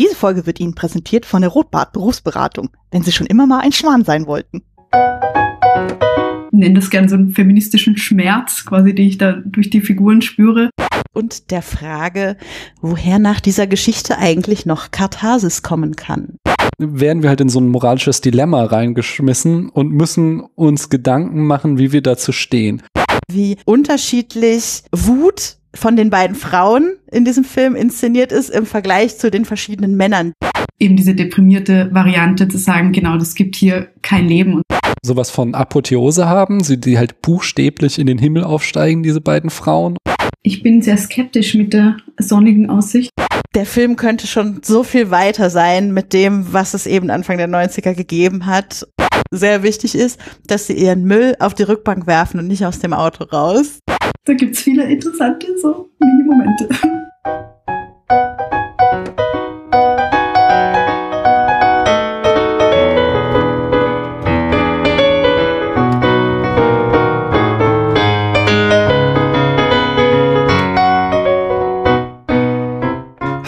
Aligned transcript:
Diese 0.00 0.14
Folge 0.14 0.46
wird 0.46 0.60
Ihnen 0.60 0.74
präsentiert 0.74 1.26
von 1.26 1.42
der 1.42 1.50
Rotbart 1.50 1.92
Berufsberatung, 1.92 2.70
wenn 2.90 3.02
Sie 3.02 3.12
schon 3.12 3.26
immer 3.26 3.46
mal 3.46 3.60
ein 3.60 3.70
Schwan 3.70 4.02
sein 4.02 4.26
wollten. 4.26 4.62
Ich 6.46 6.58
nenne 6.58 6.76
das 6.76 6.88
gerne 6.88 7.06
so 7.06 7.16
einen 7.16 7.32
feministischen 7.32 7.98
Schmerz, 7.98 8.64
quasi, 8.64 8.94
den 8.94 9.06
ich 9.06 9.18
da 9.18 9.32
durch 9.44 9.68
die 9.68 9.82
Figuren 9.82 10.22
spüre. 10.22 10.70
Und 11.12 11.50
der 11.50 11.60
Frage, 11.60 12.38
woher 12.80 13.18
nach 13.18 13.40
dieser 13.40 13.66
Geschichte 13.66 14.16
eigentlich 14.16 14.64
noch 14.64 14.90
Katharsis 14.90 15.60
kommen 15.60 15.96
kann. 15.96 16.38
Werden 16.78 17.22
wir 17.22 17.28
halt 17.28 17.42
in 17.42 17.50
so 17.50 17.60
ein 17.60 17.68
moralisches 17.68 18.22
Dilemma 18.22 18.64
reingeschmissen 18.64 19.68
und 19.68 19.92
müssen 19.92 20.40
uns 20.40 20.88
Gedanken 20.88 21.46
machen, 21.46 21.76
wie 21.76 21.92
wir 21.92 22.00
dazu 22.00 22.32
stehen. 22.32 22.82
Wie 23.30 23.58
unterschiedlich 23.66 24.82
Wut 24.92 25.59
von 25.74 25.96
den 25.96 26.10
beiden 26.10 26.36
Frauen 26.36 26.96
in 27.10 27.24
diesem 27.24 27.44
Film 27.44 27.74
inszeniert 27.76 28.32
ist 28.32 28.50
im 28.50 28.66
Vergleich 28.66 29.18
zu 29.18 29.30
den 29.30 29.44
verschiedenen 29.44 29.96
Männern. 29.96 30.32
Eben 30.78 30.96
diese 30.96 31.14
deprimierte 31.14 31.90
Variante 31.92 32.48
zu 32.48 32.58
sagen, 32.58 32.92
genau, 32.92 33.16
das 33.18 33.34
gibt 33.34 33.56
hier 33.56 33.88
kein 34.02 34.26
Leben. 34.26 34.62
Sowas 35.02 35.30
von 35.30 35.54
Apotheose 35.54 36.28
haben, 36.28 36.62
sie 36.62 36.78
die 36.78 36.98
halt 36.98 37.22
buchstäblich 37.22 37.98
in 37.98 38.06
den 38.06 38.18
Himmel 38.18 38.44
aufsteigen, 38.44 39.02
diese 39.02 39.20
beiden 39.20 39.50
Frauen. 39.50 39.96
Ich 40.42 40.62
bin 40.62 40.82
sehr 40.82 40.96
skeptisch 40.96 41.54
mit 41.54 41.72
der 41.72 41.96
sonnigen 42.18 42.70
Aussicht. 42.70 43.10
Der 43.54 43.66
Film 43.66 43.96
könnte 43.96 44.26
schon 44.26 44.60
so 44.62 44.84
viel 44.84 45.10
weiter 45.10 45.50
sein 45.50 45.92
mit 45.92 46.12
dem, 46.12 46.52
was 46.52 46.72
es 46.72 46.86
eben 46.86 47.10
Anfang 47.10 47.36
der 47.36 47.48
90er 47.48 47.94
gegeben 47.94 48.46
hat. 48.46 48.86
Sehr 49.30 49.62
wichtig 49.62 49.94
ist, 49.94 50.18
dass 50.46 50.66
sie 50.66 50.74
ihren 50.74 51.04
Müll 51.04 51.36
auf 51.38 51.54
die 51.54 51.62
Rückbank 51.62 52.06
werfen 52.06 52.40
und 52.40 52.48
nicht 52.48 52.64
aus 52.64 52.80
dem 52.80 52.92
Auto 52.92 53.24
raus. 53.24 53.78
Da 54.24 54.34
gibt's 54.34 54.60
viele 54.60 54.84
interessante 54.84 55.46
so 55.58 55.90
Mini-Momente. 55.98 56.68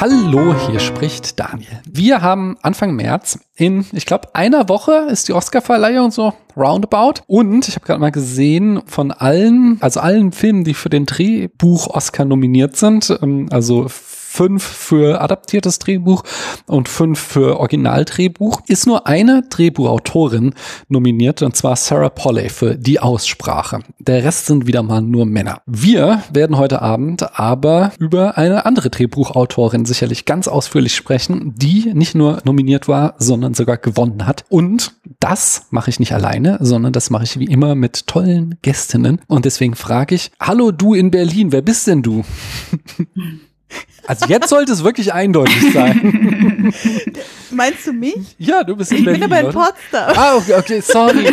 Hallo, 0.03 0.53
hier 0.69 0.81
spricht 0.81 1.39
Daniel. 1.39 1.81
Wir 1.89 2.23
haben 2.23 2.57
Anfang 2.61 2.97
März 2.97 3.39
in, 3.55 3.87
ich 3.93 4.05
glaube, 4.05 4.35
einer 4.35 4.69
Woche 4.69 5.07
ist 5.09 5.29
die 5.29 5.33
Oscarverleihung 5.33 6.11
so 6.11 6.33
roundabout. 6.57 7.23
Und 7.29 7.69
ich 7.69 7.77
habe 7.77 7.87
gerade 7.87 8.01
mal 8.01 8.11
gesehen, 8.11 8.83
von 8.87 9.13
allen, 9.13 9.79
also 9.81 10.01
allen 10.01 10.33
Filmen, 10.33 10.65
die 10.65 10.75
für 10.75 10.89
den 10.89 11.07
Drehbuch 11.07 11.87
Oscar 11.87 12.25
nominiert 12.25 12.77
sind, 12.77 13.17
ähm, 13.23 13.47
also 13.53 13.87
fünf 14.33 14.63
für 14.63 15.21
adaptiertes 15.21 15.79
Drehbuch 15.79 16.23
und 16.67 16.89
fünf 16.89 17.21
für 17.21 17.61
Originaldrehbuch, 17.61 18.63
ist 18.67 18.87
nur 18.87 19.07
eine 19.07 19.43
Drehbuchautorin 19.51 20.55
nominiert, 20.89 21.43
und 21.43 21.55
zwar 21.55 21.77
Sarah 21.77 22.09
Polley 22.09 22.49
für 22.49 22.77
Die 22.77 22.99
Aussprache. 22.99 23.81
Der 23.99 24.25
Rest 24.25 24.47
sind 24.47 24.67
wieder 24.67 24.83
mal 24.83 25.03
nur 25.03 25.27
Männer. 25.27 25.61
Wir 25.67 26.23
werden 26.33 26.57
heute 26.57 26.81
Abend 26.81 27.39
aber 27.39 27.93
über 27.99 28.39
eine 28.39 28.65
andere 28.65 28.89
Drehbuchautorin 28.89 29.85
sicherlich 29.85 30.25
ganz 30.25 30.49
ausführlich 30.49 30.95
sprechen, 30.95 31.53
die 31.55 31.93
nicht 31.93 32.15
nur 32.15 32.41
nominiert 32.45 32.89
war, 32.89 33.15
sondern 33.19 33.53
sogar 33.53 33.77
gewonnen 33.77 34.27
hat. 34.27 34.47
Und 34.49 34.95
das 35.21 35.67
mache 35.69 35.91
ich 35.91 36.01
nicht 36.01 36.15
alleine, 36.15 36.57
sondern 36.61 36.95
das 36.95 37.11
mache 37.11 37.25
ich 37.25 37.39
wie 37.39 37.45
immer 37.45 37.75
mit 37.75 38.07
tollen 38.07 38.57
Gästinnen. 38.63 39.21
Und 39.27 39.45
deswegen 39.45 39.75
frage 39.75 40.15
ich, 40.15 40.31
hallo 40.41 40.71
du 40.71 40.95
in 40.95 41.11
Berlin, 41.11 41.53
wer 41.53 41.61
bist 41.61 41.87
denn 41.87 42.03
du? 42.03 42.25
Also 44.07 44.27
jetzt 44.27 44.49
sollte 44.49 44.73
es 44.73 44.83
wirklich 44.85 45.13
eindeutig 45.13 45.73
sein. 45.73 46.73
Meinst 47.51 47.87
du 47.87 47.93
mich? 47.93 48.35
Ja, 48.39 48.65
du 48.65 48.75
bist 48.77 48.91
in 48.93 48.99
Ich 48.99 49.05
Berlin. 49.05 49.21
bin 49.21 49.33
aber 49.33 49.41
in 49.41 49.47
oder? 49.47 49.65
Potsdam. 49.67 50.13
Ah, 50.17 50.37
okay, 50.37 50.55
okay 50.59 50.81
sorry. 50.81 51.27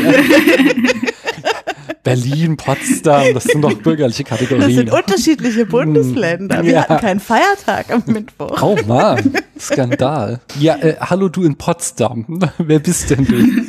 Berlin, 2.03 2.57
Potsdam, 2.57 3.33
das 3.33 3.43
sind 3.43 3.61
doch 3.61 3.73
bürgerliche 3.73 4.23
Das 4.23 4.39
Kategorien. 4.39 4.75
sind 4.75 4.91
unterschiedliche 4.91 5.65
Bundesländer. 5.65 6.64
Wir 6.64 6.71
Ja. 6.73 6.81
hatten 6.87 7.02
keinen 7.02 7.19
Feiertag 7.19 7.91
am 7.91 8.03
Mittwoch. 8.14 8.61
Oh 8.61 8.77
Mann, 8.87 9.33
Skandal. 9.59 10.39
Ja, 10.59 10.77
äh, 10.77 10.95
hallo 10.99 11.27
du 11.30 11.43
in 11.43 11.55
Potsdam. 11.58 12.39
Wer 12.58 12.80
bist 12.80 13.09
denn 13.09 13.25
du? 13.25 13.65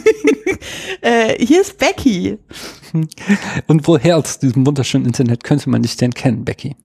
Äh, 1.02 1.44
hier 1.44 1.60
ist 1.62 1.78
Becky. 1.78 2.38
Und 3.66 3.86
woher 3.88 4.16
aus 4.18 4.38
diesem 4.38 4.66
wunderschönen 4.66 5.06
Internet 5.06 5.42
könnte 5.44 5.68
man 5.70 5.82
dich 5.82 5.96
denn 5.96 6.12
kennen, 6.14 6.44
Becky? 6.44 6.76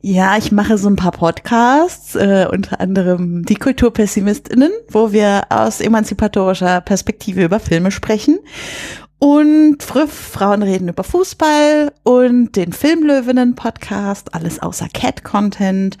Ja, 0.00 0.36
ich 0.36 0.52
mache 0.52 0.76
so 0.76 0.88
ein 0.88 0.96
paar 0.96 1.12
Podcasts, 1.12 2.14
äh, 2.14 2.46
unter 2.50 2.80
anderem 2.80 3.44
die 3.44 3.54
Kulturpessimistinnen, 3.54 4.70
wo 4.90 5.12
wir 5.12 5.44
aus 5.48 5.80
emanzipatorischer 5.80 6.82
Perspektive 6.82 7.42
über 7.42 7.58
Filme 7.58 7.90
sprechen. 7.90 8.38
Und 9.24 9.82
Früff, 9.82 10.12
Frauen 10.12 10.62
reden 10.62 10.90
über 10.90 11.02
Fußball 11.02 11.92
und 12.02 12.56
den 12.56 12.74
Filmlöwinnen-Podcast, 12.74 14.34
alles 14.34 14.60
außer 14.60 14.86
Cat-Content. 14.92 15.96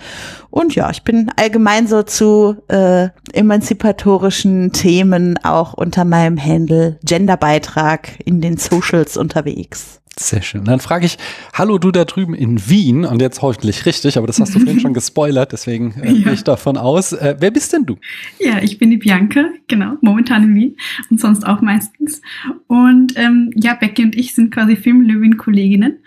Und 0.50 0.74
ja, 0.74 0.90
ich 0.90 1.04
bin 1.04 1.30
allgemein 1.36 1.86
so 1.86 2.02
zu 2.02 2.56
äh, 2.68 3.08
emanzipatorischen 3.32 4.72
Themen 4.72 5.38
auch 5.42 5.72
unter 5.72 6.04
meinem 6.04 6.38
Handle 6.38 6.98
Genderbeitrag 7.02 8.10
in 8.26 8.42
den 8.42 8.58
Socials 8.58 9.16
unterwegs. 9.16 10.02
Sehr 10.16 10.42
schön. 10.42 10.64
Dann 10.64 10.78
frage 10.78 11.06
ich, 11.06 11.18
hallo 11.54 11.76
du 11.78 11.90
da 11.90 12.04
drüben 12.04 12.34
in 12.34 12.68
Wien, 12.68 13.04
und 13.04 13.20
jetzt 13.20 13.42
hoffentlich 13.42 13.84
richtig, 13.84 14.16
aber 14.16 14.28
das 14.28 14.38
hast 14.38 14.54
du 14.54 14.60
vorhin 14.60 14.78
schon 14.78 14.94
gespoilert, 14.94 15.50
deswegen 15.50 15.92
äh, 16.00 16.12
Ja. 16.12 16.22
gehe 16.24 16.32
ich 16.34 16.44
davon 16.44 16.76
aus. 16.76 17.12
Äh, 17.12 17.34
wer 17.40 17.50
bist 17.50 17.72
denn 17.72 17.84
du? 17.84 17.96
Ja, 18.38 18.58
ich 18.62 18.78
bin 18.78 18.90
die 18.90 18.96
Bianca, 18.98 19.46
genau, 19.66 19.94
momentan 20.02 20.44
in 20.44 20.54
Wien 20.54 20.76
und 21.10 21.20
sonst 21.20 21.44
auch 21.44 21.60
meistens. 21.62 22.22
Und 22.68 23.13
ähm, 23.16 23.50
ja, 23.54 23.74
Becky 23.74 24.04
und 24.04 24.16
ich 24.16 24.34
sind 24.34 24.52
quasi 24.52 24.76
Filmlöwin-Kolleginnen. 24.76 25.98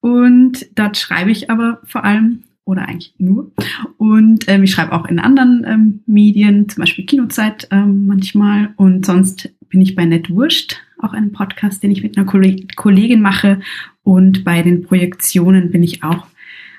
Und 0.00 0.66
dort 0.76 0.96
schreibe 0.96 1.30
ich 1.30 1.50
aber 1.50 1.80
vor 1.84 2.04
allem, 2.04 2.42
oder 2.64 2.88
eigentlich 2.88 3.14
nur. 3.18 3.50
Und 3.98 4.44
ähm, 4.48 4.62
ich 4.62 4.70
schreibe 4.70 4.92
auch 4.92 5.06
in 5.06 5.18
anderen 5.18 5.64
ähm, 5.66 6.00
Medien, 6.06 6.68
zum 6.68 6.82
Beispiel 6.82 7.04
Kinozeit 7.04 7.68
ähm, 7.70 8.06
manchmal. 8.06 8.72
Und 8.76 9.04
sonst 9.04 9.52
bin 9.68 9.80
ich 9.80 9.94
bei 9.94 10.04
Netwurscht, 10.04 10.76
auch 10.98 11.12
einem 11.12 11.32
Podcast, 11.32 11.82
den 11.82 11.90
ich 11.90 12.02
mit 12.02 12.16
einer 12.16 12.26
Kolleg 12.26 12.76
Kollegin 12.76 13.20
mache. 13.20 13.60
Und 14.02 14.44
bei 14.44 14.62
den 14.62 14.82
Projektionen 14.82 15.70
bin 15.70 15.82
ich 15.82 16.02
auch 16.02 16.26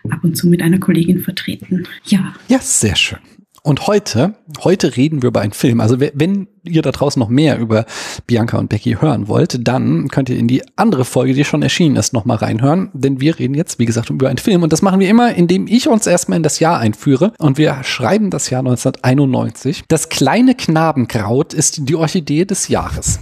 ab 0.09 0.23
und 0.23 0.35
zu 0.35 0.47
mit 0.47 0.61
einer 0.61 0.79
Kollegin 0.79 1.19
vertreten. 1.19 1.87
Ja, 2.05 2.33
Ja, 2.47 2.59
sehr 2.59 2.95
schön. 2.95 3.19
Und 3.63 3.85
heute, 3.85 4.33
heute 4.63 4.97
reden 4.97 5.21
wir 5.21 5.27
über 5.27 5.41
einen 5.41 5.51
Film. 5.53 5.81
Also 5.81 5.99
we- 5.99 6.11
wenn 6.15 6.47
ihr 6.63 6.81
da 6.81 6.91
draußen 6.91 7.19
noch 7.19 7.29
mehr 7.29 7.59
über 7.59 7.85
Bianca 8.25 8.57
und 8.57 8.69
Becky 8.69 8.97
hören 8.99 9.27
wollt, 9.27 9.67
dann 9.67 10.07
könnt 10.07 10.29
ihr 10.29 10.37
in 10.39 10.47
die 10.47 10.63
andere 10.77 11.05
Folge, 11.05 11.35
die 11.35 11.45
schon 11.45 11.61
erschienen 11.61 11.95
ist, 11.95 12.11
nochmal 12.11 12.37
reinhören. 12.37 12.89
Denn 12.93 13.21
wir 13.21 13.37
reden 13.37 13.53
jetzt, 13.53 13.77
wie 13.77 13.85
gesagt, 13.85 14.09
über 14.09 14.29
einen 14.29 14.39
Film. 14.39 14.63
Und 14.63 14.73
das 14.73 14.81
machen 14.81 14.99
wir 14.99 15.07
immer, 15.07 15.35
indem 15.35 15.67
ich 15.67 15.87
uns 15.87 16.07
erstmal 16.07 16.37
in 16.37 16.43
das 16.43 16.59
Jahr 16.59 16.79
einführe. 16.79 17.33
Und 17.37 17.59
wir 17.59 17.83
schreiben 17.83 18.31
das 18.31 18.49
Jahr 18.49 18.63
1991. 18.63 19.83
Das 19.87 20.09
kleine 20.09 20.55
Knabenkraut 20.55 21.53
ist 21.53 21.87
die 21.87 21.95
Orchidee 21.95 22.45
des 22.45 22.67
Jahres. 22.67 23.19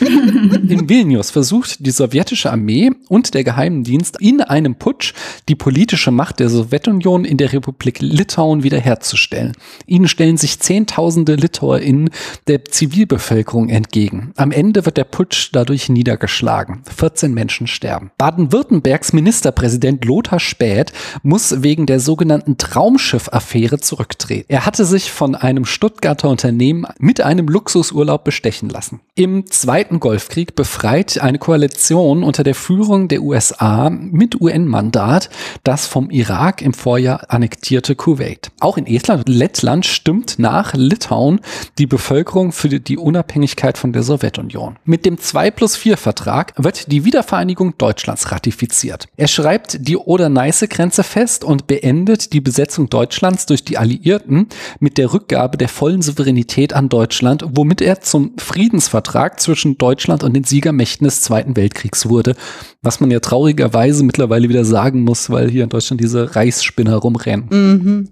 In 0.00 0.88
Vilnius 0.88 1.30
versucht 1.30 1.84
die 1.84 1.90
sowjetische 1.90 2.50
Armee 2.50 2.90
und 3.08 3.34
der 3.34 3.44
Geheimdienst 3.44 4.20
in 4.20 4.40
einem 4.40 4.74
Putsch 4.74 5.14
die 5.48 5.54
politische 5.54 6.10
Macht 6.10 6.40
der 6.40 6.48
Sowjetunion 6.48 7.24
in 7.24 7.36
der 7.36 7.52
Republik 7.52 8.00
Litauen 8.00 8.62
wiederherzustellen. 8.62 9.52
Ihnen 9.86 10.08
stellen 10.08 10.36
sich 10.36 10.60
Zehntausende 10.60 11.36
LitauerInnen 11.36 12.10
der 12.46 12.64
Zivilbevölkerung 12.64 13.68
entgegen. 13.68 14.32
Am 14.36 14.50
Ende 14.50 14.84
wird 14.84 14.96
der 14.96 15.04
Putsch 15.04 15.50
dadurch 15.52 15.88
niedergeschlagen. 15.88 16.82
14 16.96 17.32
Menschen 17.32 17.66
sterben. 17.66 18.10
Baden-Württembergs 18.18 19.12
Ministerpräsident 19.12 20.04
Lothar 20.04 20.40
Späth 20.40 20.92
muss 21.22 21.62
wegen 21.62 21.86
der 21.86 22.00
sogenannten 22.00 22.58
Traumschiff-Affäre 22.58 23.80
zurücktreten. 23.80 24.46
Er 24.48 24.66
hatte 24.66 24.84
sich 24.84 25.10
von 25.10 25.34
einem 25.34 25.64
Stuttgarter 25.64 26.28
Unternehmen 26.28 26.86
mit 26.98 27.20
einem 27.20 27.46
Luxusurlaub 27.46 28.24
bestechen 28.24 28.68
lassen. 28.68 29.00
Im 29.14 29.46
Zweiten 29.64 29.98
Golfkrieg 29.98 30.54
befreit 30.56 31.18
eine 31.22 31.38
Koalition 31.38 32.22
unter 32.22 32.42
der 32.42 32.54
Führung 32.54 33.08
der 33.08 33.22
USA 33.22 33.88
mit 33.88 34.38
UN-Mandat 34.38 35.30
das 35.62 35.86
vom 35.86 36.10
Irak 36.10 36.60
im 36.60 36.74
Vorjahr 36.74 37.24
annektierte 37.30 37.94
Kuwait. 37.96 38.50
Auch 38.60 38.76
in 38.76 38.86
Estland 38.86 39.26
und 39.26 39.34
Lettland 39.34 39.86
stimmt 39.86 40.38
nach 40.38 40.74
Litauen 40.74 41.40
die 41.78 41.86
Bevölkerung 41.86 42.52
für 42.52 42.68
die- 42.68 42.98
Unabhängigkeit 42.98 43.78
von 43.78 43.94
der 43.94 44.02
Sowjetunion. 44.02 44.76
Mit 44.84 45.06
dem 45.06 45.16
2 45.16 45.50
plus 45.50 45.76
4 45.76 45.96
Vertrag 45.96 46.52
wird 46.58 46.92
die 46.92 47.06
Wiedervereinigung 47.06 47.78
Deutschlands 47.78 48.30
ratifiziert. 48.32 49.06
Er 49.16 49.28
schreibt 49.28 49.88
die 49.88 49.96
Oder-Neiße-Grenze 49.96 51.04
fest 51.04 51.42
und 51.42 51.66
beendet 51.66 52.34
die 52.34 52.42
Besetzung 52.42 52.90
Deutschlands 52.90 53.46
durch 53.46 53.64
die 53.64 53.78
Alliierten 53.78 54.48
mit 54.78 54.98
der 54.98 55.14
Rückgabe 55.14 55.56
der 55.56 55.70
vollen 55.70 56.02
Souveränität 56.02 56.74
an 56.74 56.90
Deutschland, 56.90 57.46
womit 57.48 57.80
er 57.80 58.02
zum 58.02 58.32
Friedensvertrag 58.36 59.40
zwischen 59.40 59.53
Deutschland 59.78 60.22
und 60.22 60.34
den 60.34 60.44
Siegermächten 60.44 61.04
des 61.04 61.22
Zweiten 61.22 61.56
Weltkriegs 61.56 62.08
wurde, 62.08 62.34
was 62.82 63.00
man 63.00 63.10
ja 63.10 63.20
traurigerweise 63.20 64.04
mittlerweile 64.04 64.48
wieder 64.48 64.64
sagen 64.64 65.02
muss, 65.02 65.30
weil 65.30 65.50
hier 65.50 65.64
in 65.64 65.70
Deutschland 65.70 66.00
diese 66.00 66.36
Reichsspinner 66.36 66.96
rumrennen. 66.96 67.46
Mhm. 67.50 68.08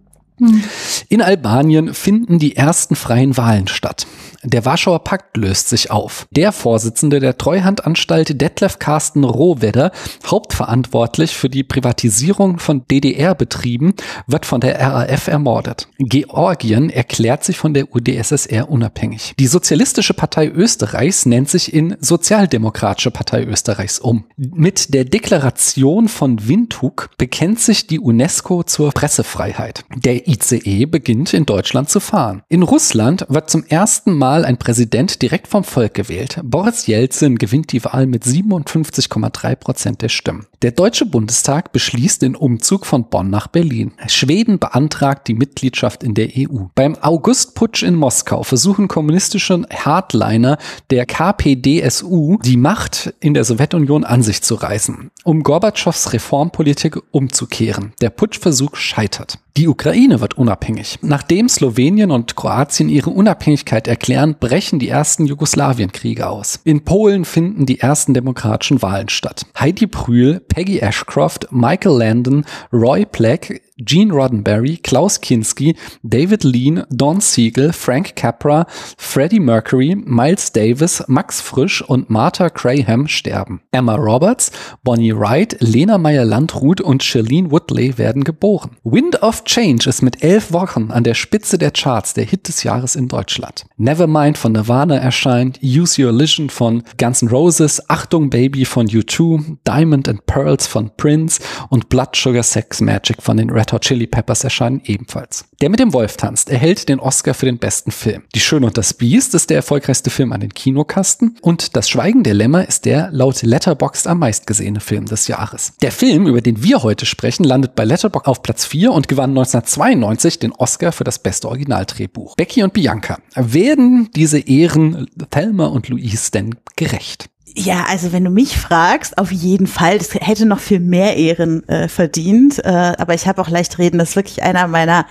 In 1.08 1.22
Albanien 1.22 1.94
finden 1.94 2.38
die 2.38 2.56
ersten 2.56 2.96
freien 2.96 3.36
Wahlen 3.36 3.68
statt. 3.68 4.06
Der 4.44 4.64
Warschauer 4.64 5.04
Pakt 5.04 5.36
löst 5.36 5.68
sich 5.68 5.92
auf. 5.92 6.26
Der 6.32 6.50
Vorsitzende 6.50 7.20
der 7.20 7.38
Treuhandanstalt 7.38 8.40
Detlef 8.40 8.80
Carsten 8.80 9.22
Rohwedder, 9.22 9.92
hauptverantwortlich 10.26 11.36
für 11.36 11.48
die 11.48 11.62
Privatisierung 11.62 12.58
von 12.58 12.84
DDR-Betrieben, 12.88 13.94
wird 14.26 14.44
von 14.44 14.60
der 14.60 14.80
RAF 14.80 15.28
ermordet. 15.28 15.86
Georgien 15.98 16.90
erklärt 16.90 17.44
sich 17.44 17.56
von 17.56 17.72
der 17.72 17.94
UdSSR 17.94 18.68
unabhängig. 18.68 19.34
Die 19.38 19.46
Sozialistische 19.46 20.12
Partei 20.12 20.48
Österreichs 20.48 21.24
nennt 21.24 21.48
sich 21.48 21.72
in 21.72 21.96
Sozialdemokratische 22.00 23.12
Partei 23.12 23.44
Österreichs 23.44 24.00
um. 24.00 24.24
Mit 24.36 24.92
der 24.92 25.04
Deklaration 25.04 26.08
von 26.08 26.48
Windhoek 26.48 27.10
bekennt 27.16 27.60
sich 27.60 27.86
die 27.86 28.00
UNESCO 28.00 28.64
zur 28.64 28.90
Pressefreiheit. 28.90 29.84
Der 29.94 30.26
ICE 30.32 30.86
beginnt 30.86 31.34
in 31.34 31.44
Deutschland 31.44 31.90
zu 31.90 32.00
fahren. 32.00 32.42
In 32.48 32.62
Russland 32.62 33.26
wird 33.28 33.50
zum 33.50 33.64
ersten 33.64 34.16
Mal 34.16 34.44
ein 34.44 34.56
Präsident 34.56 35.20
direkt 35.20 35.46
vom 35.46 35.62
Volk 35.62 35.94
gewählt. 35.94 36.40
Boris 36.42 36.86
Jelzin 36.86 37.36
gewinnt 37.36 37.72
die 37.72 37.84
Wahl 37.84 38.06
mit 38.06 38.24
57,3 38.24 39.56
Prozent 39.56 40.02
der 40.02 40.08
Stimmen. 40.08 40.46
Der 40.62 40.70
Deutsche 40.70 41.04
Bundestag 41.04 41.72
beschließt 41.72 42.22
den 42.22 42.36
Umzug 42.36 42.86
von 42.86 43.10
Bonn 43.10 43.28
nach 43.28 43.48
Berlin. 43.48 43.92
Schweden 44.06 44.58
beantragt 44.58 45.28
die 45.28 45.34
Mitgliedschaft 45.34 46.02
in 46.02 46.14
der 46.14 46.28
EU. 46.36 46.66
Beim 46.74 46.96
Augustputsch 46.96 47.82
in 47.82 47.96
Moskau 47.96 48.42
versuchen 48.42 48.88
kommunistische 48.88 49.62
Hardliner 49.70 50.56
der 50.90 51.04
KPDSU 51.04 52.38
die 52.44 52.56
Macht 52.56 53.12
in 53.20 53.34
der 53.34 53.44
Sowjetunion 53.44 54.04
an 54.04 54.22
sich 54.22 54.42
zu 54.42 54.54
reißen, 54.54 55.10
um 55.24 55.42
Gorbatschows 55.42 56.12
Reformpolitik 56.12 56.98
umzukehren. 57.10 57.92
Der 58.00 58.10
Putschversuch 58.10 58.76
scheitert. 58.76 59.38
Die 59.58 59.68
Ukraine 59.68 60.21
wird 60.22 60.38
unabhängig. 60.38 60.98
Nachdem 61.02 61.50
Slowenien 61.50 62.10
und 62.10 62.36
Kroatien 62.36 62.88
ihre 62.88 63.10
Unabhängigkeit 63.10 63.86
erklären, 63.86 64.36
brechen 64.40 64.78
die 64.78 64.88
ersten 64.88 65.26
Jugoslawienkriege 65.26 66.26
aus. 66.26 66.60
In 66.64 66.84
Polen 66.84 67.26
finden 67.26 67.66
die 67.66 67.80
ersten 67.80 68.14
demokratischen 68.14 68.80
Wahlen 68.80 69.10
statt. 69.10 69.44
Heidi 69.58 69.86
Brühl, 69.86 70.40
Peggy 70.40 70.78
Ashcroft, 70.78 71.48
Michael 71.50 71.98
Landon, 71.98 72.44
Roy 72.72 73.04
Black, 73.04 73.60
Gene 73.84 74.12
Roddenberry, 74.12 74.76
Klaus 74.76 75.20
Kinski, 75.20 75.76
David 76.02 76.44
Lean, 76.44 76.84
Don 76.90 77.20
Siegel, 77.20 77.72
Frank 77.72 78.14
Capra, 78.16 78.66
Freddie 78.96 79.40
Mercury, 79.40 79.96
Miles 79.96 80.52
Davis, 80.52 81.02
Max 81.08 81.40
Frisch 81.40 81.82
und 81.82 82.10
Martha 82.10 82.48
Graham 82.48 83.08
sterben. 83.08 83.62
Emma 83.72 83.96
Roberts, 83.96 84.52
Bonnie 84.84 85.16
Wright, 85.16 85.56
Lena 85.60 85.98
Meyer-Landrut 85.98 86.80
und 86.80 87.02
Shailene 87.02 87.50
Woodley 87.50 87.98
werden 87.98 88.24
geboren. 88.24 88.76
Wind 88.84 89.22
of 89.22 89.44
Change 89.44 89.88
ist 89.88 90.01
mit 90.02 90.22
elf 90.22 90.52
Wochen 90.52 90.90
an 90.90 91.04
der 91.04 91.14
Spitze 91.14 91.58
der 91.58 91.70
Charts 91.70 92.14
der 92.14 92.24
Hit 92.24 92.48
des 92.48 92.62
Jahres 92.62 92.96
in 92.96 93.08
Deutschland. 93.08 93.64
Nevermind 93.76 94.38
von 94.38 94.52
Nirvana 94.52 94.96
erscheint, 94.96 95.60
Use 95.62 96.02
Your 96.02 96.10
Illusion 96.10 96.50
von 96.50 96.82
Guns 96.98 97.22
N' 97.22 97.28
Roses, 97.28 97.88
Achtung 97.88 98.30
Baby 98.30 98.64
von 98.64 98.88
U2, 98.88 99.58
Diamond 99.66 100.08
and 100.08 100.26
Pearls 100.26 100.66
von 100.66 100.90
Prince 100.96 101.40
und 101.70 101.88
Blood 101.88 102.16
Sugar 102.16 102.42
Sex 102.42 102.80
Magic 102.80 103.22
von 103.22 103.36
den 103.36 103.50
Red 103.50 103.72
Hot 103.72 103.82
Chili 103.82 104.06
Peppers 104.06 104.44
erscheinen 104.44 104.80
ebenfalls. 104.84 105.44
Der 105.60 105.70
mit 105.70 105.78
dem 105.78 105.92
Wolf 105.92 106.16
tanzt 106.16 106.50
erhält 106.50 106.88
den 106.88 106.98
Oscar 106.98 107.34
für 107.34 107.46
den 107.46 107.58
besten 107.58 107.92
Film. 107.92 108.24
Die 108.34 108.40
Schöne 108.40 108.66
und 108.66 108.76
das 108.76 108.94
Biest 108.94 109.34
ist 109.34 109.50
der 109.50 109.58
erfolgreichste 109.58 110.10
Film 110.10 110.32
an 110.32 110.40
den 110.40 110.52
Kinokasten 110.52 111.36
und 111.40 111.76
Das 111.76 111.88
Schweigen 111.88 112.24
der 112.24 112.34
Lämmer 112.34 112.66
ist 112.66 112.84
der 112.84 113.10
laut 113.12 113.42
Letterboxd 113.42 114.06
am 114.08 114.18
meistgesehene 114.18 114.80
Film 114.80 115.06
des 115.06 115.28
Jahres. 115.28 115.74
Der 115.82 115.92
Film, 115.92 116.26
über 116.26 116.40
den 116.40 116.62
wir 116.64 116.82
heute 116.82 117.06
sprechen, 117.06 117.44
landet 117.44 117.74
bei 117.74 117.84
Letterboxd 117.84 118.26
auf 118.26 118.42
Platz 118.42 118.66
4 118.66 118.92
und 118.92 119.08
gewann 119.08 119.30
1992 119.30 119.91
den 120.38 120.52
Oscar 120.52 120.92
für 120.92 121.04
das 121.04 121.18
beste 121.18 121.48
Originaldrehbuch. 121.48 122.36
Becky 122.36 122.62
und 122.62 122.72
Bianca, 122.72 123.18
werden 123.34 124.10
diese 124.14 124.38
Ehren 124.38 125.08
Thelma 125.30 125.66
und 125.66 125.88
Louise 125.88 126.30
denn 126.30 126.54
gerecht? 126.76 127.31
Ja, 127.54 127.84
also 127.86 128.12
wenn 128.12 128.24
du 128.24 128.30
mich 128.30 128.56
fragst, 128.56 129.18
auf 129.18 129.30
jeden 129.30 129.66
Fall. 129.66 129.98
Das 129.98 130.14
hätte 130.14 130.46
noch 130.46 130.58
viel 130.58 130.80
mehr 130.80 131.16
Ehren 131.16 131.68
äh, 131.68 131.86
verdient. 131.86 132.64
Äh, 132.64 132.94
aber 132.96 133.12
ich 133.12 133.26
habe 133.26 133.42
auch 133.42 133.50
leicht 133.50 133.78
reden. 133.78 133.98
Das 133.98 134.10
ist 134.10 134.16
wirklich 134.16 134.42
einer 134.42 134.66
meiner 134.68 135.06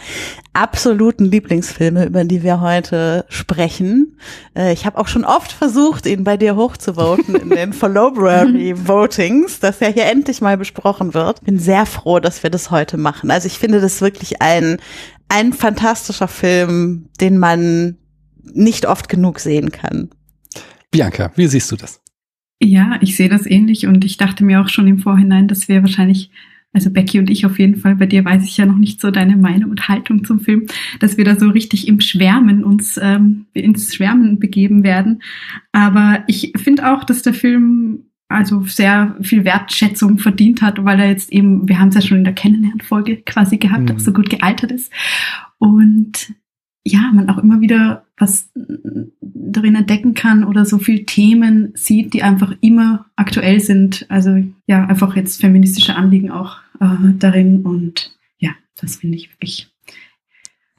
absoluten 0.54 1.26
Lieblingsfilme, 1.26 2.06
über 2.06 2.24
die 2.24 2.42
wir 2.42 2.60
heute 2.60 3.26
sprechen. 3.30 4.18
Äh, 4.56 4.74
ich 4.74 4.88
habe 4.88 4.98
auch 4.98 5.08
schon 5.08 5.24
oft 5.24 5.52
versucht, 5.52 6.08
ihn 6.08 6.24
bei 6.24 6.36
dir 6.36 6.56
hochzuvoten 6.56 7.36
in 7.36 7.50
den 7.52 7.74
Followbury 7.74 8.74
Votings, 8.88 9.60
dass 9.60 9.80
er 9.80 9.92
hier 9.92 10.06
endlich 10.06 10.42
mal 10.42 10.58
besprochen 10.58 11.14
wird. 11.14 11.44
Bin 11.44 11.60
sehr 11.60 11.86
froh, 11.86 12.20
dass 12.20 12.42
wir 12.42 12.50
das 12.50 12.72
heute 12.72 12.98
machen. 12.98 13.30
Also 13.30 13.46
ich 13.46 13.60
finde 13.60 13.82
das 13.82 14.02
wirklich 14.02 14.42
ein, 14.42 14.78
ein 15.30 15.54
fantastischer 15.54 16.28
Film, 16.28 17.10
den 17.20 17.38
man 17.38 17.98
nicht 18.42 18.88
oft 18.88 19.10
genug 19.10 19.40
sehen 19.40 19.72
kann. 19.72 20.10
Bianca, 20.90 21.32
wie 21.36 21.48
siehst 21.48 21.72
du 21.72 21.76
das? 21.76 22.01
Ja, 22.64 23.00
ich 23.02 23.16
sehe 23.16 23.30
das 23.30 23.48
ähnlich 23.48 23.88
und 23.88 24.06
ich 24.06 24.18
dachte 24.18 24.46
mir 24.46 24.62
auch 24.62 24.70
schon 24.70 24.88
im 24.88 25.00
Vorhinein, 25.00 25.48
dass 25.48 25.68
wir 25.68 25.82
wahrscheinlich, 25.82 26.30
also 26.74 26.92
Becky 26.92 27.18
und 27.18 27.30
ich 27.30 27.46
auf 27.46 27.58
jeden 27.58 27.76
Fall, 27.76 27.96
bei 27.96 28.06
dir 28.06 28.24
weiß 28.24 28.44
ich 28.44 28.56
ja 28.56 28.68
noch 28.68 28.78
nicht 28.78 29.02
so 29.02 29.10
deine 29.10 29.36
Meinung 29.36 29.72
und 29.72 29.88
Haltung 29.88 30.24
zum 30.24 30.40
Film, 30.40 30.68
dass 31.00 31.18
wir 31.18 31.26
da 31.26 31.36
so 31.36 31.50
richtig 31.50 31.88
im 31.88 32.00
Schwärmen 32.00 32.64
uns 32.64 33.00
ähm, 33.02 33.48
ins 33.54 33.96
Schwärmen 33.96 34.38
begeben 34.38 34.84
werden. 34.84 35.24
Aber 35.72 36.24
ich 36.28 36.54
finde 36.56 36.94
auch, 36.94 37.04
dass 37.04 37.24
der 37.24 37.34
Film 37.34 38.04
also 38.28 38.62
sehr 38.64 39.18
viel 39.22 39.44
Wertschätzung 39.44 40.20
verdient 40.20 40.62
hat, 40.62 40.84
weil 40.86 41.00
er 41.00 41.10
jetzt 41.10 41.34
eben, 41.34 41.68
wir 41.68 41.80
haben 41.80 41.90
es 41.90 41.96
ja 41.96 42.02
schon 42.02 42.20
in 42.20 42.24
der 42.24 42.34
Kennenlernfolge 42.34 43.18
quasi 43.26 43.58
gehabt, 43.58 43.90
mhm. 43.90 43.96
auch 43.96 44.00
so 44.00 44.14
gut 44.14 44.30
gealtert 44.30 44.72
ist. 44.72 44.92
Und 45.58 46.34
ja, 46.84 47.12
man 47.14 47.30
auch 47.30 47.38
immer 47.38 47.62
wieder 47.62 48.04
was 48.18 48.50
darin 49.22 49.76
entdecken 49.76 50.14
kann 50.14 50.44
oder 50.44 50.66
so 50.66 50.78
viel 50.78 51.06
Themen 51.06 51.74
sieht, 51.76 52.14
die 52.14 52.24
einfach 52.24 52.54
immer 52.62 53.06
aktuell 53.16 53.60
sind. 53.60 54.06
Also 54.10 54.44
ja, 54.68 54.86
einfach 54.86 55.16
jetzt 55.16 55.42
feministische 55.42 55.96
Anliegen 55.96 56.32
auch 56.32 56.58
äh, 56.80 57.14
darin 57.18 57.64
und 57.64 58.16
ja, 58.40 58.52
das 58.80 58.98
finde 58.98 59.18
ich 59.18 59.32
wirklich, 59.32 59.70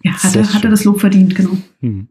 ja, 0.03 0.13
hatte, 0.13 0.55
hatte 0.55 0.71
das 0.71 0.85
Lob 0.85 1.01
verdient, 1.01 1.35
genau. 1.35 1.57
Hm. 1.81 2.09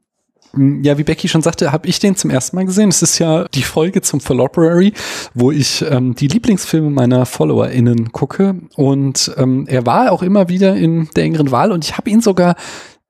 hm. 0.54 0.84
Ja, 0.84 0.98
wie 0.98 1.04
Becky 1.04 1.30
schon 1.30 1.42
sagte, 1.42 1.72
habe 1.72 1.88
ich 1.88 2.00
den 2.00 2.16
zum 2.16 2.30
ersten 2.30 2.58
Mal 2.58 2.66
gesehen. 2.66 2.90
Es 2.90 3.02
ist 3.02 3.20
ja 3.20 3.46
die 3.54 3.64
Folge 3.64 4.02
zum 4.02 4.20
Followberry, 4.20 4.94
wo 5.34 5.52
ich 5.52 5.84
ähm, 5.90 6.14
die 6.16 6.28
Lieblingsfilme 6.28 6.90
meiner 6.90 7.26
FollowerInnen 7.26 8.12
gucke. 8.12 8.56
Und 8.76 9.32
ähm, 9.38 9.66
er 9.68 9.86
war 9.86 10.12
auch 10.12 10.24
immer 10.24 10.50
wieder 10.50 10.76
in 10.76 11.10
der 11.16 11.24
engeren 11.24 11.52
Wahl 11.52 11.72
und 11.72 11.86
ich 11.86 11.98
habe 11.98 12.10
ihn 12.10 12.22
sogar 12.22 12.56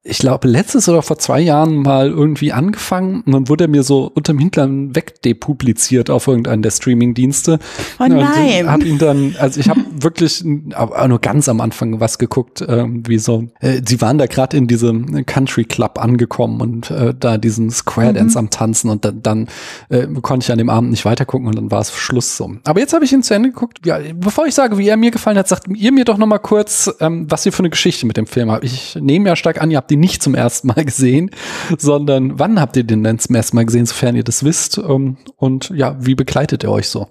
ich 0.03 0.17
glaube, 0.17 0.47
letztes 0.47 0.89
oder 0.89 1.03
vor 1.03 1.19
zwei 1.19 1.39
Jahren 1.39 1.83
mal 1.83 2.09
irgendwie 2.09 2.51
angefangen 2.51 3.21
und 3.23 3.33
dann 3.33 3.49
wurde 3.49 3.65
er 3.65 3.67
mir 3.67 3.83
so 3.83 4.11
unterm 4.11 4.39
Hintern 4.39 4.95
wegdepubliziert 4.95 6.09
auf 6.09 6.25
irgendeinen 6.25 6.63
der 6.63 6.71
Streaming-Dienste. 6.71 7.59
Oh 7.99 8.07
nein. 8.07 8.67
Hab 8.67 8.83
ihn 8.83 8.97
dann, 8.97 9.35
also 9.37 9.59
ich 9.59 9.69
habe 9.69 9.81
wirklich 9.91 10.43
aber 10.73 11.07
nur 11.07 11.19
ganz 11.19 11.47
am 11.49 11.61
Anfang 11.61 11.99
was 11.99 12.17
geguckt, 12.17 12.61
äh, 12.61 12.85
wie 12.87 13.19
so, 13.19 13.49
äh, 13.59 13.81
sie 13.85 14.01
waren 14.01 14.17
da 14.17 14.25
gerade 14.25 14.57
in 14.57 14.65
diesem 14.65 15.23
Country 15.27 15.65
Club 15.65 15.99
angekommen 15.99 16.61
und 16.61 16.89
äh, 16.89 17.13
da 17.17 17.37
diesen 17.37 17.69
Square 17.69 18.13
Dance 18.13 18.33
mhm. 18.39 18.45
am 18.45 18.49
Tanzen 18.49 18.89
und 18.89 19.05
dann, 19.05 19.21
dann 19.21 19.49
äh, 19.89 20.07
konnte 20.23 20.45
ich 20.45 20.51
an 20.51 20.57
dem 20.57 20.71
Abend 20.71 20.89
nicht 20.89 21.05
weitergucken 21.05 21.47
und 21.47 21.55
dann 21.55 21.69
war 21.69 21.81
es 21.81 21.91
Schluss 21.91 22.37
so. 22.37 22.55
Aber 22.63 22.79
jetzt 22.79 22.93
habe 22.93 23.05
ich 23.05 23.13
ihn 23.13 23.21
zu 23.21 23.35
Ende 23.35 23.49
geguckt. 23.49 23.85
Ja, 23.85 23.99
bevor 24.15 24.47
ich 24.47 24.55
sage, 24.55 24.79
wie 24.79 24.87
er 24.87 24.97
mir 24.97 25.11
gefallen 25.11 25.37
hat, 25.37 25.47
sagt 25.47 25.67
ihr 25.67 25.91
mir 25.91 26.05
doch 26.05 26.17
noch 26.17 26.25
mal 26.25 26.39
kurz, 26.39 26.91
ähm, 26.99 27.27
was 27.29 27.45
ihr 27.45 27.53
für 27.53 27.59
eine 27.59 27.69
Geschichte 27.69 28.07
mit 28.07 28.17
dem 28.17 28.25
Film 28.25 28.49
habt. 28.49 28.63
Ich 28.63 28.95
nehme 28.99 29.29
ja 29.29 29.35
stark 29.35 29.61
an, 29.61 29.69
ihr 29.69 29.77
habt 29.77 29.90
den 29.91 29.99
nicht 29.99 30.23
zum 30.23 30.33
ersten 30.33 30.69
Mal 30.69 30.85
gesehen, 30.85 31.29
sondern 31.77 32.39
wann 32.39 32.59
habt 32.59 32.75
ihr 32.77 32.83
den 32.83 33.03
denn 33.03 33.19
zum 33.19 33.35
ersten 33.35 33.57
Mal 33.57 33.65
gesehen, 33.65 33.85
sofern 33.85 34.15
ihr 34.15 34.23
das 34.23 34.43
wisst? 34.43 34.77
Ähm, 34.77 35.17
und 35.35 35.69
ja, 35.75 35.95
wie 36.03 36.15
begleitet 36.15 36.63
er 36.63 36.71
euch 36.71 36.87
so? 36.87 37.07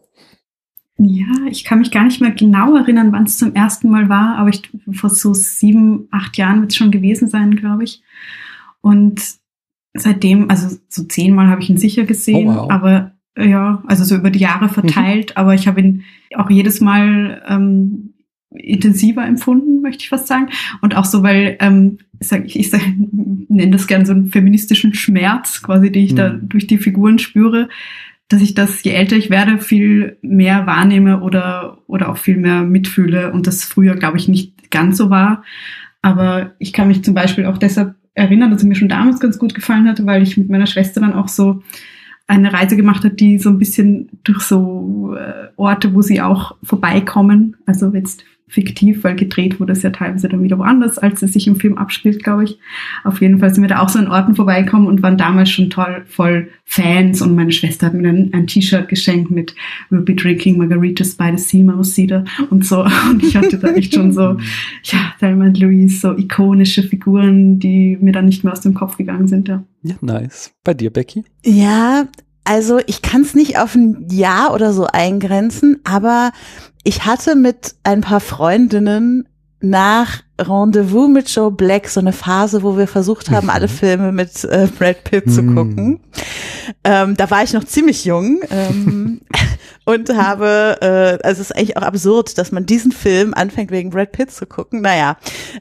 Ja, 1.03 1.47
ich 1.49 1.65
kann 1.65 1.79
mich 1.79 1.91
gar 1.91 2.05
nicht 2.05 2.21
mehr 2.21 2.31
genau 2.31 2.77
erinnern, 2.77 3.13
wann 3.13 3.25
es 3.25 3.39
zum 3.39 3.55
ersten 3.55 3.89
Mal 3.89 4.11
war, 4.11 4.37
aber 4.37 4.51
ich, 4.51 4.63
vor 4.93 5.09
so 5.09 5.33
sieben, 5.33 6.09
acht 6.11 6.37
Jahren 6.37 6.61
wird 6.61 6.73
es 6.73 6.77
schon 6.77 6.91
gewesen 6.91 7.29
sein, 7.29 7.57
glaube 7.57 7.85
ich. 7.85 8.03
Und 8.83 9.23
seitdem, 9.95 10.51
also 10.51 10.77
so 10.89 11.05
zehnmal 11.05 11.49
habe 11.49 11.63
ich 11.63 11.71
ihn 11.71 11.79
sicher 11.79 12.05
gesehen, 12.05 12.49
oh, 12.49 12.57
wow. 12.57 12.71
aber 12.71 13.13
ja, 13.37 13.83
also 13.87 14.05
so 14.05 14.15
über 14.15 14.29
die 14.29 14.41
Jahre 14.41 14.69
verteilt, 14.69 15.31
mhm. 15.31 15.37
aber 15.37 15.55
ich 15.55 15.67
habe 15.67 15.81
ihn 15.81 16.05
auch 16.37 16.51
jedes 16.51 16.83
Mal 16.83 17.43
ähm, 17.49 18.13
intensiver 18.51 19.25
empfunden, 19.25 19.81
möchte 19.81 20.03
ich 20.03 20.09
fast 20.09 20.27
sagen. 20.27 20.49
Und 20.81 20.97
auch 20.97 21.05
so, 21.05 21.23
weil 21.23 21.57
ähm, 21.61 21.99
sag 22.19 22.45
ich, 22.45 22.59
ich 22.59 22.71
sag, 22.71 22.83
nenne 23.49 23.71
das 23.71 23.87
gern 23.87 24.07
so 24.07 24.13
einen 24.13 24.29
feministischen 24.29 24.95
Schmerz, 24.95 25.63
quasi, 25.63 25.91
den 25.91 26.05
ich 26.05 26.13
mhm. 26.13 26.17
da 26.17 26.29
durch 26.31 26.67
die 26.67 26.79
Figuren 26.79 27.19
spüre, 27.19 27.69
dass 28.29 28.43
ich 28.43 28.55
das, 28.55 28.83
je 28.85 28.93
älter 28.93 29.17
ich 29.17 29.31
werde, 29.31 29.59
viel 29.59 30.17
mehr 30.23 30.67
wahrnehme 30.67 31.21
oder, 31.21 31.79
oder 31.87 32.09
auch 32.09 32.17
viel 32.17 32.37
mehr 32.37 32.63
mitfühle 32.63 33.33
und 33.33 33.47
das 33.47 33.65
früher, 33.65 33.97
glaube 33.97 34.19
ich, 34.19 34.29
nicht 34.29 34.71
ganz 34.71 34.97
so 34.97 35.11
war. 35.11 35.43
Aber 36.03 36.53
ich 36.59 36.73
kann 36.73 36.89
mich 36.89 37.05
zum 37.05 37.15
Beispiel 37.15 37.47
auch 37.47 37.59
deshalb 37.59 37.95
erinnern, 38.15 38.51
dass 38.51 38.63
er 38.63 38.69
mir 38.69 38.77
schon 38.77 38.89
damals 38.89 39.21
ganz 39.21 39.39
gut 39.39 39.55
gefallen 39.55 39.89
hatte, 39.89 40.07
weil 40.07 40.23
ich 40.23 40.37
mit 40.37 40.49
meiner 40.49 40.67
Schwester 40.67 41.01
dann 41.01 41.13
auch 41.13 41.29
so 41.29 41.63
eine 42.27 42.53
Reise 42.53 42.77
gemacht 42.77 43.05
hat, 43.05 43.19
die 43.19 43.39
so 43.41 43.51
ein 43.51 43.59
bisschen 43.59 44.09
durch 44.23 44.43
so 44.43 45.17
äh, 45.19 45.49
Orte, 45.57 45.95
wo 45.95 46.03
sie 46.03 46.21
auch 46.21 46.57
vorbeikommen, 46.63 47.57
also 47.67 47.93
jetzt 47.93 48.25
fiktiv, 48.51 49.05
weil 49.05 49.17
gedreht 49.17 49.61
wurde 49.61 49.73
es 49.73 49.83
ja 49.83 49.91
teilweise 49.91 50.29
dann 50.29 50.43
wieder 50.43 50.59
woanders, 50.59 50.99
als 50.99 51.23
es 51.23 51.33
sich 51.33 51.47
im 51.47 51.57
Film 51.57 51.79
abspielt, 51.79 52.23
glaube 52.23 52.45
ich. 52.45 52.59
Auf 53.05 53.21
jeden 53.21 53.39
Fall 53.39 53.55
sind 53.55 53.63
wir 53.63 53.69
da 53.69 53.81
auch 53.81 53.89
so 53.89 53.99
an 53.99 54.09
Orten 54.09 54.35
vorbeigekommen 54.35 54.89
und 54.89 55.03
waren 55.03 55.17
damals 55.17 55.51
schon 55.51 55.71
toll, 55.71 56.03
voll 56.07 56.49
Fans 56.65 57.23
und 57.23 57.35
meine 57.35 57.53
Schwester 57.53 57.87
hat 57.87 57.95
mir 57.95 58.03
dann 58.03 58.31
ein 58.33 58.47
T-Shirt 58.47 58.89
geschenkt 58.89 59.31
mit 59.31 59.55
We'll 59.91 60.03
be 60.03 60.15
drinking 60.15 60.59
margaritas 60.59 61.15
by 61.15 61.33
the 61.37 61.43
sea, 61.43 61.65
Mouse 61.65 61.95
Cedar 61.95 62.25
und 62.51 62.65
so. 62.65 62.85
Und 63.11 63.25
ich 63.25 63.37
hatte 63.37 63.59
da 63.59 63.69
echt 63.73 63.95
schon 63.95 64.13
so, 64.13 64.37
ja, 64.85 65.15
Thelma 65.19 65.47
und 65.47 65.59
Louise, 65.59 65.99
so 65.99 66.17
ikonische 66.17 66.83
Figuren, 66.83 67.59
die 67.59 67.99
mir 68.01 68.13
dann 68.13 68.27
nicht 68.27 68.45
mehr 68.45 68.53
aus 68.53 68.61
dem 68.61 68.75
Kopf 68.75 68.97
gegangen 68.97 69.27
sind, 69.27 69.49
ja. 69.49 69.65
Ja, 69.83 69.97
nice. 70.01 70.53
Bei 70.63 70.75
dir, 70.75 70.91
Becky? 70.91 71.25
Ja, 71.45 72.07
also 72.45 72.81
ich 72.87 73.03
kann 73.03 73.23
es 73.23 73.35
nicht 73.35 73.59
auf 73.59 73.75
ein 73.75 74.07
Jahr 74.11 74.55
oder 74.55 74.73
so 74.73 74.87
eingrenzen, 74.87 75.81
aber 75.85 76.33
ich 76.85 77.05
hatte 77.05 77.37
mit 77.37 77.75
ein 77.85 78.01
paar 78.01 78.21
Freundinnen 78.21 79.29
nach 79.61 80.23
Rendezvous 80.41 81.09
mit 81.11 81.29
Joe 81.29 81.51
Black 81.51 81.89
so 81.89 82.01
eine 82.01 82.15
Phase, 82.15 82.63
wo 82.63 82.79
wir 82.79 82.89
versucht 82.89 83.31
haben, 83.31 83.47
mhm. 83.47 83.51
alle 83.51 83.69
Filme 83.69 84.11
mit 84.11 84.43
äh, 84.45 84.69
Brad 84.79 85.05
Pitt 85.05 85.27
mhm. 85.27 85.31
zu 85.31 85.43
gucken. 85.45 86.01
Ähm, 86.83 87.15
da 87.17 87.31
war 87.31 87.43
ich 87.43 87.53
noch 87.53 87.65
ziemlich 87.65 88.07
jung 88.07 88.41
ähm, 88.51 89.21
und 89.85 90.09
habe, 90.17 90.79
äh, 90.81 91.27
also 91.27 91.43
es 91.43 91.51
ist 91.51 91.57
eigentlich 91.57 91.77
auch 91.77 91.83
absurd, 91.83 92.39
dass 92.39 92.53
man 92.53 92.65
diesen 92.65 92.93
Film 92.93 93.35
anfängt 93.35 93.71
wegen 93.71 93.91
Brad 93.91 94.13
Pitt 94.13 94.31
zu 94.31 94.47
gucken. 94.47 94.81
Naja. 94.81 95.19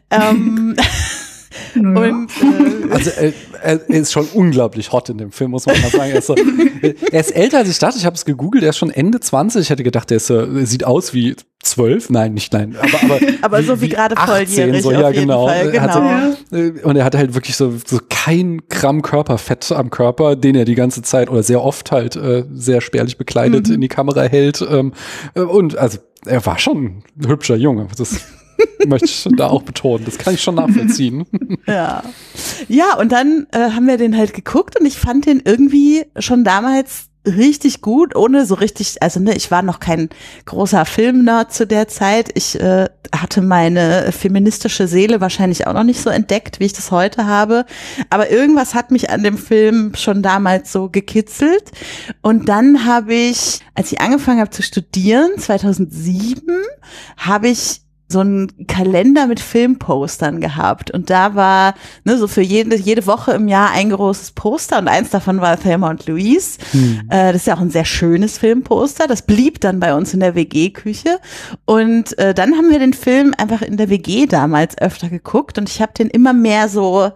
Ähm, 0.09 0.77
naja. 1.75 2.13
Und, 2.13 2.29
äh, 2.41 2.93
also 2.93 3.09
er, 3.11 3.33
er, 3.61 3.89
ist 3.89 4.11
schon 4.11 4.25
unglaublich 4.33 4.91
hot 4.91 5.09
in 5.09 5.17
dem 5.17 5.31
Film, 5.31 5.51
muss 5.51 5.65
man 5.65 5.79
mal 5.81 5.89
sagen. 5.89 6.11
Er 6.11 6.19
ist, 6.19 6.27
so, 6.27 6.35
er 7.11 7.19
ist 7.19 7.31
älter 7.31 7.57
als 7.59 7.69
ich 7.69 7.79
dachte. 7.79 7.97
Ich 7.97 8.05
habe 8.05 8.15
es 8.15 8.25
gegoogelt. 8.25 8.63
Er 8.63 8.69
ist 8.69 8.77
schon 8.77 8.91
Ende 8.91 9.19
20. 9.19 9.61
Ich 9.61 9.69
hätte 9.69 9.83
gedacht, 9.83 10.11
er, 10.11 10.17
ist, 10.17 10.29
er 10.29 10.65
sieht 10.65 10.83
aus 10.83 11.13
wie 11.13 11.35
zwölf, 11.61 12.09
nein, 12.09 12.33
nicht 12.33 12.53
nein, 12.53 12.75
aber 12.79 13.03
aber, 13.03 13.19
aber 13.41 13.63
so 13.63 13.81
wie, 13.81 13.89
gerade 13.89 14.15
volljährig 14.15 14.81
so, 14.81 14.91
ja, 14.91 15.11
genau. 15.11 15.47
Fall, 15.47 15.71
genau. 15.71 16.33
Äh, 16.51 16.81
und 16.83 16.95
er 16.95 17.03
hatte 17.03 17.17
halt 17.17 17.33
wirklich 17.33 17.57
so 17.57 17.73
so 17.85 17.99
kein 18.09 18.61
Gramm 18.69 19.01
Körperfett 19.01 19.71
am 19.73 19.89
Körper, 19.89 20.35
den 20.37 20.55
er 20.55 20.63
die 20.63 20.75
ganze 20.75 21.01
Zeit 21.01 21.29
oder 21.29 21.43
sehr 21.43 21.61
oft 21.61 21.91
halt 21.91 22.15
äh, 22.15 22.45
sehr 22.53 22.79
spärlich 22.79 23.17
bekleidet 23.17 23.67
mhm. 23.67 23.75
in 23.75 23.81
die 23.81 23.89
Kamera 23.89 24.23
hält 24.23 24.65
ähm, 24.69 24.93
äh, 25.35 25.41
und 25.41 25.77
also 25.77 25.99
er 26.25 26.45
war 26.45 26.59
schon 26.59 27.03
ein 27.19 27.27
hübscher 27.27 27.55
Junge. 27.55 27.87
Das 27.97 28.21
möchte 28.87 29.05
ich 29.05 29.27
da 29.35 29.47
auch 29.47 29.63
betonen. 29.63 30.05
Das 30.05 30.17
kann 30.17 30.33
ich 30.33 30.41
schon 30.41 30.55
nachvollziehen. 30.55 31.25
Ja. 31.67 32.03
Ja, 32.67 32.97
und 32.97 33.11
dann 33.11 33.45
äh, 33.51 33.71
haben 33.71 33.85
wir 33.85 33.97
den 33.97 34.17
halt 34.17 34.33
geguckt 34.33 34.79
und 34.79 34.85
ich 34.85 34.97
fand 34.97 35.25
den 35.25 35.41
irgendwie 35.43 36.05
schon 36.17 36.43
damals 36.43 37.09
richtig 37.25 37.81
gut, 37.81 38.15
ohne 38.15 38.45
so 38.45 38.55
richtig, 38.55 39.01
also 39.01 39.19
ne, 39.19 39.35
ich 39.35 39.51
war 39.51 39.61
noch 39.61 39.79
kein 39.79 40.09
großer 40.45 40.85
Filmnerd 40.85 41.53
zu 41.53 41.67
der 41.67 41.87
Zeit. 41.87 42.31
Ich 42.35 42.59
äh, 42.59 42.87
hatte 43.13 43.41
meine 43.41 44.11
feministische 44.11 44.87
Seele 44.87 45.21
wahrscheinlich 45.21 45.67
auch 45.67 45.73
noch 45.73 45.83
nicht 45.83 46.01
so 46.01 46.09
entdeckt, 46.09 46.59
wie 46.59 46.65
ich 46.65 46.73
das 46.73 46.91
heute 46.91 47.25
habe. 47.25 47.65
Aber 48.09 48.31
irgendwas 48.31 48.73
hat 48.73 48.91
mich 48.91 49.09
an 49.09 49.23
dem 49.23 49.37
Film 49.37 49.93
schon 49.95 50.23
damals 50.23 50.71
so 50.71 50.89
gekitzelt. 50.89 51.71
Und 52.21 52.49
dann 52.49 52.85
habe 52.85 53.13
ich, 53.13 53.59
als 53.75 53.91
ich 53.91 53.99
angefangen 53.99 54.39
habe 54.39 54.51
zu 54.51 54.63
studieren, 54.63 55.31
2007, 55.37 56.41
habe 57.17 57.49
ich 57.49 57.81
so 58.11 58.19
einen 58.19 58.65
Kalender 58.67 59.27
mit 59.27 59.39
Filmpostern 59.39 60.41
gehabt 60.41 60.89
und 60.89 61.11
da 61.11 61.35
war 61.35 61.75
ne, 62.03 62.17
so 62.17 62.27
für 62.27 62.41
jede, 62.41 62.75
jede 62.75 63.05
Woche 63.05 63.33
im 63.33 63.47
Jahr 63.47 63.71
ein 63.71 63.91
großes 63.91 64.31
Poster 64.31 64.79
und 64.79 64.87
eins 64.87 65.11
davon 65.11 65.41
war 65.41 65.59
Thelma 65.59 65.91
und 65.91 66.07
Louise. 66.07 66.57
Hm. 66.71 67.01
Äh, 67.09 67.31
das 67.31 67.41
ist 67.41 67.47
ja 67.47 67.55
auch 67.55 67.61
ein 67.61 67.69
sehr 67.69 67.85
schönes 67.85 68.39
Filmposter. 68.39 69.07
Das 69.07 69.21
blieb 69.21 69.61
dann 69.61 69.79
bei 69.79 69.93
uns 69.93 70.13
in 70.13 70.21
der 70.21 70.33
WG-Küche 70.33 71.19
und 71.65 72.17
äh, 72.17 72.33
dann 72.33 72.55
haben 72.55 72.71
wir 72.71 72.79
den 72.79 72.93
Film 72.93 73.35
einfach 73.37 73.61
in 73.61 73.77
der 73.77 73.89
WG 73.89 74.25
damals 74.25 74.77
öfter 74.79 75.09
geguckt 75.09 75.59
und 75.59 75.69
ich 75.69 75.79
habe 75.81 75.93
den 75.93 76.09
immer 76.09 76.33
mehr 76.33 76.67
so 76.67 77.11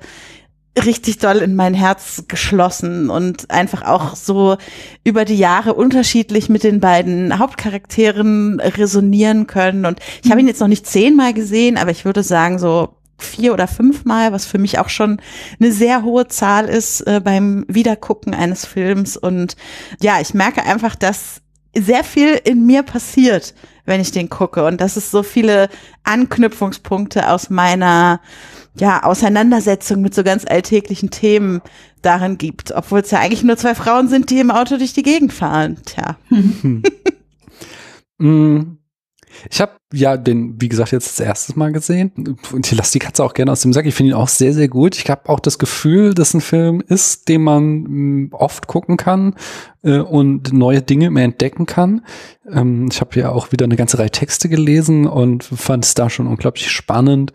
richtig 0.78 1.20
doll 1.20 1.38
in 1.38 1.56
mein 1.56 1.74
Herz 1.74 2.24
geschlossen 2.28 3.10
und 3.10 3.52
einfach 3.52 3.84
auch 3.84 4.16
so 4.16 4.58
über 5.04 5.24
die 5.24 5.38
Jahre 5.38 5.74
unterschiedlich 5.76 6.50
mit 6.50 6.64
den 6.64 6.80
beiden 6.80 7.38
Hauptcharakteren 7.38 8.60
resonieren 8.60 9.46
können. 9.46 9.86
Und 9.86 10.00
ich 10.24 10.32
habe 10.32 10.42
ihn 10.42 10.48
jetzt 10.48 10.62
noch 10.62 10.68
nicht 10.68 10.88
zehnmal 10.88 11.34
gesehen, 11.34 11.78
aber 11.78 11.92
ich 11.92 12.06
würde 12.06 12.24
sagen 12.24 12.58
so 12.58 12.96
vier 13.20 13.54
oder 13.54 13.68
fünfmal, 13.68 14.32
was 14.32 14.46
für 14.46 14.58
mich 14.58 14.80
auch 14.80 14.90
schon 14.90 15.22
eine 15.60 15.72
sehr 15.72 16.04
hohe 16.04 16.28
Zahl 16.28 16.68
ist 16.68 17.02
äh, 17.02 17.22
beim 17.24 17.66
Wiedergucken 17.68 18.34
eines 18.34 18.66
Films. 18.66 19.16
Und 19.16 19.56
ja, 20.02 20.20
ich 20.20 20.34
merke 20.34 20.64
einfach, 20.64 20.96
dass 20.96 21.42
sehr 21.76 22.04
viel 22.04 22.40
in 22.44 22.66
mir 22.66 22.84
passiert, 22.84 23.54
wenn 23.86 24.02
ich 24.02 24.12
den 24.12 24.30
gucke 24.30 24.66
und 24.66 24.82
dass 24.82 24.96
es 24.96 25.12
so 25.12 25.24
viele 25.24 25.70
Anknüpfungspunkte 26.04 27.30
aus 27.30 27.50
meiner 27.50 28.22
ja, 28.80 29.04
Auseinandersetzung 29.04 30.02
mit 30.02 30.16
so 30.16 30.24
ganz 30.24 30.46
alltäglichen 30.46 31.10
Themen 31.10 31.62
darin 32.02 32.38
gibt, 32.38 32.72
obwohl 32.72 33.00
es 33.00 33.12
ja 33.12 33.20
eigentlich 33.20 33.44
nur 33.44 33.58
zwei 33.58 33.76
Frauen 33.76 34.08
sind, 34.08 34.30
die 34.30 34.40
im 34.40 34.52
Auto 34.52 34.78
durch 34.78 34.94
die 34.94 35.04
Gegend 35.04 35.34
fahren. 35.34 35.78
Tja. 35.86 36.18
Mm. 38.20 38.78
Ich 39.50 39.60
habe 39.60 39.74
ja 39.92 40.16
den, 40.16 40.62
wie 40.62 40.70
gesagt, 40.70 40.92
jetzt 40.92 41.20
das 41.20 41.26
erste 41.26 41.58
Mal 41.58 41.72
gesehen. 41.72 42.38
Und 42.52 42.72
ich 42.72 42.78
lasse 42.78 42.94
die 42.94 43.00
Katze 43.00 43.24
auch 43.24 43.34
gerne 43.34 43.52
aus 43.52 43.62
dem 43.62 43.74
Sack. 43.74 43.86
Ich 43.86 43.96
finde 43.96 44.12
ihn 44.12 44.16
auch 44.16 44.28
sehr, 44.28 44.54
sehr 44.54 44.68
gut. 44.68 44.96
Ich 44.96 45.10
habe 45.10 45.30
auch 45.30 45.40
das 45.40 45.60
Gefühl, 45.60 46.14
dass 46.14 46.34
ein 46.34 46.42
Film 46.42 46.82
ist, 46.88 47.28
den 47.30 47.42
man 47.42 47.64
mm, 47.64 48.30
oft 48.32 48.68
gucken 48.68 48.96
kann 48.96 49.36
äh, 49.84 49.98
und 49.98 50.54
neue 50.54 50.82
Dinge 50.82 51.10
mehr 51.10 51.26
entdecken 51.26 51.66
kann. 51.66 52.06
Ähm, 52.50 52.88
ich 52.92 53.02
habe 53.02 53.20
ja 53.20 53.30
auch 53.30 53.52
wieder 53.52 53.66
eine 53.66 53.76
ganze 53.76 54.00
Reihe 54.00 54.12
Texte 54.12 54.50
gelesen 54.50 55.08
und 55.08 55.44
fand 55.44 55.86
es 55.86 55.94
da 55.94 56.10
schon 56.10 56.28
unglaublich 56.28 56.72
spannend, 56.72 57.34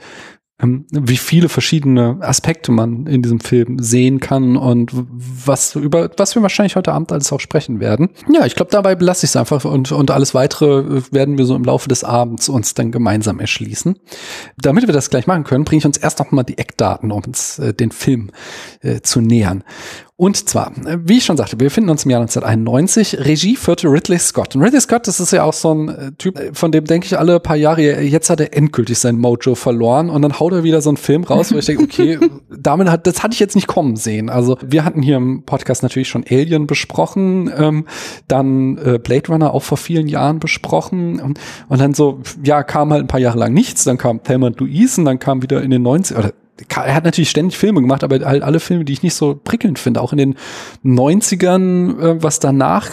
wie 0.60 1.16
viele 1.16 1.48
verschiedene 1.48 2.18
Aspekte 2.20 2.72
man 2.72 3.06
in 3.06 3.22
diesem 3.22 3.38
Film 3.38 3.78
sehen 3.78 4.18
kann 4.18 4.56
und 4.56 4.90
was 4.92 5.76
über 5.76 6.10
was 6.16 6.34
wir 6.34 6.42
wahrscheinlich 6.42 6.74
heute 6.74 6.92
Abend 6.92 7.12
alles 7.12 7.32
auch 7.32 7.38
sprechen 7.38 7.78
werden. 7.78 8.08
Ja, 8.32 8.44
ich 8.44 8.56
glaube, 8.56 8.72
dabei 8.72 8.96
belasse 8.96 9.24
ich 9.24 9.30
es 9.30 9.36
einfach 9.36 9.64
und, 9.64 9.92
und 9.92 10.10
alles 10.10 10.34
weitere 10.34 11.02
werden 11.12 11.38
wir 11.38 11.44
so 11.44 11.54
im 11.54 11.62
Laufe 11.62 11.88
des 11.88 12.02
Abends 12.02 12.48
uns 12.48 12.74
dann 12.74 12.90
gemeinsam 12.90 13.38
erschließen. 13.38 14.00
Damit 14.56 14.88
wir 14.88 14.94
das 14.94 15.10
gleich 15.10 15.28
machen 15.28 15.44
können, 15.44 15.64
bringe 15.64 15.78
ich 15.78 15.86
uns 15.86 15.96
erst 15.96 16.18
noch 16.18 16.32
mal 16.32 16.42
die 16.42 16.58
Eckdaten, 16.58 17.12
um 17.12 17.22
uns 17.22 17.60
äh, 17.60 17.72
den 17.72 17.92
Film 17.92 18.30
äh, 18.80 19.00
zu 19.00 19.20
nähern. 19.20 19.62
Und 20.20 20.48
zwar, 20.48 20.72
wie 21.04 21.18
ich 21.18 21.24
schon 21.24 21.36
sagte, 21.36 21.60
wir 21.60 21.68
befinden 21.68 21.90
uns 21.90 22.04
im 22.04 22.10
Jahr 22.10 22.20
1991. 22.20 23.20
Regie 23.20 23.54
führte 23.54 23.86
Ridley 23.86 24.18
Scott. 24.18 24.56
Und 24.56 24.64
Ridley 24.64 24.80
Scott, 24.80 25.06
das 25.06 25.20
ist 25.20 25.30
ja 25.30 25.44
auch 25.44 25.52
so 25.52 25.72
ein 25.72 25.88
äh, 25.88 26.10
Typ, 26.18 26.36
von 26.54 26.72
dem 26.72 26.86
denke 26.86 27.06
ich 27.06 27.16
alle 27.16 27.38
paar 27.38 27.54
Jahre, 27.54 28.00
jetzt 28.00 28.28
hat 28.28 28.40
er 28.40 28.52
endgültig 28.52 28.98
sein 28.98 29.16
Mojo 29.16 29.54
verloren 29.54 30.10
und 30.10 30.22
dann 30.22 30.40
haut 30.40 30.52
er 30.52 30.64
wieder 30.64 30.80
so 30.80 30.90
einen 30.90 30.96
Film 30.96 31.22
raus, 31.22 31.52
wo 31.52 31.58
ich 31.58 31.66
denke, 31.66 31.84
okay, 31.84 32.18
damit 32.50 32.90
hat, 32.90 33.06
das 33.06 33.22
hatte 33.22 33.34
ich 33.34 33.38
jetzt 33.38 33.54
nicht 33.54 33.68
kommen 33.68 33.94
sehen. 33.94 34.28
Also 34.28 34.58
wir 34.66 34.84
hatten 34.84 35.02
hier 35.02 35.18
im 35.18 35.44
Podcast 35.44 35.84
natürlich 35.84 36.08
schon 36.08 36.24
Alien 36.28 36.66
besprochen, 36.66 37.48
ähm, 37.56 37.86
dann 38.26 38.76
äh, 38.78 38.98
Blade 38.98 39.28
Runner 39.28 39.54
auch 39.54 39.62
vor 39.62 39.78
vielen 39.78 40.08
Jahren 40.08 40.40
besprochen 40.40 41.20
und, 41.20 41.38
und 41.68 41.80
dann 41.80 41.94
so, 41.94 42.22
ja, 42.42 42.64
kam 42.64 42.92
halt 42.92 43.04
ein 43.04 43.08
paar 43.08 43.20
Jahre 43.20 43.38
lang 43.38 43.54
nichts, 43.54 43.84
dann 43.84 43.98
kam 43.98 44.20
Thelma 44.24 44.48
und 44.48 44.58
Louise 44.58 45.00
und 45.00 45.04
dann 45.04 45.20
kam 45.20 45.42
wieder 45.42 45.62
in 45.62 45.70
den 45.70 45.82
90 45.82 46.16
oder 46.16 46.32
er 46.68 46.94
hat 46.94 47.04
natürlich 47.04 47.30
ständig 47.30 47.56
Filme 47.56 47.80
gemacht, 47.80 48.04
aber 48.04 48.18
halt 48.20 48.42
alle 48.42 48.60
Filme, 48.60 48.84
die 48.84 48.92
ich 48.92 49.02
nicht 49.02 49.14
so 49.14 49.38
prickelnd 49.42 49.78
finde. 49.78 50.00
Auch 50.00 50.12
in 50.12 50.18
den 50.18 50.34
90ern, 50.84 52.00
äh, 52.00 52.22
was 52.22 52.40
danach 52.40 52.88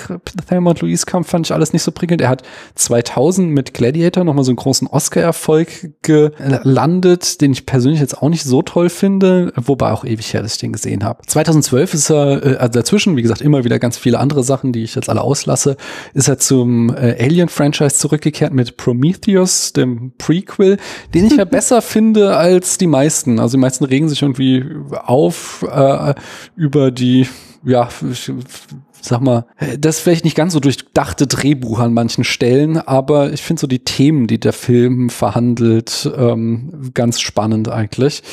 Thelma 0.48 0.72
und 0.72 0.82
Louise 0.82 1.06
kam, 1.06 1.24
fand 1.24 1.48
ich 1.48 1.54
alles 1.54 1.74
nicht 1.74 1.84
so 1.84 1.92
prickelnd. 1.92 2.22
Er 2.22 2.30
hat 2.30 2.44
2000 2.76 3.50
mit 3.52 3.74
Gladiator 3.74 4.24
nochmal 4.24 4.44
so 4.44 4.52
einen 4.52 4.58
großen 4.58 4.88
Oscar-Erfolg 4.88 5.92
gelandet, 6.02 7.42
den 7.42 7.52
ich 7.52 7.66
persönlich 7.66 8.00
jetzt 8.00 8.22
auch 8.22 8.30
nicht 8.30 8.44
so 8.44 8.62
toll 8.62 8.90
finde, 8.90 9.54
wobei 9.56 9.92
auch 9.92 10.06
ewig 10.06 10.34
her, 10.34 10.42
dass 10.42 10.54
ich 10.54 10.60
den 10.60 10.74
gesehen 10.74 11.04
habe. 11.04 11.22
2012 11.28 11.94
ist 11.94 12.10
er, 12.10 12.46
äh, 12.46 12.56
also 12.58 12.80
dazwischen, 12.80 13.16
wie 13.18 13.22
gesagt, 13.22 13.42
immer 13.42 13.64
wieder 13.64 13.80
ganz 13.80 13.98
viele 13.98 14.20
andere 14.20 14.44
Sachen, 14.44 14.72
die 14.72 14.84
ich 14.84 14.96
jetzt 14.96 15.10
alle 15.10 15.22
auslasse, 15.22 15.78
ist 16.14 16.28
er 16.28 16.38
zum 16.38 16.90
äh, 16.90 17.16
Alien-Franchise 17.20 17.96
zurückgekehrt 17.96 18.54
mit 18.54 18.78
Prometheus, 18.78 19.74
dem 19.74 20.14
Prequel, 20.18 20.78
den 21.14 21.28
ich 21.28 21.38
ja 21.38 21.46
besser 21.46 21.82
finde 21.82 22.38
als 22.38 22.78
die 22.78 22.88
meisten. 22.88 23.40
Also 23.40 23.55
die 23.56 23.62
meisten 23.62 23.86
regen 23.86 24.10
sich 24.10 24.22
irgendwie 24.22 24.66
auf 24.92 25.66
äh, 25.70 26.14
über 26.56 26.92
die, 26.92 27.28
ja, 27.64 27.90
sag 29.02 29.22
mal, 29.22 29.46
das 29.80 30.00
vielleicht 30.00 30.26
nicht 30.26 30.36
ganz 30.36 30.54
so 30.54 30.60
durchdachte 30.60 31.28
Drehbuch 31.28 31.80
an 31.80 31.94
manchen 31.94 32.24
Stellen, 32.24 32.78
aber 32.78 33.32
ich 33.32 33.42
finde 33.42 33.62
so 33.62 33.68
die 33.68 33.84
Themen, 33.84 34.28
die 34.28 34.40
der 34.40 34.54
Film 34.54 35.10
verhandelt, 35.10 36.12
ähm, 36.18 36.92
ganz 36.94 37.22
spannend 37.22 37.70
eigentlich. 37.70 38.24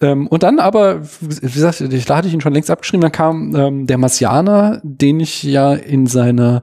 Ähm, 0.00 0.26
und 0.26 0.42
dann 0.42 0.58
aber, 0.58 1.02
wie 1.20 1.50
gesagt, 1.50 1.80
da 1.80 2.16
hatte 2.16 2.28
ich 2.28 2.34
ihn 2.34 2.40
schon 2.40 2.54
längst 2.54 2.70
abgeschrieben, 2.70 3.02
dann 3.02 3.12
kam 3.12 3.54
ähm, 3.54 3.86
der 3.86 3.98
Marsianer, 3.98 4.80
den 4.82 5.20
ich 5.20 5.42
ja 5.42 5.74
in 5.74 6.06
seiner 6.06 6.62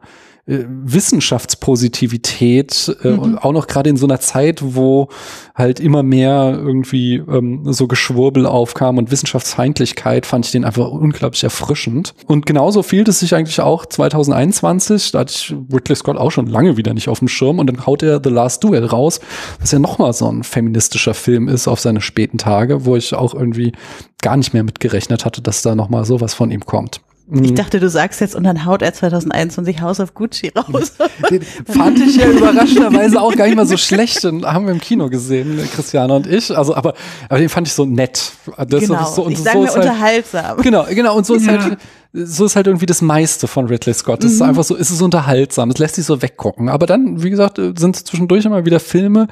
äh, 0.50 0.66
Wissenschaftspositivität, 0.68 2.98
äh, 3.04 3.10
mhm. 3.10 3.38
auch 3.38 3.52
noch 3.52 3.68
gerade 3.68 3.90
in 3.90 3.98
so 3.98 4.08
einer 4.08 4.20
Zeit, 4.20 4.62
wo 4.64 5.10
halt 5.54 5.80
immer 5.80 6.02
mehr 6.02 6.58
irgendwie 6.58 7.18
ähm, 7.18 7.72
so 7.72 7.88
Geschwurbel 7.88 8.48
aufkam 8.48 8.98
und 8.98 9.12
Wissenschaftsfeindlichkeit, 9.12 10.26
fand 10.26 10.46
ich 10.46 10.52
den 10.52 10.66
einfach 10.66 10.90
unglaublich 10.90 11.44
erfrischend. 11.44 12.16
Und 12.26 12.48
genauso 12.48 12.82
fehlt 12.82 13.08
es 13.08 13.20
sich 13.20 13.36
eigentlich 13.36 13.62
auch 13.62 13.86
2021, 13.86 15.12
da 15.12 15.20
hatte 15.20 15.34
ich 15.36 15.54
Ridley 15.72 15.96
Scott 15.96 16.18
auch 16.18 16.32
schon 16.32 16.48
lange 16.48 16.78
wieder 16.78 16.96
nicht 16.96 17.10
auf 17.10 17.20
dem 17.20 17.28
Schirm 17.28 17.60
und 17.60 17.68
dann 17.68 17.86
haut 17.86 18.02
er 18.02 18.20
The 18.24 18.32
Last 18.32 18.64
Duel 18.64 18.86
raus, 18.86 19.20
was 19.60 19.72
ja 19.72 19.78
nochmal 19.78 20.14
so 20.14 20.32
ein 20.32 20.44
feministischer 20.44 21.14
Film 21.14 21.48
ist 21.48 21.68
auf 21.68 21.80
seine 21.80 22.02
späten 22.02 22.40
Tage, 22.40 22.86
wo 22.86 22.96
ich 22.96 23.14
auch 23.14 23.36
irgendwie 23.36 23.74
gar 24.22 24.36
nicht 24.36 24.54
mehr 24.54 24.64
mitgerechnet 24.64 25.26
hatte, 25.26 25.42
dass 25.42 25.62
da 25.62 25.76
nochmal 25.76 26.06
sowas 26.06 26.34
von 26.34 26.50
ihm 26.50 26.66
kommt. 26.66 27.02
Ich 27.32 27.52
mhm. 27.52 27.56
dachte, 27.56 27.80
du 27.80 27.90
sagst 27.90 28.22
jetzt 28.22 28.36
und 28.36 28.44
dann 28.44 28.66
haut 28.66 28.82
er 28.82 28.92
2021 28.92 29.82
House 29.82 30.00
of 30.00 30.16
Gucci 30.16 30.52
raus. 30.56 30.94
Den 31.30 31.44
fand 31.66 32.00
ich 32.00 32.16
ja 32.16 32.28
überraschenderweise 32.28 33.22
auch 33.22 33.36
gar 33.36 33.46
nicht 33.46 33.56
mal 33.56 33.68
so 33.68 33.78
schlecht. 33.78 34.24
Den 34.24 34.44
haben 34.44 34.66
wir 34.66 34.74
im 34.74 34.82
Kino 34.82 35.10
gesehen, 35.10 35.60
Christiane 35.76 36.12
und 36.12 36.26
ich. 36.26 36.56
Also, 36.58 36.76
aber, 36.76 36.96
aber 37.28 37.40
den 37.40 37.50
fand 37.50 37.68
ich 37.68 37.74
so 37.74 37.86
nett. 37.86 38.32
Das 38.68 38.82
genau. 38.82 39.06
So, 39.06 39.24
und 39.24 39.34
ich 39.34 39.40
sage 39.40 39.58
so 39.58 39.62
mir 39.62 39.68
halt, 39.68 39.78
unterhaltsam. 39.78 40.62
Genau, 40.62 40.86
genau. 40.90 41.16
Und 41.16 41.28
so 41.28 41.36
ja. 41.36 41.40
ist 41.40 41.48
halt 41.48 41.78
so 42.12 42.46
ist 42.46 42.56
halt 42.56 42.66
irgendwie 42.66 42.88
das 42.88 43.04
meiste 43.04 43.48
von 43.48 43.68
Ridley 43.68 43.94
Scott. 43.94 44.24
Es 44.24 44.32
mhm. 44.32 44.36
ist 44.36 44.42
einfach 44.42 44.64
so, 44.64 44.76
es 44.76 44.90
ist 44.90 45.02
unterhaltsam, 45.02 45.70
es 45.70 45.78
lässt 45.78 45.96
sich 45.96 46.06
so 46.06 46.22
weggucken. 46.22 46.68
Aber 46.68 46.88
dann, 46.88 47.22
wie 47.22 47.30
gesagt, 47.30 47.58
sind 47.58 47.96
zwischendurch 47.96 48.46
immer 48.46 48.66
wieder 48.66 48.80
Filme, 48.80 49.28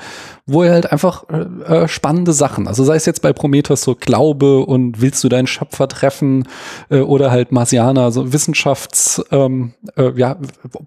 wo 0.45 0.61
er 0.61 0.73
halt 0.73 0.91
einfach 0.91 1.23
äh, 1.29 1.83
äh, 1.83 1.87
spannende 1.87 2.33
Sachen, 2.33 2.67
also 2.67 2.83
sei 2.83 2.95
es 2.95 3.05
jetzt 3.05 3.21
bei 3.21 3.33
Prometheus 3.33 3.81
so 3.81 3.95
Glaube 3.95 4.59
und 4.59 5.01
willst 5.01 5.23
du 5.23 5.29
deinen 5.29 5.47
Schöpfer 5.47 5.87
treffen 5.87 6.47
äh, 6.89 6.99
oder 6.99 7.31
halt 7.31 7.51
Marsianer, 7.51 8.11
so 8.11 8.31
Wissenschafts, 8.31 9.23
ähm, 9.31 9.73
äh, 9.95 10.11
ja, 10.15 10.37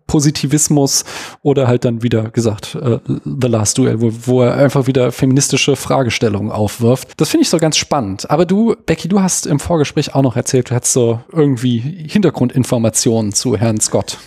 Positivismus 0.07 1.05
oder 1.43 1.67
halt 1.67 1.85
dann 1.85 2.03
wieder 2.05 2.31
gesagt 2.31 2.77
äh, 2.77 2.99
The 3.25 3.49
Last 3.49 3.79
Duel, 3.79 4.01
wo, 4.01 4.13
wo 4.27 4.43
er 4.43 4.55
einfach 4.55 4.87
wieder 4.87 5.11
feministische 5.11 5.75
Fragestellungen 5.75 6.53
aufwirft. 6.53 7.21
Das 7.21 7.31
finde 7.31 7.43
ich 7.43 7.51
so 7.51 7.59
ganz 7.59 7.77
spannend. 7.77 8.31
Aber 8.31 8.47
du, 8.47 8.77
Becky, 8.87 9.09
du 9.09 9.21
hast 9.21 9.47
im 9.47 9.59
Vorgespräch 9.59 10.15
auch 10.15 10.23
noch 10.23 10.37
erzählt, 10.37 10.71
du 10.71 10.75
hättest 10.75 10.93
so 10.93 11.21
irgendwie 11.33 11.80
Hintergrundinformationen 11.81 13.33
zu 13.33 13.57
Herrn 13.57 13.81
Scott. 13.81 14.19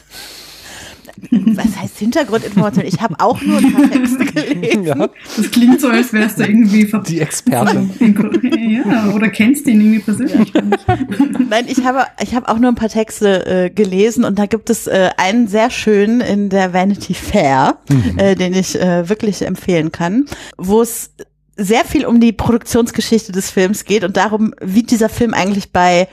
Was 1.32 1.78
heißt 1.78 2.00
Hintergrundinformationen? 2.00 2.88
Ich 2.88 3.02
habe 3.02 3.16
auch 3.20 3.42
nur 3.42 3.58
ein 3.58 3.72
paar 3.72 3.90
Texte 3.90 4.26
gelesen. 4.34 4.84
Ja. 4.84 5.10
Das 5.38 5.52
klingt 5.52 5.80
so, 5.80 5.90
als 5.90 6.12
wärst 6.12 6.40
du 6.40 6.44
irgendwie 6.44 6.92
die 7.08 7.20
Expertin. 7.20 7.92
Ja, 8.86 9.12
oder 9.14 9.30
kennst 9.30 9.68
ihn 9.68 9.80
irgendwie 9.80 10.00
persönlich. 10.00 10.52
Nein, 11.50 11.66
ich 11.68 11.86
habe 11.86 12.06
ich 12.22 12.34
habe 12.34 12.50
auch 12.50 12.58
nur 12.58 12.72
ein 12.72 12.76
paar 12.76 12.90
Texte 12.90 13.46
äh, 13.46 13.70
gelesen 13.70 14.24
und 14.24 14.40
da 14.40 14.46
gibt 14.46 14.70
es 14.70 14.88
äh, 14.88 15.12
einen 15.18 15.48
sehr 15.48 15.70
schönen 15.70 16.22
in 16.22 16.50
der 16.50 16.74
Vanity 16.74 17.14
Fair, 17.14 17.78
mhm. 17.90 18.18
äh, 18.18 18.36
den 18.36 18.54
ich 18.54 18.80
äh, 18.80 19.08
wirklich 19.10 19.44
empfehlen 19.44 19.92
kann, 19.92 20.26
wo 20.58 20.82
es 20.82 21.12
sehr 21.56 21.86
viel 21.86 22.06
um 22.06 22.20
die 22.20 22.32
Produktionsgeschichte 22.32 23.32
des 23.32 23.52
Films 23.52 23.86
geht 23.86 24.04
und 24.04 24.18
darum, 24.18 24.54
wie 24.62 24.84
dieser 24.84 25.10
Film 25.10 25.34
eigentlich 25.34 25.72
bei 25.72 26.08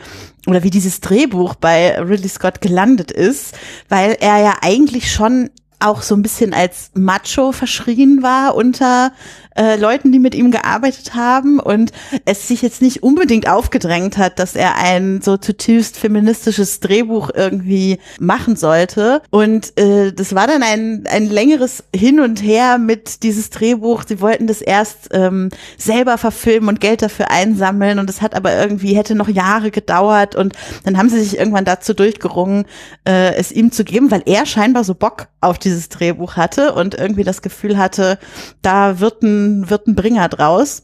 oder 0.46 0.62
wie 0.62 0.70
dieses 0.70 1.00
Drehbuch 1.00 1.54
bei 1.54 1.98
Ridley 1.98 2.28
Scott 2.28 2.60
gelandet 2.60 3.10
ist, 3.10 3.54
weil 3.88 4.16
er 4.20 4.38
ja 4.38 4.54
eigentlich 4.62 5.12
schon 5.12 5.50
auch 5.80 6.02
so 6.02 6.14
ein 6.14 6.22
bisschen 6.22 6.54
als 6.54 6.90
Macho 6.94 7.52
verschrien 7.52 8.22
war 8.22 8.54
unter 8.54 9.12
äh, 9.56 9.76
Leuten, 9.76 10.12
die 10.12 10.18
mit 10.18 10.34
ihm 10.34 10.50
gearbeitet 10.50 11.14
haben 11.14 11.58
und 11.58 11.92
es 12.24 12.48
sich 12.48 12.62
jetzt 12.62 12.82
nicht 12.82 13.02
unbedingt 13.02 13.48
aufgedrängt 13.48 14.16
hat, 14.16 14.38
dass 14.38 14.54
er 14.54 14.76
ein 14.76 15.20
so 15.22 15.36
zutiefst 15.36 15.96
feministisches 15.96 16.80
Drehbuch 16.80 17.30
irgendwie 17.34 17.98
machen 18.18 18.56
sollte. 18.56 19.22
Und 19.30 19.78
äh, 19.78 20.12
das 20.12 20.34
war 20.34 20.46
dann 20.46 20.62
ein, 20.62 21.04
ein 21.10 21.28
längeres 21.28 21.84
Hin 21.94 22.20
und 22.20 22.42
Her 22.42 22.78
mit 22.78 23.22
dieses 23.22 23.50
Drehbuch. 23.50 24.04
Sie 24.06 24.20
wollten 24.20 24.46
das 24.46 24.62
erst 24.62 25.08
ähm, 25.12 25.50
selber 25.76 26.16
verfilmen 26.16 26.68
und 26.68 26.80
Geld 26.80 27.02
dafür 27.02 27.30
einsammeln 27.30 27.98
und 27.98 28.08
es 28.08 28.22
hat 28.22 28.34
aber 28.34 28.56
irgendwie, 28.56 28.94
hätte 28.94 29.14
noch 29.14 29.28
Jahre 29.28 29.70
gedauert 29.70 30.36
und 30.36 30.54
dann 30.84 30.96
haben 30.96 31.08
sie 31.08 31.20
sich 31.20 31.38
irgendwann 31.38 31.64
dazu 31.64 31.94
durchgerungen, 31.94 32.64
äh, 33.06 33.34
es 33.34 33.52
ihm 33.52 33.72
zu 33.72 33.84
geben, 33.84 34.10
weil 34.10 34.22
er 34.26 34.46
scheinbar 34.46 34.84
so 34.84 34.94
Bock 34.94 35.28
auf 35.40 35.58
dieses 35.58 35.88
Drehbuch 35.88 36.36
hatte 36.36 36.74
und 36.74 36.94
irgendwie 36.94 37.24
das 37.24 37.42
Gefühl 37.42 37.78
hatte, 37.78 38.18
da 38.62 39.00
wird 39.00 39.22
ein 39.22 39.70
wird 39.70 39.86
ein 39.86 39.94
Bringer 39.94 40.28
draus. 40.28 40.82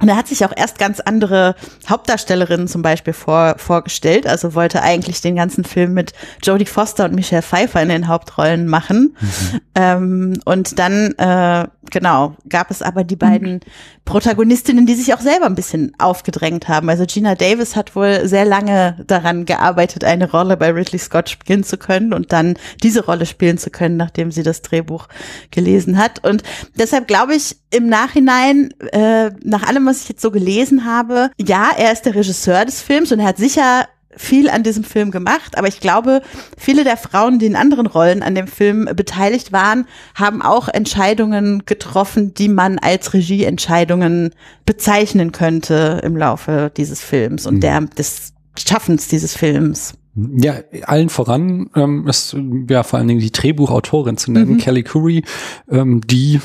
Und 0.00 0.08
er 0.08 0.16
hat 0.16 0.28
sich 0.28 0.44
auch 0.44 0.52
erst 0.54 0.78
ganz 0.78 1.00
andere 1.00 1.54
Hauptdarstellerinnen 1.88 2.68
zum 2.68 2.82
Beispiel 2.82 3.14
vor, 3.14 3.54
vorgestellt. 3.56 4.26
Also 4.26 4.54
wollte 4.54 4.82
eigentlich 4.82 5.22
den 5.22 5.36
ganzen 5.36 5.64
Film 5.64 5.94
mit 5.94 6.12
Jodie 6.42 6.66
Foster 6.66 7.06
und 7.06 7.14
Michelle 7.14 7.42
Pfeiffer 7.42 7.82
in 7.82 7.88
den 7.88 8.08
Hauptrollen 8.08 8.66
machen. 8.66 9.16
Mhm. 9.18 9.60
Ähm, 9.74 10.40
und 10.44 10.78
dann, 10.78 11.12
äh, 11.12 11.66
genau, 11.90 12.36
gab 12.48 12.70
es 12.70 12.82
aber 12.82 13.04
die 13.04 13.16
beiden 13.16 13.54
mhm. 13.54 13.60
Protagonistinnen, 14.04 14.84
die 14.84 14.94
sich 14.94 15.14
auch 15.14 15.20
selber 15.20 15.46
ein 15.46 15.54
bisschen 15.54 15.92
aufgedrängt 15.98 16.68
haben. 16.68 16.90
Also 16.90 17.04
Gina 17.06 17.34
Davis 17.34 17.74
hat 17.74 17.96
wohl 17.96 18.28
sehr 18.28 18.44
lange 18.44 19.02
daran 19.06 19.46
gearbeitet, 19.46 20.04
eine 20.04 20.30
Rolle 20.30 20.58
bei 20.58 20.70
Ridley 20.70 20.98
Scott 20.98 21.30
spielen 21.30 21.64
zu 21.64 21.78
können 21.78 22.12
und 22.12 22.32
dann 22.32 22.54
diese 22.82 23.04
Rolle 23.04 23.24
spielen 23.24 23.56
zu 23.56 23.70
können, 23.70 23.96
nachdem 23.96 24.30
sie 24.30 24.42
das 24.42 24.60
Drehbuch 24.60 25.08
gelesen 25.50 25.96
hat. 25.96 26.22
Und 26.22 26.42
deshalb 26.78 27.08
glaube 27.08 27.34
ich 27.34 27.56
im 27.70 27.88
Nachhinein, 27.88 28.72
äh, 28.92 29.30
nach 29.42 29.64
allem, 29.64 29.86
was 29.86 30.02
ich 30.02 30.08
jetzt 30.08 30.22
so 30.22 30.30
gelesen 30.30 30.84
habe, 30.84 31.30
ja, 31.38 31.70
er 31.76 31.92
ist 31.92 32.02
der 32.02 32.14
Regisseur 32.14 32.64
des 32.64 32.80
Films 32.80 33.12
und 33.12 33.20
er 33.20 33.26
hat 33.26 33.38
sicher 33.38 33.86
viel 34.16 34.48
an 34.48 34.62
diesem 34.62 34.82
Film 34.82 35.10
gemacht, 35.10 35.58
aber 35.58 35.68
ich 35.68 35.80
glaube, 35.80 36.22
viele 36.56 36.84
der 36.84 36.96
Frauen, 36.96 37.38
die 37.38 37.46
in 37.46 37.56
anderen 37.56 37.86
Rollen 37.86 38.22
an 38.22 38.34
dem 38.34 38.48
Film 38.48 38.88
beteiligt 38.96 39.52
waren, 39.52 39.86
haben 40.14 40.40
auch 40.40 40.68
Entscheidungen 40.68 41.64
getroffen, 41.66 42.32
die 42.32 42.48
man 42.48 42.78
als 42.78 43.12
Regieentscheidungen 43.12 44.30
bezeichnen 44.64 45.32
könnte 45.32 46.00
im 46.02 46.16
Laufe 46.16 46.72
dieses 46.76 47.02
Films 47.02 47.46
und 47.46 47.56
mhm. 47.56 47.60
der 47.60 47.80
des 47.82 48.32
Schaffens 48.58 49.08
dieses 49.08 49.36
Films. 49.36 49.94
Ja, 50.16 50.54
allen 50.84 51.10
voran 51.10 51.68
ähm, 51.74 52.08
ist 52.08 52.34
ja 52.70 52.82
vor 52.84 52.98
allen 52.98 53.08
Dingen 53.08 53.20
die 53.20 53.32
Drehbuchautorin 53.32 54.16
zu 54.16 54.32
nennen, 54.32 54.52
mhm. 54.52 54.58
Kelly 54.58 54.82
Curry, 54.82 55.24
ähm, 55.70 56.00
die 56.06 56.40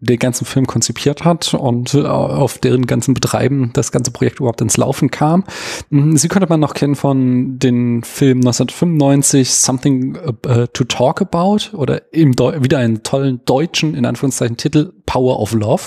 den 0.00 0.18
ganzen 0.18 0.44
Film 0.44 0.66
konzipiert 0.66 1.24
hat 1.24 1.54
und 1.54 1.94
äh, 1.94 2.02
auf 2.02 2.58
deren 2.58 2.86
ganzen 2.86 3.14
Betreiben 3.14 3.70
das 3.74 3.92
ganze 3.92 4.10
Projekt 4.10 4.40
überhaupt 4.40 4.60
ins 4.60 4.76
Laufen 4.76 5.12
kam. 5.12 5.44
Mhm, 5.90 6.16
sie 6.16 6.26
könnte 6.26 6.48
man 6.48 6.58
noch 6.58 6.74
kennen 6.74 6.96
von 6.96 7.60
den 7.60 8.02
Film 8.02 8.38
1995 8.38 9.54
Something 9.54 10.16
uh, 10.16 10.66
to 10.72 10.82
Talk 10.84 11.22
About 11.22 11.76
oder 11.76 12.12
eben 12.12 12.32
wieder 12.32 12.78
einen 12.78 13.04
tollen 13.04 13.40
deutschen, 13.44 13.94
in 13.94 14.04
Anführungszeichen, 14.04 14.56
Titel 14.56 14.92
Power 15.12 15.38
of 15.40 15.52
Love. 15.52 15.84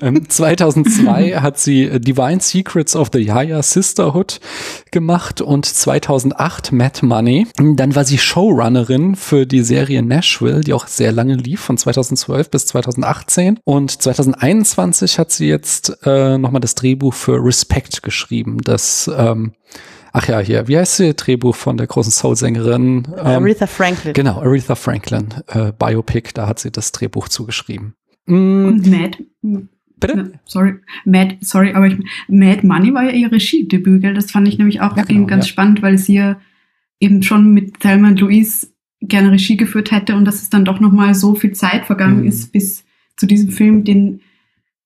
ähm, 0.00 0.24
2002 0.28 1.36
hat 1.42 1.58
sie 1.58 2.00
Divine 2.00 2.40
Secrets 2.40 2.96
of 2.96 3.10
the 3.12 3.20
Yaya 3.20 3.62
Sisterhood 3.62 4.40
gemacht 4.90 5.40
und 5.40 5.66
2008 5.66 6.64
gemacht, 6.64 6.72
Mad 6.72 7.06
Money. 7.06 7.46
Dann 7.56 7.94
war 7.94 8.04
sie 8.04 8.18
Showrunnerin 8.18 9.16
für 9.16 9.46
die 9.46 9.62
Serie 9.62 10.02
Nashville, 10.02 10.60
die 10.60 10.72
auch 10.72 10.86
sehr 10.86 11.12
lange 11.12 11.34
lief, 11.34 11.60
von 11.60 11.76
2012 11.76 12.50
bis 12.50 12.66
2018. 12.66 13.60
Und 13.64 14.02
2021 14.02 15.18
hat 15.18 15.32
sie 15.32 15.48
jetzt 15.48 15.98
äh, 16.04 16.38
nochmal 16.38 16.60
das 16.60 16.74
Drehbuch 16.74 17.14
für 17.14 17.42
Respect 17.42 18.02
geschrieben, 18.02 18.58
das 18.64 19.10
ähm, 19.16 19.52
Ach 20.16 20.28
ja, 20.28 20.38
hier, 20.38 20.68
wie 20.68 20.78
heißt 20.78 21.00
das 21.00 21.16
Drehbuch 21.16 21.56
von 21.56 21.76
der 21.76 21.88
großen 21.88 22.12
Soul-Sängerin? 22.12 23.08
Ähm, 23.16 23.42
Aretha 23.42 23.66
Franklin. 23.66 24.12
Genau, 24.12 24.40
Aretha 24.40 24.76
Franklin, 24.76 25.34
äh, 25.48 25.72
Biopic, 25.76 26.30
da 26.34 26.46
hat 26.46 26.60
sie 26.60 26.70
das 26.70 26.92
Drehbuch 26.92 27.28
zugeschrieben. 27.28 27.96
Mm. 28.26 28.66
Und 28.66 28.86
Mad, 28.90 29.18
Bitte? 30.06 30.32
Sorry, 30.44 30.74
Mad, 31.04 31.38
sorry, 31.40 31.72
aber 31.72 31.86
ich, 31.86 31.96
Mad 32.28 32.66
Money 32.66 32.92
war 32.92 33.04
ja 33.04 33.10
ihr 33.10 33.32
Regiedebüt, 33.32 34.02
gell? 34.02 34.14
Das 34.14 34.30
fand 34.30 34.48
ich 34.48 34.58
nämlich 34.58 34.80
auch 34.80 34.96
ja, 34.96 35.04
genau, 35.04 35.26
ganz 35.26 35.46
ja. 35.46 35.52
spannend, 35.52 35.82
weil 35.82 35.98
sie 35.98 36.14
ja 36.14 36.40
eben 37.00 37.22
schon 37.22 37.52
mit 37.52 37.80
Thelma 37.80 38.08
und 38.08 38.20
Louise 38.20 38.68
gerne 39.00 39.32
Regie 39.32 39.56
geführt 39.56 39.90
hätte 39.90 40.16
und 40.16 40.24
dass 40.24 40.42
es 40.42 40.50
dann 40.50 40.64
doch 40.64 40.80
nochmal 40.80 41.14
so 41.14 41.34
viel 41.34 41.52
Zeit 41.52 41.86
vergangen 41.86 42.20
mhm. 42.20 42.28
ist 42.28 42.52
bis 42.52 42.84
zu 43.16 43.26
diesem 43.26 43.50
Film, 43.50 43.84
den 43.84 44.20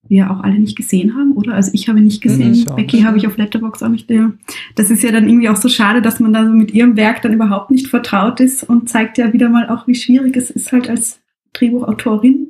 wir 0.07 0.31
auch 0.31 0.41
alle 0.41 0.57
nicht 0.57 0.75
gesehen 0.75 1.15
haben, 1.15 1.33
oder? 1.33 1.53
Also 1.53 1.71
ich 1.73 1.87
habe 1.87 2.01
nicht 2.01 2.21
gesehen, 2.21 2.51
mhm, 2.51 2.75
Becky 2.75 3.01
habe 3.01 3.17
ich 3.17 3.27
auf 3.27 3.37
Letterbox 3.37 3.83
auch 3.83 3.89
nicht. 3.89 4.09
Ja. 4.09 4.31
Das 4.75 4.89
ist 4.89 5.03
ja 5.03 5.11
dann 5.11 5.27
irgendwie 5.27 5.49
auch 5.49 5.55
so 5.55 5.69
schade, 5.69 6.01
dass 6.01 6.19
man 6.19 6.33
da 6.33 6.45
so 6.45 6.51
mit 6.51 6.73
ihrem 6.73 6.97
Werk 6.97 7.21
dann 7.21 7.33
überhaupt 7.33 7.69
nicht 7.71 7.87
vertraut 7.87 8.39
ist 8.39 8.63
und 8.63 8.89
zeigt 8.89 9.17
ja 9.17 9.33
wieder 9.33 9.49
mal 9.49 9.69
auch, 9.69 9.87
wie 9.87 9.95
schwierig 9.95 10.35
es 10.35 10.49
ist 10.49 10.71
halt 10.71 10.89
als 10.89 11.21
Drehbuchautorin 11.53 12.49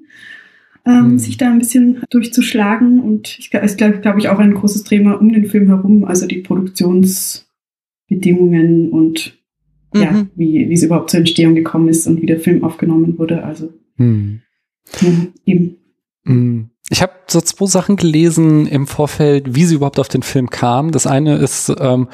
ähm, 0.85 1.11
mhm. 1.11 1.19
sich 1.19 1.37
da 1.37 1.51
ein 1.51 1.59
bisschen 1.59 2.01
durchzuschlagen. 2.09 2.99
Und 2.99 3.39
ich, 3.39 3.53
es 3.53 3.77
glaube 3.77 3.99
glaub 3.99 4.17
ich, 4.17 4.27
auch 4.29 4.39
ein 4.39 4.53
großes 4.53 4.83
Thema 4.83 5.19
um 5.19 5.31
den 5.31 5.45
Film 5.45 5.67
herum, 5.67 6.03
also 6.05 6.27
die 6.27 6.39
Produktionsbedingungen 6.39 8.89
und 8.89 9.37
mhm. 9.93 10.01
ja, 10.01 10.27
wie, 10.35 10.69
wie 10.69 10.73
es 10.73 10.83
überhaupt 10.83 11.11
zur 11.11 11.19
Entstehung 11.19 11.55
gekommen 11.55 11.87
ist 11.89 12.07
und 12.07 12.21
wie 12.21 12.27
der 12.27 12.39
Film 12.39 12.63
aufgenommen 12.63 13.17
wurde. 13.17 13.43
Also 13.43 13.73
mhm. 13.97 14.41
ja, 15.01 15.09
eben. 15.45 15.75
Mhm. 16.23 16.69
Ich 16.89 17.01
habe 17.01 17.11
so 17.31 17.41
zwei 17.41 17.65
Sachen 17.65 17.95
gelesen 17.95 18.67
im 18.67 18.87
Vorfeld, 18.87 19.55
wie 19.55 19.65
sie 19.65 19.75
überhaupt 19.75 19.99
auf 19.99 20.07
den 20.07 20.23
Film 20.23 20.49
kam. 20.49 20.91
Das 20.91 21.07
eine 21.07 21.37
ist 21.37 21.71
ähm, 21.79 22.07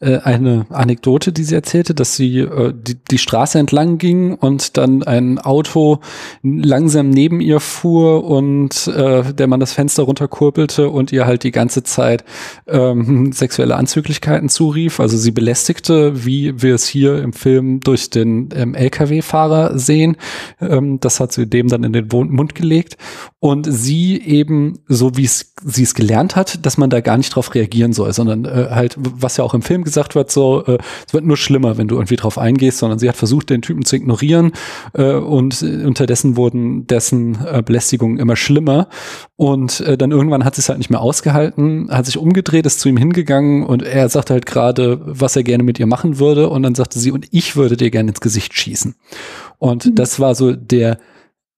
äh, 0.00 0.18
eine 0.18 0.66
Anekdote, 0.70 1.32
die 1.32 1.44
sie 1.44 1.54
erzählte, 1.54 1.94
dass 1.94 2.16
sie 2.16 2.38
äh, 2.38 2.72
die, 2.74 2.96
die 3.10 3.18
Straße 3.18 3.58
entlang 3.58 3.98
ging 3.98 4.34
und 4.34 4.76
dann 4.76 5.02
ein 5.02 5.38
Auto 5.38 6.00
langsam 6.42 7.10
neben 7.10 7.40
ihr 7.40 7.60
fuhr 7.60 8.24
und 8.24 8.86
äh, 8.88 9.32
der 9.32 9.46
Mann 9.46 9.60
das 9.60 9.72
Fenster 9.72 10.04
runterkurbelte 10.04 10.88
und 10.88 11.12
ihr 11.12 11.26
halt 11.26 11.44
die 11.44 11.52
ganze 11.52 11.82
Zeit 11.82 12.24
ähm, 12.66 13.32
sexuelle 13.32 13.76
Anzüglichkeiten 13.76 14.48
zurief. 14.48 15.00
Also 15.00 15.16
sie 15.16 15.30
belästigte, 15.30 16.24
wie 16.24 16.62
wir 16.62 16.74
es 16.74 16.86
hier 16.86 17.22
im 17.22 17.32
Film 17.32 17.80
durch 17.80 18.10
den 18.10 18.48
ähm, 18.54 18.74
LKW-Fahrer 18.74 19.78
sehen. 19.78 20.16
Ähm, 20.60 21.00
das 21.00 21.20
hat 21.20 21.32
sie 21.32 21.46
dem 21.46 21.68
dann 21.68 21.84
in 21.84 21.92
den 21.92 22.08
Mund 22.08 22.54
gelegt. 22.54 22.96
Und 23.40 23.66
sie 23.68 24.20
eben, 24.20 24.61
so 24.88 25.16
wie 25.16 25.24
es 25.24 25.54
sie 25.64 25.82
es 25.82 25.94
gelernt 25.94 26.36
hat, 26.36 26.64
dass 26.66 26.78
man 26.78 26.90
da 26.90 27.00
gar 27.00 27.16
nicht 27.16 27.34
drauf 27.34 27.54
reagieren 27.54 27.92
soll, 27.92 28.12
sondern 28.12 28.44
äh, 28.44 28.68
halt, 28.70 28.96
was 28.98 29.36
ja 29.36 29.44
auch 29.44 29.54
im 29.54 29.62
Film 29.62 29.84
gesagt 29.84 30.14
wird, 30.14 30.30
so, 30.30 30.64
äh, 30.66 30.78
es 31.06 31.14
wird 31.14 31.24
nur 31.24 31.36
schlimmer, 31.36 31.78
wenn 31.78 31.88
du 31.88 31.96
irgendwie 31.96 32.16
drauf 32.16 32.38
eingehst, 32.38 32.78
sondern 32.78 32.98
sie 32.98 33.08
hat 33.08 33.16
versucht, 33.16 33.50
den 33.50 33.62
Typen 33.62 33.84
zu 33.84 33.96
ignorieren 33.96 34.52
äh, 34.94 35.12
und 35.14 35.62
unterdessen 35.62 36.36
wurden 36.36 36.86
dessen 36.86 37.38
äh, 37.44 37.62
Belästigungen 37.62 38.18
immer 38.18 38.36
schlimmer. 38.36 38.88
Und 39.36 39.80
äh, 39.80 39.96
dann 39.96 40.10
irgendwann 40.10 40.44
hat 40.44 40.54
sie 40.54 40.60
es 40.60 40.68
halt 40.68 40.78
nicht 40.78 40.90
mehr 40.90 41.00
ausgehalten, 41.00 41.88
hat 41.90 42.06
sich 42.06 42.18
umgedreht, 42.18 42.66
ist 42.66 42.80
zu 42.80 42.88
ihm 42.88 42.96
hingegangen 42.96 43.64
und 43.64 43.82
er 43.82 44.08
sagte 44.08 44.34
halt 44.34 44.46
gerade, 44.46 45.00
was 45.04 45.36
er 45.36 45.42
gerne 45.42 45.62
mit 45.62 45.78
ihr 45.78 45.86
machen 45.86 46.18
würde. 46.18 46.48
Und 46.48 46.62
dann 46.62 46.74
sagte 46.74 46.98
sie, 46.98 47.12
und 47.12 47.26
ich 47.30 47.56
würde 47.56 47.76
dir 47.76 47.90
gerne 47.90 48.10
ins 48.10 48.20
Gesicht 48.20 48.54
schießen. 48.54 48.94
Und 49.58 49.86
mhm. 49.86 49.94
das 49.94 50.20
war 50.20 50.34
so 50.34 50.52
der 50.52 50.98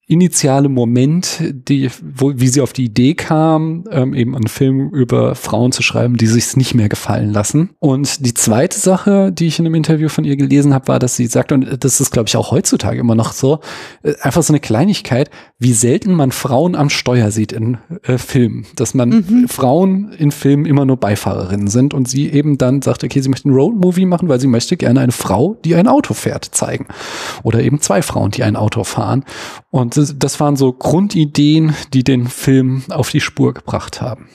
initiale 0.06 0.68
Moment, 0.68 1.40
die, 1.40 1.90
wo, 2.02 2.32
wie 2.36 2.48
sie 2.48 2.60
auf 2.60 2.74
die 2.74 2.84
Idee 2.84 3.14
kam, 3.14 3.84
ähm, 3.90 4.12
eben 4.12 4.34
einen 4.36 4.48
Film 4.48 4.90
über 4.90 5.34
Frauen 5.34 5.72
zu 5.72 5.82
schreiben, 5.82 6.18
die 6.18 6.26
sich's 6.26 6.56
nicht 6.56 6.74
mehr 6.74 6.90
gefallen 6.90 7.32
lassen. 7.32 7.70
Und 7.78 8.26
die 8.26 8.34
zweite 8.34 8.78
Sache, 8.78 9.32
die 9.32 9.46
ich 9.46 9.58
in 9.58 9.64
einem 9.64 9.74
Interview 9.74 10.10
von 10.10 10.24
ihr 10.24 10.36
gelesen 10.36 10.74
habe, 10.74 10.88
war, 10.88 10.98
dass 10.98 11.16
sie 11.16 11.26
sagt, 11.26 11.52
und 11.52 11.82
das 11.82 12.02
ist, 12.02 12.10
glaube 12.10 12.28
ich, 12.28 12.36
auch 12.36 12.50
heutzutage 12.50 13.00
immer 13.00 13.14
noch 13.14 13.32
so, 13.32 13.60
äh, 14.02 14.12
einfach 14.20 14.42
so 14.42 14.52
eine 14.52 14.60
Kleinigkeit, 14.60 15.30
wie 15.58 15.72
selten 15.72 16.12
man 16.12 16.32
Frauen 16.32 16.74
am 16.74 16.90
Steuer 16.90 17.30
sieht 17.30 17.52
in 17.52 17.78
äh, 18.02 18.18
Filmen, 18.18 18.66
dass 18.76 18.92
man 18.92 19.08
mhm. 19.08 19.48
Frauen 19.48 20.12
in 20.12 20.32
Filmen 20.32 20.66
immer 20.66 20.84
nur 20.84 20.98
Beifahrerinnen 20.98 21.68
sind 21.68 21.94
und 21.94 22.08
sie 22.08 22.30
eben 22.30 22.58
dann 22.58 22.82
sagt, 22.82 23.04
okay, 23.04 23.22
sie 23.22 23.30
möchte 23.30 23.48
einen 23.48 23.56
Roadmovie 23.56 24.04
machen, 24.04 24.28
weil 24.28 24.40
sie 24.40 24.48
möchte 24.48 24.76
gerne 24.76 25.00
eine 25.00 25.12
Frau, 25.12 25.56
die 25.64 25.74
ein 25.74 25.88
Auto 25.88 26.12
fährt, 26.12 26.44
zeigen. 26.44 26.88
Oder 27.42 27.62
eben 27.62 27.80
zwei 27.80 28.02
Frauen, 28.02 28.32
die 28.32 28.42
ein 28.42 28.56
Auto 28.56 28.84
fahren. 28.84 29.24
Und 29.70 29.93
das, 29.94 30.18
das 30.18 30.40
waren 30.40 30.56
so 30.56 30.72
Grundideen, 30.72 31.74
die 31.92 32.04
den 32.04 32.26
Film 32.26 32.82
auf 32.90 33.10
die 33.10 33.20
Spur 33.20 33.54
gebracht 33.54 34.00
haben. 34.00 34.28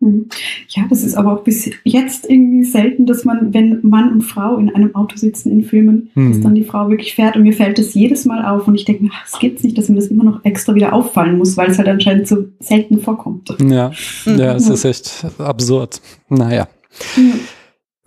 Mhm. 0.00 0.28
Ja, 0.68 0.84
das 0.90 1.02
ist 1.02 1.14
aber 1.14 1.32
auch 1.32 1.42
bis 1.42 1.70
jetzt 1.84 2.28
irgendwie 2.28 2.64
selten, 2.64 3.06
dass 3.06 3.24
man, 3.24 3.54
wenn 3.54 3.80
Mann 3.82 4.12
und 4.12 4.22
Frau 4.22 4.58
in 4.58 4.74
einem 4.74 4.94
Auto 4.94 5.16
sitzen 5.16 5.50
in 5.50 5.64
Filmen, 5.64 6.10
hm. 6.12 6.32
dass 6.32 6.40
dann 6.42 6.54
die 6.54 6.64
Frau 6.64 6.90
wirklich 6.90 7.14
fährt 7.14 7.36
und 7.36 7.44
mir 7.44 7.54
fällt 7.54 7.78
das 7.78 7.94
jedes 7.94 8.26
Mal 8.26 8.44
auf 8.44 8.68
und 8.68 8.74
ich 8.74 8.84
denke, 8.84 9.08
es 9.24 9.38
geht 9.38 9.62
nicht, 9.64 9.78
dass 9.78 9.88
mir 9.88 9.96
das 9.96 10.08
immer 10.08 10.24
noch 10.24 10.44
extra 10.44 10.74
wieder 10.74 10.92
auffallen 10.92 11.38
muss, 11.38 11.56
weil 11.56 11.70
es 11.70 11.78
halt 11.78 11.88
anscheinend 11.88 12.28
so 12.28 12.44
selten 12.60 13.00
vorkommt. 13.00 13.56
Ja, 13.58 13.90
ja, 14.26 14.54
es 14.54 14.68
ist 14.68 14.84
echt 14.84 15.24
absurd. 15.38 16.02
Naja. 16.28 16.68
Ja. 17.16 17.22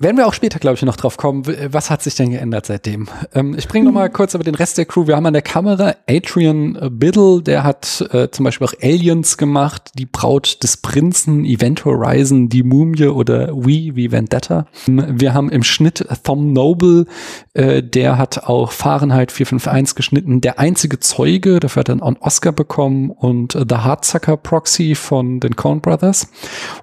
Werden 0.01 0.15
wir 0.15 0.27
auch 0.27 0.33
später, 0.33 0.59
glaube 0.59 0.75
ich, 0.75 0.81
noch 0.83 0.95
drauf 0.95 1.17
kommen. 1.17 1.43
Was 1.45 1.89
hat 1.89 2.01
sich 2.01 2.15
denn 2.15 2.31
geändert 2.31 2.65
seitdem? 2.65 3.09
Ähm, 3.33 3.53
ich 3.57 3.67
bringe 3.67 3.85
noch 3.85 3.91
mal 3.91 4.07
mhm. 4.07 4.13
kurz 4.13 4.33
über 4.33 4.45
den 4.45 4.55
Rest 4.55 4.77
der 4.77 4.85
Crew. 4.85 5.07
Wir 5.07 5.17
haben 5.17 5.25
an 5.25 5.33
der 5.33 5.41
Kamera 5.41 5.95
Adrian 6.07 6.79
Biddle, 6.91 7.41
der 7.41 7.65
hat 7.65 8.07
äh, 8.13 8.29
zum 8.31 8.45
Beispiel 8.45 8.65
auch 8.65 8.73
Aliens 8.81 9.37
gemacht, 9.37 9.91
die 9.95 10.05
Braut 10.05 10.63
des 10.63 10.77
Prinzen, 10.77 11.43
Event 11.43 11.83
Horizon, 11.83 12.47
die 12.47 12.63
Mumie 12.63 13.07
oder 13.07 13.49
We 13.49 13.93
wie 13.95 14.09
Vendetta. 14.09 14.67
Wir 14.87 15.33
haben 15.33 15.49
im 15.49 15.63
Schnitt 15.63 16.05
Tom 16.23 16.53
Noble, 16.53 17.05
äh, 17.53 17.83
der 17.83 18.17
hat 18.17 18.45
auch 18.45 18.71
Fahrenheit 18.71 19.33
451 19.33 19.95
geschnitten. 19.95 20.39
Der 20.39 20.59
einzige 20.59 21.01
Zeuge, 21.01 21.59
dafür 21.59 21.81
hat 21.81 21.89
er 21.89 22.01
einen 22.01 22.17
Oscar 22.21 22.53
bekommen 22.53 23.09
und 23.09 23.51
The 23.51 23.75
Hardsucker 23.75 24.37
Proxy 24.37 24.95
von 24.95 25.41
den 25.41 25.57
Coen 25.57 25.81
Brothers. 25.81 26.29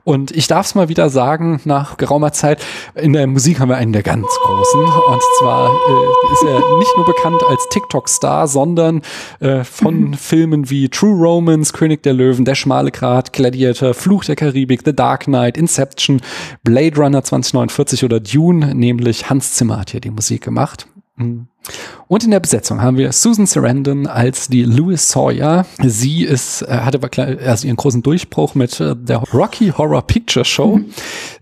Und 0.04 0.32
ich 0.32 0.48
darf 0.48 0.66
es 0.66 0.74
mal 0.74 0.90
wieder 0.90 1.08
sagen, 1.08 1.62
nach 1.64 1.96
geraumer 1.96 2.32
Zeit, 2.32 2.62
in 3.06 3.12
der 3.12 3.28
Musik 3.28 3.60
haben 3.60 3.68
wir 3.68 3.76
einen 3.76 3.92
der 3.92 4.02
ganz 4.02 4.26
großen. 4.42 4.80
Und 4.80 5.22
zwar 5.38 5.70
äh, 5.70 6.32
ist 6.32 6.42
er 6.42 6.58
nicht 6.78 6.96
nur 6.96 7.06
bekannt 7.06 7.40
als 7.48 7.64
TikTok-Star, 7.70 8.48
sondern 8.48 9.00
äh, 9.38 9.62
von 9.62 10.08
mhm. 10.08 10.14
Filmen 10.14 10.70
wie 10.70 10.88
True 10.88 11.14
Romance, 11.14 11.72
König 11.72 12.02
der 12.02 12.14
Löwen, 12.14 12.44
Der 12.44 12.56
schmale 12.56 12.90
Grat, 12.90 13.32
Gladiator, 13.32 13.94
Fluch 13.94 14.24
der 14.24 14.34
Karibik, 14.34 14.82
The 14.84 14.92
Dark 14.92 15.26
Knight, 15.26 15.56
Inception, 15.56 16.20
Blade 16.64 16.96
Runner 16.96 17.22
2049 17.22 18.02
oder 18.02 18.18
Dune, 18.18 18.74
nämlich 18.74 19.30
Hans 19.30 19.52
Zimmer 19.52 19.78
hat 19.78 19.90
hier 19.90 20.00
die 20.00 20.10
Musik 20.10 20.42
gemacht. 20.42 20.88
Und 21.18 22.24
in 22.24 22.30
der 22.30 22.40
Besetzung 22.40 22.82
haben 22.82 22.98
wir 22.98 23.10
Susan 23.10 23.46
Sarandon 23.46 24.06
als 24.06 24.48
die 24.48 24.62
Louis 24.62 25.08
Sawyer. 25.08 25.66
Sie 25.82 26.24
ist, 26.24 26.62
äh, 26.62 26.66
hatte 26.68 27.00
also 27.44 27.66
ihren 27.66 27.76
großen 27.76 28.02
Durchbruch 28.02 28.54
mit 28.54 28.78
äh, 28.80 28.94
der 28.94 29.18
Rocky 29.32 29.70
Horror 29.70 30.02
Picture 30.02 30.44
Show. 30.44 30.76
Mhm. 30.76 30.90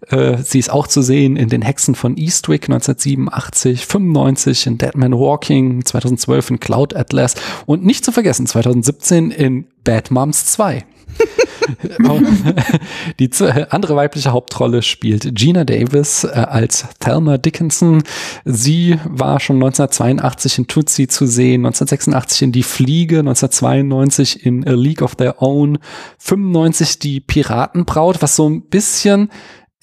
Äh, 0.08 0.38
sie 0.38 0.60
ist 0.60 0.70
auch 0.70 0.86
zu 0.86 1.02
sehen 1.02 1.36
in 1.36 1.48
Den 1.48 1.62
Hexen 1.62 1.94
von 1.94 2.16
Eastwick 2.16 2.64
1987, 2.64 3.84
95 3.84 4.66
in 4.68 4.78
Dead 4.78 4.94
Man 4.94 5.12
Walking, 5.12 5.84
2012 5.84 6.50
in 6.50 6.60
Cloud 6.60 6.94
Atlas 6.94 7.34
und 7.66 7.84
nicht 7.84 8.04
zu 8.04 8.12
vergessen 8.12 8.46
2017 8.46 9.32
in 9.32 9.66
Bad 9.82 10.10
Moms 10.10 10.46
2. 10.46 10.84
die 13.18 13.30
andere 13.70 13.96
weibliche 13.96 14.32
Hauptrolle 14.32 14.82
spielt 14.82 15.34
Gina 15.34 15.64
Davis 15.64 16.24
äh, 16.24 16.28
als 16.28 16.86
Thelma 17.00 17.38
Dickinson. 17.38 18.02
Sie 18.44 18.98
war 19.04 19.40
schon 19.40 19.56
1982 19.56 20.58
in 20.58 20.66
Tootsie 20.66 21.08
zu 21.08 21.26
sehen, 21.26 21.64
1986 21.66 22.42
in 22.42 22.52
Die 22.52 22.62
Fliege, 22.62 23.20
1992 23.20 24.44
in 24.44 24.66
A 24.66 24.72
League 24.72 25.02
of 25.02 25.16
Their 25.16 25.42
Own, 25.42 25.78
95 26.18 26.98
die 26.98 27.20
Piratenbraut, 27.20 28.22
was 28.22 28.36
so 28.36 28.48
ein 28.48 28.62
bisschen 28.62 29.30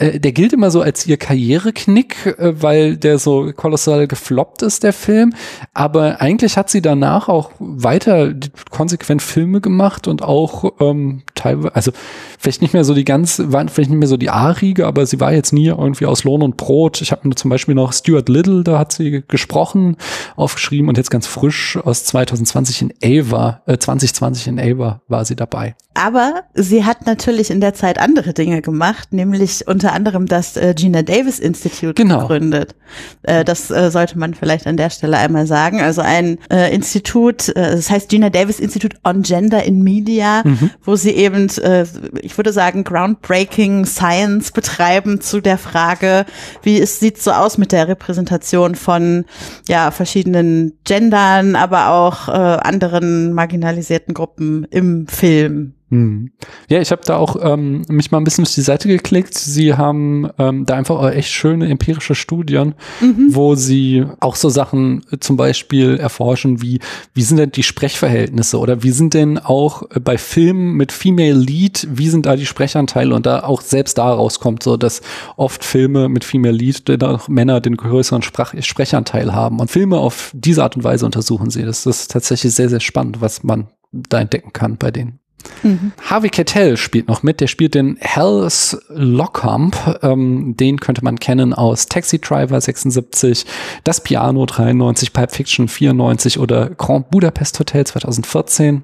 äh, 0.01 0.19
der 0.19 0.31
gilt 0.31 0.51
immer 0.51 0.71
so 0.71 0.81
als 0.81 1.05
ihr 1.05 1.17
Karriereknick, 1.17 2.25
äh, 2.25 2.61
weil 2.61 2.97
der 2.97 3.19
so 3.19 3.51
kolossal 3.55 4.07
gefloppt 4.07 4.63
ist, 4.63 4.83
der 4.83 4.93
Film. 4.93 5.33
Aber 5.73 6.19
eigentlich 6.21 6.57
hat 6.57 6.69
sie 6.69 6.81
danach 6.81 7.29
auch 7.29 7.51
weiter 7.59 8.33
konsequent 8.71 9.21
Filme 9.21 9.61
gemacht 9.61 10.07
und 10.07 10.23
auch 10.23 10.73
ähm, 10.79 11.21
teilweise, 11.35 11.75
also 11.75 11.91
vielleicht 12.39 12.61
nicht 12.61 12.73
mehr 12.73 12.83
so 12.83 12.95
die 12.95 13.05
ganz, 13.05 13.41
war 13.45 13.67
vielleicht 13.67 13.91
nicht 13.91 13.99
mehr 13.99 14.07
so 14.07 14.17
die 14.17 14.31
A-Riege, 14.31 14.87
aber 14.87 15.05
sie 15.05 15.19
war 15.19 15.33
jetzt 15.33 15.53
nie 15.53 15.67
irgendwie 15.67 16.07
aus 16.07 16.23
Lohn 16.23 16.41
und 16.41 16.57
Brot. 16.57 17.01
Ich 17.01 17.11
habe 17.11 17.27
mir 17.27 17.35
zum 17.35 17.49
Beispiel 17.49 17.75
noch 17.75 17.93
Stuart 17.93 18.27
Little, 18.27 18.63
da 18.63 18.79
hat 18.79 18.91
sie 18.91 19.23
gesprochen, 19.27 19.97
aufgeschrieben 20.35 20.89
und 20.89 20.97
jetzt 20.97 21.11
ganz 21.11 21.27
frisch 21.27 21.77
aus 21.77 22.05
2020 22.05 22.81
in 22.81 22.93
Ava, 23.03 23.61
äh, 23.67 23.77
2020 23.77 24.47
in 24.47 24.59
Ava 24.59 25.01
war 25.07 25.25
sie 25.25 25.35
dabei. 25.35 25.75
Aber 25.93 26.43
sie 26.53 26.85
hat 26.85 27.05
natürlich 27.05 27.51
in 27.51 27.59
der 27.59 27.73
Zeit 27.73 27.99
andere 27.99 28.33
Dinge 28.33 28.61
gemacht, 28.61 29.11
nämlich 29.11 29.67
unter 29.67 29.90
anderem 29.91 30.25
das 30.25 30.57
äh, 30.57 30.73
Gina 30.75 31.01
Davis 31.01 31.39
Institute 31.39 31.93
genau. 31.93 32.21
gegründet. 32.21 32.75
Äh, 33.23 33.43
das 33.43 33.71
äh, 33.71 33.91
sollte 33.91 34.17
man 34.17 34.33
vielleicht 34.33 34.67
an 34.67 34.77
der 34.77 34.89
Stelle 34.89 35.17
einmal 35.17 35.47
sagen. 35.47 35.81
Also 35.81 36.01
ein 36.01 36.37
äh, 36.51 36.73
Institut, 36.73 37.49
äh, 37.49 37.75
das 37.75 37.89
heißt 37.89 38.09
Gina 38.09 38.29
Davis 38.29 38.59
Institute 38.59 38.97
on 39.03 39.21
Gender 39.21 39.63
in 39.63 39.83
Media, 39.83 40.41
mhm. 40.43 40.71
wo 40.83 40.95
sie 40.95 41.11
eben, 41.11 41.49
äh, 41.59 41.85
ich 42.21 42.37
würde 42.37 42.53
sagen, 42.53 42.83
groundbreaking 42.83 43.85
Science 43.85 44.51
betreiben 44.51 45.21
zu 45.21 45.41
der 45.41 45.57
Frage, 45.57 46.25
wie 46.63 46.79
es 46.79 46.99
sieht 46.99 47.21
so 47.21 47.31
aus 47.31 47.57
mit 47.57 47.71
der 47.71 47.87
Repräsentation 47.87 48.75
von 48.75 49.25
ja 49.67 49.91
verschiedenen 49.91 50.73
Gendern, 50.83 51.55
aber 51.55 51.89
auch 51.89 52.27
äh, 52.27 52.31
anderen 52.31 53.33
marginalisierten 53.33 54.13
Gruppen 54.13 54.65
im 54.69 55.07
Film. 55.07 55.73
Hm. 55.91 56.31
Ja, 56.69 56.79
ich 56.79 56.89
habe 56.91 57.01
da 57.03 57.17
auch 57.17 57.35
ähm, 57.41 57.83
mich 57.89 58.11
mal 58.11 58.17
ein 58.17 58.23
bisschen 58.23 58.45
auf 58.45 58.53
die 58.53 58.61
Seite 58.61 58.87
geklickt. 58.87 59.37
Sie 59.37 59.73
haben 59.73 60.29
ähm, 60.39 60.65
da 60.65 60.75
einfach 60.75 61.11
echt 61.11 61.31
schöne 61.31 61.67
empirische 61.67 62.15
Studien, 62.15 62.75
mhm. 63.01 63.35
wo 63.35 63.55
sie 63.55 64.05
auch 64.21 64.37
so 64.37 64.47
Sachen 64.47 65.03
äh, 65.11 65.17
zum 65.19 65.35
Beispiel 65.35 65.97
erforschen, 65.97 66.61
wie 66.61 66.79
wie 67.13 67.23
sind 67.23 67.37
denn 67.37 67.51
die 67.51 67.63
Sprechverhältnisse 67.63 68.57
oder 68.57 68.83
wie 68.83 68.91
sind 68.91 69.13
denn 69.13 69.37
auch 69.37 69.83
äh, 69.91 69.99
bei 69.99 70.17
Filmen 70.17 70.75
mit 70.75 70.93
Female 70.93 71.37
Lead, 71.37 71.85
wie 71.91 72.07
sind 72.07 72.25
da 72.25 72.37
die 72.37 72.45
Sprechanteile 72.45 73.13
und 73.13 73.25
da 73.25 73.43
auch 73.43 73.59
selbst 73.59 73.97
daraus 73.97 74.39
kommt 74.39 74.63
so, 74.63 74.77
dass 74.77 75.01
oft 75.35 75.65
Filme 75.65 76.07
mit 76.07 76.23
Female 76.23 76.55
Lead 76.55 77.03
auch 77.03 77.27
Männer 77.27 77.59
den 77.59 77.75
größeren 77.75 78.21
Sprach 78.21 78.53
Sprechanteil 78.61 79.33
haben 79.33 79.59
und 79.59 79.69
Filme 79.69 79.97
auf 79.97 80.31
diese 80.33 80.63
Art 80.63 80.77
und 80.77 80.85
Weise 80.85 81.05
untersuchen 81.05 81.49
sie. 81.49 81.63
Das 81.63 81.85
ist 81.85 82.11
tatsächlich 82.11 82.55
sehr 82.55 82.69
sehr 82.69 82.79
spannend, 82.79 83.19
was 83.19 83.43
man 83.43 83.67
da 83.91 84.21
entdecken 84.21 84.53
kann 84.53 84.77
bei 84.77 84.89
denen. 84.89 85.20
Mhm. 85.63 85.91
Harvey 86.01 86.29
Keitel 86.29 86.77
spielt 86.77 87.07
noch 87.07 87.23
mit. 87.23 87.41
Der 87.41 87.47
spielt 87.47 87.75
den 87.75 87.97
Hells 87.99 88.77
Lockhump. 88.89 89.99
Ähm, 90.01 90.55
den 90.57 90.79
könnte 90.79 91.03
man 91.03 91.19
kennen 91.19 91.53
aus 91.53 91.85
Taxi 91.85 92.19
Driver 92.19 92.59
76, 92.59 93.45
Das 93.83 94.01
Piano 94.01 94.45
93, 94.45 95.13
Pipe 95.13 95.33
Fiction 95.33 95.67
94 95.67 96.39
oder 96.39 96.69
Grand 96.69 97.09
Budapest 97.09 97.59
Hotel 97.59 97.85
2014. 97.85 98.83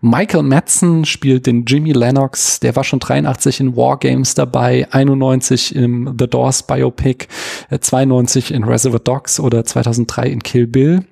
Michael 0.00 0.42
Madsen 0.42 1.04
spielt 1.04 1.46
den 1.46 1.64
Jimmy 1.64 1.92
Lennox. 1.92 2.60
Der 2.60 2.76
war 2.76 2.84
schon 2.84 3.00
83 3.00 3.60
in 3.60 3.76
War 3.76 3.98
Games 3.98 4.34
dabei, 4.34 4.86
91 4.90 5.74
im 5.74 6.16
The 6.18 6.26
Doors 6.26 6.62
Biopic, 6.64 7.26
92 7.78 8.50
äh, 8.50 8.56
in 8.56 8.64
Reservoir 8.64 9.00
Dogs 9.00 9.40
oder 9.40 9.64
2003 9.64 10.26
in 10.28 10.42
Kill 10.42 10.66
Bill. 10.66 11.04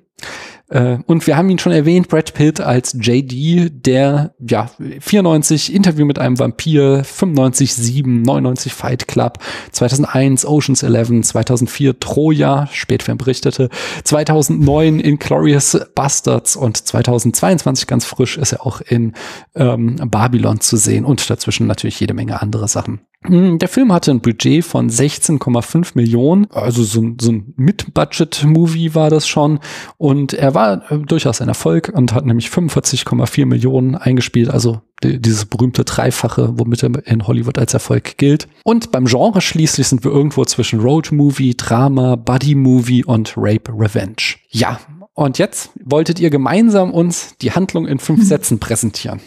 Äh, 0.69 0.97
und 1.05 1.27
wir 1.27 1.37
haben 1.37 1.49
ihn 1.49 1.59
schon 1.59 1.71
erwähnt, 1.71 2.07
Brad 2.07 2.33
Pitt 2.33 2.59
als 2.59 2.95
JD, 2.99 3.85
der 3.85 4.33
ja 4.39 4.69
94 4.99 5.73
Interview 5.73 6.05
mit 6.05 6.17
einem 6.17 6.39
Vampir, 6.39 7.03
95 7.03 7.73
7, 7.73 8.21
99 8.23 8.73
Fight 8.73 9.07
Club, 9.07 9.39
2001 9.71 10.45
Ocean's 10.45 10.83
11, 10.83 11.23
2004 11.23 11.99
Troja, 11.99 12.67
Spätfilm 12.71 13.17
berichtete, 13.17 13.69
2009 14.03 14.99
Inglorious 14.99 15.77
Bastards 15.93 16.55
und 16.55 16.77
2022 16.77 17.87
ganz 17.87 18.05
frisch 18.05 18.37
ist 18.37 18.53
er 18.53 18.65
auch 18.65 18.81
in 18.81 19.13
ähm, 19.55 19.97
Babylon 20.05 20.59
zu 20.59 20.77
sehen 20.77 21.05
und 21.05 21.29
dazwischen 21.29 21.67
natürlich 21.67 21.99
jede 21.99 22.13
Menge 22.13 22.41
andere 22.41 22.67
Sachen. 22.67 23.01
Hm, 23.27 23.59
der 23.59 23.69
Film 23.69 23.91
hatte 23.91 24.11
ein 24.11 24.21
Budget 24.21 24.63
von 24.63 24.89
16,5 24.89 25.91
Millionen, 25.95 26.47
also 26.51 26.83
so, 26.83 27.01
ein, 27.01 27.17
so 27.19 27.31
ein 27.31 27.53
Mid-Budget-Movie 27.55 28.95
war 28.95 29.09
das 29.09 29.27
schon. 29.27 29.59
Und 29.97 30.33
er 30.33 30.53
war 30.53 30.91
äh, 30.91 30.99
durchaus 30.99 31.41
ein 31.41 31.47
Erfolg 31.47 31.91
und 31.93 32.13
hat 32.13 32.25
nämlich 32.25 32.47
45,4 32.47 33.45
Millionen 33.45 33.95
eingespielt, 33.95 34.49
also 34.49 34.81
die, 35.03 35.19
dieses 35.21 35.45
berühmte 35.45 35.83
Dreifache, 35.83 36.53
womit 36.57 36.83
er 36.83 37.07
in 37.07 37.27
Hollywood 37.27 37.57
als 37.57 37.73
Erfolg 37.73 38.17
gilt. 38.17 38.47
Und 38.63 38.91
beim 38.91 39.05
Genre 39.05 39.41
schließlich 39.41 39.87
sind 39.87 40.03
wir 40.03 40.11
irgendwo 40.11 40.45
zwischen 40.45 40.79
Road-Movie, 40.79 41.55
Drama, 41.55 42.15
Buddy-Movie 42.15 43.05
und 43.05 43.33
Rape-Revenge. 43.35 44.35
Ja, 44.49 44.79
und 45.13 45.37
jetzt 45.37 45.71
wolltet 45.83 46.19
ihr 46.19 46.29
gemeinsam 46.29 46.91
uns 46.91 47.35
die 47.41 47.51
Handlung 47.51 47.87
in 47.87 47.99
fünf 47.99 48.23
Sätzen 48.27 48.59
präsentieren. 48.59 49.21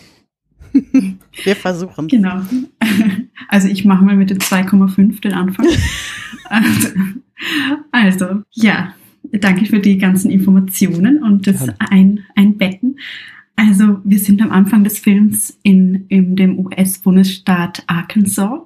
Wir 1.44 1.56
versuchen. 1.56 2.08
Genau. 2.08 2.40
Also 3.50 3.68
ich 3.68 3.86
mache 3.86 4.04
mal 4.04 4.14
mit 4.14 4.28
den 4.28 4.40
2,5 4.40 5.22
den 5.22 5.32
Anfang. 5.32 5.66
also, 6.44 6.88
also, 7.92 8.42
ja, 8.50 8.92
danke 9.32 9.64
für 9.64 9.78
die 9.78 9.96
ganzen 9.96 10.30
Informationen 10.30 11.22
und 11.22 11.46
das 11.46 11.66
ein, 11.78 12.24
Einbetten. 12.36 12.98
Also 13.56 14.00
wir 14.04 14.18
sind 14.18 14.42
am 14.42 14.50
Anfang 14.50 14.84
des 14.84 14.98
Films 14.98 15.58
in, 15.62 16.04
in 16.08 16.36
dem 16.36 16.58
US-Bundesstaat 16.58 17.84
Arkansas 17.86 18.60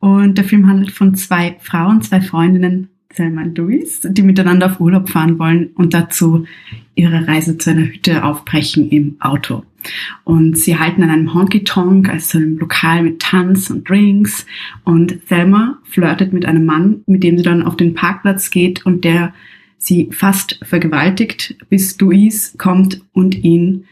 und 0.00 0.36
der 0.36 0.44
Film 0.44 0.68
handelt 0.68 0.92
von 0.92 1.14
zwei 1.14 1.56
Frauen, 1.60 2.02
zwei 2.02 2.20
Freundinnen 2.20 2.88
Selma 3.16 3.42
und 3.42 3.56
Louis, 3.56 4.00
die 4.04 4.22
miteinander 4.22 4.66
auf 4.66 4.80
Urlaub 4.80 5.08
fahren 5.08 5.38
wollen 5.38 5.70
und 5.74 5.94
dazu 5.94 6.44
ihre 6.94 7.26
Reise 7.26 7.56
zu 7.56 7.70
einer 7.70 7.86
Hütte 7.86 8.22
aufbrechen 8.22 8.90
im 8.90 9.16
Auto. 9.20 9.64
Und 10.24 10.58
sie 10.58 10.78
halten 10.78 11.02
an 11.02 11.10
einem 11.10 11.34
Honky 11.34 11.64
Tonk, 11.64 12.08
also 12.08 12.38
einem 12.38 12.58
Lokal 12.58 13.02
mit 13.02 13.20
Tanz 13.20 13.70
und 13.70 13.88
Drinks. 13.88 14.46
Und 14.84 15.18
Selma 15.26 15.78
flirtet 15.84 16.32
mit 16.32 16.46
einem 16.46 16.66
Mann, 16.66 17.02
mit 17.06 17.22
dem 17.22 17.38
sie 17.38 17.44
dann 17.44 17.62
auf 17.62 17.76
den 17.76 17.94
Parkplatz 17.94 18.50
geht 18.50 18.84
und 18.86 19.04
der 19.04 19.32
sie 19.78 20.08
fast 20.10 20.58
vergewaltigt, 20.62 21.56
bis 21.68 21.98
Louise 22.00 22.56
kommt 22.58 23.02
und 23.12 23.44
ihn 23.44 23.84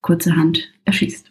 kurzerhand 0.00 0.72
erschießt. 0.84 1.30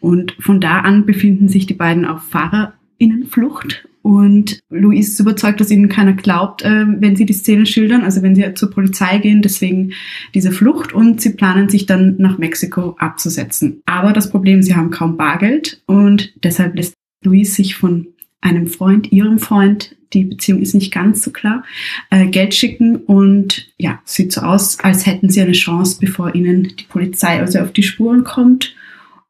Und 0.00 0.34
von 0.40 0.60
da 0.60 0.80
an 0.80 1.06
befinden 1.06 1.48
sich 1.48 1.66
die 1.66 1.74
beiden 1.74 2.04
auf 2.04 2.22
Fahrerinnenflucht 2.24 3.88
und 4.02 4.60
Louise 4.68 5.12
ist 5.12 5.20
überzeugt, 5.20 5.60
dass 5.60 5.70
ihnen 5.70 5.88
keiner 5.88 6.12
glaubt, 6.12 6.62
äh, 6.62 6.84
wenn 6.98 7.16
sie 7.16 7.24
die 7.24 7.32
Szene 7.32 7.66
schildern, 7.66 8.02
also 8.02 8.22
wenn 8.22 8.34
sie 8.34 8.54
zur 8.54 8.70
Polizei 8.70 9.18
gehen, 9.18 9.42
deswegen 9.42 9.92
diese 10.34 10.52
Flucht 10.52 10.92
und 10.92 11.20
sie 11.20 11.30
planen 11.30 11.68
sich 11.68 11.86
dann 11.86 12.16
nach 12.18 12.38
Mexiko 12.38 12.96
abzusetzen. 12.98 13.80
Aber 13.86 14.12
das 14.12 14.30
Problem, 14.30 14.62
sie 14.62 14.74
haben 14.74 14.90
kaum 14.90 15.16
Bargeld 15.16 15.82
und 15.86 16.32
deshalb 16.42 16.74
lässt 16.74 16.94
Louise 17.22 17.54
sich 17.54 17.76
von 17.76 18.08
einem 18.40 18.66
Freund, 18.66 19.12
ihrem 19.12 19.38
Freund, 19.38 19.96
die 20.12 20.24
Beziehung 20.24 20.60
ist 20.60 20.74
nicht 20.74 20.92
ganz 20.92 21.22
so 21.22 21.30
klar, 21.30 21.64
äh, 22.10 22.26
Geld 22.26 22.54
schicken 22.54 22.96
und 22.96 23.72
ja, 23.78 24.00
sieht 24.04 24.32
so 24.32 24.42
aus, 24.42 24.80
als 24.80 25.06
hätten 25.06 25.30
sie 25.30 25.40
eine 25.40 25.52
Chance, 25.52 25.98
bevor 26.00 26.34
ihnen 26.34 26.74
die 26.78 26.84
Polizei 26.88 27.40
also 27.40 27.60
auf 27.60 27.72
die 27.72 27.84
Spuren 27.84 28.24
kommt. 28.24 28.74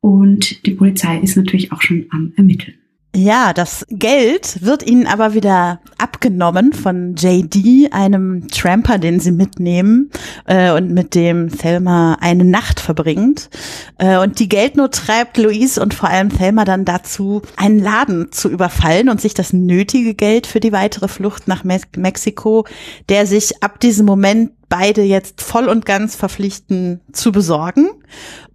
Und 0.00 0.66
die 0.66 0.72
Polizei 0.72 1.20
ist 1.20 1.36
natürlich 1.36 1.70
auch 1.70 1.80
schon 1.80 2.06
am 2.10 2.32
Ermitteln. 2.36 2.74
Ja, 3.14 3.52
das 3.52 3.84
Geld 3.90 4.62
wird 4.62 4.82
ihnen 4.86 5.06
aber 5.06 5.34
wieder 5.34 5.80
abgenommen 5.98 6.72
von 6.72 7.14
JD, 7.14 7.92
einem 7.92 8.48
Tramper, 8.48 8.96
den 8.96 9.20
sie 9.20 9.32
mitnehmen 9.32 10.10
äh, 10.46 10.72
und 10.72 10.92
mit 10.92 11.14
dem 11.14 11.50
Thelma 11.50 12.16
eine 12.22 12.44
Nacht 12.44 12.80
verbringt. 12.80 13.50
Äh, 13.98 14.16
und 14.16 14.38
die 14.38 14.48
Geldnot 14.48 14.94
treibt 14.94 15.36
Louise 15.36 15.78
und 15.82 15.92
vor 15.92 16.08
allem 16.08 16.30
Thelma 16.30 16.64
dann 16.64 16.86
dazu, 16.86 17.42
einen 17.56 17.80
Laden 17.80 18.32
zu 18.32 18.48
überfallen 18.48 19.10
und 19.10 19.20
sich 19.20 19.34
das 19.34 19.52
nötige 19.52 20.14
Geld 20.14 20.46
für 20.46 20.60
die 20.60 20.72
weitere 20.72 21.08
Flucht 21.08 21.48
nach 21.48 21.64
Me 21.64 21.80
Mexiko, 21.94 22.64
der 23.10 23.26
sich 23.26 23.62
ab 23.62 23.78
diesem 23.78 24.06
Moment 24.06 24.52
beide 24.72 25.02
jetzt 25.02 25.42
voll 25.42 25.68
und 25.68 25.84
ganz 25.84 26.16
verpflichten 26.16 27.02
zu 27.12 27.30
besorgen. 27.30 27.90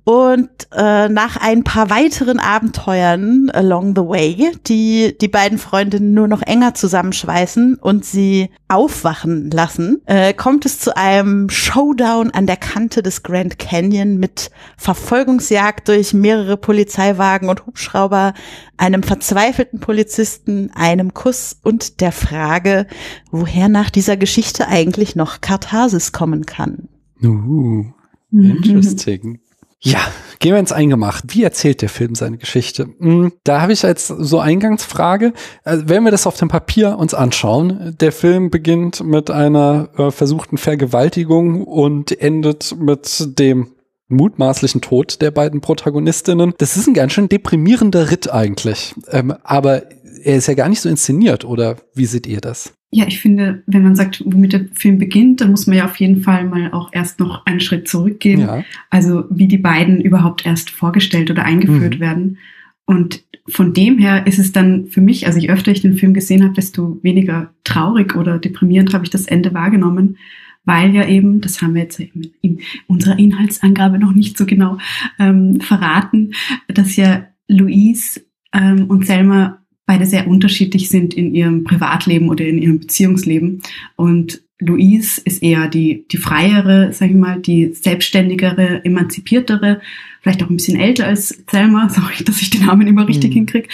Und 0.08 0.50
äh, 0.72 1.10
nach 1.10 1.36
ein 1.36 1.66
paar 1.66 1.90
weiteren 1.90 2.40
Abenteuern 2.40 3.50
along 3.50 3.94
the 3.94 4.04
way, 4.04 4.54
die 4.66 5.18
die 5.20 5.28
beiden 5.28 5.58
Freundinnen 5.58 6.14
nur 6.14 6.30
noch 6.30 6.42
enger 6.42 6.74
zusammenschweißen 6.74 7.76
und 7.76 8.06
sie 8.06 8.50
aufwachen 8.70 9.52
lassen, 9.52 10.02
äh, 10.06 10.34
kommt 10.34 10.66
es 10.66 10.80
zu 10.80 10.96
einem 10.96 11.50
Showdown 11.50 12.32
an 12.32 12.48
der 12.48 12.56
Kante 12.56 13.04
des 13.04 13.22
Grand 13.22 13.60
Canyon 13.60 14.16
mit 14.16 14.50
Verfolgungsjagd 14.78 15.90
durch 15.90 16.14
mehrere 16.14 16.56
Polizeiwagen 16.56 17.50
und 17.50 17.66
Hubschrauber, 17.66 18.34
einem 18.78 19.04
verzweifelten 19.04 19.82
Polizisten, 19.82 20.72
einem 20.74 21.14
Kuss 21.14 21.58
und 21.64 22.00
der 22.00 22.14
Frage, 22.14 22.88
woher 23.30 23.68
nach 23.68 23.90
dieser 23.90 24.16
Geschichte 24.16 24.70
eigentlich 24.70 25.18
noch 25.18 25.42
Katharsis 25.42 26.07
kommen 26.12 26.46
kann. 26.46 26.90
Uh, 27.24 27.86
interesting. 28.32 29.40
Ja, 29.80 30.00
gehen 30.40 30.54
wir 30.54 30.60
ins 30.60 30.72
Eingemacht. 30.72 31.26
Wie 31.28 31.44
erzählt 31.44 31.84
der 31.84 31.90
Film 31.90 32.16
seine 32.16 32.40
Geschichte? 32.40 32.90
Hm, 33.00 33.32
da 33.44 33.62
habe 33.62 33.74
ich 33.74 33.86
als 33.86 34.08
so 34.08 34.40
Eingangsfrage, 34.40 35.34
also 35.64 35.88
wenn 35.88 36.04
wir 36.04 36.10
das 36.10 36.26
auf 36.26 36.36
dem 36.36 36.48
Papier 36.48 36.98
uns 36.98 37.14
anschauen, 37.14 37.96
der 38.00 38.12
Film 38.12 38.50
beginnt 38.50 39.04
mit 39.04 39.30
einer 39.30 39.90
äh, 39.96 40.10
versuchten 40.10 40.58
Vergewaltigung 40.58 41.64
und 41.64 42.20
endet 42.20 42.76
mit 42.80 43.38
dem 43.38 43.68
mutmaßlichen 44.08 44.82
Tod 44.82 45.22
der 45.22 45.32
beiden 45.32 45.62
Protagonistinnen. 45.62 46.54
Das 46.58 46.76
ist 46.76 46.88
ein 46.88 46.94
ganz 46.94 47.14
schön 47.14 47.30
deprimierender 47.30 48.10
Ritt 48.10 48.32
eigentlich. 48.32 48.96
Ähm, 49.10 49.34
aber 49.44 49.84
er 50.24 50.38
ist 50.38 50.48
ja 50.48 50.56
gar 50.56 50.70
nicht 50.70 50.82
so 50.82 50.90
inszeniert, 50.90 51.46
oder 51.46 51.78
wie 51.94 52.06
seht 52.06 52.26
ihr 52.26 52.42
das? 52.42 52.74
Ja, 52.90 53.06
ich 53.06 53.20
finde, 53.20 53.64
wenn 53.68 53.84
man 53.84 53.96
sagt, 53.96 54.24
womit 54.26 54.54
der 54.54 54.66
Film 54.74 54.98
beginnt, 54.98 55.42
dann 55.42 55.52
muss 55.52 55.68
man 55.68 55.76
ja 55.76 55.86
auf 55.86 55.98
jeden 55.98 56.22
Fall 56.22 56.46
mal 56.46 56.72
auch 56.72 56.90
erst 56.94 57.20
noch 57.20 57.46
einen 57.46 57.60
Schritt 57.60 57.88
zurückgehen. 57.88 58.42
Ja. 58.42 58.64
Also 58.90 59.26
wie 59.30 59.48
die 59.48 59.58
beiden 59.58 60.00
überhaupt 60.00 60.46
erst 60.46 60.70
vorgestellt 60.70 61.30
oder 61.30 61.44
eingeführt 61.44 61.96
mhm. 61.96 62.00
werden. 62.00 62.38
Und 62.86 63.26
von 63.50 63.74
dem 63.74 63.98
her 63.98 64.26
ist 64.26 64.40
es 64.40 64.54
dann 64.54 64.88
für 64.88 65.02
mich, 65.02 65.28
also 65.28 65.40
je 65.40 65.50
öfter 65.50 65.72
ich 65.72 65.82
den 65.82 65.98
Film 65.98 66.14
gesehen 66.14 66.44
habe, 66.44 66.54
desto 66.54 67.00
weniger 67.04 67.54
traurig 67.66 68.16
oder 68.16 68.40
deprimierend 68.40 68.94
habe 68.94 69.04
ich 69.04 69.10
das 69.10 69.26
Ende 69.26 69.54
wahrgenommen, 69.54 70.18
weil 70.64 70.94
ja 70.94 71.06
eben, 71.08 71.42
das 71.42 71.62
haben 71.62 71.76
wir 71.76 71.84
jetzt 71.84 72.00
in 72.00 72.60
unserer 72.88 73.20
Inhaltsangabe 73.20 74.00
noch 74.00 74.14
nicht 74.14 74.38
so 74.38 74.46
genau 74.46 74.78
ähm, 75.18 75.62
verraten, 75.62 76.34
dass 76.68 76.96
ja 76.98 77.26
Louise 77.48 78.22
ähm, 78.54 78.86
und 78.86 79.06
Selma 79.06 79.60
beide 79.88 80.06
sehr 80.06 80.28
unterschiedlich 80.28 80.90
sind 80.90 81.16
in 81.16 81.34
ihrem 81.34 81.64
Privatleben 81.64 82.30
oder 82.30 82.46
in 82.46 82.60
ihrem 82.60 82.80
Beziehungsleben. 82.80 83.64
Und 83.96 84.44
Louise 84.60 85.22
ist 85.24 85.42
eher 85.42 85.68
die, 85.68 86.06
die 86.12 86.18
freiere, 86.18 86.92
sag 86.92 87.10
ich 87.10 87.16
mal, 87.16 87.40
die 87.40 87.74
selbstständigere, 87.74 88.84
emanzipiertere, 88.84 89.82
vielleicht 90.22 90.44
auch 90.44 90.50
ein 90.50 90.58
bisschen 90.58 90.80
älter 90.80 91.08
als 91.08 91.44
Selma. 91.50 91.90
Sorry, 91.96 92.24
dass 92.26 92.42
ich 92.42 92.50
den 92.50 92.66
Namen 92.66 92.86
immer 92.86 93.08
richtig 93.08 93.32
mhm. 93.32 93.36
hinkriege. 93.36 93.70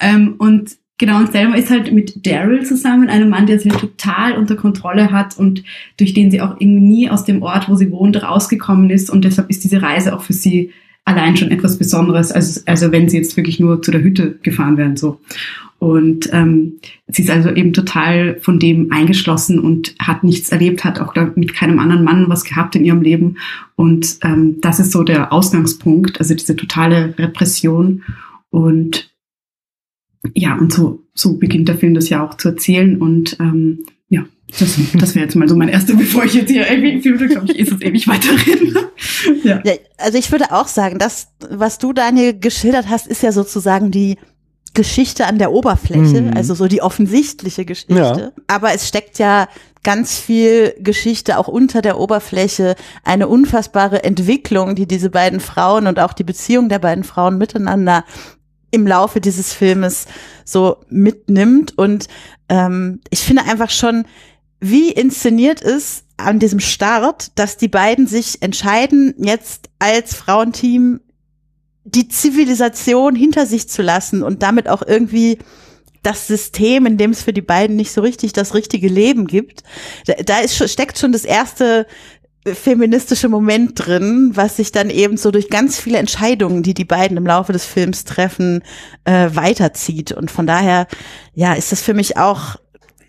Ähm, 0.00 0.36
und 0.38 0.76
genau, 0.96 1.18
und 1.18 1.32
Selma 1.32 1.56
ist 1.56 1.70
halt 1.70 1.92
mit 1.92 2.26
Daryl 2.26 2.64
zusammen, 2.64 3.10
einem 3.10 3.28
Mann, 3.28 3.46
der 3.46 3.58
sie 3.58 3.70
halt 3.70 3.80
total 3.80 4.38
unter 4.38 4.56
Kontrolle 4.56 5.12
hat 5.12 5.36
und 5.36 5.64
durch 5.98 6.14
den 6.14 6.30
sie 6.30 6.40
auch 6.40 6.56
irgendwie 6.58 6.86
nie 6.86 7.10
aus 7.10 7.24
dem 7.24 7.42
Ort, 7.42 7.68
wo 7.68 7.74
sie 7.74 7.90
wohnt, 7.90 8.22
rausgekommen 8.22 8.88
ist. 8.88 9.10
Und 9.10 9.26
deshalb 9.26 9.50
ist 9.50 9.64
diese 9.64 9.82
Reise 9.82 10.16
auch 10.16 10.22
für 10.22 10.32
sie 10.32 10.72
allein 11.08 11.36
schon 11.36 11.50
etwas 11.50 11.78
Besonderes, 11.78 12.30
also, 12.30 12.60
also 12.66 12.92
wenn 12.92 13.08
sie 13.08 13.16
jetzt 13.16 13.36
wirklich 13.36 13.58
nur 13.58 13.82
zu 13.82 13.90
der 13.90 14.02
Hütte 14.02 14.38
gefahren 14.42 14.76
werden, 14.76 14.96
so. 14.96 15.20
Und 15.80 16.28
ähm, 16.32 16.80
sie 17.06 17.22
ist 17.22 17.30
also 17.30 17.50
eben 17.50 17.72
total 17.72 18.40
von 18.40 18.58
dem 18.58 18.90
eingeschlossen 18.90 19.60
und 19.60 19.94
hat 20.00 20.24
nichts 20.24 20.50
erlebt, 20.50 20.84
hat 20.84 21.00
auch 21.00 21.14
mit 21.36 21.54
keinem 21.54 21.78
anderen 21.78 22.02
Mann 22.02 22.28
was 22.28 22.42
gehabt 22.42 22.74
in 22.74 22.84
ihrem 22.84 23.00
Leben. 23.00 23.36
Und 23.76 24.18
ähm, 24.24 24.56
das 24.60 24.80
ist 24.80 24.90
so 24.90 25.04
der 25.04 25.32
Ausgangspunkt, 25.32 26.18
also 26.18 26.34
diese 26.34 26.56
totale 26.56 27.14
Repression. 27.16 28.02
Und 28.50 29.14
ja, 30.34 30.56
und 30.56 30.72
so, 30.72 31.04
so 31.14 31.38
beginnt 31.38 31.68
der 31.68 31.78
Film 31.78 31.94
das 31.94 32.08
ja 32.08 32.26
auch 32.26 32.34
zu 32.34 32.48
erzählen. 32.48 33.00
Und 33.00 33.36
ähm, 33.38 33.84
ja, 34.08 34.24
das, 34.58 34.76
das 34.94 35.14
wäre 35.14 35.26
jetzt 35.26 35.36
mal 35.36 35.48
so 35.48 35.56
mein 35.56 35.68
erster, 35.68 35.94
bevor 35.94 36.24
ich 36.24 36.34
jetzt 36.34 36.50
hier 36.50 36.68
irgendwie 36.68 37.00
viel 37.00 37.16
glaube 37.28 37.52
ich, 37.52 37.58
ist 37.58 37.72
es 37.72 37.80
ewig 37.82 38.08
weiterreden. 38.08 38.76
ja. 39.44 39.60
ja. 39.64 39.74
Also 39.98 40.18
ich 40.18 40.32
würde 40.32 40.52
auch 40.52 40.68
sagen, 40.68 40.98
das, 40.98 41.28
was 41.50 41.78
du, 41.78 41.92
Daniel, 41.92 42.38
geschildert 42.38 42.88
hast, 42.88 43.06
ist 43.06 43.22
ja 43.22 43.32
sozusagen 43.32 43.90
die 43.90 44.16
Geschichte 44.74 45.26
an 45.26 45.38
der 45.38 45.52
Oberfläche, 45.52 46.22
mhm. 46.22 46.36
also 46.36 46.54
so 46.54 46.68
die 46.68 46.82
offensichtliche 46.82 47.64
Geschichte. 47.64 47.94
Ja. 47.94 48.42
Aber 48.46 48.72
es 48.72 48.86
steckt 48.86 49.18
ja 49.18 49.48
ganz 49.82 50.18
viel 50.18 50.74
Geschichte 50.78 51.38
auch 51.38 51.48
unter 51.48 51.82
der 51.82 51.98
Oberfläche, 51.98 52.74
eine 53.04 53.28
unfassbare 53.28 54.04
Entwicklung, 54.04 54.74
die 54.74 54.86
diese 54.86 55.10
beiden 55.10 55.40
Frauen 55.40 55.86
und 55.86 55.98
auch 55.98 56.12
die 56.12 56.24
Beziehung 56.24 56.68
der 56.68 56.78
beiden 56.78 57.04
Frauen 57.04 57.38
miteinander 57.38 58.04
im 58.70 58.86
Laufe 58.86 59.20
dieses 59.20 59.52
Filmes 59.52 60.06
so 60.44 60.78
mitnimmt. 60.88 61.76
Und 61.76 62.08
ähm, 62.48 63.00
ich 63.10 63.20
finde 63.20 63.44
einfach 63.44 63.70
schon, 63.70 64.06
wie 64.60 64.90
inszeniert 64.90 65.60
ist 65.60 66.04
an 66.16 66.38
diesem 66.38 66.60
Start, 66.60 67.30
dass 67.36 67.56
die 67.56 67.68
beiden 67.68 68.06
sich 68.06 68.42
entscheiden, 68.42 69.14
jetzt 69.18 69.70
als 69.78 70.14
Frauenteam 70.14 71.00
die 71.84 72.08
Zivilisation 72.08 73.14
hinter 73.14 73.46
sich 73.46 73.68
zu 73.68 73.82
lassen 73.82 74.22
und 74.22 74.42
damit 74.42 74.68
auch 74.68 74.82
irgendwie 74.82 75.38
das 76.02 76.26
System, 76.26 76.86
in 76.86 76.96
dem 76.96 77.10
es 77.10 77.22
für 77.22 77.32
die 77.32 77.42
beiden 77.42 77.76
nicht 77.76 77.92
so 77.92 78.00
richtig 78.00 78.32
das 78.32 78.54
richtige 78.54 78.88
Leben 78.88 79.26
gibt. 79.26 79.62
Da, 80.26 80.38
ist, 80.38 80.70
steckt 80.70 80.98
schon 80.98 81.12
das 81.12 81.24
erste 81.24 81.86
feministische 82.46 83.28
Moment 83.28 83.72
drin, 83.74 84.32
was 84.34 84.56
sich 84.56 84.72
dann 84.72 84.90
eben 84.90 85.16
so 85.16 85.30
durch 85.30 85.50
ganz 85.50 85.78
viele 85.78 85.98
Entscheidungen, 85.98 86.62
die 86.62 86.74
die 86.74 86.84
beiden 86.84 87.16
im 87.16 87.26
Laufe 87.26 87.52
des 87.52 87.64
Films 87.64 88.04
treffen, 88.04 88.62
äh, 89.04 89.30
weiterzieht. 89.32 90.12
Und 90.12 90.30
von 90.30 90.46
daher, 90.46 90.86
ja, 91.34 91.54
ist 91.54 91.72
das 91.72 91.82
für 91.82 91.94
mich 91.94 92.16
auch 92.16 92.56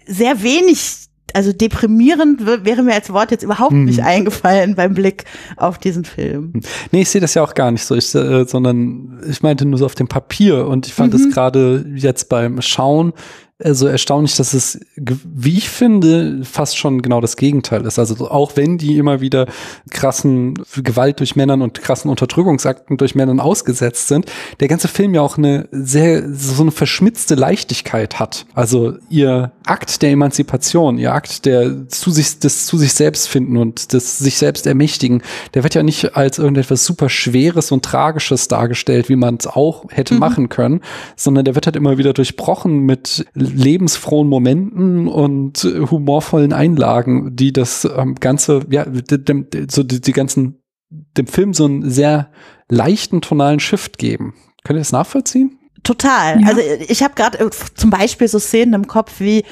sehr 0.05 0.43
wenig 0.43 1.09
also 1.33 1.53
deprimierend 1.53 2.45
wäre 2.65 2.81
mir 2.81 2.93
als 2.93 3.11
Wort 3.13 3.31
jetzt 3.31 3.43
überhaupt 3.43 3.71
hm. 3.71 3.85
nicht 3.85 4.01
eingefallen 4.01 4.75
beim 4.75 4.93
Blick 4.93 5.25
auf 5.57 5.77
diesen 5.77 6.05
Film. 6.05 6.53
Hm. 6.53 6.61
Nee, 6.91 7.01
ich 7.01 7.09
sehe 7.09 7.21
das 7.21 7.33
ja 7.33 7.43
auch 7.43 7.53
gar 7.53 7.71
nicht 7.71 7.85
so, 7.85 7.95
ich, 7.95 8.13
äh, 8.15 8.45
sondern 8.45 9.21
ich 9.29 9.41
meinte 9.43 9.65
nur 9.65 9.77
so 9.77 9.85
auf 9.85 9.95
dem 9.95 10.07
Papier 10.07 10.65
und 10.67 10.87
ich 10.87 10.93
fand 10.93 11.13
es 11.13 11.25
mhm. 11.25 11.31
gerade 11.31 11.85
jetzt 11.95 12.29
beim 12.29 12.61
Schauen 12.61 13.13
so 13.61 13.87
erstaunlich, 13.87 14.37
dass 14.37 14.53
es, 14.53 14.79
wie 14.95 15.57
ich 15.57 15.69
finde, 15.69 16.45
fast 16.45 16.77
schon 16.77 17.01
genau 17.01 17.19
das 17.19 17.35
Gegenteil 17.35 17.85
ist. 17.85 17.99
Also 17.99 18.29
auch 18.31 18.55
wenn 18.55 18.77
die 18.77 18.97
immer 18.97 19.19
wieder 19.19 19.47
krassen 19.91 20.53
Gewalt 20.77 21.19
durch 21.19 21.35
Männern 21.35 21.61
und 21.61 21.81
krassen 21.81 22.09
Unterdrückungsakten 22.09 22.95
durch 22.95 23.15
Männern 23.15 23.41
ausgesetzt 23.41 24.07
sind, 24.07 24.27
der 24.61 24.69
ganze 24.69 24.87
Film 24.87 25.13
ja 25.13 25.21
auch 25.21 25.37
eine 25.37 25.67
sehr, 25.71 26.33
so 26.33 26.61
eine 26.61 26.71
verschmitzte 26.71 27.35
Leichtigkeit 27.35 28.17
hat. 28.17 28.45
Also 28.53 28.93
ihr 29.09 29.51
Akt 29.65 30.01
der 30.01 30.11
Emanzipation, 30.11 30.97
ihr 30.97 31.13
Akt 31.13 31.45
der 31.45 31.89
zu 31.89 32.11
sich, 32.11 32.39
des 32.39 32.65
zu 32.65 32.77
sich 32.77 32.93
selbst 32.93 33.27
finden 33.27 33.57
und 33.57 33.91
des 33.91 34.19
sich 34.19 34.37
selbst 34.37 34.67
ermächtigen, 34.67 35.21
der 35.53 35.63
wird 35.63 35.75
ja 35.75 35.83
nicht 35.83 36.15
als 36.15 36.37
irgendetwas 36.37 36.85
super 36.85 37.09
Schweres 37.09 37.73
und 37.73 37.83
Tragisches 37.83 38.47
dargestellt, 38.47 39.09
wie 39.09 39.17
man 39.17 39.35
es 39.35 39.47
auch 39.47 39.83
hätte 39.89 40.13
mhm. 40.13 40.21
machen 40.21 40.47
können, 40.47 40.79
sondern 41.17 41.43
der 41.43 41.55
wird 41.55 41.65
halt 41.65 41.75
immer 41.75 41.97
wieder 41.97 42.13
durchbrochen 42.13 42.85
mit 42.85 43.25
lebensfrohen 43.53 44.27
Momenten 44.27 45.07
und 45.07 45.63
humorvollen 45.63 46.53
Einlagen, 46.53 47.35
die 47.35 47.53
das 47.53 47.85
ähm, 47.85 48.15
Ganze, 48.15 48.61
ja, 48.69 48.85
dem, 48.85 49.47
so 49.69 49.83
die, 49.83 50.01
die 50.01 50.13
ganzen, 50.13 50.61
dem 50.89 51.27
Film 51.27 51.53
so 51.53 51.65
einen 51.65 51.89
sehr 51.89 52.31
leichten 52.69 53.21
tonalen 53.21 53.59
Shift 53.59 53.97
geben. 53.97 54.33
Könnt 54.63 54.77
ihr 54.77 54.81
das 54.81 54.91
nachvollziehen? 54.91 55.57
Total. 55.83 56.41
Ja. 56.41 56.47
Also 56.47 56.61
ich 56.87 57.03
habe 57.03 57.15
gerade 57.15 57.39
äh, 57.39 57.49
zum 57.75 57.89
Beispiel 57.89 58.27
so 58.27 58.39
Szenen 58.39 58.73
im 58.73 58.87
Kopf 58.87 59.19
wie 59.19 59.43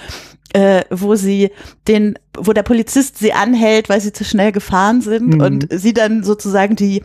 äh, 0.54 0.84
wo 0.90 1.16
sie 1.16 1.52
den, 1.88 2.18
wo 2.36 2.54
der 2.54 2.64
Polizist 2.64 3.18
sie 3.18 3.34
anhält, 3.34 3.90
weil 3.90 4.02
sie 4.02 4.14
zu 4.14 4.24
schnell 4.24 4.52
gefahren 4.52 5.02
sind 5.02 5.36
mhm. 5.36 5.42
und 5.42 5.68
sie 5.72 5.94
dann 5.94 6.24
sozusagen 6.24 6.76
die 6.76 7.04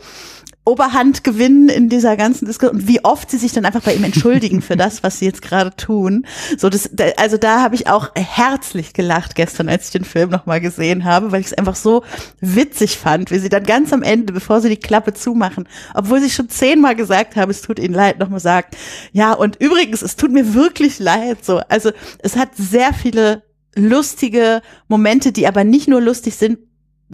Oberhand 0.65 1.25
gewinnen 1.25 1.67
in 1.67 1.89
dieser 1.89 2.15
ganzen 2.15 2.45
Diskussion 2.45 2.79
und 2.79 2.87
wie 2.87 3.03
oft 3.03 3.29
sie 3.29 3.37
sich 3.37 3.51
dann 3.51 3.65
einfach 3.65 3.81
bei 3.81 3.93
ihm 3.95 4.03
entschuldigen 4.03 4.61
für 4.61 4.77
das, 4.77 5.03
was 5.03 5.19
sie 5.19 5.25
jetzt 5.25 5.41
gerade 5.41 5.75
tun. 5.75 6.25
So 6.57 6.69
das, 6.69 6.89
also 7.17 7.37
da 7.37 7.61
habe 7.61 7.75
ich 7.75 7.87
auch 7.87 8.11
herzlich 8.15 8.93
gelacht 8.93 9.35
gestern, 9.35 9.67
als 9.67 9.87
ich 9.87 9.91
den 9.91 10.05
Film 10.05 10.29
nochmal 10.29 10.61
gesehen 10.61 11.03
habe, 11.03 11.33
weil 11.33 11.41
ich 11.41 11.47
es 11.47 11.53
einfach 11.53 11.75
so 11.75 12.03
witzig 12.39 12.97
fand, 12.97 13.29
wie 13.29 13.39
sie 13.39 13.49
dann 13.49 13.63
ganz 13.63 13.91
am 13.91 14.03
Ende, 14.03 14.31
bevor 14.31 14.61
sie 14.61 14.69
die 14.69 14.77
Klappe 14.77 15.13
zumachen, 15.13 15.67
obwohl 15.93 16.21
sie 16.21 16.29
schon 16.29 16.47
zehnmal 16.47 16.95
gesagt 16.95 17.35
haben, 17.35 17.51
es 17.51 17.61
tut 17.61 17.77
ihnen 17.77 17.93
leid, 17.93 18.19
nochmal 18.19 18.39
sagt, 18.39 18.77
ja 19.11 19.33
und 19.33 19.57
übrigens, 19.57 20.01
es 20.01 20.15
tut 20.15 20.31
mir 20.31 20.53
wirklich 20.53 20.99
leid. 20.99 21.43
So, 21.43 21.57
also 21.67 21.91
es 22.19 22.37
hat 22.37 22.55
sehr 22.55 22.93
viele 22.93 23.43
lustige 23.75 24.61
Momente, 24.87 25.31
die 25.33 25.47
aber 25.47 25.63
nicht 25.63 25.87
nur 25.87 25.99
lustig 25.99 26.35
sind, 26.35 26.59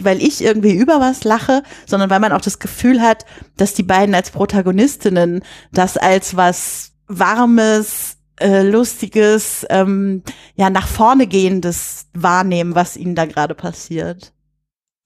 weil 0.04 0.22
ich 0.22 0.42
irgendwie 0.42 0.74
über 0.74 1.00
was 1.00 1.24
lache, 1.24 1.62
sondern 1.86 2.10
weil 2.10 2.20
man 2.20 2.32
auch 2.32 2.40
das 2.40 2.58
Gefühl 2.58 3.00
hat, 3.00 3.24
dass 3.56 3.74
die 3.74 3.82
beiden 3.82 4.14
als 4.14 4.30
Protagonistinnen 4.30 5.42
das 5.72 5.96
als 5.96 6.36
was 6.36 6.92
Warmes, 7.08 8.18
äh, 8.40 8.62
Lustiges, 8.62 9.66
ähm, 9.68 10.22
ja, 10.56 10.70
nach 10.70 10.86
vorne 10.86 11.26
gehendes 11.26 12.08
wahrnehmen, 12.14 12.74
was 12.74 12.96
ihnen 12.96 13.14
da 13.14 13.26
gerade 13.26 13.54
passiert. 13.54 14.32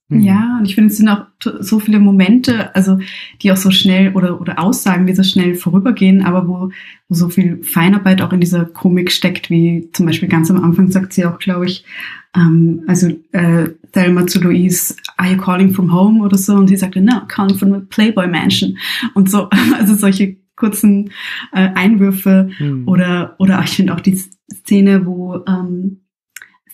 Mhm. 0.08 0.20
Ja, 0.20 0.56
und 0.58 0.66
ich 0.66 0.74
finde, 0.74 0.90
es 0.90 0.98
sind 0.98 1.08
auch 1.08 1.26
so 1.60 1.80
viele 1.80 1.98
Momente, 1.98 2.74
also 2.74 2.98
die 3.42 3.50
auch 3.50 3.56
so 3.56 3.70
schnell 3.70 4.12
oder, 4.14 4.40
oder 4.40 4.58
Aussagen, 4.58 5.06
die 5.06 5.14
so 5.14 5.22
schnell 5.22 5.54
vorübergehen, 5.54 6.24
aber 6.24 6.46
wo, 6.46 6.70
wo 7.08 7.14
so 7.14 7.28
viel 7.28 7.62
Feinarbeit 7.62 8.20
auch 8.20 8.32
in 8.32 8.40
dieser 8.40 8.66
Komik 8.66 9.10
steckt, 9.10 9.50
wie 9.50 9.88
zum 9.92 10.06
Beispiel 10.06 10.28
ganz 10.28 10.50
am 10.50 10.62
Anfang 10.62 10.90
sagt 10.90 11.12
sie 11.12 11.24
auch, 11.24 11.38
glaube 11.38 11.66
ich, 11.66 11.84
ähm, 12.34 12.82
also 12.86 13.08
äh, 13.32 13.68
Thelma 13.92 14.26
zu 14.26 14.40
Louise, 14.40 14.94
are 15.16 15.32
you 15.32 15.36
calling 15.36 15.72
from 15.72 15.92
home 15.92 16.22
oder 16.22 16.36
so? 16.36 16.54
Und 16.54 16.68
sie 16.68 16.76
sagte, 16.76 17.00
no, 17.00 17.22
calling 17.28 17.56
from 17.56 17.72
a 17.72 17.82
Playboy 17.88 18.26
Mansion. 18.26 18.76
Und 19.14 19.30
so, 19.30 19.48
also 19.78 19.94
solche 19.94 20.36
kurzen 20.56 21.10
äh, 21.52 21.68
Einwürfe 21.74 22.50
mhm. 22.58 22.86
oder, 22.86 23.34
oder 23.38 23.60
ich 23.64 23.70
finde 23.70 23.94
auch 23.94 24.00
die 24.00 24.16
Szene, 24.52 25.06
wo 25.06 25.42
ähm, 25.46 26.00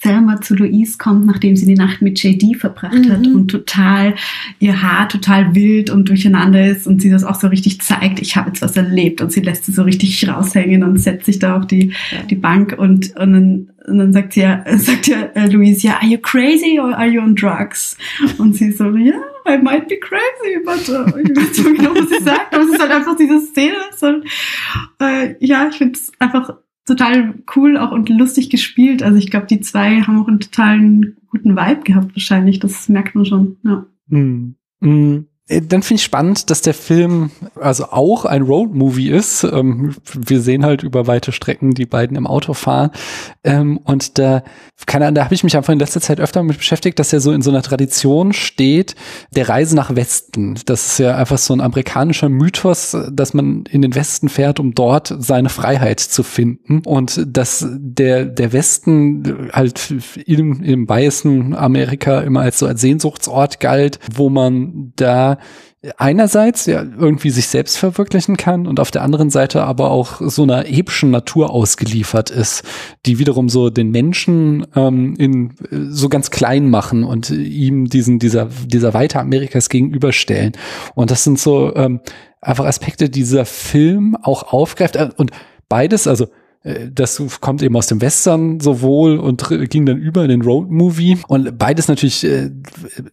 Selma 0.03 0.41
zu 0.41 0.55
Louise 0.55 0.97
kommt, 0.97 1.27
nachdem 1.27 1.57
sie 1.57 1.67
die 1.67 1.75
Nacht 1.75 2.01
mit 2.01 2.23
JD 2.23 2.57
verbracht 2.57 2.95
mhm. 2.95 3.11
hat 3.11 3.27
und 3.27 3.51
total 3.51 4.15
ihr 4.59 4.83
Haar 4.83 5.09
total 5.09 5.55
wild 5.55 5.91
und 5.91 6.09
durcheinander 6.09 6.67
ist 6.67 6.87
und 6.87 7.03
sie 7.03 7.11
das 7.11 7.23
auch 7.23 7.39
so 7.39 7.49
richtig 7.49 7.83
zeigt, 7.83 8.19
ich 8.21 8.37
habe 8.37 8.49
jetzt 8.49 8.63
was 8.63 8.77
erlebt 8.77 9.21
und 9.21 9.31
sie 9.31 9.41
lässt 9.41 9.67
sie 9.67 9.73
so 9.73 9.83
richtig 9.83 10.27
raushängen 10.27 10.83
und 10.85 10.99
setzt 10.99 11.27
sich 11.27 11.39
da 11.39 11.57
auf 11.57 11.67
die, 11.67 11.93
ja. 12.13 12.23
die 12.29 12.35
Bank 12.35 12.75
und, 12.79 13.15
und 13.17 13.33
dann 13.33 13.71
und 13.87 13.99
dann 13.99 14.13
sagt 14.13 14.35
sie 14.35 14.41
ja, 14.41 14.65
sagt 14.77 15.07
ja 15.07 15.23
äh, 15.35 15.47
Louise, 15.49 15.87
ja, 15.87 15.97
are 15.97 16.07
you 16.07 16.19
crazy 16.19 16.79
or 16.79 16.97
are 16.97 17.07
you 17.07 17.21
on 17.21 17.35
drugs? 17.35 17.97
Und 18.39 18.55
sie 18.55 18.73
so, 18.73 18.91
ja, 18.97 19.15
yeah, 19.15 19.55
I 19.55 19.59
might 19.59 19.89
be 19.89 19.99
crazy, 19.99 20.59
but 20.65 20.89
uh, 20.89 21.19
ich 21.19 21.37
weiß 21.37 21.65
nicht 21.65 21.77
genau, 21.79 21.95
was 21.95 22.09
sie 22.09 22.23
sagt, 22.23 22.55
aber 22.55 22.65
es 22.65 22.71
ist 22.71 22.81
halt 22.81 22.93
einfach 22.93 23.17
diese 23.17 23.41
Szene. 23.41 23.77
So, 23.97 24.21
äh, 25.01 25.35
ja, 25.41 25.69
ich 25.69 25.77
finde 25.77 25.99
es 25.99 26.13
einfach 26.19 26.55
total 26.87 27.35
cool 27.55 27.77
auch 27.77 27.93
und 27.93 28.09
lustig 28.09 28.51
gespielt. 28.51 29.03
Also 29.03 29.19
ich 29.19 29.31
glaube, 29.31 29.47
die 29.47 29.61
zwei 29.61 30.01
haben 30.01 30.21
auch 30.21 30.29
einen 30.29 30.41
totalen 30.41 31.17
guten 31.29 31.57
Vibe 31.57 31.83
gehabt 31.85 32.15
wahrscheinlich. 32.15 32.59
Das 32.59 32.89
merkt 32.89 33.15
man 33.15 33.25
schon. 33.25 33.57
Ja. 33.63 33.87
Mm. 34.09 34.57
Mm. 34.81 35.27
Äh, 35.51 35.63
dann 35.63 35.83
finde 35.83 36.01
ich 36.01 36.05
spannend, 36.05 36.51
dass 36.51 36.63
der 36.63 36.75
Film 36.75 37.31
also 37.61 37.87
auch 37.87 38.25
ein 38.25 38.43
Roadmovie 38.43 39.11
ist. 39.11 39.45
Ähm, 39.45 39.97
wir 40.15 40.41
sehen 40.41 40.65
halt 40.65 40.83
über 40.83 41.07
weite 41.07 41.33
Strecken 41.33 41.75
die 41.75 41.87
beiden 41.87 42.17
im 42.17 42.27
Auto 42.27 42.55
fahren. 42.55 42.91
Ähm, 43.45 43.79
und 43.79 44.19
da, 44.19 44.43
keine 44.87 45.07
Ahnung, 45.07 45.17
da 45.17 45.25
habe 45.25 45.35
ich 45.35 45.45
mich 45.45 45.57
einfach 45.57 45.73
in 45.73 45.79
letzter 45.79 46.01
Zeit 46.01 46.21
öfter 46.21 46.43
mit 46.43 46.59
beschäftigt, 46.59 46.99
dass 46.99 47.13
er 47.13 47.21
so 47.21 47.33
in 47.33 47.43
so 47.43 47.51
einer 47.51 47.63
Tradition 47.63 48.33
steht, 48.33 48.95
der 49.35 49.49
Reise 49.49 49.75
nach 49.75 49.95
Westen. 49.95 50.59
Das 50.67 50.87
ist 50.87 50.99
ja 50.99 51.17
einfach 51.17 51.39
so 51.39 51.53
ein 51.53 51.61
amerikanischer 51.61 52.29
Mythos, 52.29 52.97
dass 53.11 53.35
man 53.35 53.65
in 53.71 53.83
den 53.83 53.95
Westen 53.95 54.29
fährt, 54.29 54.61
um 54.61 54.75
dort 54.75 55.15
seine 55.19 55.49
Freiheit 55.49 56.01
zu 56.01 56.23
finden. 56.23 56.83
Und 56.85 57.25
dass 57.27 57.67
der, 57.71 58.25
der 58.25 58.53
Westen 58.53 59.51
halt 59.53 59.95
im, 60.27 60.63
im 60.63 60.89
weißen 60.89 61.55
Amerika 61.55 62.21
immer 62.21 62.41
als 62.41 62.59
so 62.59 62.67
als 62.67 62.81
Sehnsuchtsort 62.81 63.61
galt, 63.61 63.99
wo 64.13 64.29
man 64.29 64.93
da 64.97 65.39
einerseits 65.97 66.67
ja 66.67 66.83
irgendwie 66.83 67.31
sich 67.31 67.49
selbst 67.49 67.79
verwirklichen 67.79 68.37
kann 68.37 68.67
und 68.67 68.81
auf 68.81 68.91
der 68.91 69.03
anderen 69.03 69.31
Seite 69.31 69.63
aber 69.63 69.91
auch 69.91 70.21
so 70.21 70.43
einer 70.43 70.67
epischen 70.67 71.11
Natur 71.11 71.51
ausgeliefert 71.51 72.29
ist, 72.29 72.65
die 73.07 73.19
wiederum 73.19 73.49
so 73.49 73.71
den 73.71 73.91
Menschen 73.91 74.67
ähm, 74.77 75.15
in 75.17 75.55
so 75.71 76.11
ganz 76.11 76.31
klein 76.31 76.69
machen 76.69 77.05
und 77.05 77.31
ihm 77.31 77.89
diesen 77.89 78.19
dieser 78.19 78.51
dieser 78.67 78.93
Weite 78.93 79.21
Amerikas 79.21 79.71
gegenüberstellen. 79.71 80.53
Und 80.95 81.11
das 81.11 81.25
sind 81.25 81.39
so 81.39 81.75
ähm, 81.75 82.01
einfach 82.43 82.67
Aspekte, 82.67 83.09
die 83.09 83.21
dieser 83.21 83.47
Film 83.47 84.17
auch 84.23 84.53
aufgreift 84.53 84.97
äh, 84.97 85.09
und 85.17 85.31
beides, 85.71 86.07
also 86.07 86.25
äh, 86.25 86.29
das 86.63 87.23
kommt 87.41 87.63
eben 87.63 87.75
aus 87.75 87.87
dem 87.87 88.03
Western 88.03 88.61
sowohl 88.61 89.19
und 89.19 89.49
ging 89.71 89.87
dann 89.87 89.97
über 89.97 90.23
in 90.25 90.29
den 90.29 90.43
Road-Movie. 90.43 91.19
Und 91.27 91.59
beides 91.59 91.89
natürlich 91.89 92.23
äh, 92.23 92.51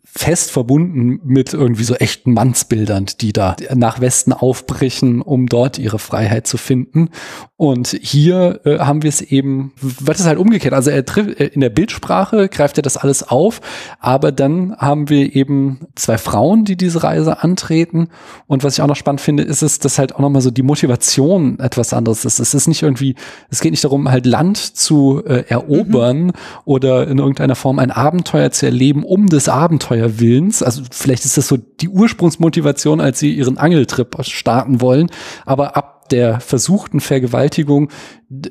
fest 0.04 0.52
verbunden 0.52 1.22
mit 1.24 1.54
irgendwie 1.54 1.86
so 1.86 1.96
echten 1.96 2.34
Mannsbildern, 2.34 3.06
die 3.22 3.32
da 3.32 3.56
nach 3.74 4.02
Westen 4.02 4.34
aufbrechen, 4.34 5.22
um 5.22 5.48
dort 5.48 5.80
ihre 5.80 5.98
Freiheit 5.98 6.46
zu 6.46 6.58
finden. 6.58 7.10
Und 7.56 7.98
hier 8.02 8.60
äh, 8.66 8.80
haben 8.80 9.04
wir 9.04 9.10
es 9.10 9.22
eben, 9.22 9.72
wird 9.80 10.20
es 10.20 10.26
halt 10.26 10.40
umgekehrt. 10.40 10.74
Also 10.74 10.90
er 10.90 11.06
trifft 11.06 11.40
in 11.40 11.62
der 11.62 11.70
Bildsprache 11.70 12.50
greift 12.50 12.78
er 12.78 12.82
das 12.82 12.98
alles 12.98 13.24
auf, 13.24 13.62
aber 14.00 14.34
dann 14.34 14.76
haben 14.78 15.08
wir 15.08 15.36
eben 15.36 15.88
zwei 15.96 16.18
Frauen, 16.18 16.66
die 16.66 16.76
diese 16.76 17.04
Reise 17.04 17.42
antreten. 17.42 18.10
Und 18.46 18.66
was 18.66 18.74
ich 18.74 18.82
auch 18.82 18.88
noch 18.88 18.96
spannend 18.98 19.22
finde, 19.22 19.44
ist 19.44 19.62
es, 19.62 19.80
dass 19.80 19.98
halt 19.98 20.16
auch 20.16 20.20
nochmal 20.20 20.42
so 20.42 20.52
die 20.52 20.64
Motivation 20.64 21.60
etwas 21.60 21.94
anderes 21.94 22.26
ist. 22.26 22.40
Es 22.40 22.54
ist 22.54 22.68
nicht 22.68 22.84
irgendwie 22.84 23.16
es 23.50 23.62
geht 23.62 23.72
nicht 23.72 23.84
darum, 23.84 24.10
halt 24.10 24.26
Land 24.26 24.58
zu 24.58 25.24
äh, 25.26 25.44
erobern 25.48 26.28
mhm. 26.28 26.32
oder 26.66 27.08
in 27.08 27.18
irgendeiner 27.18 27.56
Form 27.56 27.80
ein 27.80 27.92
Abenteuer 27.92 28.52
zu 28.52 28.66
erleben, 28.66 29.04
um 29.04 29.28
des 29.28 29.50
Abenteuerwillens. 29.50 30.64
Also 30.64 30.84
vielleicht 30.92 31.26
ist 31.26 31.38
das 31.38 31.48
so 31.48 31.58
die 31.58 31.90
Ursprungsmotivation, 31.90 33.02
als 33.02 33.20
sie 33.20 33.34
ihren 33.34 33.58
Angeltrip 33.58 34.16
starten 34.22 34.82
wollen. 34.82 35.10
Aber 35.46 35.78
ab 35.78 35.98
der 36.10 36.40
versuchten 36.40 37.00
Vergewaltigung, 37.00 37.90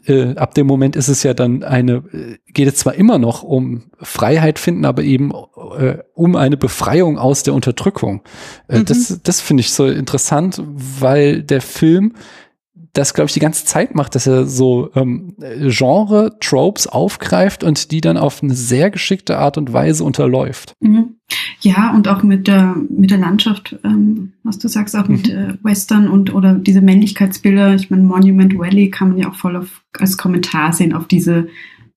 äh, 0.06 0.34
ab 0.36 0.54
dem 0.54 0.66
Moment 0.66 0.96
ist 0.96 1.08
es 1.08 1.22
ja 1.22 1.34
dann 1.34 1.62
eine, 1.62 2.02
äh, 2.12 2.36
geht 2.52 2.68
es 2.68 2.76
zwar 2.76 2.94
immer 2.94 3.18
noch 3.18 3.42
um 3.42 3.84
Freiheit 4.00 4.58
finden, 4.58 4.84
aber 4.84 5.02
eben 5.02 5.32
äh, 5.78 5.98
um 6.14 6.36
eine 6.36 6.56
Befreiung 6.56 7.18
aus 7.18 7.42
der 7.42 7.54
Unterdrückung. 7.54 8.22
Äh, 8.68 8.80
mhm. 8.80 8.84
Das, 8.86 9.20
das 9.22 9.40
finde 9.40 9.62
ich 9.62 9.72
so 9.72 9.86
interessant, 9.86 10.62
weil 10.66 11.42
der 11.42 11.60
Film 11.60 12.14
das, 12.96 13.14
glaube 13.14 13.26
ich, 13.28 13.34
die 13.34 13.40
ganze 13.40 13.64
Zeit 13.64 13.94
macht, 13.94 14.14
dass 14.14 14.26
er 14.26 14.46
so 14.46 14.90
ähm, 14.94 15.34
Genre-Tropes 15.38 16.86
aufgreift 16.86 17.62
und 17.62 17.90
die 17.90 18.00
dann 18.00 18.16
auf 18.16 18.42
eine 18.42 18.54
sehr 18.54 18.90
geschickte 18.90 19.38
Art 19.38 19.58
und 19.58 19.72
Weise 19.72 20.02
unterläuft. 20.02 20.72
Mhm. 20.80 21.16
Ja, 21.60 21.92
und 21.94 22.08
auch 22.08 22.22
mit 22.22 22.46
der, 22.46 22.76
mit 22.88 23.10
der 23.10 23.18
Landschaft, 23.18 23.76
ähm, 23.84 24.32
was 24.44 24.58
du 24.58 24.68
sagst, 24.68 24.96
auch 24.96 25.08
mit 25.08 25.28
mhm. 25.28 25.34
äh, 25.34 25.54
Western 25.62 26.08
und 26.08 26.32
oder 26.32 26.54
diese 26.54 26.80
Männlichkeitsbilder. 26.80 27.74
Ich 27.74 27.90
meine, 27.90 28.04
Monument 28.04 28.56
Valley 28.56 28.90
kann 28.90 29.10
man 29.10 29.18
ja 29.18 29.28
auch 29.28 29.34
voll 29.34 29.56
auf, 29.56 29.82
als 29.98 30.16
Kommentar 30.16 30.72
sehen 30.72 30.92
auf 30.92 31.06
diese 31.06 31.48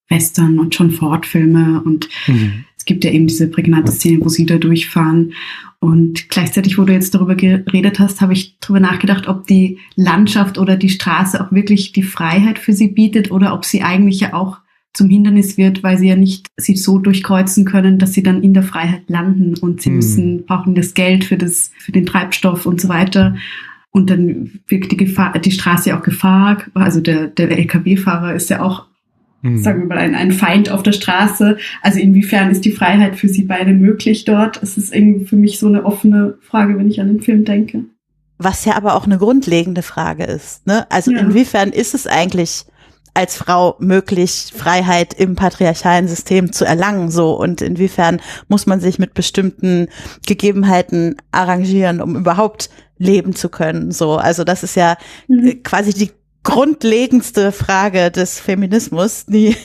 Western 0.08 0.58
und 0.58 0.76
John 0.76 0.90
Ford-Filme 0.90 1.82
und 1.84 2.08
mhm. 2.26 2.64
Es 2.90 2.92
gibt 2.92 3.04
ja 3.04 3.12
eben 3.12 3.28
diese 3.28 3.46
prägnante 3.46 3.92
Szene, 3.92 4.18
wo 4.20 4.28
sie 4.28 4.46
da 4.46 4.58
durchfahren. 4.58 5.34
Und 5.78 6.28
gleichzeitig, 6.28 6.76
wo 6.76 6.82
du 6.82 6.92
jetzt 6.92 7.14
darüber 7.14 7.36
geredet 7.36 8.00
hast, 8.00 8.20
habe 8.20 8.32
ich 8.32 8.56
darüber 8.58 8.80
nachgedacht, 8.80 9.28
ob 9.28 9.46
die 9.46 9.78
Landschaft 9.94 10.58
oder 10.58 10.76
die 10.76 10.88
Straße 10.88 11.40
auch 11.40 11.52
wirklich 11.52 11.92
die 11.92 12.02
Freiheit 12.02 12.58
für 12.58 12.72
sie 12.72 12.88
bietet 12.88 13.30
oder 13.30 13.54
ob 13.54 13.64
sie 13.64 13.82
eigentlich 13.82 14.18
ja 14.18 14.34
auch 14.34 14.58
zum 14.92 15.08
Hindernis 15.08 15.56
wird, 15.56 15.84
weil 15.84 15.98
sie 15.98 16.08
ja 16.08 16.16
nicht 16.16 16.48
sie 16.56 16.74
so 16.74 16.98
durchkreuzen 16.98 17.64
können, 17.64 18.00
dass 18.00 18.12
sie 18.12 18.24
dann 18.24 18.42
in 18.42 18.54
der 18.54 18.64
Freiheit 18.64 19.04
landen 19.06 19.54
und 19.56 19.80
sie 19.80 19.90
hm. 19.90 19.96
müssen, 19.96 20.46
brauchen 20.46 20.74
das 20.74 20.94
Geld 20.94 21.22
für 21.22 21.36
das, 21.36 21.70
für 21.78 21.92
den 21.92 22.06
Treibstoff 22.06 22.66
und 22.66 22.80
so 22.80 22.88
weiter. 22.88 23.36
Und 23.92 24.10
dann 24.10 24.60
wirkt 24.66 24.90
die 24.90 24.96
Gefahr, 24.96 25.38
die 25.38 25.52
Straße 25.52 25.96
auch 25.96 26.02
Gefahr. 26.02 26.64
Also 26.74 27.00
der, 27.00 27.28
der 27.28 27.56
LKW-Fahrer 27.56 28.34
ist 28.34 28.50
ja 28.50 28.62
auch. 28.62 28.89
Sagen 29.42 29.80
wir 29.80 29.86
mal, 29.86 29.98
ein, 29.98 30.14
ein 30.14 30.32
Feind 30.32 30.70
auf 30.70 30.82
der 30.82 30.92
Straße. 30.92 31.56
Also 31.82 31.98
inwiefern 31.98 32.50
ist 32.50 32.64
die 32.64 32.72
Freiheit 32.72 33.16
für 33.16 33.28
sie 33.28 33.44
beide 33.44 33.72
möglich 33.72 34.24
dort? 34.24 34.62
Es 34.62 34.76
ist 34.76 34.94
irgendwie 34.94 35.24
für 35.24 35.36
mich 35.36 35.58
so 35.58 35.66
eine 35.66 35.84
offene 35.84 36.38
Frage, 36.42 36.76
wenn 36.78 36.90
ich 36.90 37.00
an 37.00 37.08
den 37.08 37.20
Film 37.20 37.44
denke. 37.44 37.84
Was 38.38 38.64
ja 38.64 38.76
aber 38.76 38.94
auch 38.96 39.06
eine 39.06 39.18
grundlegende 39.18 39.82
Frage 39.82 40.24
ist. 40.24 40.66
Ne? 40.66 40.86
Also 40.90 41.10
ja. 41.10 41.20
inwiefern 41.20 41.70
ist 41.70 41.94
es 41.94 42.06
eigentlich 42.06 42.64
als 43.14 43.36
Frau 43.36 43.76
möglich, 43.80 44.52
Freiheit 44.54 45.14
im 45.14 45.34
patriarchalen 45.34 46.06
System 46.06 46.52
zu 46.52 46.64
erlangen, 46.64 47.10
so 47.10 47.32
und 47.38 47.60
inwiefern 47.60 48.20
muss 48.48 48.66
man 48.66 48.80
sich 48.80 48.98
mit 48.98 49.14
bestimmten 49.14 49.88
Gegebenheiten 50.26 51.16
arrangieren, 51.32 52.00
um 52.00 52.16
überhaupt 52.16 52.70
leben 52.98 53.34
zu 53.34 53.48
können, 53.48 53.90
so. 53.90 54.16
Also 54.16 54.44
das 54.44 54.62
ist 54.62 54.76
ja 54.76 54.96
mhm. 55.26 55.62
quasi 55.62 55.92
die 55.92 56.10
grundlegendste 56.42 57.52
Frage 57.52 58.10
des 58.10 58.40
Feminismus, 58.40 59.26
die, 59.26 59.56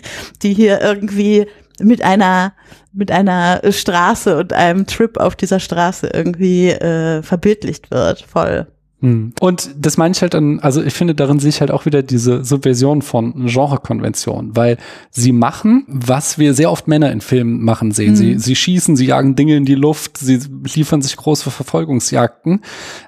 die 0.42 0.54
hier 0.54 0.82
irgendwie 0.82 1.48
mit 1.80 2.02
einer 2.02 2.54
mit 2.96 3.12
einer 3.12 3.62
Straße 3.70 4.38
und 4.38 4.54
einem 4.54 4.88
Trip 4.88 5.18
auf 5.18 5.36
dieser 5.36 5.60
Straße 5.60 6.08
irgendwie 6.14 6.70
äh, 6.70 7.22
verbildlicht 7.22 7.92
wird, 7.92 8.22
voll. 8.22 8.68
Hm. 9.02 9.34
Und 9.42 9.70
das 9.78 9.98
meine 9.98 10.14
ich 10.14 10.22
halt 10.22 10.34
dann, 10.34 10.60
also 10.62 10.82
ich 10.82 10.94
finde, 10.94 11.16
darin 11.16 11.40
sehe 11.40 11.50
ich 11.50 11.60
halt 11.60 11.70
auch 11.70 11.86
wieder 11.86 12.02
diese 12.02 12.46
Subversion 12.46 13.02
von 13.02 13.46
Genrekonventionen, 13.46 14.56
weil 14.56 14.78
sie 15.12 15.34
machen, 15.34 15.84
was 15.88 16.40
wir 16.40 16.54
sehr 16.54 16.72
oft 16.72 16.88
Männer 16.88 17.12
in 17.12 17.20
Filmen 17.20 17.62
machen 17.62 17.92
sehen. 17.92 18.12
Mhm. 18.12 18.16
Sie, 18.16 18.40
sie 18.40 18.56
schießen, 18.56 18.96
sie 18.96 19.06
jagen 19.06 19.36
Dinge 19.36 19.58
in 19.58 19.66
die 19.66 19.76
Luft, 19.76 20.18
sie 20.18 20.40
liefern 20.74 21.02
sich 21.02 21.18
große 21.18 21.52
Verfolgungsjagden. 21.52 22.62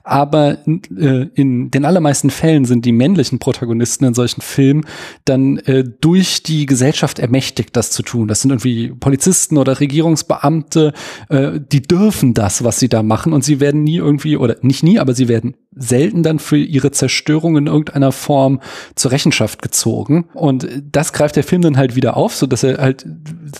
Aber 0.03 0.57
äh, 0.67 1.27
in 1.33 1.71
den 1.71 1.85
allermeisten 1.85 2.31
Fällen 2.31 2.65
sind 2.65 2.83
die 2.83 2.91
männlichen 2.91 3.39
Protagonisten 3.39 4.05
in 4.05 4.13
solchen 4.13 4.41
Filmen 4.41 4.85
dann 5.23 5.57
äh, 5.59 5.85
durch 6.01 6.43
die 6.43 6.65
Gesellschaft 6.65 7.17
ermächtigt, 7.19 7.75
das 7.77 7.91
zu 7.91 8.03
tun. 8.03 8.27
Das 8.27 8.41
sind 8.41 8.51
irgendwie 8.51 8.89
Polizisten 8.89 9.57
oder 9.57 9.79
Regierungsbeamte, 9.79 10.93
äh, 11.29 11.59
die 11.59 11.81
dürfen 11.81 12.33
das, 12.33 12.65
was 12.65 12.77
sie 12.79 12.89
da 12.89 13.03
machen 13.03 13.31
und 13.31 13.43
sie 13.43 13.61
werden 13.61 13.83
nie 13.83 13.97
irgendwie, 13.97 14.35
oder 14.35 14.57
nicht 14.61 14.83
nie, 14.83 14.99
aber 14.99 15.13
sie 15.13 15.29
werden 15.29 15.55
selten 15.77 16.23
dann 16.23 16.39
für 16.39 16.57
ihre 16.57 16.91
Zerstörung 16.91 17.57
in 17.57 17.67
irgendeiner 17.67 18.11
Form 18.11 18.61
zur 18.95 19.11
Rechenschaft 19.11 19.61
gezogen. 19.61 20.29
Und 20.33 20.67
das 20.91 21.13
greift 21.13 21.35
der 21.35 21.43
Film 21.43 21.61
dann 21.61 21.77
halt 21.77 21.95
wieder 21.95 22.17
auf, 22.17 22.35
so 22.35 22.47
dass 22.47 22.63
er 22.63 22.77
halt 22.77 23.05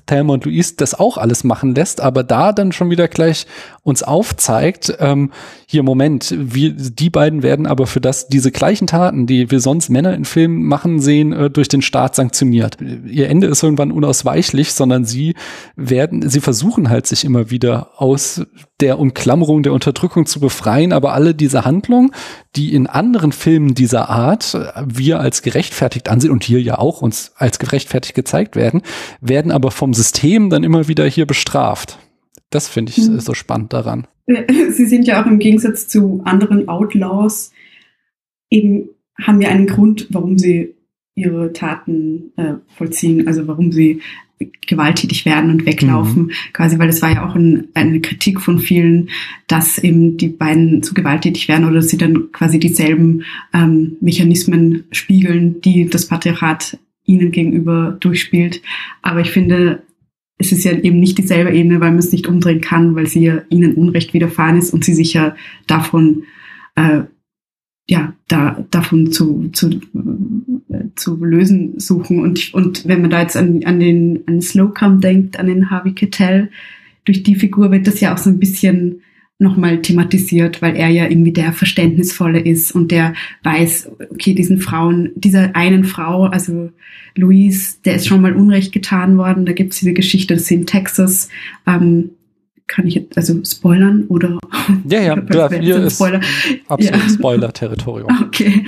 Thelma 0.06 0.34
und 0.34 0.46
Louise 0.46 0.76
das 0.78 0.96
auch 0.96 1.18
alles 1.18 1.44
machen 1.44 1.76
lässt, 1.76 2.02
aber 2.02 2.24
da 2.24 2.52
dann 2.52 2.72
schon 2.72 2.90
wieder 2.90 3.08
gleich 3.08 3.46
uns 3.88 4.04
aufzeigt, 4.04 4.98
ähm, 5.00 5.32
hier 5.66 5.82
Moment, 5.82 6.36
wir, 6.38 6.74
die 6.74 7.10
beiden 7.10 7.42
werden 7.42 7.66
aber 7.66 7.88
für 7.88 8.02
das, 8.02 8.28
diese 8.28 8.52
gleichen 8.52 8.86
Taten, 8.86 9.28
die 9.28 9.50
wir 9.50 9.62
sonst 9.62 9.88
Männer 9.88 10.14
in 10.14 10.26
Filmen 10.26 10.64
machen 10.64 11.00
sehen, 11.00 11.32
äh, 11.32 11.50
durch 11.50 11.70
den 11.70 11.82
Staat 11.82 12.14
sanktioniert. 12.14 12.80
Ihr 12.82 13.30
Ende 13.30 13.48
ist 13.48 13.64
irgendwann 13.64 13.94
unausweichlich, 13.94 14.74
sondern 14.74 15.06
sie 15.06 15.36
werden, 15.78 16.28
sie 16.30 16.42
versuchen 16.42 16.90
halt 16.90 17.08
sich 17.08 17.24
immer 17.24 17.50
wieder 17.50 17.92
aus 17.96 18.42
der 18.82 19.00
Umklammerung 19.00 19.64
der 19.64 19.72
Unterdrückung 19.72 20.26
zu 20.26 20.42
befreien, 20.42 20.92
aber 20.92 21.14
alle 21.14 21.34
diese 21.34 21.64
Handlungen, 21.64 22.12
die 22.58 22.74
in 22.74 22.88
anderen 22.88 23.32
Filmen 23.32 23.74
dieser 23.74 24.10
Art 24.10 24.58
wir 24.86 25.22
als 25.22 25.44
gerechtfertigt 25.44 26.10
ansehen 26.10 26.32
und 26.32 26.44
hier 26.44 26.62
ja 26.62 26.78
auch 26.78 27.02
uns 27.02 27.32
als 27.38 27.58
gerechtfertigt 27.58 28.16
gezeigt 28.16 28.58
werden, 28.58 28.82
werden 29.22 29.54
aber 29.54 29.72
vom 29.72 29.94
System 29.94 30.50
dann 30.50 30.66
immer 30.66 30.90
wieder 30.90 31.06
hier 31.06 31.26
bestraft. 31.26 32.00
Das 32.50 32.68
finde 32.68 32.94
ich 32.96 33.10
mhm. 33.10 33.20
so 33.20 33.34
spannend 33.34 33.74
daran. 33.74 34.08
Sie 34.72 34.86
sind 34.86 35.08
ja 35.08 35.22
auch 35.22 35.26
im 35.26 35.40
Gegensatz 35.40 35.88
zu 35.88 36.22
anderen 36.26 36.68
Outlaws 36.68 37.52
eben 38.50 38.90
haben 39.22 39.40
wir 39.40 39.50
einen 39.50 39.68
Grund, 39.68 40.08
warum 40.12 40.38
sie 40.38 40.76
ihre 41.16 41.52
Taten 41.54 42.32
äh, 42.38 42.54
vollziehen, 42.76 43.28
also 43.28 43.48
warum 43.48 43.72
sie 43.72 44.02
gewalttätig 44.68 45.26
werden 45.26 45.50
und 45.50 45.66
weglaufen, 45.66 46.24
mhm. 46.24 46.32
quasi, 46.54 46.78
weil 46.78 46.90
es 46.90 47.02
war 47.02 47.12
ja 47.12 47.28
auch 47.28 47.34
ein, 47.34 47.70
eine 47.74 48.02
Kritik 48.02 48.40
von 48.40 48.60
vielen, 48.60 49.10
dass 49.48 49.80
eben 49.80 50.18
die 50.18 50.28
beiden 50.28 50.84
zu 50.84 50.94
gewalttätig 50.94 51.48
werden 51.48 51.66
oder 51.66 51.78
dass 51.78 51.90
sie 51.90 51.98
dann 51.98 52.32
quasi 52.32 52.60
dieselben 52.60 53.24
ähm, 53.52 53.98
Mechanismen 54.00 54.84
spiegeln, 54.92 55.60
die 55.62 55.90
das 55.90 56.08
Patriarchat 56.08 56.78
ihnen 57.06 57.32
gegenüber 57.32 57.98
durchspielt. 58.00 58.62
Aber 59.02 59.22
ich 59.22 59.32
finde, 59.32 59.82
es 60.38 60.52
ist 60.52 60.64
ja 60.64 60.72
eben 60.72 61.00
nicht 61.00 61.18
dieselbe 61.18 61.52
Ebene, 61.52 61.80
weil 61.80 61.90
man 61.90 62.00
es 62.00 62.12
nicht 62.12 62.28
umdrehen 62.28 62.62
kann, 62.62 62.96
weil 62.96 63.08
sie 63.08 63.24
ja 63.24 63.42
ihnen 63.50 63.74
Unrecht 63.74 64.14
widerfahren 64.14 64.58
ist 64.58 64.74
und 64.74 64.86
sie 64.86 64.94
sich 64.94 65.14
ja 65.14 65.36
davon 65.66 66.24
äh, 66.76 67.04
ja, 67.90 68.14
da, 68.28 68.66
davon 68.70 69.12
zu, 69.12 69.50
zu, 69.54 69.70
äh, 69.70 70.84
zu 70.96 71.24
lösen 71.24 71.80
suchen. 71.80 72.20
Und, 72.20 72.54
und 72.54 72.88
wenn 72.88 73.02
man 73.02 73.10
da 73.10 73.22
jetzt 73.22 73.38
an, 73.38 73.64
an 73.64 73.80
den 73.80 74.24
an 74.28 74.42
Slocum 74.42 75.00
denkt, 75.00 75.40
an 75.40 75.48
den 75.48 75.70
Harvey 75.70 75.94
Keitel, 75.94 76.50
durch 77.06 77.24
die 77.24 77.36
Figur 77.36 77.72
wird 77.72 77.88
das 77.88 78.02
ja 78.02 78.14
auch 78.14 78.18
so 78.18 78.30
ein 78.30 78.40
bisschen 78.40 79.02
nochmal 79.40 79.82
thematisiert, 79.82 80.62
weil 80.62 80.76
er 80.76 80.88
ja 80.90 81.08
irgendwie 81.08 81.32
der 81.32 81.54
Verständnisvolle 81.54 82.40
ist 82.40 82.72
und 82.72 82.92
der 82.92 83.14
weiß, 83.44 83.92
okay, 84.10 84.34
diesen 84.34 84.60
Frauen, 84.60 85.12
dieser 85.16 85.56
einen 85.56 85.84
Frau, 85.84 86.26
also 86.26 86.72
Louise, 87.16 87.76
der 87.86 87.96
ist 87.96 88.08
schon 88.08 88.22
mal 88.22 88.36
Unrecht 88.36 88.72
getan 88.72 89.18
worden. 89.18 89.46
Da 89.46 89.54
gibt 89.54 89.74
es 89.74 89.80
diese 89.80 89.94
Geschichte, 89.94 90.34
dass 90.34 90.48
sie 90.48 90.56
in 90.56 90.66
Texas 90.66 91.30
ähm, 91.68 92.12
kann 92.68 92.86
ich 92.86 92.96
jetzt, 92.96 93.18
also 93.18 93.42
spoilern 93.46 94.04
oder? 94.10 94.38
Ja, 94.88 95.02
ja, 95.02 95.18
ja 95.34 95.50
hier 95.50 95.84
ist 95.84 95.96
Spoiler. 95.96 96.20
absolut 96.68 97.02
Ja. 97.02 97.10
Spoiler-Territorium. 97.10 98.08
Okay, 98.28 98.66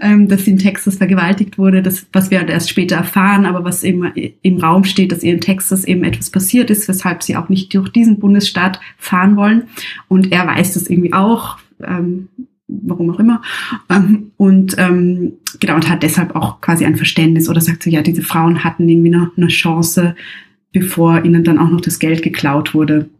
ähm, 0.00 0.28
dass 0.28 0.44
sie 0.44 0.52
in 0.52 0.58
Texas 0.58 0.96
vergewaltigt 0.96 1.58
wurde, 1.58 1.82
das, 1.82 2.06
was 2.12 2.30
wir 2.30 2.38
halt 2.38 2.48
erst 2.48 2.70
später 2.70 2.96
erfahren, 2.96 3.44
aber 3.44 3.64
was 3.64 3.82
eben 3.82 4.04
im 4.42 4.58
Raum 4.58 4.84
steht, 4.84 5.10
dass 5.10 5.24
ihr 5.24 5.34
in 5.34 5.40
Texas 5.40 5.84
eben 5.84 6.04
etwas 6.04 6.30
passiert 6.30 6.70
ist, 6.70 6.88
weshalb 6.88 7.22
sie 7.22 7.36
auch 7.36 7.48
nicht 7.48 7.74
durch 7.74 7.88
diesen 7.90 8.18
Bundesstaat 8.18 8.80
fahren 8.96 9.36
wollen. 9.36 9.64
Und 10.08 10.32
er 10.32 10.46
weiß 10.46 10.74
das 10.74 10.88
irgendwie 10.88 11.12
auch, 11.12 11.58
ähm, 11.82 12.28
warum 12.68 13.10
auch 13.10 13.18
immer. 13.18 13.42
Ähm, 13.90 14.30
und 14.36 14.76
ähm, 14.78 15.32
genau, 15.58 15.74
und 15.74 15.88
hat 15.90 16.02
deshalb 16.02 16.36
auch 16.36 16.60
quasi 16.60 16.84
ein 16.84 16.96
Verständnis 16.96 17.48
oder 17.48 17.60
sagt 17.60 17.82
so, 17.82 17.90
ja, 17.90 18.00
diese 18.02 18.22
Frauen 18.22 18.62
hatten 18.62 18.88
irgendwie 18.88 19.10
noch 19.10 19.36
eine 19.36 19.48
Chance, 19.48 20.14
bevor 20.72 21.24
ihnen 21.24 21.42
dann 21.42 21.58
auch 21.58 21.70
noch 21.70 21.80
das 21.80 21.98
Geld 21.98 22.22
geklaut 22.22 22.74
wurde 22.74 23.10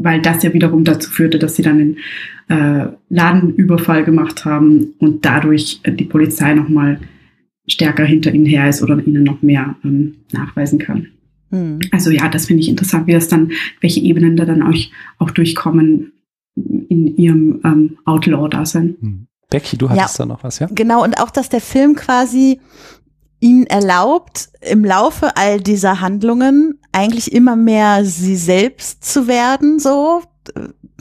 weil 0.00 0.20
das 0.20 0.42
ja 0.42 0.52
wiederum 0.52 0.84
dazu 0.84 1.10
führte, 1.10 1.38
dass 1.38 1.56
sie 1.56 1.62
dann 1.62 1.78
einen 1.78 1.96
äh, 2.48 2.88
Ladenüberfall 3.10 4.04
gemacht 4.04 4.44
haben 4.44 4.94
und 4.98 5.24
dadurch 5.24 5.80
die 5.86 6.04
Polizei 6.04 6.54
nochmal 6.54 6.98
stärker 7.68 8.04
hinter 8.04 8.32
ihnen 8.32 8.46
her 8.46 8.68
ist 8.68 8.82
oder 8.82 8.98
ihnen 9.06 9.22
noch 9.22 9.42
mehr 9.42 9.76
ähm, 9.84 10.16
nachweisen 10.32 10.78
kann. 10.78 11.06
Hm. 11.50 11.78
Also 11.92 12.10
ja, 12.10 12.28
das 12.28 12.46
finde 12.46 12.62
ich 12.62 12.68
interessant, 12.68 13.06
wie 13.06 13.12
das 13.12 13.28
dann, 13.28 13.52
welche 13.80 14.00
Ebenen 14.00 14.36
da 14.36 14.44
dann 14.44 14.62
euch 14.62 14.90
auch 15.18 15.30
durchkommen 15.30 16.12
in 16.56 17.16
ihrem 17.16 17.60
ähm, 17.64 17.98
Outlaw-Dasein. 18.04 18.96
Hm. 19.00 19.26
Becky, 19.50 19.76
du 19.76 19.90
hattest 19.90 20.18
da 20.18 20.26
noch 20.26 20.44
was, 20.44 20.60
ja? 20.60 20.68
Genau, 20.70 21.02
und 21.02 21.20
auch, 21.20 21.30
dass 21.30 21.48
der 21.48 21.60
Film 21.60 21.96
quasi 21.96 22.60
ihnen 23.40 23.66
erlaubt, 23.66 24.50
im 24.60 24.84
Laufe 24.84 25.36
all 25.36 25.60
dieser 25.60 26.00
Handlungen 26.00 26.79
eigentlich 26.92 27.32
immer 27.32 27.56
mehr 27.56 28.04
sie 28.04 28.36
selbst 28.36 29.04
zu 29.04 29.26
werden, 29.28 29.78
so, 29.78 30.22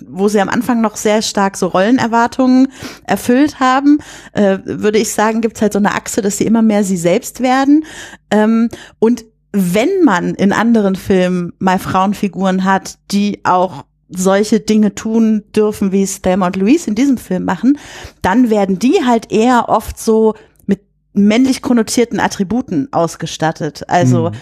wo 0.05 0.27
sie 0.27 0.41
am 0.41 0.49
Anfang 0.49 0.81
noch 0.81 0.95
sehr 0.95 1.21
stark 1.21 1.57
so 1.57 1.67
Rollenerwartungen 1.67 2.69
erfüllt 3.03 3.59
haben, 3.59 3.99
äh, 4.33 4.59
würde 4.63 4.99
ich 4.99 5.13
sagen, 5.13 5.41
gibt 5.41 5.57
es 5.57 5.61
halt 5.61 5.73
so 5.73 5.79
eine 5.79 5.93
Achse, 5.93 6.21
dass 6.21 6.37
sie 6.37 6.45
immer 6.45 6.61
mehr 6.61 6.83
sie 6.83 6.97
selbst 6.97 7.41
werden. 7.41 7.85
Ähm, 8.31 8.69
und 8.99 9.25
wenn 9.51 10.03
man 10.03 10.35
in 10.35 10.53
anderen 10.53 10.95
Filmen 10.95 11.53
mal 11.59 11.79
Frauenfiguren 11.79 12.65
hat, 12.65 12.99
die 13.11 13.41
auch 13.45 13.85
solche 14.09 14.59
Dinge 14.59 14.95
tun 14.95 15.43
dürfen, 15.55 15.91
wie 15.91 16.03
es 16.03 16.21
Thelma 16.21 16.47
und 16.47 16.55
Louise 16.55 16.87
in 16.87 16.95
diesem 16.95 17.17
Film 17.17 17.45
machen, 17.45 17.77
dann 18.21 18.49
werden 18.49 18.79
die 18.79 19.05
halt 19.05 19.31
eher 19.31 19.69
oft 19.69 19.99
so 19.99 20.35
mit 20.65 20.81
männlich 21.13 21.61
konnotierten 21.61 22.19
Attributen 22.19 22.91
ausgestattet. 22.91 23.87
Also 23.87 24.29
Mhm. 24.29 24.35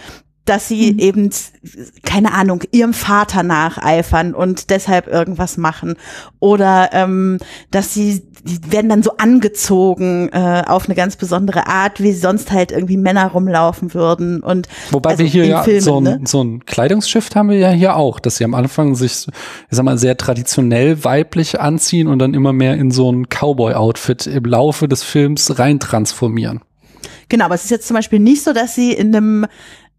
Dass 0.50 0.68
sie 0.68 0.94
Mhm. 0.94 1.00
eben, 1.00 1.30
keine 2.04 2.34
Ahnung, 2.34 2.64
ihrem 2.72 2.94
Vater 2.94 3.44
nacheifern 3.44 4.34
und 4.34 4.70
deshalb 4.70 5.08
irgendwas 5.08 5.58
machen. 5.58 5.96
Oder 6.40 6.90
ähm, 6.94 7.38
dass 7.72 7.94
sie, 7.94 8.24
die 8.44 8.72
werden 8.72 8.90
dann 8.90 9.04
so 9.04 9.18
angezogen 9.18 10.30
äh, 10.32 10.64
auf 10.66 10.86
eine 10.86 10.96
ganz 10.96 11.16
besondere 11.18 11.68
Art, 11.68 12.02
wie 12.02 12.14
sonst 12.14 12.52
halt 12.52 12.72
irgendwie 12.72 12.98
Männer 12.98 13.28
rumlaufen 13.28 13.94
würden. 13.94 14.42
Und 14.42 14.68
Wobei 14.92 15.12
Also 15.12 15.24
wir 15.24 15.30
hier 15.30 15.46
ja 15.46 15.64
Filmen, 15.64 15.82
so, 15.82 15.98
ein, 16.00 16.04
ne? 16.04 16.22
so 16.26 16.44
ein 16.44 16.66
Kleidungsshift 16.66 17.36
haben 17.36 17.50
wir 17.50 17.58
ja 17.58 17.70
hier 17.70 17.96
auch, 17.96 18.20
dass 18.20 18.38
sie 18.38 18.46
am 18.46 18.54
Anfang 18.54 18.96
sich, 18.96 19.28
ich 19.28 19.34
sag 19.70 19.84
mal, 19.84 19.98
sehr 19.98 20.18
traditionell 20.18 21.04
weiblich 21.04 21.60
anziehen 21.60 22.08
und 22.08 22.20
dann 22.20 22.34
immer 22.34 22.54
mehr 22.54 22.76
in 22.76 22.92
so 22.92 23.12
ein 23.12 23.28
Cowboy-Outfit 23.28 24.28
im 24.28 24.46
Laufe 24.46 24.88
des 24.88 25.04
Films 25.04 25.60
rein 25.60 25.80
transformieren. 25.80 26.62
genau, 27.30 27.46
aber 27.46 27.56
es 27.56 27.66
ist 27.66 27.72
jetzt 27.72 27.88
zum 27.88 27.96
Beispiel 27.96 28.20
nicht 28.20 28.44
so, 28.44 28.54
dass 28.54 28.76
sie 28.76 28.94
in 28.94 29.16
einem 29.16 29.46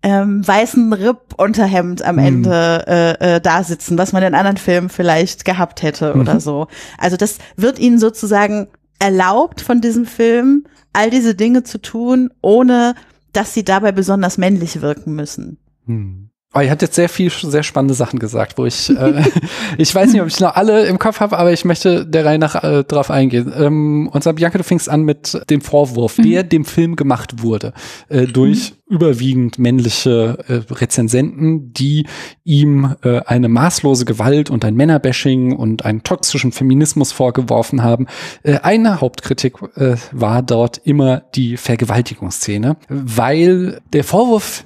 ähm, 0.03 0.47
weißen 0.47 0.93
Ripp-Unterhemd 0.93 2.03
am 2.03 2.19
Hm. 2.19 2.25
Ende 2.25 2.85
äh, 3.21 3.37
äh, 3.37 3.41
da 3.41 3.65
sitzen, 3.65 3.99
was 3.99 4.13
man 4.13 4.23
in 4.23 4.35
anderen 4.35 4.57
Filmen 4.57 4.89
vielleicht 4.89 5.45
gehabt 5.45 5.83
hätte 5.83 6.15
Mhm. 6.15 6.21
oder 6.21 6.41
so. 6.41 6.69
Also 6.99 7.17
das 7.17 7.39
wird 7.57 7.79
ihnen 7.79 7.99
sozusagen 7.99 8.69
erlaubt 9.01 9.61
von 9.61 9.81
diesem 9.81 10.07
Film, 10.07 10.65
all 10.93 11.11
diese 11.11 11.35
Dinge 11.35 11.63
zu 11.65 11.81
tun, 11.81 12.31
ohne 12.43 12.95
dass 13.33 13.55
sie 13.55 13.65
dabei 13.65 13.93
besonders 13.93 14.39
männlich 14.39 14.81
wirken 14.81 15.15
müssen. 15.15 15.59
Hm. 15.87 16.28
Aber 16.53 16.65
ihr 16.65 16.71
habt 16.71 16.81
jetzt 16.81 16.95
sehr 16.95 17.11
viel, 17.11 17.31
sehr 17.31 17.63
spannende 17.63 17.93
Sachen 17.95 18.19
gesagt, 18.19 18.57
wo 18.57 18.65
ich, 18.65 18.89
äh, 18.89 19.23
ich 19.79 19.95
weiß 19.95 20.13
nicht, 20.13 20.23
ob 20.23 20.29
ich 20.29 20.41
noch 20.41 20.57
alle 20.57 20.87
im 20.87 20.99
Kopf 20.99 21.21
habe, 21.21 21.39
aber 21.39 21.53
ich 21.53 21.65
möchte 21.67 22.07
der 22.07 22.25
Reihe 22.25 22.39
nach 22.39 22.63
äh, 22.65 22.85
drauf 22.85 23.11
eingehen. 23.11 23.53
Ähm, 23.55 24.09
und 24.11 24.23
zwar, 24.23 24.33
Bianca, 24.33 24.57
du 24.57 24.65
fängst 24.65 24.89
an 24.89 25.03
mit 25.03 25.39
dem 25.51 25.61
Vorwurf, 25.61 26.17
Mhm. 26.19 26.23
der 26.23 26.43
dem 26.45 26.65
Film 26.65 26.97
gemacht 26.97 27.43
wurde, 27.43 27.75
äh, 28.09 28.27
durch 28.27 28.75
überwiegend 28.87 29.59
männliche 29.59 30.39
äh, 30.49 30.73
Rezensenten, 30.73 31.75
die 31.75 32.07
ihm 32.45 32.97
äh, 33.03 33.21
eine 33.27 33.49
maßlose 33.51 34.07
Gewalt 34.07 34.49
und 34.49 34.65
ein 34.65 34.75
Männerbashing 34.75 35.55
und 35.55 35.85
einen 35.85 36.03
toxischen 36.03 36.53
Feminismus 36.53 37.13
vorgeworfen 37.13 37.83
haben. 37.83 38.07
Äh, 38.43 38.61
eine 38.61 39.03
Hauptkritik 39.03 39.57
äh, 39.77 39.97
war 40.13 40.43
dort 40.43 40.79
immer 40.85 41.25
die 41.35 41.59
Vergewaltigungsszene, 41.59 42.79
weil 42.89 43.81
der 43.93 44.05
Vorwurf 44.05 44.65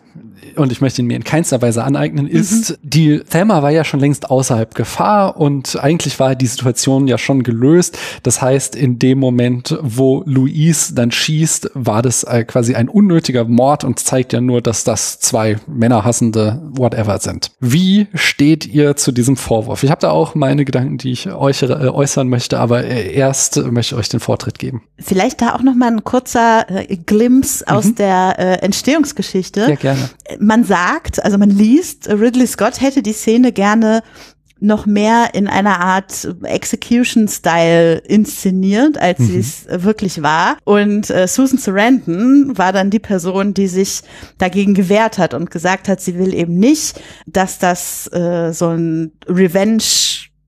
und 0.57 0.73
ich 0.73 0.81
möchte 0.81 1.03
ihn 1.03 1.07
mir 1.07 1.17
in 1.17 1.25
keinster 1.25 1.63
Weise 1.63 1.85
aneignen, 1.85 2.27
ist, 2.27 2.79
die 2.83 3.21
Thelma 3.21 3.63
war 3.63 3.71
ja 3.71 3.85
schon 3.85 4.01
längst 4.01 4.31
außerhalb 4.31 4.75
Gefahr 4.75 5.37
und 5.37 5.79
eigentlich 5.83 6.19
war 6.19 6.35
die 6.35 6.47
Situation 6.47 7.07
ja 7.07 7.19
schon 7.19 7.43
gelöst. 7.43 7.99
Das 8.23 8.43
heißt, 8.43 8.77
in 8.77 8.99
dem 8.99 9.19
Moment, 9.19 9.79
wo 9.83 10.23
Louise 10.27 10.95
dann 10.95 11.11
schießt, 11.11 11.71
war 11.75 12.03
das 12.03 12.25
äh, 12.25 12.45
quasi 12.45 12.75
ein 12.75 12.89
unnötiger 12.89 13.45
Mord 13.45 13.85
und 13.85 13.99
zeigt 13.99 14.33
ja 14.33 14.41
nur, 14.41 14.61
dass 14.61 14.85
das 14.85 15.21
zwei 15.21 15.57
männerhassende 15.67 16.63
whatever 16.73 17.19
sind. 17.19 17.53
Wie 17.61 18.09
steht 18.15 18.67
ihr 18.67 18.97
zu 18.97 19.13
diesem 19.13 19.37
Vorwurf? 19.37 19.83
Ich 19.83 19.91
habe 19.91 20.01
da 20.01 20.11
auch 20.11 20.35
meine 20.35 20.65
Gedanken, 20.65 20.99
die 20.99 21.13
ich 21.13 21.31
euch 21.31 21.63
äh, 21.63 21.67
äußern 21.67 22.29
möchte, 22.29 22.59
aber 22.59 22.85
äh, 22.85 23.13
erst 23.13 23.57
möchte 23.57 23.95
ich 23.95 23.99
euch 23.99 24.09
den 24.09 24.21
Vortritt 24.21 24.59
geben. 24.59 24.83
Vielleicht 24.99 25.41
da 25.41 25.55
auch 25.55 25.63
noch 25.63 25.75
mal 25.75 25.89
ein 25.89 26.05
kurzer 26.05 26.67
äh, 26.69 26.97
Glimpse 26.97 27.67
aus 27.67 27.95
der 27.95 28.39
äh, 28.39 28.65
Entstehungsgeschichte. 28.65 29.67
Ja, 29.69 29.75
gerne. 29.75 30.11
Man 30.43 30.65
sagt, 30.65 31.25
also 31.25 31.39
man 31.39 31.51
liest, 31.51 32.09
Ridley 32.09 32.47
Scott 32.47 32.81
hätte 32.81 33.03
die 33.03 33.13
Szene 33.13 33.53
gerne 33.53 34.03
noch 34.65 34.87
mehr 34.87 35.31
in 35.35 35.49
einer 35.49 35.81
Art 35.81 36.29
Execution-Style 36.45 37.99
inszeniert, 38.07 38.97
als 38.97 39.19
Mhm. 39.19 39.27
sie 39.27 39.39
es 39.39 39.67
wirklich 39.69 40.23
war. 40.23 40.57
Und 40.65 41.11
äh, 41.11 41.27
Susan 41.27 41.59
Sarandon 41.59 42.57
war 42.57 42.73
dann 42.73 42.91
die 42.91 43.01
Person, 43.01 43.55
die 43.55 43.67
sich 43.67 44.03
dagegen 44.39 44.75
gewehrt 44.75 45.19
hat 45.19 45.35
und 45.35 45.51
gesagt 45.51 45.89
hat, 45.89 46.01
sie 46.01 46.17
will 46.19 46.33
eben 46.33 46.59
nicht, 46.59 47.01
dass 47.27 47.59
das 47.59 48.07
äh, 48.13 48.53
so 48.53 48.69
ein 48.69 49.13
Revenge 49.27 49.83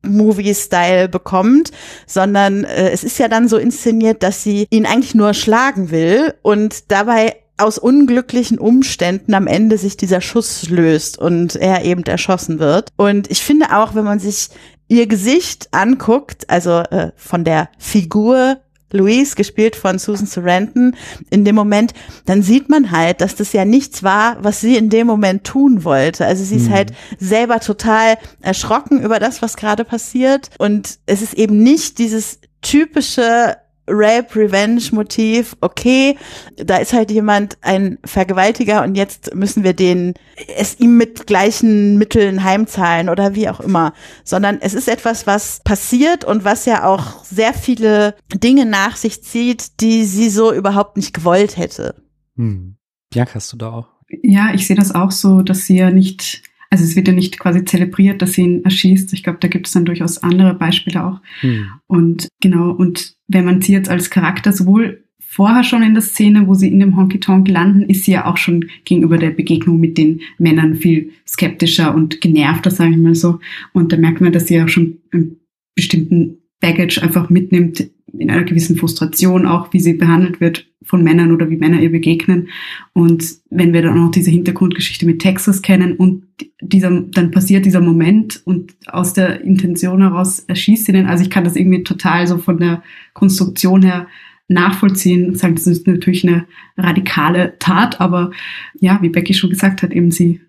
Movie-Style 0.02 1.08
bekommt, 1.08 1.70
sondern 2.06 2.64
äh, 2.64 2.90
es 2.90 3.04
ist 3.04 3.18
ja 3.18 3.28
dann 3.28 3.48
so 3.48 3.56
inszeniert, 3.56 4.22
dass 4.22 4.42
sie 4.42 4.66
ihn 4.70 4.86
eigentlich 4.86 5.14
nur 5.14 5.34
schlagen 5.34 5.90
will 5.90 6.34
und 6.42 6.90
dabei 6.92 7.36
aus 7.56 7.78
unglücklichen 7.78 8.58
Umständen 8.58 9.34
am 9.34 9.46
Ende 9.46 9.78
sich 9.78 9.96
dieser 9.96 10.20
Schuss 10.20 10.68
löst 10.68 11.18
und 11.18 11.56
er 11.56 11.84
eben 11.84 12.02
erschossen 12.04 12.58
wird. 12.58 12.90
Und 12.96 13.30
ich 13.30 13.42
finde 13.42 13.76
auch, 13.76 13.94
wenn 13.94 14.04
man 14.04 14.18
sich 14.18 14.48
ihr 14.88 15.06
Gesicht 15.06 15.68
anguckt, 15.72 16.50
also 16.50 16.80
äh, 16.80 17.12
von 17.16 17.44
der 17.44 17.68
Figur 17.78 18.58
Louise, 18.90 19.34
gespielt 19.34 19.74
von 19.74 19.98
Susan 19.98 20.26
Sarandon, 20.26 20.94
in 21.30 21.44
dem 21.44 21.56
Moment, 21.56 21.94
dann 22.26 22.42
sieht 22.42 22.68
man 22.68 22.92
halt, 22.92 23.20
dass 23.20 23.34
das 23.34 23.52
ja 23.52 23.64
nichts 23.64 24.04
war, 24.04 24.36
was 24.44 24.60
sie 24.60 24.76
in 24.76 24.88
dem 24.88 25.08
Moment 25.08 25.42
tun 25.42 25.82
wollte. 25.82 26.24
Also 26.24 26.44
sie 26.44 26.56
ist 26.56 26.68
Mhm. 26.68 26.74
halt 26.74 26.92
selber 27.18 27.58
total 27.58 28.18
erschrocken 28.40 29.02
über 29.02 29.18
das, 29.18 29.42
was 29.42 29.56
gerade 29.56 29.84
passiert. 29.84 30.50
Und 30.58 30.98
es 31.06 31.22
ist 31.22 31.34
eben 31.34 31.60
nicht 31.60 31.98
dieses 31.98 32.38
typische 32.62 33.56
Rape-Revenge-Motiv, 33.86 35.56
okay, 35.60 36.16
da 36.56 36.76
ist 36.76 36.92
halt 36.92 37.10
jemand 37.10 37.58
ein 37.60 37.98
Vergewaltiger 38.04 38.82
und 38.82 38.94
jetzt 38.94 39.34
müssen 39.34 39.64
wir 39.64 39.74
den, 39.74 40.14
es 40.56 40.80
ihm 40.80 40.96
mit 40.96 41.26
gleichen 41.26 41.98
Mitteln 41.98 42.44
heimzahlen 42.44 43.08
oder 43.08 43.34
wie 43.34 43.48
auch 43.48 43.60
immer, 43.60 43.92
sondern 44.24 44.58
es 44.60 44.74
ist 44.74 44.88
etwas, 44.88 45.26
was 45.26 45.60
passiert 45.64 46.24
und 46.24 46.44
was 46.44 46.64
ja 46.64 46.84
auch 46.84 47.24
sehr 47.24 47.52
viele 47.54 48.14
Dinge 48.34 48.66
nach 48.66 48.96
sich 48.96 49.22
zieht, 49.22 49.80
die 49.80 50.04
sie 50.04 50.30
so 50.30 50.52
überhaupt 50.52 50.96
nicht 50.96 51.12
gewollt 51.14 51.56
hätte. 51.56 51.94
Hm. 52.36 52.76
Bianca, 53.10 53.34
hast 53.34 53.52
du 53.52 53.56
da 53.56 53.70
auch? 53.70 53.88
Ja, 54.22 54.52
ich 54.54 54.66
sehe 54.66 54.76
das 54.76 54.94
auch 54.94 55.10
so, 55.10 55.42
dass 55.42 55.66
sie 55.66 55.76
ja 55.76 55.90
nicht, 55.90 56.42
also 56.70 56.84
es 56.84 56.96
wird 56.96 57.08
ja 57.08 57.14
nicht 57.14 57.38
quasi 57.38 57.64
zelebriert, 57.64 58.22
dass 58.22 58.32
sie 58.32 58.42
ihn 58.42 58.64
erschießt. 58.64 59.12
Ich 59.12 59.22
glaube, 59.22 59.38
da 59.40 59.48
gibt 59.48 59.66
es 59.66 59.72
dann 59.72 59.84
durchaus 59.84 60.18
andere 60.18 60.54
Beispiele 60.54 61.04
auch. 61.04 61.20
Hm. 61.40 61.68
Und 61.86 62.28
genau, 62.40 62.70
und 62.70 63.13
wenn 63.28 63.44
man 63.44 63.60
sie 63.60 63.72
jetzt 63.72 63.88
als 63.88 64.10
Charakter 64.10 64.52
sowohl 64.52 65.04
vorher 65.18 65.64
schon 65.64 65.82
in 65.82 65.94
der 65.94 66.02
Szene, 66.02 66.46
wo 66.46 66.54
sie 66.54 66.68
in 66.68 66.78
dem 66.78 66.96
Honky 66.96 67.18
Tonk 67.18 67.48
landen, 67.48 67.82
ist 67.82 68.04
sie 68.04 68.12
ja 68.12 68.26
auch 68.26 68.36
schon 68.36 68.66
gegenüber 68.84 69.18
der 69.18 69.30
Begegnung 69.30 69.80
mit 69.80 69.98
den 69.98 70.20
Männern 70.38 70.76
viel 70.76 71.10
skeptischer 71.26 71.94
und 71.94 72.20
genervter, 72.20 72.70
sage 72.70 72.92
ich 72.92 72.98
mal 72.98 73.16
so. 73.16 73.40
Und 73.72 73.92
da 73.92 73.96
merkt 73.96 74.20
man, 74.20 74.32
dass 74.32 74.46
sie 74.46 74.54
ja 74.54 74.68
schon 74.68 74.98
einen 75.10 75.40
bestimmten 75.74 76.38
Baggage 76.60 77.02
einfach 77.02 77.30
mitnimmt 77.30 77.90
in 78.18 78.30
einer 78.30 78.44
gewissen 78.44 78.76
Frustration 78.76 79.46
auch, 79.46 79.72
wie 79.72 79.80
sie 79.80 79.94
behandelt 79.94 80.40
wird 80.40 80.66
von 80.82 81.02
Männern 81.02 81.32
oder 81.32 81.50
wie 81.50 81.56
Männer 81.56 81.80
ihr 81.80 81.90
begegnen. 81.90 82.48
Und 82.92 83.24
wenn 83.50 83.72
wir 83.72 83.82
dann 83.82 83.98
auch 83.98 84.10
diese 84.10 84.30
Hintergrundgeschichte 84.30 85.06
mit 85.06 85.20
Texas 85.20 85.62
kennen 85.62 85.96
und 85.96 86.24
dieser, 86.60 86.90
dann 86.90 87.30
passiert 87.30 87.64
dieser 87.64 87.80
Moment 87.80 88.42
und 88.44 88.74
aus 88.86 89.14
der 89.14 89.40
Intention 89.42 90.02
heraus 90.02 90.40
erschießt 90.40 90.84
sie 90.84 90.92
den. 90.92 91.06
Also 91.06 91.24
ich 91.24 91.30
kann 91.30 91.44
das 91.44 91.56
irgendwie 91.56 91.82
total 91.82 92.26
so 92.26 92.38
von 92.38 92.58
der 92.58 92.82
Konstruktion 93.14 93.82
her 93.82 94.08
nachvollziehen 94.48 95.26
und 95.26 95.38
sagen, 95.38 95.54
das 95.54 95.66
ist 95.66 95.86
natürlich 95.86 96.26
eine 96.26 96.46
radikale 96.76 97.54
Tat, 97.58 98.00
aber 98.00 98.30
ja, 98.78 98.98
wie 99.00 99.08
Becky 99.08 99.32
schon 99.32 99.50
gesagt 99.50 99.82
hat, 99.82 99.92
eben 99.92 100.10
sie 100.10 100.40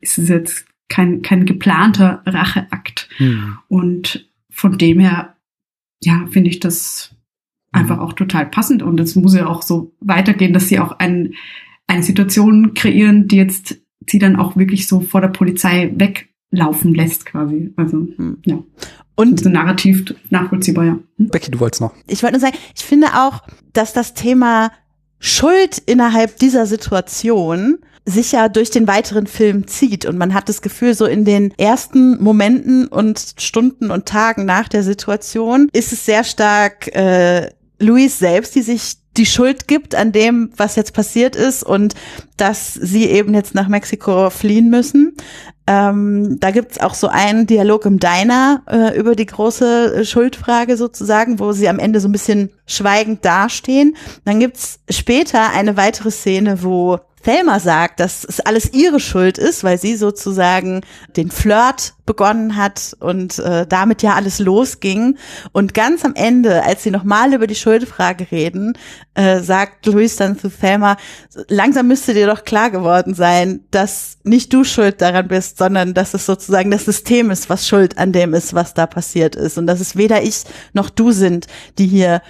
ist 0.00 0.18
es 0.18 0.28
jetzt 0.28 0.66
kein, 0.88 1.22
kein 1.22 1.46
geplanter 1.46 2.22
Racheakt. 2.26 3.08
Mhm. 3.18 3.58
Und 3.68 4.28
von 4.50 4.76
dem 4.78 5.00
her, 5.00 5.31
ja, 6.02 6.26
finde 6.30 6.50
ich 6.50 6.60
das 6.60 7.14
einfach 7.72 7.98
auch 8.00 8.12
total 8.12 8.46
passend 8.46 8.82
und 8.82 9.00
es 9.00 9.16
muss 9.16 9.34
ja 9.34 9.46
auch 9.46 9.62
so 9.62 9.94
weitergehen, 10.00 10.52
dass 10.52 10.68
sie 10.68 10.78
auch 10.78 10.92
ein, 10.98 11.34
eine 11.86 12.02
Situation 12.02 12.74
kreieren, 12.74 13.28
die 13.28 13.36
jetzt 13.36 13.78
sie 14.08 14.18
dann 14.18 14.36
auch 14.36 14.56
wirklich 14.56 14.88
so 14.88 15.00
vor 15.00 15.20
der 15.20 15.28
Polizei 15.28 15.92
weglaufen 15.96 16.94
lässt 16.94 17.26
quasi. 17.26 17.72
Also, 17.76 18.08
hm. 18.16 18.38
ja. 18.44 18.62
Und 19.14 19.40
so 19.40 19.48
narrativ 19.48 20.14
nachvollziehbar, 20.30 20.84
ja. 20.84 20.98
Hm? 21.16 21.28
Becky, 21.28 21.50
du 21.50 21.60
wolltest 21.60 21.80
noch. 21.80 21.94
Ich 22.06 22.22
wollte 22.22 22.34
nur 22.34 22.40
sagen, 22.40 22.56
ich 22.74 22.84
finde 22.84 23.08
auch, 23.14 23.42
dass 23.72 23.92
das 23.92 24.14
Thema 24.14 24.72
Schuld 25.18 25.78
innerhalb 25.78 26.38
dieser 26.38 26.66
Situation 26.66 27.78
sich 28.04 28.32
ja 28.32 28.48
durch 28.48 28.70
den 28.70 28.88
weiteren 28.88 29.26
Film 29.26 29.66
zieht 29.66 30.06
und 30.06 30.18
man 30.18 30.34
hat 30.34 30.48
das 30.48 30.62
Gefühl, 30.62 30.94
so 30.94 31.06
in 31.06 31.24
den 31.24 31.52
ersten 31.56 32.22
Momenten 32.22 32.88
und 32.88 33.34
Stunden 33.38 33.90
und 33.90 34.06
Tagen 34.06 34.44
nach 34.44 34.68
der 34.68 34.82
Situation 34.82 35.68
ist 35.72 35.92
es 35.92 36.04
sehr 36.04 36.24
stark 36.24 36.88
äh, 36.96 37.50
Louise 37.78 38.16
selbst, 38.16 38.54
die 38.54 38.62
sich 38.62 38.96
die 39.16 39.26
Schuld 39.26 39.68
gibt 39.68 39.94
an 39.94 40.10
dem, 40.10 40.50
was 40.56 40.76
jetzt 40.76 40.94
passiert 40.94 41.36
ist 41.36 41.62
und 41.62 41.94
dass 42.36 42.72
sie 42.74 43.06
eben 43.06 43.34
jetzt 43.34 43.54
nach 43.54 43.68
Mexiko 43.68 44.30
fliehen 44.30 44.70
müssen. 44.70 45.14
Ähm, 45.66 46.40
da 46.40 46.50
gibt's 46.50 46.80
auch 46.80 46.94
so 46.94 47.08
einen 47.08 47.46
Dialog 47.46 47.84
im 47.84 48.00
Diner 48.00 48.62
äh, 48.68 48.98
über 48.98 49.14
die 49.14 49.26
große 49.26 49.94
äh, 49.94 50.04
Schuldfrage 50.04 50.76
sozusagen, 50.76 51.38
wo 51.38 51.52
sie 51.52 51.68
am 51.68 51.78
Ende 51.78 52.00
so 52.00 52.08
ein 52.08 52.12
bisschen 52.12 52.50
schweigend 52.66 53.24
dastehen. 53.24 53.96
Dann 54.24 54.40
gibt's 54.40 54.80
später 54.88 55.50
eine 55.50 55.76
weitere 55.76 56.10
Szene, 56.10 56.62
wo 56.62 56.98
Thelma 57.22 57.60
sagt, 57.60 58.00
dass 58.00 58.24
es 58.24 58.40
alles 58.40 58.72
ihre 58.72 59.00
Schuld 59.00 59.38
ist, 59.38 59.64
weil 59.64 59.78
sie 59.78 59.96
sozusagen 59.96 60.82
den 61.16 61.30
Flirt 61.30 61.94
begonnen 62.04 62.56
hat 62.56 62.96
und 63.00 63.38
äh, 63.38 63.66
damit 63.66 64.02
ja 64.02 64.14
alles 64.14 64.38
losging. 64.38 65.16
Und 65.52 65.72
ganz 65.74 66.04
am 66.04 66.14
Ende, 66.14 66.64
als 66.64 66.82
sie 66.82 66.90
nochmal 66.90 67.32
über 67.32 67.46
die 67.46 67.54
Schuldfrage 67.54 68.30
reden, 68.30 68.76
äh, 69.14 69.40
sagt 69.40 69.86
Louise 69.86 70.18
dann 70.18 70.38
zu 70.38 70.50
Thelma, 70.50 70.96
langsam 71.48 71.88
müsste 71.88 72.14
dir 72.14 72.26
doch 72.26 72.44
klar 72.44 72.70
geworden 72.70 73.14
sein, 73.14 73.60
dass 73.70 74.18
nicht 74.24 74.52
du 74.52 74.64
schuld 74.64 75.00
daran 75.00 75.28
bist, 75.28 75.58
sondern 75.58 75.94
dass 75.94 76.14
es 76.14 76.26
sozusagen 76.26 76.70
das 76.70 76.84
System 76.84 77.30
ist, 77.30 77.48
was 77.48 77.68
schuld 77.68 77.98
an 77.98 78.12
dem 78.12 78.34
ist, 78.34 78.54
was 78.54 78.74
da 78.74 78.86
passiert 78.86 79.36
ist. 79.36 79.58
Und 79.58 79.66
dass 79.66 79.80
es 79.80 79.96
weder 79.96 80.22
ich 80.22 80.42
noch 80.72 80.90
du 80.90 81.12
sind, 81.12 81.46
die 81.78 81.86
hier 81.86 82.20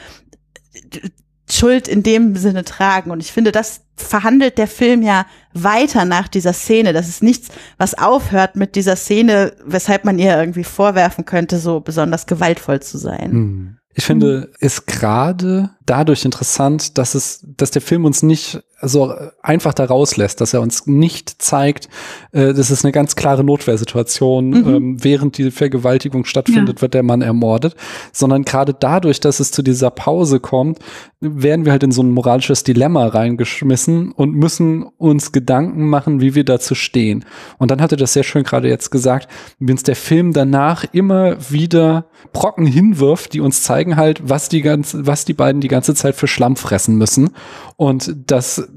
Schuld 1.52 1.88
in 1.88 2.02
dem 2.02 2.36
Sinne 2.36 2.64
tragen. 2.64 3.10
Und 3.10 3.20
ich 3.20 3.32
finde, 3.32 3.52
das 3.52 3.82
verhandelt 3.96 4.58
der 4.58 4.66
Film 4.66 5.02
ja 5.02 5.26
weiter 5.52 6.04
nach 6.04 6.28
dieser 6.28 6.52
Szene. 6.52 6.92
Das 6.92 7.08
ist 7.08 7.22
nichts, 7.22 7.48
was 7.78 7.94
aufhört 7.94 8.56
mit 8.56 8.74
dieser 8.74 8.96
Szene, 8.96 9.52
weshalb 9.64 10.04
man 10.04 10.18
ihr 10.18 10.36
irgendwie 10.36 10.64
vorwerfen 10.64 11.24
könnte, 11.24 11.58
so 11.58 11.80
besonders 11.80 12.26
gewaltvoll 12.26 12.80
zu 12.80 12.98
sein. 12.98 13.30
Hm. 13.30 13.76
Ich 13.94 14.04
finde, 14.04 14.50
ist 14.58 14.86
gerade 14.86 15.70
dadurch 15.86 16.24
interessant, 16.24 16.98
dass 16.98 17.14
es, 17.14 17.44
dass 17.56 17.70
der 17.70 17.82
Film 17.82 18.04
uns 18.04 18.22
nicht 18.22 18.62
so 18.82 19.14
einfach 19.42 19.74
da 19.74 19.84
rauslässt, 19.84 20.40
dass 20.40 20.52
er 20.52 20.60
uns 20.60 20.86
nicht 20.86 21.40
zeigt, 21.40 21.88
äh, 22.32 22.52
das 22.52 22.70
ist 22.70 22.84
eine 22.84 22.92
ganz 22.92 23.14
klare 23.14 23.44
Notwehrsituation, 23.44 24.50
mhm. 24.50 24.74
ähm, 24.74 25.04
während 25.04 25.38
die 25.38 25.50
Vergewaltigung 25.52 26.24
stattfindet, 26.24 26.78
ja. 26.78 26.82
wird 26.82 26.94
der 26.94 27.04
Mann 27.04 27.22
ermordet, 27.22 27.76
sondern 28.12 28.42
gerade 28.42 28.74
dadurch, 28.74 29.20
dass 29.20 29.38
es 29.38 29.52
zu 29.52 29.62
dieser 29.62 29.90
Pause 29.90 30.40
kommt, 30.40 30.80
werden 31.20 31.64
wir 31.64 31.72
halt 31.72 31.84
in 31.84 31.92
so 31.92 32.02
ein 32.02 32.10
moralisches 32.10 32.64
Dilemma 32.64 33.06
reingeschmissen 33.06 34.10
und 34.10 34.34
müssen 34.34 34.82
uns 34.82 35.30
Gedanken 35.30 35.88
machen, 35.88 36.20
wie 36.20 36.34
wir 36.34 36.44
dazu 36.44 36.74
stehen. 36.74 37.24
Und 37.58 37.70
dann 37.70 37.80
hat 37.80 37.92
er 37.92 37.98
das 37.98 38.12
sehr 38.12 38.24
schön 38.24 38.42
gerade 38.42 38.68
jetzt 38.68 38.90
gesagt, 38.90 39.28
wie 39.60 39.70
uns 39.70 39.84
der 39.84 39.94
Film 39.94 40.32
danach 40.32 40.84
immer 40.92 41.36
wieder 41.50 42.06
Brocken 42.32 42.66
hinwirft, 42.66 43.34
die 43.34 43.40
uns 43.40 43.62
zeigen 43.62 43.96
halt, 43.96 44.28
was 44.28 44.48
die 44.48 44.62
ganze, 44.62 45.06
was 45.06 45.24
die 45.24 45.34
beiden 45.34 45.60
die 45.60 45.68
ganze 45.72 45.94
Zeit 45.94 46.14
für 46.14 46.28
Schlamm 46.28 46.56
fressen 46.56 46.96
müssen. 46.96 47.30
Und 47.76 48.14
das 48.26 48.68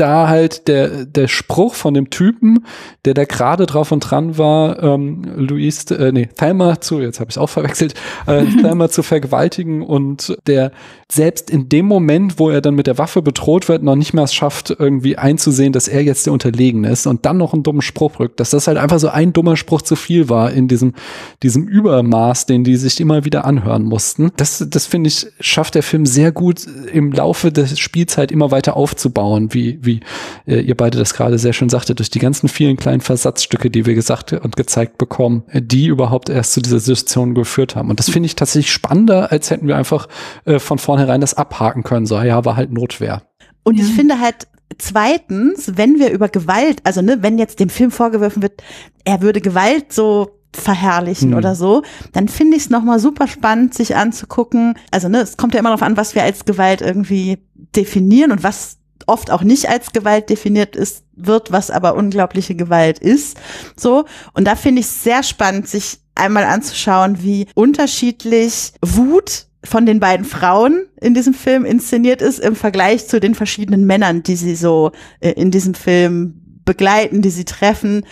da 0.00 0.28
halt 0.28 0.66
der, 0.68 1.04
der 1.04 1.28
Spruch 1.28 1.74
von 1.74 1.94
dem 1.94 2.10
Typen, 2.10 2.64
der 3.04 3.14
da 3.14 3.24
gerade 3.24 3.66
drauf 3.66 3.92
und 3.92 4.00
dran 4.00 4.38
war, 4.38 4.82
ähm, 4.82 5.22
Luis, 5.36 5.84
äh, 5.90 6.10
nee, 6.12 6.28
Thelma 6.36 6.80
zu, 6.80 7.00
jetzt 7.00 7.20
habe 7.20 7.30
ich 7.30 7.38
auch 7.38 7.48
verwechselt, 7.48 7.94
äh, 8.26 8.44
Thelma 8.62 8.88
zu 8.88 9.02
vergewaltigen 9.02 9.82
und 9.82 10.36
der 10.46 10.72
selbst 11.10 11.50
in 11.50 11.68
dem 11.68 11.86
Moment, 11.86 12.38
wo 12.38 12.50
er 12.50 12.60
dann 12.60 12.74
mit 12.74 12.86
der 12.86 12.98
Waffe 12.98 13.20
bedroht 13.20 13.68
wird, 13.68 13.82
noch 13.82 13.96
nicht 13.96 14.14
mehr 14.14 14.24
es 14.24 14.34
schafft, 14.34 14.70
irgendwie 14.78 15.18
einzusehen, 15.18 15.72
dass 15.72 15.88
er 15.88 16.02
jetzt 16.02 16.26
der 16.26 16.32
Unterlegen 16.32 16.84
ist 16.84 17.06
und 17.06 17.26
dann 17.26 17.36
noch 17.36 17.52
einen 17.52 17.62
dummen 17.62 17.82
Spruch 17.82 18.18
rückt, 18.20 18.40
dass 18.40 18.50
das 18.50 18.66
halt 18.66 18.78
einfach 18.78 19.00
so 19.00 19.08
ein 19.08 19.32
dummer 19.32 19.56
Spruch 19.56 19.82
zu 19.82 19.96
viel 19.96 20.28
war 20.28 20.52
in 20.52 20.68
diesem, 20.68 20.94
diesem 21.42 21.66
Übermaß, 21.66 22.46
den 22.46 22.64
die 22.64 22.76
sich 22.76 23.00
immer 23.00 23.24
wieder 23.24 23.44
anhören 23.44 23.82
mussten. 23.82 24.30
Das, 24.36 24.64
das 24.68 24.86
finde 24.86 25.08
ich, 25.08 25.26
schafft 25.40 25.74
der 25.74 25.82
Film 25.82 26.06
sehr 26.06 26.32
gut 26.32 26.66
im 26.92 27.12
Laufe 27.12 27.50
der 27.50 27.66
Spielzeit 27.66 28.30
immer 28.30 28.50
weiter 28.50 28.76
aufzubauen, 28.76 29.52
wie, 29.52 29.78
wie 29.82 29.89
wie 29.90 30.00
äh, 30.46 30.60
ihr 30.60 30.76
beide 30.76 30.98
das 30.98 31.14
gerade 31.14 31.38
sehr 31.38 31.52
schön 31.52 31.68
sagte, 31.68 31.94
durch 31.94 32.10
die 32.10 32.18
ganzen 32.18 32.48
vielen 32.48 32.76
kleinen 32.76 33.00
Versatzstücke, 33.00 33.70
die 33.70 33.86
wir 33.86 33.94
gesagt 33.94 34.32
und 34.32 34.56
gezeigt 34.56 34.98
bekommen, 34.98 35.42
die 35.52 35.86
überhaupt 35.86 36.28
erst 36.28 36.52
zu 36.52 36.60
dieser 36.60 36.80
Situation 36.80 37.34
geführt 37.34 37.76
haben. 37.76 37.90
Und 37.90 37.98
das 37.98 38.10
finde 38.10 38.26
ich 38.26 38.36
tatsächlich 38.36 38.72
spannender, 38.72 39.32
als 39.32 39.50
hätten 39.50 39.66
wir 39.66 39.76
einfach 39.76 40.08
äh, 40.44 40.58
von 40.58 40.78
vornherein 40.78 41.20
das 41.20 41.34
abhaken 41.34 41.82
können. 41.82 42.06
So, 42.06 42.20
ja, 42.20 42.44
war 42.44 42.56
halt 42.56 42.72
Notwehr. 42.72 43.22
Und 43.62 43.78
ja. 43.78 43.84
ich 43.84 43.90
finde 43.92 44.20
halt, 44.20 44.48
zweitens, 44.78 45.72
wenn 45.76 45.98
wir 45.98 46.10
über 46.10 46.28
Gewalt, 46.28 46.80
also 46.84 47.02
ne, 47.02 47.18
wenn 47.20 47.38
jetzt 47.38 47.60
dem 47.60 47.68
Film 47.68 47.90
vorgeworfen 47.90 48.42
wird, 48.42 48.62
er 49.04 49.20
würde 49.20 49.40
Gewalt 49.40 49.92
so 49.92 50.40
verherrlichen 50.52 51.30
hm. 51.30 51.38
oder 51.38 51.54
so, 51.54 51.82
dann 52.12 52.28
finde 52.28 52.56
ich 52.56 52.64
es 52.64 52.70
nochmal 52.70 52.98
super 52.98 53.28
spannend, 53.28 53.74
sich 53.74 53.94
anzugucken. 53.94 54.74
Also 54.90 55.08
ne, 55.08 55.20
es 55.20 55.36
kommt 55.36 55.54
ja 55.54 55.60
immer 55.60 55.70
darauf 55.70 55.82
an, 55.82 55.96
was 55.96 56.14
wir 56.14 56.22
als 56.22 56.44
Gewalt 56.44 56.80
irgendwie 56.80 57.38
definieren 57.76 58.32
und 58.32 58.42
was 58.42 58.79
oft 59.08 59.30
auch 59.30 59.42
nicht 59.42 59.68
als 59.68 59.92
Gewalt 59.92 60.30
definiert 60.30 60.76
ist, 60.76 61.04
wird, 61.14 61.52
was 61.52 61.70
aber 61.70 61.94
unglaubliche 61.94 62.54
Gewalt 62.54 62.98
ist. 62.98 63.38
So. 63.76 64.04
Und 64.32 64.46
da 64.46 64.56
finde 64.56 64.80
ich 64.80 64.86
es 64.86 65.02
sehr 65.02 65.22
spannend, 65.22 65.68
sich 65.68 65.98
einmal 66.14 66.44
anzuschauen, 66.44 67.22
wie 67.22 67.46
unterschiedlich 67.54 68.72
Wut 68.82 69.46
von 69.64 69.86
den 69.86 70.00
beiden 70.00 70.24
Frauen 70.24 70.86
in 71.00 71.14
diesem 71.14 71.34
Film 71.34 71.64
inszeniert 71.64 72.22
ist 72.22 72.38
im 72.38 72.56
Vergleich 72.56 73.08
zu 73.08 73.20
den 73.20 73.34
verschiedenen 73.34 73.84
Männern, 73.84 74.22
die 74.22 74.36
sie 74.36 74.54
so 74.54 74.92
äh, 75.20 75.32
in 75.32 75.50
diesem 75.50 75.74
Film 75.74 76.62
begleiten, 76.64 77.20
die 77.22 77.30
sie 77.30 77.44
treffen, 77.44 78.06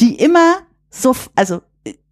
die 0.00 0.16
immer 0.16 0.56
so, 0.90 1.14
also 1.36 1.60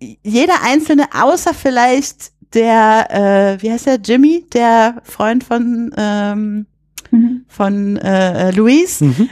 jeder 0.01 0.63
einzelne, 0.63 1.09
außer 1.15 1.55
vielleicht 1.55 2.33
der, 2.55 3.57
äh, 3.59 3.63
wie 3.63 3.73
heißt 3.73 3.87
der, 3.87 3.97
Jimmy, 3.97 4.47
der 4.53 5.01
Freund 5.03 5.45
von 5.45 5.93
ähm, 5.97 6.67
mhm. 7.11 7.45
von 7.49 7.97
äh, 7.97 8.51
Luis. 8.53 9.01
Mhm. 9.01 9.31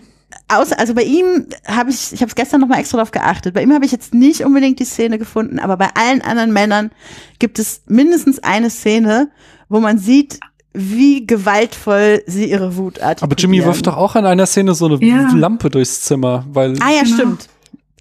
Außer, 0.48 0.78
also 0.78 0.94
bei 0.94 1.02
ihm 1.04 1.46
habe 1.66 1.90
ich, 1.90 2.12
ich 2.12 2.20
habe 2.20 2.28
es 2.28 2.34
gestern 2.34 2.60
noch 2.60 2.68
mal 2.68 2.78
extra 2.78 2.98
drauf 2.98 3.10
geachtet. 3.10 3.54
Bei 3.54 3.62
ihm 3.62 3.72
habe 3.72 3.84
ich 3.84 3.92
jetzt 3.92 4.12
nicht 4.14 4.44
unbedingt 4.44 4.78
die 4.78 4.84
Szene 4.84 5.18
gefunden, 5.18 5.58
aber 5.58 5.76
bei 5.76 5.88
allen 5.94 6.20
anderen 6.20 6.52
Männern 6.52 6.90
gibt 7.38 7.58
es 7.58 7.82
mindestens 7.86 8.40
eine 8.40 8.68
Szene, 8.68 9.30
wo 9.68 9.80
man 9.80 9.98
sieht, 9.98 10.40
wie 10.74 11.26
gewaltvoll 11.26 12.22
sie 12.26 12.50
ihre 12.50 12.76
Wut 12.76 13.00
artikulieren. 13.00 13.22
Aber 13.22 13.36
Jimmy 13.40 13.64
wirft 13.64 13.86
doch 13.86 13.96
auch 13.96 14.16
in 14.16 14.26
einer 14.26 14.44
Szene 14.46 14.74
so 14.74 14.86
eine 14.86 15.04
ja. 15.04 15.30
Lampe 15.32 15.70
durchs 15.70 16.02
Zimmer, 16.02 16.44
weil. 16.52 16.74
Ah 16.80 16.90
ja, 16.90 17.02
genau. 17.02 17.14
stimmt. 17.14 17.48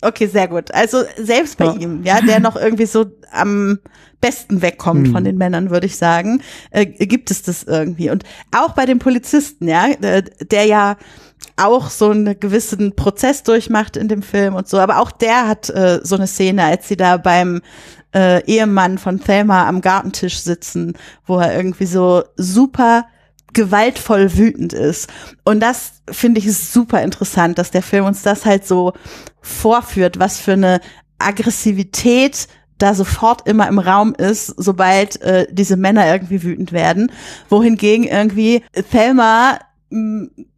Okay, 0.03 0.27
sehr 0.27 0.47
gut. 0.47 0.73
Also 0.73 1.03
selbst 1.17 1.57
bei 1.57 1.65
ja. 1.65 1.73
ihm, 1.75 2.03
ja, 2.03 2.21
der 2.21 2.39
noch 2.39 2.55
irgendwie 2.55 2.85
so 2.85 3.05
am 3.31 3.79
besten 4.21 4.61
wegkommt 4.61 5.07
hm. 5.07 5.13
von 5.13 5.23
den 5.23 5.37
Männern, 5.37 5.69
würde 5.69 5.85
ich 5.85 5.97
sagen, 5.97 6.41
äh, 6.71 6.85
gibt 6.85 7.29
es 7.31 7.41
das 7.41 7.63
irgendwie. 7.63 8.09
Und 8.09 8.23
auch 8.55 8.73
bei 8.73 8.85
dem 8.85 8.99
Polizisten, 8.99 9.67
ja, 9.67 9.93
der, 9.95 10.21
der 10.21 10.65
ja 10.65 10.97
auch 11.57 11.89
so 11.89 12.09
einen 12.09 12.39
gewissen 12.39 12.95
Prozess 12.95 13.43
durchmacht 13.43 13.97
in 13.97 14.07
dem 14.07 14.21
Film 14.21 14.55
und 14.55 14.67
so, 14.67 14.79
aber 14.79 14.99
auch 14.99 15.11
der 15.11 15.47
hat 15.47 15.69
äh, 15.69 15.99
so 16.03 16.15
eine 16.15 16.27
Szene, 16.27 16.63
als 16.63 16.87
sie 16.87 16.95
da 16.95 17.17
beim 17.17 17.61
äh, 18.15 18.43
Ehemann 18.45 18.97
von 18.97 19.19
Thelma 19.19 19.67
am 19.67 19.81
Gartentisch 19.81 20.39
sitzen, 20.39 20.93
wo 21.25 21.39
er 21.39 21.55
irgendwie 21.55 21.85
so 21.85 22.23
super 22.37 23.05
gewaltvoll 23.53 24.37
wütend 24.37 24.73
ist. 24.73 25.09
Und 25.43 25.59
das 25.59 25.93
finde 26.09 26.39
ich 26.39 26.57
super 26.57 27.01
interessant, 27.01 27.57
dass 27.57 27.71
der 27.71 27.83
Film 27.83 28.05
uns 28.05 28.21
das 28.21 28.45
halt 28.45 28.67
so 28.67 28.93
vorführt, 29.41 30.19
was 30.19 30.39
für 30.39 30.53
eine 30.53 30.81
Aggressivität 31.19 32.47
da 32.77 32.93
sofort 32.93 33.47
immer 33.47 33.67
im 33.67 33.79
Raum 33.79 34.13
ist, 34.15 34.47
sobald 34.57 35.21
äh, 35.21 35.47
diese 35.51 35.77
Männer 35.77 36.11
irgendwie 36.11 36.43
wütend 36.43 36.71
werden. 36.71 37.11
Wohingegen 37.49 38.05
irgendwie 38.05 38.63
Thelma 38.91 39.59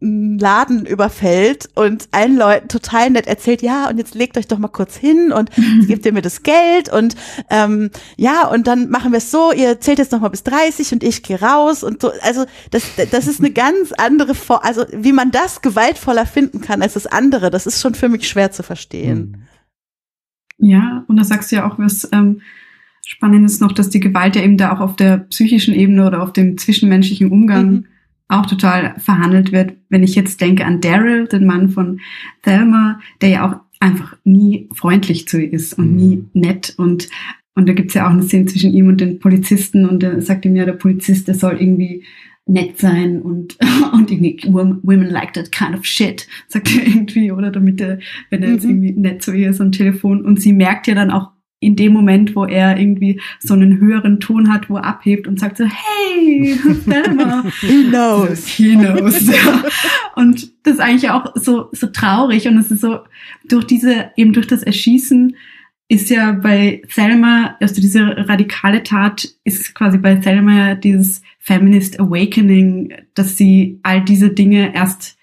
Laden 0.00 0.86
überfällt 0.86 1.68
und 1.74 2.08
allen 2.12 2.38
Leuten 2.38 2.68
total 2.68 3.10
nett 3.10 3.26
erzählt, 3.26 3.60
ja, 3.60 3.90
und 3.90 3.98
jetzt 3.98 4.14
legt 4.14 4.38
euch 4.38 4.48
doch 4.48 4.58
mal 4.58 4.68
kurz 4.68 4.96
hin 4.96 5.30
und 5.30 5.50
gebt 5.86 6.06
ihr 6.06 6.12
mir 6.14 6.22
das 6.22 6.42
Geld 6.42 6.90
und 6.90 7.16
ähm, 7.50 7.90
ja, 8.16 8.48
und 8.48 8.66
dann 8.66 8.88
machen 8.88 9.12
wir 9.12 9.18
es 9.18 9.30
so, 9.30 9.52
ihr 9.52 9.78
zählt 9.78 9.98
jetzt 9.98 10.12
noch 10.12 10.20
mal 10.20 10.28
bis 10.28 10.42
30 10.44 10.92
und 10.92 11.04
ich 11.04 11.22
gehe 11.22 11.38
raus 11.38 11.84
und 11.84 12.00
so. 12.00 12.12
Also 12.22 12.46
das, 12.70 12.84
das 13.10 13.26
ist 13.26 13.40
eine 13.40 13.50
ganz 13.50 13.92
andere, 13.92 14.34
Vor 14.34 14.64
also 14.64 14.86
wie 14.92 15.12
man 15.12 15.30
das 15.30 15.60
gewaltvoller 15.60 16.24
finden 16.24 16.62
kann 16.62 16.80
als 16.80 16.94
das 16.94 17.06
andere, 17.06 17.50
das 17.50 17.66
ist 17.66 17.82
schon 17.82 17.94
für 17.94 18.08
mich 18.08 18.26
schwer 18.28 18.52
zu 18.52 18.62
verstehen. 18.62 19.48
Ja, 20.58 21.04
und 21.08 21.18
da 21.18 21.24
sagst 21.24 21.52
du 21.52 21.56
ja 21.56 21.70
auch 21.70 21.78
was 21.78 22.08
ähm, 22.12 22.40
Spannendes 23.04 23.60
noch, 23.60 23.72
dass 23.72 23.90
die 23.90 24.00
Gewalt 24.00 24.34
ja 24.34 24.42
eben 24.42 24.56
da 24.56 24.72
auch 24.72 24.80
auf 24.80 24.96
der 24.96 25.18
psychischen 25.18 25.74
Ebene 25.74 26.06
oder 26.06 26.22
auf 26.22 26.32
dem 26.32 26.56
zwischenmenschlichen 26.56 27.30
Umgang 27.30 27.70
mhm 27.70 27.86
auch 28.28 28.46
total 28.46 28.94
verhandelt 28.98 29.52
wird. 29.52 29.74
Wenn 29.88 30.02
ich 30.02 30.14
jetzt 30.14 30.40
denke 30.40 30.64
an 30.64 30.80
Daryl, 30.80 31.26
den 31.28 31.46
Mann 31.46 31.68
von 31.68 32.00
Thelma, 32.42 33.00
der 33.20 33.28
ja 33.28 33.48
auch 33.48 33.60
einfach 33.80 34.16
nie 34.24 34.68
freundlich 34.74 35.28
zu 35.28 35.40
ihr 35.40 35.52
ist 35.52 35.74
und 35.74 35.92
mhm. 35.92 35.96
nie 35.96 36.24
nett 36.32 36.74
und 36.76 37.08
und 37.56 37.66
da 37.66 37.72
gibt's 37.72 37.94
ja 37.94 38.06
auch 38.06 38.10
eine 38.10 38.22
Szene 38.22 38.44
zwischen 38.44 38.74
ihm 38.74 38.86
und 38.88 39.00
den 39.00 39.18
Polizisten 39.18 39.88
und 39.88 40.02
er 40.02 40.20
sagt 40.20 40.44
ihm 40.44 40.56
ja, 40.56 40.66
der 40.66 40.74
Polizist, 40.74 41.26
der 41.26 41.34
soll 41.34 41.56
irgendwie 41.58 42.04
nett 42.44 42.78
sein 42.78 43.20
und, 43.20 43.56
und 43.92 44.10
irgendwie 44.10 44.38
women 44.46 45.10
like 45.10 45.32
that 45.32 45.50
kind 45.50 45.74
of 45.74 45.84
shit, 45.84 46.28
sagt 46.48 46.74
er 46.76 46.86
irgendwie, 46.86 47.32
oder 47.32 47.50
damit 47.50 47.80
er, 47.80 47.98
wenn 48.30 48.42
er 48.42 48.52
jetzt 48.52 48.64
mhm. 48.64 48.82
irgendwie 48.82 49.00
nett 49.00 49.22
zu 49.22 49.32
ihr 49.32 49.50
ist 49.50 49.60
am 49.60 49.72
Telefon 49.72 50.24
und 50.24 50.40
sie 50.40 50.52
merkt 50.52 50.86
ja 50.86 50.94
dann 50.94 51.10
auch 51.10 51.30
in 51.60 51.74
dem 51.74 51.92
Moment, 51.92 52.36
wo 52.36 52.44
er 52.44 52.78
irgendwie 52.78 53.20
so 53.40 53.54
einen 53.54 53.80
höheren 53.80 54.20
Ton 54.20 54.52
hat, 54.52 54.68
wo 54.68 54.76
er 54.76 54.84
abhebt 54.84 55.26
und 55.26 55.40
sagt 55.40 55.56
so, 55.56 55.64
hey, 55.64 56.58
Thelma. 56.84 57.44
He 57.60 57.84
knows. 57.84 58.46
He 58.46 58.76
knows. 58.76 59.26
ja. 59.26 59.64
Und 60.14 60.52
das 60.64 60.74
ist 60.74 60.80
eigentlich 60.80 61.10
auch 61.10 61.34
so, 61.34 61.68
so 61.72 61.86
traurig 61.86 62.46
und 62.46 62.58
es 62.58 62.70
ist 62.70 62.82
so, 62.82 63.00
durch 63.48 63.64
diese, 63.64 64.10
eben 64.16 64.32
durch 64.32 64.46
das 64.46 64.62
Erschießen 64.62 65.34
ist 65.88 66.10
ja 66.10 66.32
bei 66.32 66.82
Thelma, 66.92 67.56
also 67.60 67.80
diese 67.80 68.00
radikale 68.28 68.82
Tat 68.82 69.28
ist 69.44 69.74
quasi 69.74 69.98
bei 69.98 70.16
Thelma 70.16 70.74
dieses 70.74 71.22
Feminist 71.38 72.00
Awakening, 72.00 72.92
dass 73.14 73.36
sie 73.36 73.78
all 73.82 74.04
diese 74.04 74.30
Dinge 74.30 74.74
erst 74.74 75.15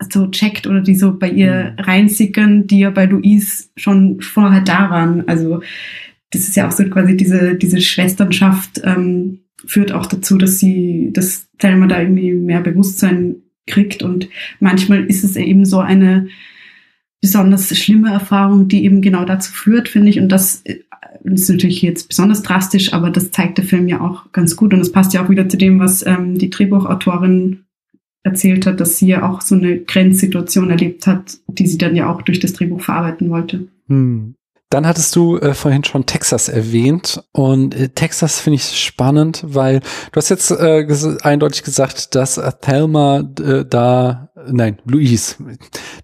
so 0.00 0.28
checkt 0.28 0.66
oder 0.66 0.80
die 0.80 0.94
so 0.94 1.16
bei 1.16 1.30
ihr 1.30 1.74
mhm. 1.76 1.84
reinsickern, 1.84 2.66
die 2.66 2.80
ja 2.80 2.90
bei 2.90 3.06
Louise 3.06 3.68
schon 3.76 4.20
vorher 4.20 4.60
da 4.60 4.90
waren. 4.90 5.28
Also 5.28 5.60
das 6.30 6.48
ist 6.48 6.56
ja 6.56 6.66
auch 6.66 6.72
so 6.72 6.84
quasi 6.84 7.16
diese, 7.16 7.54
diese 7.54 7.80
Schwesternschaft 7.80 8.80
ähm, 8.84 9.40
führt 9.66 9.92
auch 9.92 10.06
dazu, 10.06 10.36
dass 10.36 10.58
sie, 10.58 11.10
dass 11.12 11.48
Thelma 11.58 11.86
da 11.86 12.00
irgendwie 12.00 12.32
mehr 12.32 12.60
Bewusstsein 12.60 13.36
kriegt 13.66 14.02
und 14.02 14.28
manchmal 14.60 15.04
ist 15.04 15.24
es 15.24 15.36
eben 15.36 15.64
so 15.64 15.78
eine 15.78 16.28
besonders 17.24 17.74
schlimme 17.74 18.12
Erfahrung, 18.12 18.68
die 18.68 18.84
eben 18.84 19.00
genau 19.00 19.24
dazu 19.24 19.50
führt, 19.50 19.88
finde 19.88 20.10
ich. 20.10 20.20
Und 20.20 20.28
das, 20.28 20.62
das 20.62 20.74
äh, 20.74 21.32
ist 21.32 21.48
natürlich 21.48 21.80
jetzt 21.80 22.08
besonders 22.08 22.42
drastisch, 22.42 22.92
aber 22.92 23.08
das 23.08 23.30
zeigt 23.30 23.56
der 23.56 23.64
Film 23.64 23.88
ja 23.88 24.02
auch 24.02 24.30
ganz 24.32 24.56
gut. 24.56 24.74
Und 24.74 24.80
es 24.80 24.92
passt 24.92 25.14
ja 25.14 25.24
auch 25.24 25.30
wieder 25.30 25.48
zu 25.48 25.56
dem, 25.56 25.80
was 25.80 26.04
ähm, 26.04 26.36
die 26.36 26.50
Drehbuchautorin 26.50 27.63
erzählt 28.24 28.66
hat, 28.66 28.80
dass 28.80 28.96
sie 28.96 29.06
ja 29.06 29.30
auch 29.30 29.42
so 29.42 29.54
eine 29.54 29.80
Grenzsituation 29.80 30.70
erlebt 30.70 31.06
hat, 31.06 31.38
die 31.46 31.66
sie 31.66 31.78
dann 31.78 31.94
ja 31.94 32.12
auch 32.12 32.22
durch 32.22 32.40
das 32.40 32.54
Drehbuch 32.54 32.80
verarbeiten 32.80 33.30
wollte. 33.30 33.68
Hm. 33.88 34.34
Dann 34.70 34.86
hattest 34.86 35.14
du 35.14 35.36
äh, 35.38 35.54
vorhin 35.54 35.84
schon 35.84 36.04
Texas 36.04 36.48
erwähnt 36.48 37.22
und 37.30 37.76
äh, 37.76 37.90
Texas 37.90 38.40
finde 38.40 38.56
ich 38.56 38.82
spannend, 38.82 39.44
weil 39.46 39.80
du 39.80 40.16
hast 40.16 40.30
jetzt 40.30 40.50
äh, 40.50 40.84
ges 40.84 41.04
eindeutig 41.22 41.62
gesagt, 41.62 42.16
dass 42.16 42.40
Thelma 42.60 43.20
äh, 43.40 43.64
da, 43.64 44.30
nein, 44.50 44.78
Louise 44.84 45.36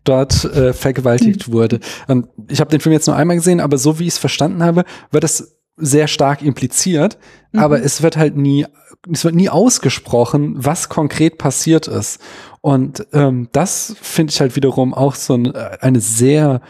dort 0.05 0.45
äh, 0.45 0.73
vergewaltigt 0.73 1.49
mhm. 1.49 1.53
wurde. 1.53 1.81
Und 2.07 2.29
ich 2.49 2.61
habe 2.61 2.71
den 2.71 2.81
Film 2.81 2.93
jetzt 2.93 3.09
nur 3.09 3.17
einmal 3.17 3.37
gesehen, 3.37 3.61
aber 3.61 3.77
so 3.77 3.99
wie 3.99 4.05
ich 4.05 4.11
es 4.11 4.19
verstanden 4.19 4.63
habe, 4.63 4.85
wird 5.11 5.25
das 5.25 5.60
sehr 5.81 6.07
stark 6.07 6.43
impliziert, 6.43 7.19
mhm. 7.53 7.61
aber 7.61 7.83
es 7.83 8.03
wird 8.03 8.17
halt 8.17 8.37
nie 8.37 8.67
es 9.11 9.25
wird 9.25 9.35
nie 9.35 9.49
ausgesprochen, 9.49 10.55
was 10.57 10.89
konkret 10.89 11.39
passiert 11.39 11.89
ist. 11.89 12.21
Und 12.61 13.07
ähm, 13.13 13.49
das 13.53 13.97
finde 14.01 14.33
ich 14.33 14.41
halt 14.41 14.57
wiederum 14.57 14.93
auch 14.93 15.15
so 15.15 15.35
ein, 15.35 15.55
äh, 15.55 15.79
eine 15.81 16.01
sehr 16.01 16.61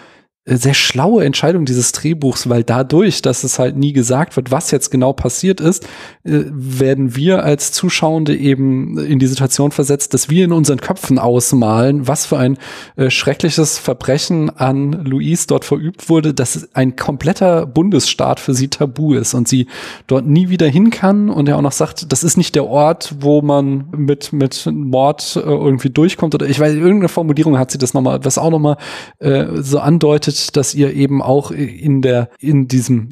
sehr 0.57 0.75
schlaue 0.75 1.25
Entscheidung 1.25 1.65
dieses 1.65 1.93
Drehbuchs, 1.93 2.49
weil 2.49 2.65
dadurch, 2.65 3.23
dass 3.23 3.45
es 3.45 3.59
halt 3.59 3.77
nie 3.77 3.93
gesagt 3.93 4.37
wird, 4.37 4.51
was 4.51 4.71
jetzt 4.71 4.91
genau 4.91 5.13
passiert 5.13 5.61
ist, 5.61 5.85
äh, 6.25 6.45
werden 6.51 7.15
wir 7.15 7.45
als 7.45 7.73
Zuschauende 7.73 8.37
eben 8.37 8.99
in 8.99 9.19
die 9.19 9.27
Situation 9.27 9.71
versetzt, 9.71 10.15
dass 10.15 10.29
wir 10.29 10.45
in 10.45 10.53
unseren 10.53 10.81
Köpfen 10.81 11.19
ausmalen, 11.19 12.09
was 12.09 12.27
für 12.27 12.39
ein 12.39 12.59
äh, 12.97 13.11
schreckliches 13.11 13.79
Verbrechen 13.79 14.51
an 14.51 14.93
Louise 15.05 15.47
dort 15.47 15.65
verübt 15.65 16.09
wurde, 16.09 16.35
dass 16.35 16.69
ein 16.75 16.97
kompletter 16.97 17.67
Bundesstaat 17.67 18.41
für 18.41 18.55
sie 18.55 18.69
tabu 18.69 19.15
ist 19.15 19.35
und 19.35 19.47
sie 19.47 19.67
dort 20.07 20.27
nie 20.27 20.49
wieder 20.49 20.67
hin 20.67 20.91
kann 20.91 21.31
und 21.31 21.49
er 21.49 21.59
auch 21.59 21.63
noch 21.63 21.73
sagt, 21.73 22.11
das 22.11 22.25
ist 22.25 22.37
nicht 22.37 22.55
der 22.55 22.67
Ort, 22.67 23.15
wo 23.21 23.43
man 23.43 23.85
mit 23.97 24.33
mit 24.33 24.67
Mord 24.67 25.37
irgendwie 25.37 25.91
durchkommt 25.91 26.35
oder 26.35 26.49
ich 26.49 26.59
weiß 26.59 26.75
irgendeine 26.75 27.09
Formulierung 27.09 27.59
hat 27.59 27.71
sie 27.71 27.79
das 27.79 27.95
nochmal, 27.95 28.25
was 28.25 28.39
auch 28.39 28.51
nochmal 28.51 28.77
äh, 29.19 29.47
so 29.61 29.79
andeutet 29.79 30.40
dass 30.49 30.75
ihr 30.75 30.93
eben 30.95 31.23
auch 31.23 31.51
in 31.51 32.03
der, 32.03 32.31
in 32.39 32.69
diesem 32.69 33.11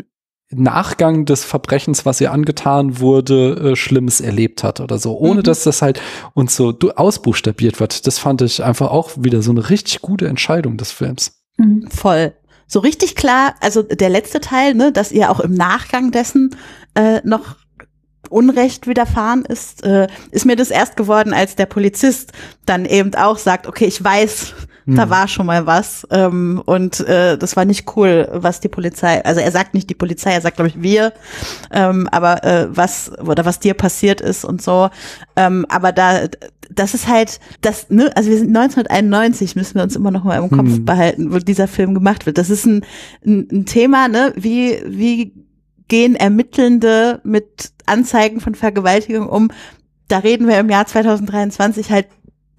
Nachgang 0.50 1.26
des 1.26 1.44
Verbrechens, 1.44 2.06
was 2.06 2.20
ihr 2.20 2.32
angetan 2.32 3.00
wurde, 3.00 3.72
äh, 3.72 3.76
Schlimmes 3.76 4.20
erlebt 4.20 4.64
hat 4.64 4.80
oder 4.80 4.98
so, 4.98 5.18
ohne 5.18 5.40
mhm. 5.40 5.44
dass 5.44 5.64
das 5.64 5.82
halt 5.82 6.00
uns 6.32 6.56
so 6.56 6.74
ausbuchstabiert 6.96 7.80
wird. 7.80 8.06
Das 8.06 8.18
fand 8.18 8.40
ich 8.40 8.64
einfach 8.64 8.90
auch 8.90 9.10
wieder 9.16 9.42
so 9.42 9.50
eine 9.50 9.68
richtig 9.68 10.00
gute 10.00 10.26
Entscheidung 10.26 10.78
des 10.78 10.90
Films. 10.90 11.42
Mhm. 11.58 11.88
Voll. 11.90 12.32
So 12.66 12.80
richtig 12.80 13.14
klar, 13.14 13.54
also 13.60 13.82
der 13.82 14.08
letzte 14.08 14.40
Teil, 14.40 14.74
ne, 14.74 14.92
dass 14.92 15.12
ihr 15.12 15.30
auch 15.30 15.40
im 15.40 15.54
Nachgang 15.54 16.12
dessen 16.12 16.56
äh, 16.94 17.20
noch 17.24 17.56
Unrecht 18.30 18.86
widerfahren 18.86 19.44
ist, 19.44 19.84
äh, 19.84 20.06
ist 20.30 20.44
mir 20.44 20.56
das 20.56 20.70
erst 20.70 20.96
geworden, 20.96 21.32
als 21.32 21.56
der 21.56 21.66
Polizist 21.66 22.32
dann 22.66 22.84
eben 22.84 23.14
auch 23.14 23.38
sagt, 23.38 23.66
okay, 23.66 23.86
ich 23.86 24.02
weiß, 24.02 24.54
da 24.96 25.02
hm. 25.02 25.10
war 25.10 25.28
schon 25.28 25.46
mal 25.46 25.66
was. 25.66 26.06
Ähm, 26.10 26.62
und 26.64 27.00
äh, 27.00 27.36
das 27.36 27.56
war 27.56 27.64
nicht 27.64 27.96
cool, 27.96 28.28
was 28.32 28.60
die 28.60 28.68
Polizei, 28.68 29.24
also 29.24 29.40
er 29.40 29.50
sagt 29.50 29.74
nicht 29.74 29.90
die 29.90 29.94
Polizei, 29.94 30.32
er 30.32 30.40
sagt, 30.40 30.56
glaube 30.56 30.68
ich, 30.68 30.82
wir, 30.82 31.12
ähm, 31.70 32.08
aber 32.10 32.42
äh, 32.44 32.68
was 32.70 33.12
oder 33.18 33.44
was 33.44 33.58
dir 33.58 33.74
passiert 33.74 34.20
ist 34.20 34.44
und 34.44 34.62
so. 34.62 34.88
Ähm, 35.36 35.66
aber 35.68 35.92
da, 35.92 36.28
das 36.70 36.94
ist 36.94 37.08
halt, 37.08 37.38
das, 37.60 37.90
ne, 37.90 38.10
also 38.16 38.30
wir 38.30 38.38
sind 38.38 38.56
1991, 38.56 39.56
müssen 39.56 39.74
wir 39.76 39.82
uns 39.82 39.96
immer 39.96 40.10
noch 40.10 40.24
mal 40.24 40.38
im 40.38 40.50
Kopf 40.50 40.68
hm. 40.68 40.84
behalten, 40.84 41.32
wo 41.32 41.38
dieser 41.38 41.68
Film 41.68 41.94
gemacht 41.94 42.26
wird. 42.26 42.38
Das 42.38 42.50
ist 42.50 42.64
ein, 42.64 42.84
ein, 43.26 43.48
ein 43.50 43.66
Thema, 43.66 44.08
ne, 44.08 44.32
wie, 44.36 44.78
wie 44.86 45.32
gehen 45.88 46.14
Ermittelnde 46.14 47.20
mit 47.24 47.72
Anzeigen 47.86 48.40
von 48.40 48.54
Vergewaltigung 48.54 49.28
um? 49.28 49.50
Da 50.06 50.18
reden 50.18 50.48
wir 50.48 50.58
im 50.58 50.70
Jahr 50.70 50.86
2023 50.86 51.90
halt 51.90 52.06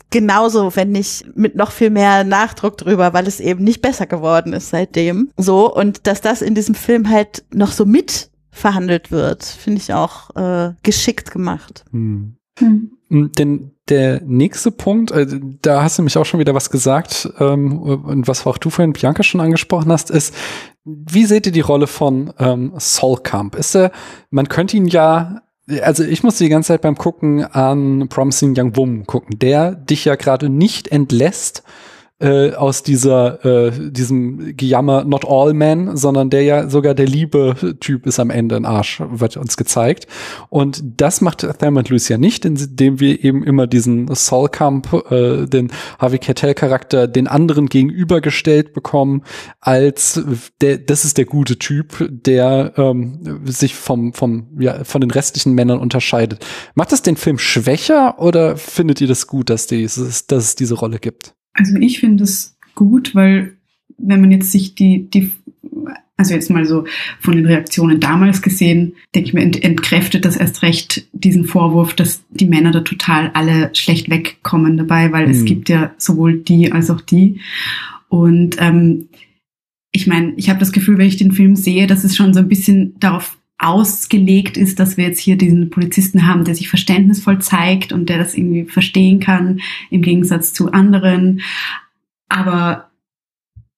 genauso, 0.09 0.75
wenn 0.75 0.91
nicht 0.91 1.25
mit 1.35 1.55
noch 1.55 1.71
viel 1.71 1.89
mehr 1.89 2.23
Nachdruck 2.23 2.77
drüber, 2.77 3.13
weil 3.13 3.27
es 3.27 3.39
eben 3.39 3.63
nicht 3.63 3.81
besser 3.81 4.07
geworden 4.07 4.53
ist 4.53 4.69
seitdem. 4.69 5.31
So, 5.37 5.73
und 5.73 6.07
dass 6.07 6.21
das 6.21 6.41
in 6.41 6.55
diesem 6.55 6.75
Film 6.75 7.09
halt 7.09 7.43
noch 7.53 7.71
so 7.71 7.85
mit 7.85 8.29
verhandelt 8.51 9.11
wird, 9.11 9.43
finde 9.43 9.79
ich 9.79 9.93
auch 9.93 10.35
äh, 10.35 10.73
geschickt 10.83 11.31
gemacht. 11.31 11.85
Hm. 11.91 12.35
Hm. 12.57 12.91
Denn 13.09 13.71
der 13.87 14.21
nächste 14.21 14.71
Punkt, 14.71 15.11
äh, 15.11 15.25
da 15.61 15.83
hast 15.83 15.97
du 15.97 16.03
mich 16.03 16.17
auch 16.17 16.25
schon 16.25 16.39
wieder 16.39 16.53
was 16.53 16.69
gesagt, 16.69 17.29
ähm, 17.39 17.79
und 17.81 18.27
was 18.27 18.45
auch 18.45 18.57
du 18.57 18.69
vorhin 18.69 18.93
Bianca 18.93 19.23
schon 19.23 19.41
angesprochen 19.41 19.91
hast, 19.91 20.11
ist, 20.11 20.35
wie 20.83 21.25
seht 21.25 21.45
ihr 21.45 21.51
die 21.51 21.59
Rolle 21.59 21.87
von 21.87 22.33
ähm, 22.37 22.73
Sol 22.77 23.17
Camp? 23.23 23.55
Ist 23.55 23.75
er, 23.75 23.91
man 24.29 24.47
könnte 24.47 24.77
ihn 24.77 24.87
ja 24.87 25.41
also 25.81 26.03
ich 26.03 26.23
musste 26.23 26.43
die 26.43 26.49
ganze 26.49 26.67
Zeit 26.67 26.81
beim 26.81 26.95
Gucken 26.95 27.43
an 27.43 28.07
Promising 28.09 28.55
Young 28.57 28.75
Woman 28.75 29.05
gucken, 29.05 29.39
der 29.39 29.75
dich 29.75 30.05
ja 30.05 30.15
gerade 30.15 30.49
nicht 30.49 30.87
entlässt 30.89 31.63
äh, 32.19 32.53
aus 32.53 32.83
dieser 32.83 33.45
äh, 33.45 33.91
diesem 33.91 34.55
Gejammer 34.57 35.05
Not 35.05 35.25
All 35.25 35.53
Men, 35.53 35.95
sondern 35.95 36.29
der 36.29 36.43
ja 36.43 36.69
sogar 36.69 36.93
der 36.93 37.05
liebe 37.05 37.55
Typ 37.79 38.05
ist 38.05 38.19
am 38.19 38.29
Ende 38.29 38.55
ein 38.55 38.65
Arsch, 38.65 39.01
wird 39.09 39.37
uns 39.37 39.57
gezeigt. 39.57 40.07
Und 40.49 40.83
das 40.97 41.21
macht 41.21 41.47
Thelma 41.59 41.83
Lucia 41.87 42.17
nicht, 42.17 42.45
indem 42.45 42.99
wir 42.99 43.23
eben 43.23 43.43
immer 43.43 43.67
diesen 43.67 44.13
Saul 44.13 44.49
Camp, 44.49 44.91
äh, 45.09 45.45
den 45.45 45.71
Harvey 45.97 46.19
Keitel 46.19 46.53
Charakter, 46.53 47.07
den 47.07 47.27
anderen 47.27 47.67
gegenübergestellt 47.67 48.73
bekommen, 48.73 49.23
als 49.61 50.21
der, 50.61 50.77
das 50.77 51.05
ist 51.05 51.17
der 51.17 51.25
gute 51.25 51.57
Typ, 51.57 52.05
der 52.09 52.73
ähm, 52.77 53.41
sich 53.45 53.75
vom 53.75 54.13
vom 54.13 54.47
ja 54.59 54.83
von 54.83 55.01
den 55.01 55.11
restlichen 55.11 55.53
Männern 55.53 55.79
unterscheidet. 55.79 56.45
Macht 56.75 56.91
das 56.91 57.01
den 57.01 57.15
Film 57.15 57.37
schwächer 57.37 58.19
oder 58.19 58.57
findet 58.57 58.99
ihr 59.01 59.07
das 59.07 59.27
gut, 59.27 59.49
dass, 59.49 59.67
dieses, 59.67 60.27
dass 60.27 60.43
es 60.43 60.55
diese 60.55 60.75
Rolle 60.75 60.99
gibt? 60.99 61.33
Also 61.53 61.75
ich 61.77 61.99
finde 61.99 62.23
es 62.23 62.57
gut, 62.75 63.15
weil 63.15 63.57
wenn 63.97 64.21
man 64.21 64.31
jetzt 64.31 64.51
sich 64.51 64.75
die, 64.75 65.09
die 65.09 65.31
also 66.19 66.33
jetzt 66.33 66.49
mal 66.49 66.65
so 66.65 66.83
von 67.21 67.35
den 67.37 67.45
Reaktionen 67.45 68.01
damals 68.01 68.41
gesehen, 68.41 68.93
denke 69.15 69.29
ich 69.29 69.33
mir, 69.33 69.41
ent 69.41 69.63
entkräftet 69.63 70.25
das 70.25 70.35
erst 70.35 70.63
recht 70.63 71.07
diesen 71.13 71.45
Vorwurf, 71.45 71.93
dass 71.93 72.23
die 72.29 72.45
Männer 72.45 72.71
da 72.71 72.81
total 72.81 73.31
alle 73.33 73.71
schlecht 73.73 74.09
wegkommen 74.09 74.75
dabei, 74.75 75.13
weil 75.13 75.27
mhm. 75.27 75.31
es 75.31 75.45
gibt 75.45 75.69
ja 75.69 75.93
sowohl 75.97 76.39
die 76.39 76.73
als 76.73 76.89
auch 76.89 76.99
die. 76.99 77.39
Und 78.09 78.57
ähm, 78.59 79.07
ich 79.91 80.07
meine, 80.07 80.33
ich 80.35 80.49
habe 80.49 80.59
das 80.59 80.73
Gefühl, 80.73 80.97
wenn 80.97 81.07
ich 81.07 81.17
den 81.17 81.31
Film 81.31 81.55
sehe, 81.55 81.87
dass 81.87 82.03
es 82.03 82.17
schon 82.17 82.33
so 82.33 82.41
ein 82.41 82.49
bisschen 82.49 82.99
darauf 82.99 83.37
ausgelegt 83.59 84.57
ist, 84.57 84.79
dass 84.79 84.97
wir 84.97 85.05
jetzt 85.05 85.19
hier 85.19 85.37
diesen 85.37 85.69
Polizisten 85.69 86.25
haben, 86.25 86.45
der 86.45 86.55
sich 86.55 86.69
verständnisvoll 86.69 87.39
zeigt 87.39 87.91
und 87.91 88.09
der 88.09 88.17
das 88.17 88.35
irgendwie 88.35 88.65
verstehen 88.65 89.19
kann, 89.19 89.59
im 89.89 90.01
Gegensatz 90.01 90.53
zu 90.53 90.71
anderen. 90.71 91.41
Aber 92.29 92.89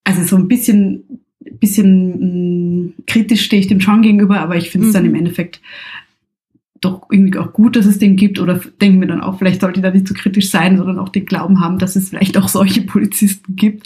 also 0.04 0.24
so 0.24 0.36
ein 0.38 0.48
bisschen 0.48 1.22
bisschen 1.60 2.10
mh, 2.10 2.88
mm, 2.88 2.94
kritisch 3.08 3.46
stehe 3.46 3.62
ich 3.62 3.68
dem 3.68 3.82
schon 3.82 4.02
gegenüber, 4.02 4.40
aber 4.40 4.58
ich 4.58 4.70
finde 4.70 4.88
es 4.88 4.94
mhm. 4.94 4.98
dann 4.98 5.06
im 5.06 5.16
Endeffekt 5.16 5.62
doch 6.82 7.08
irgendwie 7.12 7.38
auch 7.38 7.54
gut, 7.54 7.76
dass 7.76 7.86
es 7.86 8.00
den 8.00 8.16
gibt 8.16 8.40
oder 8.40 8.60
denke 8.82 8.98
mir 8.98 9.08
dann 9.08 9.22
auch, 9.22 9.38
vielleicht 9.38 9.62
sollte 9.62 9.82
da 9.82 9.92
nicht 9.92 10.08
zu 10.08 10.14
so 10.16 10.20
kritisch 10.20 10.50
sein, 10.50 10.78
sondern 10.78 10.98
auch 10.98 11.10
den 11.10 11.26
Glauben 11.26 11.62
haben, 11.62 11.78
dass 11.78 11.96
es 11.96 12.10
vielleicht 12.10 12.38
auch 12.38 12.48
solche 12.48 12.82
Polizisten 12.86 13.56
gibt. 13.56 13.86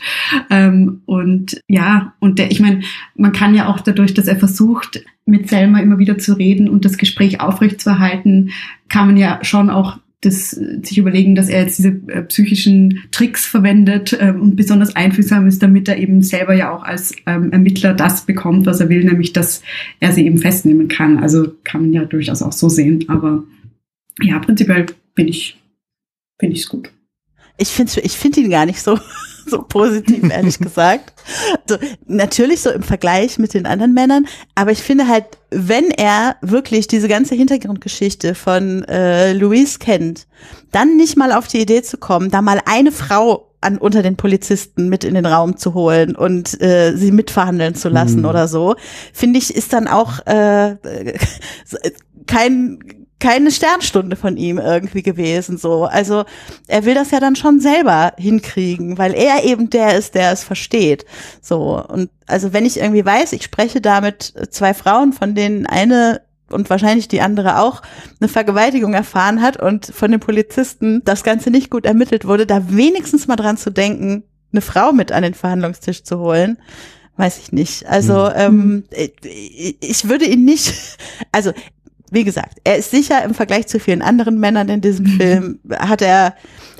Ähm, 0.50 1.02
und 1.06 1.62
ja, 1.68 2.14
und 2.20 2.40
der, 2.40 2.52
ich 2.52 2.62
meine, 2.62 2.82
man 3.16 3.34
kann 3.34 3.54
ja 3.54 3.68
auch 3.68 3.82
dadurch, 3.82 4.14
dass 4.14 4.28
er 4.28 4.38
versucht, 4.38 5.04
mit 5.26 5.50
Selma 5.50 5.80
immer 5.80 5.98
wieder 5.98 6.18
zu 6.18 6.34
reden 6.34 6.70
und 6.70 6.86
das 6.86 6.98
Gespräch 6.98 7.42
aufrechtzuerhalten, 7.42 8.52
kann 8.88 9.08
man 9.08 9.18
ja 9.18 9.40
schon 9.42 9.70
auch 9.70 9.98
das, 10.26 10.52
sich 10.52 10.98
überlegen, 10.98 11.36
dass 11.36 11.50
er 11.50 11.62
jetzt 11.62 11.78
diese 11.78 11.90
äh, 12.08 12.22
psychischen 12.24 13.04
Tricks 13.12 13.46
verwendet 13.46 14.18
ähm, 14.20 14.42
und 14.42 14.56
besonders 14.56 14.96
einfühlsam 14.96 15.48
ist, 15.48 15.62
damit 15.62 15.88
er 15.88 15.98
eben 15.98 16.22
selber 16.22 16.54
ja 16.54 16.76
auch 16.76 16.84
als 16.84 17.14
ähm, 17.26 17.52
Ermittler 17.52 17.94
das 17.94 18.26
bekommt, 18.26 18.66
was 18.66 18.80
er 18.80 18.90
will, 18.90 19.04
nämlich 19.04 19.34
dass 19.34 19.62
er 20.00 20.12
sie 20.12 20.26
eben 20.26 20.38
festnehmen 20.38 20.88
kann. 20.88 21.20
Also 21.20 21.54
kann 21.64 21.82
man 21.82 21.94
ja 21.94 22.06
durchaus 22.06 22.42
auch 22.42 22.54
so 22.54 22.70
sehen. 22.70 23.06
Aber 23.08 23.44
ja, 24.22 24.40
prinzipiell 24.40 24.86
finde 25.16 25.32
ich 25.32 25.58
es 26.40 26.68
gut. 26.68 26.92
Ich 27.58 27.70
finde 27.70 28.02
ich 28.02 28.14
finde 28.14 28.42
ihn 28.42 28.50
gar 28.50 28.66
nicht 28.66 28.82
so 28.82 29.00
so 29.50 29.62
positiv, 29.62 30.30
ehrlich 30.30 30.60
gesagt. 30.60 31.14
So, 31.68 31.78
natürlich 32.08 32.62
so 32.62 32.72
im 32.72 32.84
Vergleich 32.84 33.38
mit 33.38 33.54
den 33.54 33.66
anderen 33.66 33.94
Männern, 33.94 34.26
aber 34.56 34.72
ich 34.72 34.82
finde 34.82 35.08
halt, 35.08 35.26
wenn 35.52 35.92
er 35.92 36.36
wirklich 36.42 36.88
diese 36.88 37.08
ganze 37.08 37.36
Hintergrundgeschichte 37.36 38.36
von 38.36 38.84
äh, 38.86 39.34
Louise 39.34 39.80
kennt, 39.80 40.28
dann 40.72 40.98
nicht 40.98 41.18
mal 41.18 41.32
auf 41.32 41.48
die 41.48 41.62
Idee 41.62 41.82
zu 41.82 41.98
kommen, 41.98 42.32
da 42.32 42.42
mal 42.42 42.62
eine 42.66 42.92
Frau 42.92 43.52
an, 43.62 43.78
unter 43.78 44.04
den 44.04 44.16
Polizisten 44.16 44.90
mit 44.90 45.04
in 45.04 45.16
den 45.16 45.26
Raum 45.26 45.58
zu 45.58 45.74
holen 45.74 46.16
und 46.16 46.62
äh, 46.62 46.96
sie 46.96 47.12
mitverhandeln 47.12 47.76
zu 47.76 47.90
lassen 47.90 48.20
mhm. 48.20 48.26
oder 48.26 48.48
so, 48.48 48.76
finde 49.12 49.40
ich, 49.40 49.56
ist 49.56 49.74
dann 49.74 49.88
auch 49.88 50.26
äh, 50.28 50.76
kein 52.28 53.05
keine 53.20 53.52
Sternstunde 53.52 54.16
von 54.16 54.38
ihm 54.38 54.58
irgendwie 54.58 55.02
gewesen, 55.02 55.58
so. 55.58 55.86
Also, 55.86 56.26
er 56.68 56.86
will 56.86 56.94
das 56.94 57.12
ja 57.12 57.20
dann 57.20 57.36
schon 57.36 57.60
selber 57.60 58.14
hinkriegen, 58.18 58.98
weil 58.98 59.14
er 59.14 59.44
eben 59.44 59.70
der 59.70 59.98
ist, 59.98 60.16
der 60.16 60.32
es 60.32 60.44
versteht, 60.44 61.06
so. 61.42 61.84
Und 61.86 62.10
also, 62.28 62.54
wenn 62.54 62.66
ich 62.66 62.80
irgendwie 62.80 63.06
weiß, 63.06 63.34
ich 63.34 63.44
spreche 63.44 63.82
da 63.82 64.02
mit 64.02 64.34
zwei 64.50 64.74
Frauen, 64.74 65.14
von 65.14 65.36
denen 65.36 65.66
eine 65.66 66.22
und 66.50 66.70
wahrscheinlich 66.70 67.08
die 67.08 67.22
andere 67.22 67.60
auch 67.60 67.82
eine 68.20 68.28
Vergewaltigung 68.28 68.94
erfahren 68.94 69.42
hat 69.42 69.58
und 69.62 69.88
von 69.88 70.12
den 70.12 70.20
Polizisten 70.20 71.02
das 71.04 71.24
Ganze 71.24 71.50
nicht 71.50 71.72
gut 71.72 71.86
ermittelt 71.86 72.26
wurde, 72.26 72.46
da 72.46 72.70
wenigstens 72.70 73.28
mal 73.28 73.36
dran 73.36 73.58
zu 73.58 73.72
denken, 73.72 74.24
eine 74.52 74.62
Frau 74.62 74.92
mit 74.92 75.12
an 75.12 75.24
den 75.24 75.34
Verhandlungstisch 75.34 76.04
zu 76.04 76.20
holen, 76.20 76.58
weiß 77.18 77.40
ich 77.40 77.52
nicht. 77.52 77.88
Also 77.88 78.32
hm. 78.32 78.84
ähm, 78.92 79.10
ich 79.80 80.08
würde 80.08 80.26
ihn 80.26 80.46
nicht, 80.46 80.98
also 81.32 81.52
wie 82.12 82.24
gesagt, 82.24 82.60
er 82.64 82.78
ist 82.78 82.92
sicher 82.92 83.24
im 83.24 83.34
Vergleich 83.34 83.68
zu 83.68 83.80
vielen 83.80 84.02
anderen 84.02 84.40
Männern 84.40 84.70
in 84.70 84.82
diesem 84.82 85.06
Film, 85.06 85.60
hat 85.70 86.02
er 86.02 86.36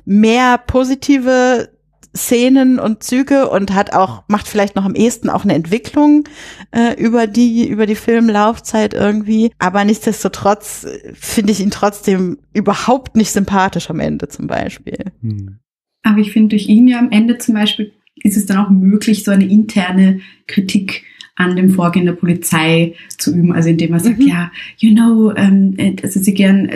mehr 0.06 0.58
positive 0.58 1.70
Szenen 2.16 2.80
und 2.80 3.04
Züge 3.04 3.50
und 3.50 3.74
hat 3.74 3.94
auch, 3.94 4.24
macht 4.28 4.48
vielleicht 4.48 4.76
noch 4.76 4.86
am 4.86 4.96
ehesten 4.96 5.30
auch 5.30 5.44
eine 5.44 5.54
Entwicklung 5.54 6.24
äh, 6.72 6.94
über 6.98 7.28
die, 7.28 7.68
über 7.68 7.86
die 7.86 7.96
Filmlaufzeit 7.96 8.94
irgendwie. 8.94 9.52
Aber 9.60 9.84
nichtsdestotrotz 9.84 10.86
äh, 10.86 11.12
finde 11.14 11.52
ich 11.52 11.60
ihn 11.60 11.72
trotzdem 11.72 12.38
überhaupt 12.54 13.18
nicht 13.18 13.32
sympathisch 13.32 13.90
am 13.90 14.00
Ende 14.00 14.30
zum 14.30 14.48
Beispiel. 14.48 15.12
Hm. 15.22 15.60
Aber 16.04 16.20
ich 16.20 16.32
finde 16.32 16.50
durch 16.50 16.68
ihn 16.68 16.88
ja 16.88 17.00
am 17.00 17.12
Ende 17.12 17.38
zum 17.38 17.56
Beispiel 17.56 17.92
ist 18.24 18.38
es 18.38 18.46
dann 18.46 18.58
auch 18.58 18.70
möglich, 18.70 19.24
so 19.24 19.32
eine 19.32 19.46
interne 19.46 20.22
Kritik 20.48 21.04
an 21.36 21.56
dem 21.56 21.70
Vorgehen 21.70 22.06
der 22.06 22.14
Polizei 22.14 22.96
zu 23.18 23.36
üben, 23.36 23.52
also 23.52 23.70
indem 23.70 23.94
er 23.94 24.00
sagt, 24.00 24.20
mhm. 24.20 24.28
ja, 24.28 24.52
you 24.78 24.94
know, 24.94 25.34
ähm, 25.36 25.76
also 26.02 26.20
sie 26.20 26.34
gern, 26.34 26.70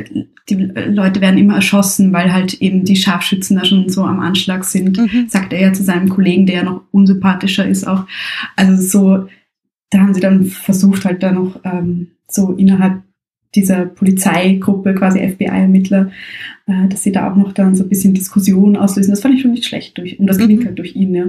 die 0.49 0.55
Leute 0.55 1.21
werden 1.21 1.37
immer 1.37 1.55
erschossen, 1.55 2.11
weil 2.11 2.33
halt 2.33 2.55
eben 2.55 2.83
die 2.83 2.97
Scharfschützen 2.97 3.57
da 3.57 3.63
schon 3.63 3.89
so 3.89 4.03
am 4.03 4.19
Anschlag 4.19 4.65
sind, 4.65 4.97
mhm. 4.97 5.27
sagt 5.29 5.53
er 5.53 5.61
ja 5.61 5.73
zu 5.73 5.83
seinem 5.83 6.09
Kollegen, 6.09 6.45
der 6.45 6.57
ja 6.57 6.63
noch 6.63 6.81
unsympathischer 6.91 7.67
ist 7.67 7.87
auch. 7.87 8.05
Also 8.57 8.81
so, 8.81 9.27
da 9.91 9.99
haben 9.99 10.13
sie 10.13 10.21
dann 10.21 10.45
versucht 10.45 11.05
halt 11.05 11.23
da 11.23 11.31
noch 11.31 11.61
ähm, 11.63 12.07
so 12.27 12.53
innerhalb 12.53 13.01
dieser 13.55 13.85
Polizeigruppe, 13.85 14.93
quasi 14.93 15.19
FBI-Ermittler, 15.19 16.11
äh, 16.67 16.87
dass 16.89 17.01
sie 17.01 17.11
da 17.11 17.31
auch 17.31 17.35
noch 17.35 17.53
dann 17.53 17.75
so 17.75 17.83
ein 17.83 17.89
bisschen 17.89 18.13
Diskussion 18.13 18.75
auslösen. 18.75 19.11
Das 19.11 19.21
fand 19.21 19.35
ich 19.35 19.41
schon 19.41 19.51
nicht 19.51 19.65
schlecht 19.65 19.97
durch, 19.97 20.19
und 20.19 20.27
das 20.27 20.37
klingt 20.37 20.61
mhm. 20.61 20.65
halt 20.65 20.77
durch 20.77 20.95
ihn, 20.95 21.15
ja. 21.15 21.25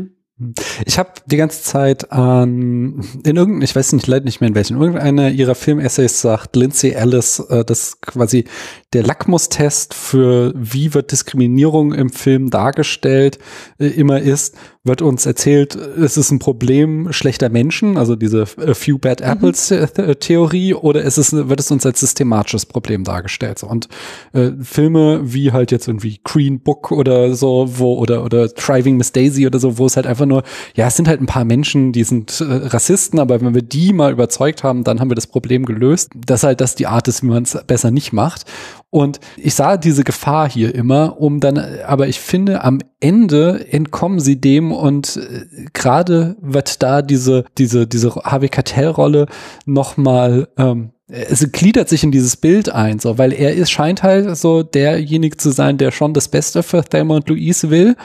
Ich 0.87 0.99
habe 0.99 1.11
die 1.27 1.37
ganze 1.37 1.63
Zeit 1.63 2.13
an, 2.13 3.05
in 3.25 3.37
irgendeinem, 3.37 3.63
ich 3.63 3.77
weiß 3.77 3.93
nicht, 3.93 4.07
leider 4.07 4.25
nicht 4.25 4.41
mehr 4.41 4.49
in 4.49 4.55
welchen, 4.55 4.81
irgendeiner 4.81 5.31
ihrer 5.31 5.55
Filmessays 5.55 6.23
sagt 6.23 6.57
Lindsay 6.57 6.93
Ellis, 6.93 7.41
äh, 7.41 7.63
dass 7.65 8.01
quasi 8.01 8.47
der 8.95 9.03
Lackmustest 9.03 9.93
für 9.93 10.55
wie 10.57 10.95
wird 10.95 11.13
Diskriminierung 11.13 11.93
im 11.93 12.09
Film 12.09 12.49
dargestellt 12.49 13.39
äh, 13.79 13.89
immer 13.89 14.21
ist, 14.21 14.57
wird 14.83 15.03
uns 15.03 15.27
erzählt, 15.27 15.77
es 15.77 16.17
ist 16.17 16.31
ein 16.31 16.39
Problem 16.39 17.13
schlechter 17.13 17.51
Menschen, 17.51 17.99
also 17.99 18.17
diese 18.17 18.43
äh, 18.57 18.73
Few 18.73 18.99
Bad 18.99 19.21
mhm. 19.21 19.27
Apples 19.27 19.71
mhm. 19.71 20.19
Theorie, 20.19 20.73
oder 20.73 21.03
ist 21.03 21.19
es, 21.19 21.33
wird 21.33 21.61
es 21.61 21.71
uns 21.71 21.85
als 21.85 22.01
systematisches 22.01 22.65
Problem 22.65 23.05
dargestellt? 23.05 23.63
Und 23.63 23.89
äh, 24.33 24.53
Filme 24.63 25.21
wie 25.23 25.53
halt 25.53 25.71
jetzt 25.71 25.87
irgendwie 25.87 26.21
Green 26.25 26.61
Book 26.61 26.93
oder 26.93 27.35
so, 27.35 27.69
wo, 27.73 27.99
oder, 27.99 28.25
oder 28.25 28.49
Driving 28.49 28.97
Miss 28.97 29.13
Daisy 29.13 29.47
oder 29.47 29.59
so, 29.59 29.77
wo 29.77 29.85
es 29.85 29.97
halt 29.97 30.07
einfach 30.07 30.27
nur, 30.27 30.45
ja, 30.75 30.87
es 30.87 30.97
sind 30.97 31.09
halt 31.09 31.21
ein 31.21 31.27
paar 31.27 31.45
Menschen, 31.45 31.93
die 31.93 32.05
sind 32.05 32.41
äh, 32.41 32.45
Rassisten, 32.45 33.19
aber 33.19 33.43
wenn 33.43 33.55
wir 33.55 33.63
die 33.63 33.93
mal 33.93 34.13
überzeugt 34.13 34.65
haben, 34.65 34.83
dann 34.83 34.99
haben 34.99 35.11
wir 35.11 35.15
das 35.15 35.27
Problem 35.27 35.67
gelöst. 35.67 36.11
Das 36.17 36.43
halt 36.43 36.63
das 36.63 36.75
die 36.75 36.87
Art 36.87 37.07
ist, 37.07 37.23
wie 37.23 37.27
man 37.27 37.43
es 37.43 37.59
besser 37.67 37.91
nicht 37.91 38.15
macht. 38.15 38.47
Und 38.91 39.21
ich 39.37 39.55
sah 39.55 39.77
diese 39.77 40.03
Gefahr 40.03 40.51
hier 40.51 40.75
immer, 40.75 41.21
um 41.21 41.39
dann, 41.39 41.59
aber 41.87 42.09
ich 42.09 42.19
finde, 42.19 42.65
am 42.65 42.81
Ende 42.99 43.67
entkommen 43.71 44.19
sie 44.19 44.41
dem 44.41 44.73
und 44.73 45.17
äh, 45.17 45.67
gerade 45.73 46.37
wird 46.41 46.83
da 46.83 47.01
diese, 47.01 47.45
diese, 47.57 47.87
diese 47.87 48.15
Harvey 48.17 48.49
Keitel-Rolle 48.49 49.27
nochmal 49.65 50.49
ähm, 50.59 50.91
es 51.13 51.51
gliedert 51.51 51.89
sich 51.89 52.05
in 52.05 52.13
dieses 52.13 52.37
Bild 52.37 52.71
ein, 52.71 52.99
so, 52.99 53.19
weil 53.19 53.33
er 53.33 53.55
ist, 53.55 53.71
scheint 53.71 54.03
halt 54.03 54.37
so 54.37 54.63
derjenige 54.63 55.37
zu 55.37 55.51
sein, 55.51 55.77
der 55.77 55.91
schon 55.91 56.15
das 56.15 56.29
Beste 56.29 56.63
für 56.63 56.85
Thelma 56.85 57.17
und 57.17 57.29
Louise 57.29 57.71
will. 57.71 57.97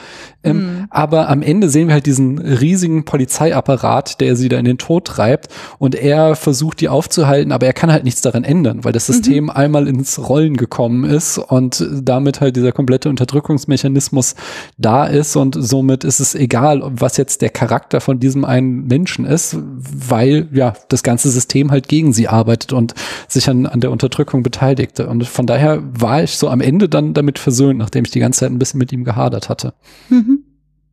Ähm, 0.46 0.56
mhm. 0.56 0.86
Aber 0.90 1.28
am 1.28 1.42
Ende 1.42 1.68
sehen 1.68 1.88
wir 1.88 1.94
halt 1.94 2.06
diesen 2.06 2.38
riesigen 2.38 3.04
Polizeiapparat, 3.04 4.20
der 4.20 4.36
sie 4.36 4.48
da 4.48 4.58
in 4.58 4.64
den 4.64 4.78
Tod 4.78 5.06
treibt 5.06 5.48
und 5.78 5.94
er 5.94 6.36
versucht, 6.36 6.80
die 6.80 6.88
aufzuhalten, 6.88 7.52
aber 7.52 7.66
er 7.66 7.72
kann 7.72 7.92
halt 7.92 8.04
nichts 8.04 8.20
daran 8.20 8.44
ändern, 8.44 8.84
weil 8.84 8.92
das 8.92 9.06
System 9.06 9.44
mhm. 9.44 9.50
einmal 9.50 9.88
ins 9.88 10.28
Rollen 10.28 10.56
gekommen 10.56 11.04
ist 11.04 11.38
und 11.38 11.86
damit 12.02 12.40
halt 12.40 12.56
dieser 12.56 12.72
komplette 12.72 13.08
Unterdrückungsmechanismus 13.08 14.34
da 14.78 15.06
ist 15.06 15.36
und 15.36 15.56
somit 15.58 16.04
ist 16.04 16.20
es 16.20 16.34
egal, 16.34 16.82
was 16.84 17.16
jetzt 17.16 17.42
der 17.42 17.50
Charakter 17.50 18.00
von 18.00 18.20
diesem 18.20 18.44
einen 18.44 18.86
Menschen 18.86 19.24
ist, 19.24 19.56
weil 19.60 20.48
ja 20.52 20.74
das 20.88 21.02
ganze 21.02 21.30
System 21.30 21.70
halt 21.70 21.88
gegen 21.88 22.12
sie 22.12 22.28
arbeitet 22.28 22.72
und 22.72 22.94
sich 23.28 23.48
an, 23.48 23.66
an 23.66 23.80
der 23.80 23.90
Unterdrückung 23.90 24.42
beteiligte. 24.42 25.08
Und 25.08 25.26
von 25.26 25.46
daher 25.46 25.82
war 25.92 26.22
ich 26.22 26.36
so 26.36 26.48
am 26.48 26.60
Ende 26.60 26.88
dann 26.88 27.14
damit 27.14 27.38
versöhnt, 27.38 27.78
nachdem 27.78 28.04
ich 28.04 28.10
die 28.10 28.20
ganze 28.20 28.40
Zeit 28.40 28.50
ein 28.50 28.58
bisschen 28.58 28.78
mit 28.78 28.92
ihm 28.92 29.04
gehadert 29.04 29.48
hatte. 29.48 29.74
Mhm. 30.08 30.35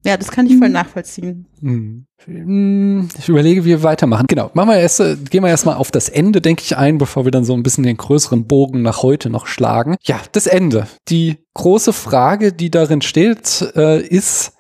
Ja, 0.05 0.17
das 0.17 0.31
kann 0.31 0.45
ich 0.45 0.57
voll 0.57 0.67
mhm. 0.67 0.73
nachvollziehen. 0.73 1.45
Mhm. 1.61 2.05
Hm, 2.25 3.09
ich 3.17 3.29
überlege, 3.29 3.63
wie 3.63 3.69
wir 3.69 3.83
weitermachen. 3.83 4.25
Genau, 4.27 4.51
machen 4.53 4.69
wir 4.69 4.77
erst, 4.77 4.99
gehen 5.29 5.43
wir 5.43 5.49
erstmal 5.49 5.75
auf 5.75 5.91
das 5.91 6.09
Ende, 6.09 6.41
denke 6.41 6.63
ich, 6.63 6.77
ein, 6.77 6.97
bevor 6.97 7.25
wir 7.25 7.31
dann 7.31 7.45
so 7.45 7.53
ein 7.53 7.63
bisschen 7.63 7.83
den 7.83 7.97
größeren 7.97 8.45
Bogen 8.45 8.81
nach 8.81 9.03
heute 9.03 9.29
noch 9.29 9.47
schlagen. 9.47 9.95
Ja, 10.01 10.19
das 10.31 10.47
Ende. 10.47 10.87
Die 11.09 11.37
große 11.53 11.93
Frage, 11.93 12.53
die 12.53 12.71
darin 12.71 13.01
steht, 13.01 13.61
äh, 13.75 14.01
ist, 14.01 14.53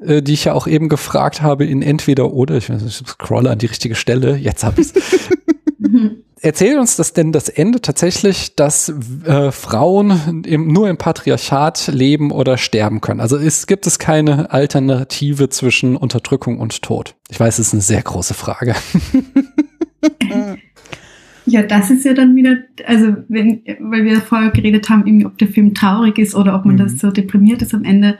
äh, 0.00 0.22
die 0.22 0.34
ich 0.34 0.44
ja 0.44 0.52
auch 0.52 0.66
eben 0.66 0.88
gefragt 0.88 1.42
habe 1.42 1.66
in 1.66 1.82
entweder 1.82 2.32
oder, 2.32 2.56
ich, 2.56 2.68
ich 2.68 2.94
scrolle 3.06 3.50
an 3.50 3.58
die 3.58 3.66
richtige 3.66 3.94
Stelle, 3.94 4.36
jetzt 4.36 4.64
habe 4.64 4.80
ich 4.80 4.92
Mhm. 5.86 6.10
Erzählt 6.40 6.78
uns 6.78 6.96
das 6.96 7.14
denn 7.14 7.32
das 7.32 7.48
Ende 7.48 7.80
tatsächlich, 7.80 8.54
dass 8.56 8.92
äh, 9.24 9.50
Frauen 9.50 10.44
im, 10.44 10.68
nur 10.70 10.88
im 10.90 10.98
Patriarchat 10.98 11.88
leben 11.88 12.30
oder 12.30 12.58
sterben 12.58 13.00
können? 13.00 13.20
Also 13.20 13.36
ist, 13.38 13.66
gibt 13.66 13.86
es 13.86 13.98
keine 13.98 14.52
Alternative 14.52 15.48
zwischen 15.48 15.96
Unterdrückung 15.96 16.60
und 16.60 16.82
Tod? 16.82 17.14
Ich 17.30 17.40
weiß, 17.40 17.58
es 17.58 17.68
ist 17.68 17.72
eine 17.72 17.82
sehr 17.82 18.02
große 18.02 18.34
Frage. 18.34 18.74
Ja, 21.48 21.62
das 21.62 21.90
ist 21.90 22.04
ja 22.04 22.12
dann 22.12 22.34
wieder, 22.34 22.58
also 22.86 23.18
wenn, 23.28 23.62
weil 23.78 24.04
wir 24.04 24.20
vorher 24.20 24.50
geredet 24.50 24.90
haben, 24.90 25.06
irgendwie, 25.06 25.26
ob 25.26 25.38
der 25.38 25.46
Film 25.46 25.74
traurig 25.74 26.18
ist 26.18 26.34
oder 26.34 26.56
ob 26.56 26.64
man 26.64 26.74
mhm. 26.74 26.80
das 26.80 26.98
so 26.98 27.12
deprimiert 27.12 27.62
ist 27.62 27.72
am 27.72 27.84
Ende, 27.84 28.18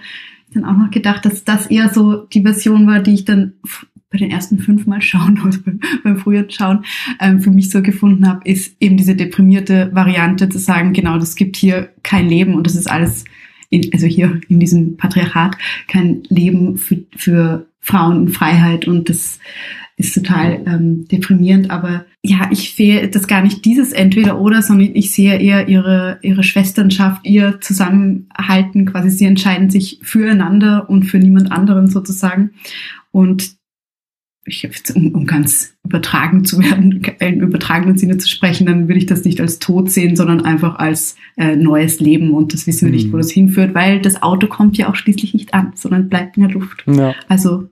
dann 0.55 0.65
auch 0.65 0.77
noch 0.77 0.91
gedacht, 0.93 1.25
dass 1.25 1.43
das 1.43 1.67
eher 1.67 1.89
so 1.89 2.23
die 2.27 2.43
Version 2.43 2.87
war, 2.87 3.01
die 3.01 3.15
ich 3.15 3.25
dann 3.25 3.55
bei 4.17 4.25
den 4.25 4.31
ersten 4.31 4.59
fünf 4.59 4.87
Mal 4.87 5.03
schauen 5.03 5.41
oder 5.45 5.59
beim, 5.59 5.81
beim 6.03 6.17
früheren 6.17 6.51
Schauen 6.51 6.85
ähm, 7.21 7.41
für 7.41 7.51
mich 7.51 7.71
so 7.71 7.83
gefunden 7.83 8.27
habe, 8.27 8.49
ist 8.49 8.77
eben 8.81 8.97
diese 8.97 9.15
deprimierte 9.15 9.91
Variante 9.93 10.49
zu 10.49 10.59
sagen, 10.59 10.93
genau, 10.93 11.19
das 11.19 11.37
gibt 11.37 11.57
hier 11.57 11.91
kein 12.03 12.29
Leben 12.29 12.55
und 12.55 12.67
das 12.67 12.77
ist 12.77 12.91
alles, 12.91 13.25
in, 13.69 13.91
also 13.93 14.07
hier 14.07 14.41
in 14.49 14.61
diesem 14.61 14.97
Patriarchat, 14.97 15.57
kein 15.89 16.23
Leben 16.29 16.79
für, 16.79 17.03
für 17.15 17.67
Frauen 17.81 18.27
in 18.27 18.29
Freiheit 18.29 18.89
und 18.89 19.09
das 19.09 19.39
ist 19.99 20.15
total 20.15 20.63
ähm, 20.67 21.09
deprimierend. 21.09 21.71
Aber 21.71 22.05
ja, 22.23 22.49
ich 22.51 22.75
sehe 22.75 23.09
das 23.09 23.27
gar 23.27 23.43
nicht 23.43 23.65
dieses 23.65 23.93
Entweder-Oder, 23.93 24.61
sondern 24.61 24.95
ich 24.95 25.11
sehe 25.13 25.39
eher 25.39 25.69
ihre, 25.69 26.19
ihre 26.23 26.43
Schwesternschaft, 26.43 27.27
ihr 27.27 27.61
Zusammenhalten, 27.61 28.85
quasi 28.87 29.11
sie 29.11 29.25
entscheiden 29.25 29.71
sich 29.71 30.01
füreinander 30.03 30.91
und 30.91 31.05
für 31.05 31.19
niemand 31.19 31.51
anderen 31.51 31.89
sozusagen. 31.89 32.51
Und 33.11 33.56
ich, 34.47 34.69
um, 34.95 35.15
um 35.15 35.27
ganz 35.27 35.77
übertragen 35.85 36.45
zu 36.45 36.59
werden, 36.59 37.03
im 37.21 37.41
übertragenen 37.41 37.99
Sinne 37.99 38.19
zu 38.19 38.29
sprechen, 38.29 38.67
dann 38.67 38.89
würde 38.89 38.99
ich 38.99 39.07
das 39.07 39.25
nicht 39.25 39.41
als 39.41 39.59
Tod 39.59 39.91
sehen, 39.91 40.17
sondern 40.17 40.45
einfach 40.45 40.77
als 40.77 41.17
äh, 41.37 41.57
neues 41.57 42.01
Leben 42.01 42.33
und 42.33 42.53
das 42.53 42.67
wissen 42.67 42.87
wir 42.87 42.93
nicht, 42.93 43.13
wo 43.13 43.17
mhm. 43.17 43.21
das 43.21 43.31
hinführt, 43.31 43.75
weil 43.75 44.01
das 44.01 44.23
Auto 44.23 44.47
kommt 44.47 44.77
ja 44.77 44.89
auch 44.89 44.97
schließlich 44.97 45.35
nicht 45.35 45.55
an, 45.55 45.73
sondern 45.75 46.09
bleibt 46.09 46.37
in 46.37 46.45
der 46.45 46.53
Luft. 46.53 46.85
Ja. 46.87 47.15
Also 47.29 47.69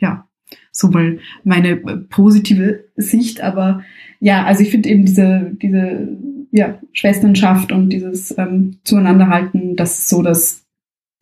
ja, 0.00 0.28
so 0.70 0.88
mal 0.88 1.18
meine 1.44 1.70
äh, 1.70 1.96
positive 2.08 2.84
Sicht, 2.96 3.40
aber 3.40 3.82
ja, 4.20 4.44
also 4.44 4.62
ich 4.62 4.70
finde 4.70 4.88
eben 4.88 5.04
diese, 5.04 5.52
diese 5.60 6.08
ja, 6.52 6.78
Schwesternschaft 6.92 7.72
und 7.72 7.90
dieses 7.90 8.36
ähm, 8.38 8.78
Zueinanderhalten, 8.84 9.74
das 9.74 9.98
ist 9.98 10.08
so 10.08 10.22
das, 10.22 10.61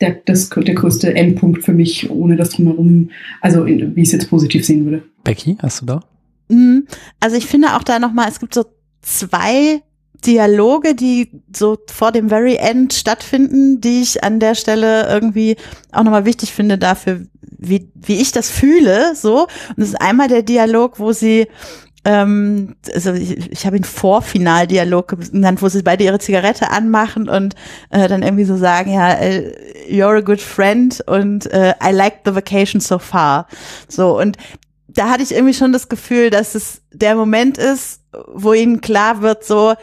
der, 0.00 0.16
das, 0.24 0.48
der 0.48 0.74
größte 0.74 1.14
Endpunkt 1.14 1.64
für 1.64 1.72
mich, 1.72 2.10
ohne 2.10 2.36
das 2.36 2.50
drumherum, 2.50 3.10
also 3.40 3.64
in, 3.64 3.94
wie 3.94 4.02
ich 4.02 4.08
es 4.08 4.12
jetzt 4.12 4.30
positiv 4.30 4.64
sehen 4.64 4.84
würde. 4.84 5.02
Becky, 5.24 5.56
hast 5.60 5.82
du 5.82 5.86
da? 5.86 6.00
Mhm. 6.48 6.86
Also 7.20 7.36
ich 7.36 7.46
finde 7.46 7.76
auch 7.76 7.82
da 7.82 7.98
nochmal, 7.98 8.28
es 8.28 8.40
gibt 8.40 8.54
so 8.54 8.64
zwei 9.02 9.82
Dialoge, 10.24 10.94
die 10.94 11.30
so 11.54 11.78
vor 11.88 12.12
dem 12.12 12.28
Very 12.28 12.56
End 12.56 12.92
stattfinden, 12.92 13.80
die 13.80 14.02
ich 14.02 14.22
an 14.22 14.40
der 14.40 14.54
Stelle 14.54 15.08
irgendwie 15.08 15.56
auch 15.92 16.02
nochmal 16.02 16.24
wichtig 16.24 16.52
finde 16.52 16.78
dafür, 16.78 17.22
wie, 17.42 17.90
wie 17.94 18.20
ich 18.20 18.32
das 18.32 18.50
fühle, 18.50 19.14
so. 19.14 19.42
Und 19.42 19.78
das 19.78 19.88
ist 19.88 20.00
einmal 20.00 20.28
der 20.28 20.42
Dialog, 20.42 20.98
wo 20.98 21.12
sie 21.12 21.46
ähm, 22.04 22.76
also 22.94 23.12
ich, 23.12 23.50
ich 23.50 23.66
habe 23.66 23.76
ihn 23.76 23.84
Vorfinaldialog 23.84 25.30
genannt, 25.30 25.60
wo 25.60 25.68
sie 25.68 25.82
beide 25.82 26.04
ihre 26.04 26.18
Zigarette 26.18 26.70
anmachen 26.70 27.28
und 27.28 27.54
äh, 27.90 28.08
dann 28.08 28.22
irgendwie 28.22 28.44
so 28.44 28.56
sagen, 28.56 28.92
ja, 28.92 29.12
äh, 29.12 29.52
you're 29.90 30.18
a 30.18 30.20
good 30.20 30.40
friend 30.40 31.02
und 31.06 31.46
äh, 31.52 31.74
I 31.82 31.92
like 31.92 32.20
the 32.24 32.34
vacation 32.34 32.80
so 32.80 32.98
far. 32.98 33.46
So 33.88 34.18
und 34.18 34.38
da 34.88 35.10
hatte 35.10 35.22
ich 35.22 35.32
irgendwie 35.32 35.54
schon 35.54 35.72
das 35.72 35.88
Gefühl, 35.88 36.30
dass 36.30 36.54
es 36.54 36.82
der 36.92 37.14
Moment 37.14 37.58
ist, 37.58 38.00
wo 38.32 38.52
ihnen 38.52 38.80
klar 38.80 39.22
wird, 39.22 39.44
so 39.44 39.74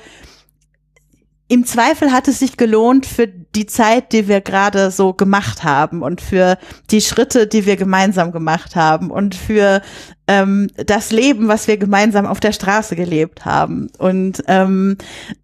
im 1.49 1.65
Zweifel 1.65 2.11
hat 2.11 2.27
es 2.27 2.39
sich 2.39 2.57
gelohnt 2.57 3.05
für 3.05 3.27
die 3.27 3.65
Zeit, 3.65 4.11
die 4.11 4.27
wir 4.27 4.41
gerade 4.41 4.91
so 4.91 5.13
gemacht 5.13 5.63
haben 5.63 6.01
und 6.01 6.19
für 6.19 6.57
die 6.91 6.99
Schritte, 6.99 7.47
die 7.47 7.65
wir 7.65 7.77
gemeinsam 7.77 8.33
gemacht 8.33 8.75
haben 8.75 9.11
und 9.11 9.33
für 9.33 9.81
ähm, 10.27 10.69
das 10.75 11.11
Leben, 11.11 11.47
was 11.47 11.67
wir 11.69 11.77
gemeinsam 11.77 12.25
auf 12.25 12.41
der 12.41 12.51
Straße 12.51 12.97
gelebt 12.97 13.45
haben. 13.45 13.89
Und 13.97 14.43
ähm, 14.47 14.97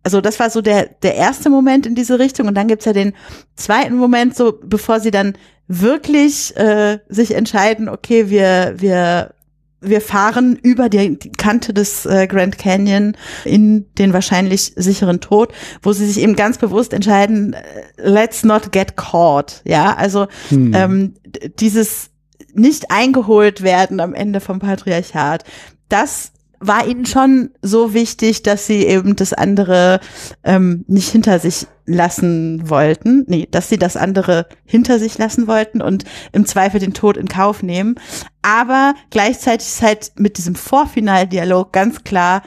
also 0.03 0.19
das 0.19 0.39
war 0.39 0.49
so 0.49 0.61
der, 0.61 0.89
der 1.03 1.15
erste 1.15 1.49
Moment 1.49 1.85
in 1.85 1.95
diese 1.95 2.19
Richtung. 2.19 2.47
Und 2.47 2.55
dann 2.55 2.67
gibt's 2.67 2.85
ja 2.85 2.93
den 2.93 3.13
zweiten 3.55 3.95
Moment, 3.95 4.35
so 4.35 4.59
bevor 4.61 4.99
sie 4.99 5.11
dann 5.11 5.33
wirklich 5.69 6.55
äh, 6.57 6.99
sich 7.07 7.33
entscheiden, 7.33 7.87
okay, 7.87 8.29
wir, 8.29 8.73
wir 8.77 9.33
wir 9.83 10.01
fahren 10.01 10.57
über 10.61 10.89
die, 10.89 11.17
Kante 11.37 11.73
des 11.73 12.05
äh, 12.05 12.27
Grand 12.27 12.57
Canyon 12.57 13.15
in 13.45 13.93
den 13.95 14.13
wahrscheinlich 14.13 14.73
sicheren 14.75 15.19
Tod, 15.21 15.53
wo 15.81 15.93
sie 15.93 16.05
sich 16.05 16.21
eben 16.21 16.35
ganz 16.35 16.57
bewusst 16.57 16.93
entscheiden, 16.93 17.53
äh, 17.53 17.61
let's 17.97 18.43
not 18.43 18.71
get 18.71 18.95
caught. 18.97 19.61
Ja, 19.65 19.95
also 19.95 20.27
hm. 20.49 20.73
ähm, 20.73 21.13
dieses 21.59 22.09
nicht 22.53 22.91
eingeholt 22.91 23.63
werden 23.63 23.99
am 23.99 24.13
Ende 24.13 24.39
vom 24.39 24.59
Patriarchat. 24.59 25.43
Das 25.89 26.32
war 26.67 26.87
ihnen 26.87 27.05
schon 27.05 27.51
so 27.61 27.93
wichtig, 27.93 28.43
dass 28.43 28.67
sie 28.67 28.85
eben 28.85 29.15
das 29.15 29.33
andere 29.33 29.99
ähm, 30.43 30.85
nicht 30.87 31.09
hinter 31.09 31.39
sich 31.39 31.67
lassen 31.85 32.69
wollten. 32.69 33.25
Nee, 33.27 33.47
dass 33.49 33.69
sie 33.69 33.77
das 33.77 33.97
andere 33.97 34.47
hinter 34.65 34.99
sich 34.99 35.17
lassen 35.17 35.47
wollten 35.47 35.81
und 35.81 36.05
im 36.31 36.45
Zweifel 36.45 36.79
den 36.79 36.93
Tod 36.93 37.17
in 37.17 37.27
Kauf 37.27 37.63
nehmen. 37.63 37.95
Aber 38.41 38.93
gleichzeitig 39.09 39.67
ist 39.67 39.81
halt 39.81 40.11
mit 40.17 40.37
diesem 40.37 40.55
Vorfinaldialog 40.55 41.73
ganz 41.73 42.03
klar, 42.03 42.43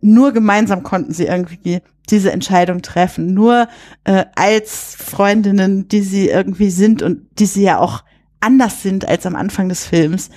nur 0.00 0.32
gemeinsam 0.32 0.82
konnten 0.82 1.12
sie 1.12 1.26
irgendwie 1.26 1.80
diese 2.10 2.32
Entscheidung 2.32 2.82
treffen. 2.82 3.34
Nur 3.34 3.68
äh, 4.04 4.24
als 4.34 4.96
Freundinnen, 4.96 5.88
die 5.88 6.02
sie 6.02 6.28
irgendwie 6.28 6.70
sind 6.70 7.02
und 7.02 7.26
die 7.38 7.46
sie 7.46 7.62
ja 7.62 7.78
auch 7.78 8.02
anders 8.40 8.82
sind 8.82 9.06
als 9.08 9.24
am 9.24 9.36
Anfang 9.36 9.68
des 9.68 9.86
Films, 9.86 10.30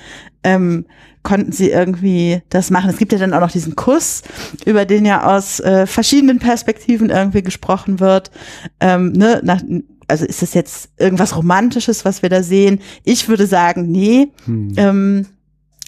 ähm, 0.44 0.86
konnten 1.26 1.52
sie 1.52 1.72
irgendwie 1.72 2.42
das 2.50 2.72
machen. 2.72 2.90
Es 2.90 2.98
gibt 2.98 3.12
ja 3.12 3.18
dann 3.18 3.34
auch 3.34 3.42
noch 3.42 3.52
diesen 3.52 3.76
Kuss, 3.76 4.22
über 4.66 4.86
den 4.86 5.06
ja 5.06 5.36
aus 5.36 5.60
äh, 5.60 5.86
verschiedenen 5.86 6.40
Perspektiven 6.40 7.10
irgendwie 7.10 7.42
gesprochen 7.42 8.00
wird. 8.00 8.32
Ähm, 8.80 9.12
ne, 9.12 9.42
nach, 9.44 9.62
also 10.08 10.24
ist 10.24 10.42
das 10.42 10.54
jetzt 10.54 10.90
irgendwas 10.98 11.36
Romantisches, 11.36 12.06
was 12.06 12.22
wir 12.22 12.30
da 12.30 12.44
sehen? 12.44 12.80
Ich 13.04 13.28
würde 13.28 13.48
sagen, 13.48 13.92
nee. 13.92 14.32
Hm. 14.46 14.74
Ähm, 14.78 15.26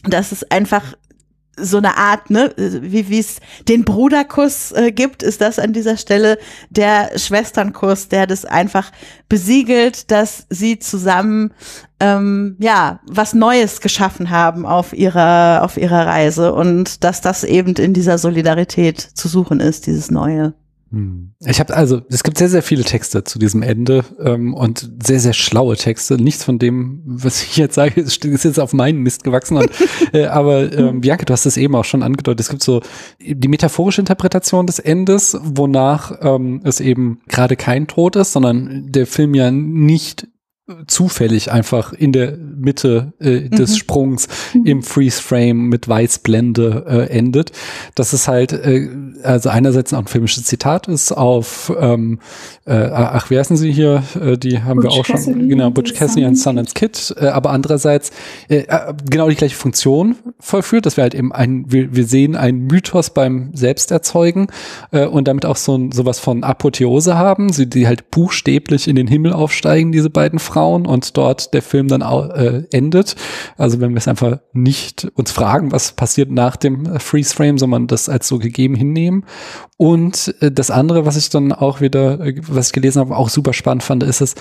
das 0.04 0.32
ist 0.32 0.52
einfach 0.52 0.96
so 1.58 1.78
eine 1.78 1.98
Art, 1.98 2.30
ne, 2.30 2.54
wie 2.56 3.20
es 3.20 3.40
den 3.68 3.84
Bruderkuss 3.84 4.72
äh, 4.72 4.92
gibt, 4.92 5.24
ist 5.24 5.42
das 5.42 5.60
an 5.60 5.74
dieser 5.74 5.98
Stelle 5.98 6.38
der 6.70 7.18
Schwesternkuss, 7.18 8.08
der 8.10 8.28
das 8.28 8.46
einfach 8.46 8.92
besiegelt, 9.28 10.12
dass 10.12 10.46
sie 10.50 10.80
zusammen 10.80 11.54
ähm, 12.00 12.56
ja 12.60 13.00
was 13.08 13.34
Neues 13.34 13.82
geschaffen 13.82 14.30
haben 14.30 14.66
auf 14.66 14.94
ihrer 14.94 15.64
auf 15.64 15.78
ihrer 15.78 16.06
Reise 16.06 16.54
und 16.54 17.04
dass 17.04 17.22
das 17.22 17.44
eben 17.44 17.74
in 17.76 17.94
dieser 17.94 18.18
Solidarität 18.18 19.00
zu 19.00 19.28
suchen 19.28 19.60
ist, 19.60 19.88
dieses 19.88 20.12
Neue. 20.12 20.54
Hm. 20.92 21.34
Ich 21.46 21.60
habe 21.60 21.76
also, 21.76 22.02
es 22.10 22.24
gibt 22.24 22.38
sehr, 22.38 22.50
sehr 22.50 22.64
viele 22.64 22.84
Texte 22.84 23.24
zu 23.24 23.40
diesem 23.40 23.62
Ende 23.62 24.06
ähm, 24.20 24.54
und 24.54 24.90
sehr, 25.04 25.20
sehr 25.20 25.34
schlaue 25.34 25.76
Texte. 25.76 26.16
Nichts 26.16 26.44
von 26.44 26.60
dem, 26.60 27.02
was 27.06 27.44
ich 27.44 27.58
jetzt 27.58 27.76
sage, 27.76 28.00
ist, 28.02 28.24
ist 28.24 28.44
jetzt 28.44 28.60
auf 28.60 28.74
meinen 28.74 29.00
Mist 29.00 29.24
gewachsen. 29.24 29.58
Und, 29.58 29.70
äh, 30.14 30.26
aber 30.26 30.72
ähm, 30.72 31.02
Bianca, 31.02 31.26
du 31.26 31.34
hast 31.34 31.46
es 31.46 31.58
eben 31.58 31.76
auch 31.76 31.86
schon 31.86 32.04
angedeutet. 32.04 32.40
Es 32.40 32.50
gibt 32.50 32.64
so 32.64 32.82
die 33.20 33.48
metaphorische 33.48 34.02
Interpretation 34.02 34.66
des 34.66 34.80
Endes, 34.80 35.38
wonach 35.42 36.18
ähm, 36.22 36.62
es 36.64 36.80
eben 36.80 37.20
gerade 37.28 37.56
kein 37.56 37.88
Tod 37.88 38.16
ist, 38.16 38.32
sondern 38.32 38.92
der 38.92 39.08
Film 39.08 39.34
ja 39.34 39.52
nicht 39.52 40.28
zufällig 40.86 41.52
einfach 41.52 41.94
in 41.94 42.12
der 42.12 42.36
Mitte 42.36 43.14
äh, 43.20 43.48
des 43.50 43.72
mhm. 43.72 43.76
Sprungs 43.76 44.28
mhm. 44.54 44.66
im 44.66 44.84
Freeze 44.84 45.22
Frame 45.22 45.70
mit 45.70 45.88
Weißblende 45.88 46.86
äh, 46.88 47.18
endet. 47.18 47.54
Das 47.96 48.14
ist 48.14 48.28
halt 48.28 48.52
äh, 48.52 48.90
also 49.24 49.50
einerseits 49.50 49.94
auch 49.94 50.00
ein 50.00 50.08
filmisches 50.08 50.44
Zitat 50.44 50.90
ist 50.90 51.14
auf 51.14 51.72
ähm, 51.80 52.20
äh, 52.66 52.74
ach 52.74 53.30
wie 53.30 53.40
heißen 53.40 53.56
sie 53.56 53.72
hier 53.72 54.04
äh, 54.22 54.38
die 54.38 54.62
haben 54.62 54.82
Butch 54.82 54.94
wir 54.94 55.00
auch 55.00 55.06
Cassidy 55.06 55.40
schon 55.40 55.50
genau 55.50 55.70
Butch 55.70 55.94
Cassidy 55.94 56.26
und 56.26 56.36
Sundance 56.36 56.74
Kid 56.74 57.16
äh, 57.18 57.28
aber 57.28 57.52
andererseits 57.52 58.12
äh, 58.50 58.58
äh, 58.68 58.94
genau 59.10 59.30
die 59.30 59.36
gleiche 59.36 59.56
Funktion 59.56 60.18
vollführt, 60.40 60.86
dass 60.86 60.98
wir 60.98 61.04
halt 61.04 61.16
eben 61.16 61.32
ein 61.32 61.66
wir, 61.72 61.96
wir 61.96 62.06
sehen 62.06 62.36
einen 62.36 62.68
Mythos 62.68 63.12
beim 63.12 63.52
Selbsterzeugen 63.54 64.48
äh, 64.92 65.06
und 65.06 65.30
damit 65.30 65.46
auch 65.46 65.56
so 65.56 65.78
ein 65.78 65.94
sowas 65.94 66.20
von 66.20 66.44
Apotheose 66.44 67.18
haben, 67.18 67.54
sie 67.54 67.68
die 67.68 67.88
halt 67.88 68.12
buchstäblich 68.12 68.90
in 68.90 68.98
den 68.98 69.08
Himmel 69.08 69.32
aufsteigen 69.32 69.94
diese 69.94 70.10
beiden 70.10 70.40
Frauen 70.40 70.57
Frauen 70.58 70.88
und 70.88 71.16
dort 71.18 71.54
der 71.54 71.62
Film 71.62 71.88
dann 71.88 72.02
äh, 72.02 72.64
endet. 72.72 73.16
Also 73.58 73.80
wenn 73.80 73.92
wir 73.92 74.00
es 74.00 74.08
einfach 74.08 74.40
nicht 74.54 75.08
uns 75.14 75.32
fragen, 75.32 75.72
was 75.72 75.92
passiert 75.92 76.32
nach 76.32 76.56
dem 76.56 76.96
äh, 76.96 77.00
Freeze 77.00 77.36
Frame, 77.36 77.60
sondern 77.60 77.86
das 77.86 78.10
als 78.10 78.28
so 78.28 78.40
gegeben 78.40 78.74
hinnehmen. 78.74 79.26
Und 79.78 80.34
äh, 80.42 80.52
das 80.52 80.72
andere, 80.72 81.06
was 81.06 81.16
ich 81.16 81.30
dann 81.30 81.54
auch 81.54 81.80
wieder, 81.80 82.20
äh, 82.22 82.42
was 82.48 82.68
ich 82.68 82.74
gelesen 82.74 83.02
habe, 83.02 83.16
auch 83.16 83.30
super 83.30 83.54
spannend 83.54 83.84
fand, 83.84 84.02
ist 84.02 84.22
es, 84.22 84.34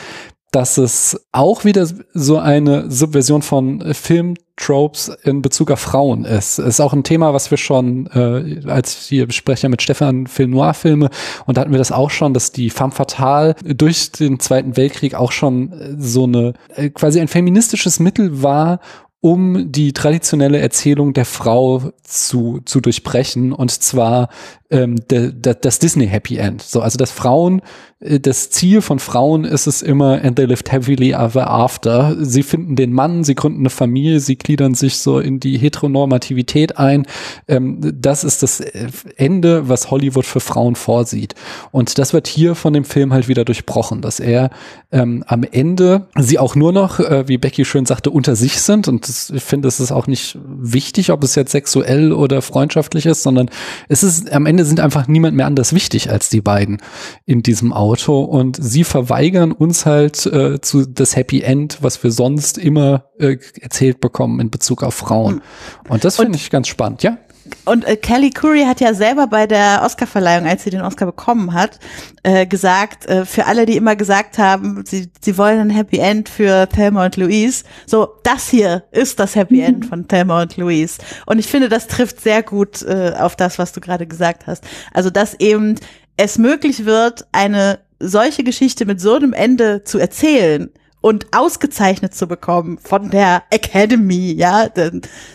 dass 0.52 0.78
es 0.78 1.26
auch 1.32 1.64
wieder 1.64 1.86
so 2.14 2.38
eine 2.38 2.90
Subversion 2.90 3.42
von 3.42 3.94
Filmtropes 3.94 5.08
in 5.24 5.42
Bezug 5.42 5.70
auf 5.70 5.80
Frauen 5.80 6.24
ist. 6.24 6.58
Ist 6.58 6.80
auch 6.80 6.92
ein 6.92 7.04
Thema, 7.04 7.34
was 7.34 7.50
wir 7.50 7.58
schon, 7.58 8.06
äh, 8.06 8.68
als 8.68 9.10
wir 9.10 9.26
besprechen 9.26 9.70
mit 9.70 9.82
Stefan 9.82 10.26
Film 10.26 10.52
Noir 10.52 10.74
Filme, 10.74 11.10
und 11.46 11.56
da 11.56 11.60
hatten 11.60 11.72
wir 11.72 11.78
das 11.78 11.92
auch 11.92 12.10
schon, 12.10 12.32
dass 12.32 12.52
die 12.52 12.70
Femme 12.70 12.92
Fatale 12.92 13.54
durch 13.64 14.12
den 14.12 14.40
Zweiten 14.40 14.76
Weltkrieg 14.76 15.14
auch 15.14 15.32
schon 15.32 15.74
so 15.98 16.24
eine, 16.24 16.54
äh, 16.74 16.90
quasi 16.90 17.20
ein 17.20 17.28
feministisches 17.28 18.00
Mittel 18.00 18.42
war, 18.42 18.80
um 19.20 19.72
die 19.72 19.92
traditionelle 19.92 20.60
Erzählung 20.60 21.12
der 21.12 21.24
Frau 21.24 21.90
zu, 22.04 22.60
zu 22.64 22.80
durchbrechen 22.80 23.52
und 23.52 23.70
zwar 23.70 24.28
ähm, 24.70 24.96
de, 25.10 25.32
de, 25.32 25.54
das 25.60 25.78
Disney 25.78 26.08
Happy 26.08 26.36
End. 26.36 26.62
So, 26.62 26.80
also 26.80 26.98
dass 26.98 27.10
Frauen, 27.10 27.62
äh, 28.00 28.20
das 28.20 28.50
Ziel 28.50 28.80
von 28.82 28.98
Frauen 28.98 29.44
ist 29.44 29.66
es 29.66 29.82
immer, 29.82 30.22
and 30.22 30.36
they 30.36 30.46
lived 30.46 30.72
happily 30.72 31.12
ever 31.12 31.48
after. 31.48 32.16
Sie 32.20 32.42
finden 32.42 32.76
den 32.76 32.92
Mann, 32.92 33.24
sie 33.24 33.34
gründen 33.34 33.60
eine 33.60 33.70
Familie, 33.70 34.20
sie 34.20 34.36
gliedern 34.36 34.74
sich 34.74 34.98
so 34.98 35.18
in 35.18 35.40
die 35.40 35.58
Heteronormativität 35.58 36.78
ein. 36.78 37.06
Ähm, 37.48 37.80
das 37.80 38.24
ist 38.24 38.42
das 38.42 38.60
äh, 38.60 38.88
Ende, 39.16 39.68
was 39.68 39.90
Hollywood 39.90 40.26
für 40.26 40.40
Frauen 40.40 40.74
vorsieht. 40.74 41.34
Und 41.70 41.98
das 41.98 42.12
wird 42.12 42.26
hier 42.26 42.54
von 42.54 42.72
dem 42.72 42.84
Film 42.84 43.12
halt 43.12 43.28
wieder 43.28 43.44
durchbrochen, 43.44 44.00
dass 44.00 44.20
er 44.20 44.50
ähm, 44.92 45.24
am 45.26 45.44
Ende 45.44 46.06
sie 46.18 46.38
auch 46.38 46.54
nur 46.54 46.72
noch, 46.72 47.00
äh, 47.00 47.28
wie 47.28 47.38
Becky 47.38 47.64
schön 47.64 47.86
sagte, 47.86 48.10
unter 48.10 48.36
sich 48.36 48.60
sind. 48.60 48.88
Und 48.88 49.08
das, 49.08 49.30
ich 49.30 49.42
finde, 49.42 49.68
es 49.68 49.80
ist 49.80 49.92
auch 49.92 50.06
nicht 50.06 50.38
wichtig, 50.44 51.10
ob 51.10 51.22
es 51.24 51.34
jetzt 51.34 51.52
sexuell 51.52 52.12
oder 52.12 52.42
freundschaftlich 52.42 53.06
ist, 53.06 53.22
sondern 53.22 53.50
es 53.88 54.02
ist 54.02 54.32
am 54.32 54.46
Ende 54.46 54.55
Ende 54.56 54.64
sind 54.64 54.80
einfach 54.80 55.06
niemand 55.06 55.36
mehr 55.36 55.44
anders 55.44 55.74
wichtig 55.74 56.10
als 56.10 56.30
die 56.30 56.40
beiden 56.40 56.78
in 57.26 57.42
diesem 57.42 57.74
Auto 57.74 58.22
und 58.22 58.56
sie 58.58 58.84
verweigern 58.84 59.52
uns 59.52 59.84
halt 59.84 60.24
äh, 60.24 60.62
zu 60.62 60.86
das 60.86 61.14
Happy 61.14 61.42
End, 61.42 61.76
was 61.82 62.02
wir 62.02 62.10
sonst 62.10 62.56
immer 62.56 63.04
äh, 63.18 63.36
erzählt 63.60 64.00
bekommen 64.00 64.40
in 64.40 64.50
Bezug 64.50 64.82
auf 64.82 64.94
Frauen. 64.94 65.42
Und 65.90 66.06
das 66.06 66.16
finde 66.16 66.38
ich 66.38 66.48
ganz 66.48 66.68
spannend, 66.68 67.02
ja? 67.02 67.18
Und 67.64 67.84
äh, 67.84 67.96
Kelly 67.96 68.30
Curry 68.30 68.64
hat 68.64 68.80
ja 68.80 68.94
selber 68.94 69.26
bei 69.26 69.46
der 69.46 69.82
Oscarverleihung, 69.84 70.46
als 70.46 70.64
sie 70.64 70.70
den 70.70 70.82
Oscar 70.82 71.06
bekommen 71.06 71.52
hat, 71.52 71.78
äh, 72.22 72.46
gesagt, 72.46 73.06
äh, 73.06 73.24
für 73.24 73.46
alle, 73.46 73.66
die 73.66 73.76
immer 73.76 73.96
gesagt 73.96 74.38
haben, 74.38 74.84
sie, 74.86 75.10
sie 75.20 75.36
wollen 75.38 75.60
ein 75.60 75.70
Happy 75.70 75.98
End 75.98 76.28
für 76.28 76.68
Thelma 76.68 77.04
und 77.04 77.16
Louise, 77.16 77.64
so, 77.86 78.08
das 78.22 78.48
hier 78.48 78.84
ist 78.92 79.18
das 79.18 79.34
Happy 79.34 79.60
End 79.60 79.86
von 79.86 80.06
Thelma 80.08 80.42
und 80.42 80.56
Louise. 80.56 80.98
Und 81.26 81.38
ich 81.38 81.46
finde, 81.46 81.68
das 81.68 81.86
trifft 81.86 82.20
sehr 82.20 82.42
gut 82.42 82.82
äh, 82.82 83.12
auf 83.18 83.36
das, 83.36 83.58
was 83.58 83.72
du 83.72 83.80
gerade 83.80 84.06
gesagt 84.06 84.46
hast. 84.46 84.64
Also, 84.92 85.10
dass 85.10 85.34
eben 85.40 85.76
es 86.16 86.38
möglich 86.38 86.84
wird, 86.84 87.26
eine 87.32 87.80
solche 87.98 88.44
Geschichte 88.44 88.84
mit 88.86 89.00
so 89.00 89.14
einem 89.14 89.32
Ende 89.32 89.84
zu 89.84 89.98
erzählen, 89.98 90.70
und 91.00 91.26
ausgezeichnet 91.36 92.14
zu 92.14 92.26
bekommen 92.26 92.78
von 92.78 93.10
der 93.10 93.44
Academy, 93.50 94.32
ja, 94.32 94.68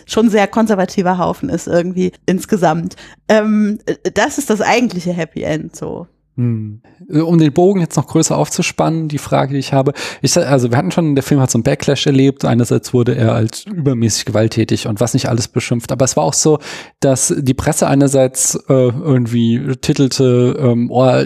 schon 0.06 0.28
sehr 0.28 0.46
konservativer 0.46 1.18
Haufen 1.18 1.48
ist 1.48 1.66
irgendwie 1.66 2.12
insgesamt. 2.26 2.96
Ähm, 3.28 3.78
das 4.14 4.38
ist 4.38 4.50
das 4.50 4.60
eigentliche 4.60 5.12
Happy 5.12 5.42
End 5.42 5.74
so. 5.74 6.06
Hm. 6.36 6.80
Um 7.10 7.36
den 7.36 7.52
Bogen 7.52 7.80
jetzt 7.80 7.96
noch 7.96 8.06
größer 8.06 8.34
aufzuspannen, 8.34 9.08
die 9.08 9.18
Frage, 9.18 9.52
die 9.52 9.58
ich 9.58 9.74
habe, 9.74 9.92
ich, 10.22 10.34
also 10.38 10.70
wir 10.70 10.78
hatten 10.78 10.90
schon, 10.90 11.14
der 11.14 11.22
Film 11.22 11.42
hat 11.42 11.50
so 11.50 11.58
einen 11.58 11.62
Backlash 11.62 12.06
erlebt. 12.06 12.46
Einerseits 12.46 12.94
wurde 12.94 13.14
er 13.14 13.34
als 13.34 13.66
übermäßig 13.66 14.24
gewalttätig 14.24 14.86
und 14.86 14.98
was 15.00 15.12
nicht 15.12 15.28
alles 15.28 15.48
beschimpft, 15.48 15.92
aber 15.92 16.06
es 16.06 16.16
war 16.16 16.24
auch 16.24 16.32
so, 16.32 16.58
dass 17.00 17.34
die 17.36 17.52
Presse 17.52 17.86
einerseits 17.86 18.54
äh, 18.54 18.72
irgendwie 18.72 19.76
titelte, 19.82 20.56
ähm, 20.58 20.90
oh, 20.90 21.22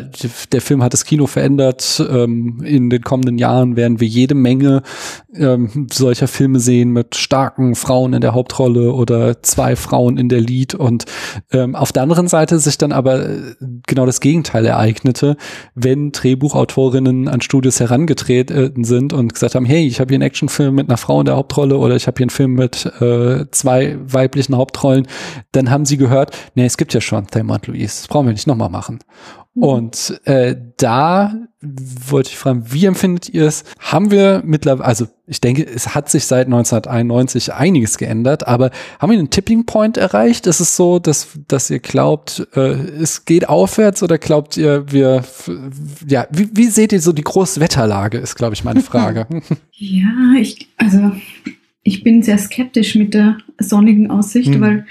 der 0.51 0.61
Film 0.61 0.83
hat 0.83 0.93
das 0.93 1.05
Kino 1.05 1.29
verändert. 1.29 2.05
Ähm, 2.11 2.61
in 2.65 2.91
den 2.91 3.03
kommenden 3.03 3.39
Jahren 3.39 3.77
werden 3.77 4.01
wir 4.01 4.09
jede 4.09 4.35
Menge 4.35 4.83
ähm, 5.35 5.87
solcher 5.93 6.27
Filme 6.27 6.59
sehen 6.59 6.91
mit 6.91 7.15
starken 7.15 7.77
Frauen 7.77 8.13
in 8.13 8.23
der 8.23 8.35
Hauptrolle 8.35 8.93
oder 8.93 9.41
zwei 9.45 9.77
Frauen 9.77 10.19
in 10.19 10.29
der 10.29 10.41
Lead 10.41 10.75
und 10.75 11.05
ähm, 11.53 11.77
auf 11.77 11.93
der 11.93 12.03
anderen 12.03 12.27
Seite 12.27 12.59
sich 12.59 12.77
dann 12.77 12.91
aber 12.91 13.29
äh, 13.29 13.39
genau 13.87 14.05
das 14.05 14.21
Gegenteil 14.21 14.65
ereignet 14.65 14.96
eignete, 14.97 15.37
wenn 15.75 16.13
Drehbuchautorinnen 16.13 17.29
an 17.29 17.41
Studios 17.41 17.81
herangetreten 17.81 18.85
sind 18.85 19.13
und 19.13 19.35
gesagt 19.35 19.55
haben, 19.55 19.67
hey, 19.67 19.87
ich 19.87 20.01
habe 20.01 20.09
hier 20.09 20.17
einen 20.17 20.23
Actionfilm 20.23 20.75
mit 20.75 20.89
einer 20.89 20.97
Frau 20.97 21.21
in 21.21 21.27
der 21.27 21.37
Hauptrolle 21.37 21.77
oder 21.77 21.97
ich 21.97 22.07
habe 22.07 22.17
hier 22.19 22.25
einen 22.25 22.31
Film 22.31 22.55
mit 22.55 22.87
äh, 23.01 23.47
zwei 23.51 23.99
weiblichen 24.01 24.57
Hauptrollen, 24.57 25.07
dann 25.53 25.71
haben 25.71 25.85
sie 25.85 25.97
gehört, 25.97 26.37
nee, 26.55 26.65
es 26.65 26.77
gibt 26.77 26.95
ja 26.95 27.01
schon 27.01 27.27
Thelma 27.27 27.57
und 27.57 27.67
Louise, 27.67 28.03
das 28.03 28.09
brauchen 28.09 28.27
wir 28.27 28.33
nicht 28.33 28.47
nochmal 28.47 28.71
machen. 28.71 29.01
Mhm. 29.57 29.63
Und 29.63 30.21
äh, 30.25 30.55
da 30.77 31.35
wollte 31.61 32.31
ich 32.31 32.37
fragen, 32.37 32.65
wie 32.71 32.85
empfindet 32.85 33.31
ihr 33.31 33.47
es? 33.47 33.65
Haben 33.79 34.11
wir 34.11 34.43
mittlerweile, 34.45 34.87
also 34.87 35.07
ich 35.27 35.41
denke, 35.41 35.67
es 35.67 35.95
hat 35.95 36.11
sich 36.11 36.27
seit 36.27 36.47
1991 36.47 37.55
einiges 37.55 37.99
geändert, 37.99 38.47
aber 38.47 38.71
haben 39.01 39.11
wir 39.11 39.19
einen 39.19 39.31
Tipping 39.31 39.65
Point 39.65 39.97
erreicht? 39.97 40.47
Ist 40.47 40.61
es 40.61 40.77
so, 40.77 40.99
dass, 40.99 41.29
dass 41.49 41.71
ihr 41.71 41.81
glaubt, 41.81 42.47
äh, 42.55 42.61
es 42.61 43.25
geht 43.25 43.49
aufwärts 43.49 44.03
oder 44.03 44.19
glaubt 44.19 44.57
ihr, 44.57 44.93
wir, 44.93 45.25
ja, 46.07 46.27
wie, 46.31 46.51
wie 46.53 46.67
seht 46.67 46.93
ihr 46.93 47.01
so 47.01 47.13
die 47.13 47.25
große 47.25 47.61
Wetterlage, 47.61 48.19
ist, 48.19 48.37
glaube 48.37 48.55
ich, 48.55 48.63
meine 48.63 48.81
Frage. 48.83 49.27
ja, 49.73 50.35
ich, 50.39 50.69
also 50.77 51.13
ich 51.83 52.03
bin 52.05 52.23
sehr 52.23 52.39
skeptisch 52.39 52.95
mit 52.95 53.15
der 53.15 53.39
sonnigen 53.59 54.11
Aussicht, 54.11 54.55
hm. 54.55 54.61
weil 54.61 54.87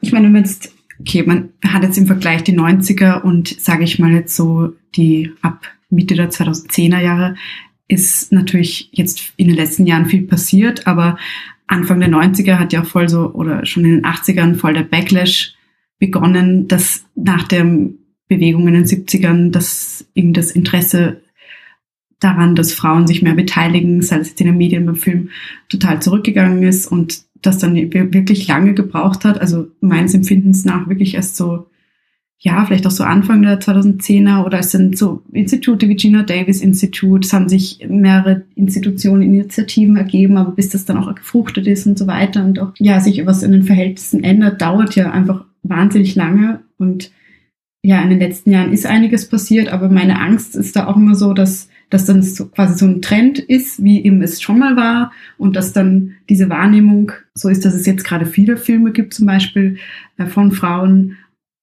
ich 0.00 0.12
meine, 0.12 0.26
wenn 0.26 0.32
man 0.32 0.44
jetzt 0.44 0.72
okay, 1.06 1.22
man 1.22 1.50
hat 1.62 1.82
jetzt 1.82 1.98
im 1.98 2.06
Vergleich 2.06 2.44
die 2.44 2.58
90er 2.58 3.20
und 3.20 3.60
sage 3.60 3.84
ich 3.84 3.98
mal 3.98 4.12
jetzt 4.12 4.34
so 4.34 4.72
die 4.96 5.32
ab 5.42 5.66
Mitte 5.90 6.14
der 6.14 6.30
2010er 6.30 7.00
Jahre 7.00 7.34
ist 7.88 8.32
natürlich 8.32 8.88
jetzt 8.92 9.34
in 9.36 9.48
den 9.48 9.56
letzten 9.56 9.86
Jahren 9.86 10.06
viel 10.06 10.22
passiert, 10.22 10.86
aber 10.86 11.18
Anfang 11.66 12.00
der 12.00 12.08
90er 12.08 12.58
hat 12.58 12.72
ja 12.72 12.82
voll 12.82 13.08
so 13.08 13.32
oder 13.32 13.66
schon 13.66 13.84
in 13.84 13.90
den 13.96 14.04
80ern 14.04 14.54
voll 14.54 14.72
der 14.72 14.82
Backlash 14.82 15.54
begonnen, 15.98 16.68
dass 16.68 17.04
nach 17.14 17.46
der 17.46 17.64
Bewegung 18.26 18.66
in 18.68 18.74
den 18.74 18.84
70ern, 18.84 19.50
dass 19.50 20.06
eben 20.14 20.32
das 20.32 20.50
Interesse 20.50 21.20
daran, 22.18 22.54
dass 22.54 22.72
Frauen 22.72 23.06
sich 23.06 23.20
mehr 23.20 23.34
beteiligen, 23.34 24.00
sei 24.00 24.18
es 24.18 24.32
in 24.32 24.46
den 24.46 24.56
Medien, 24.56 24.86
beim 24.86 24.96
Film, 24.96 25.28
total 25.68 26.00
zurückgegangen 26.00 26.62
ist 26.62 26.86
und 26.86 27.23
das 27.46 27.58
dann 27.58 27.74
wirklich 27.74 28.48
lange 28.48 28.74
gebraucht 28.74 29.24
hat. 29.24 29.40
Also 29.40 29.68
meines 29.80 30.14
Empfindens 30.14 30.64
nach 30.64 30.88
wirklich 30.88 31.14
erst 31.14 31.36
so, 31.36 31.66
ja, 32.38 32.64
vielleicht 32.64 32.86
auch 32.86 32.90
so 32.90 33.04
Anfang 33.04 33.42
der 33.42 33.60
2010er 33.60 34.44
oder 34.44 34.58
es 34.58 34.70
sind 34.70 34.98
so 34.98 35.22
Institute 35.32 35.88
wie 35.88 35.96
Gina 35.96 36.22
Davis 36.22 36.60
Institute, 36.60 37.26
es 37.26 37.32
haben 37.32 37.48
sich 37.48 37.86
mehrere 37.88 38.44
Institutionen, 38.54 39.22
Initiativen 39.22 39.96
ergeben, 39.96 40.36
aber 40.36 40.52
bis 40.52 40.68
das 40.68 40.84
dann 40.84 40.98
auch 40.98 41.14
gefruchtet 41.14 41.66
ist 41.66 41.86
und 41.86 41.98
so 41.98 42.06
weiter 42.06 42.44
und 42.44 42.58
auch, 42.58 42.72
ja, 42.78 43.00
sich 43.00 43.24
was 43.24 43.42
in 43.42 43.52
den 43.52 43.62
Verhältnissen 43.62 44.24
ändert, 44.24 44.60
dauert 44.60 44.94
ja 44.96 45.10
einfach 45.10 45.44
wahnsinnig 45.62 46.14
lange 46.14 46.60
und 46.76 47.12
ja, 47.82 48.00
in 48.00 48.08
den 48.08 48.18
letzten 48.18 48.50
Jahren 48.50 48.72
ist 48.72 48.86
einiges 48.86 49.28
passiert, 49.28 49.68
aber 49.68 49.90
meine 49.90 50.18
Angst 50.18 50.56
ist 50.56 50.74
da 50.74 50.86
auch 50.86 50.96
immer 50.96 51.14
so, 51.14 51.34
dass 51.34 51.68
dass 51.94 52.06
dann 52.06 52.22
so 52.24 52.46
quasi 52.46 52.76
so 52.76 52.86
ein 52.86 53.02
Trend 53.02 53.38
ist, 53.38 53.80
wie 53.84 54.04
eben 54.04 54.20
es 54.20 54.42
schon 54.42 54.58
mal 54.58 54.74
war 54.74 55.12
und 55.38 55.54
dass 55.54 55.72
dann 55.72 56.14
diese 56.28 56.50
Wahrnehmung 56.50 57.12
so 57.34 57.48
ist, 57.48 57.64
dass 57.64 57.72
es 57.72 57.86
jetzt 57.86 58.02
gerade 58.02 58.26
viele 58.26 58.56
Filme 58.56 58.90
gibt, 58.90 59.14
zum 59.14 59.26
Beispiel 59.26 59.76
äh, 60.16 60.26
von 60.26 60.50
Frauen, 60.50 61.18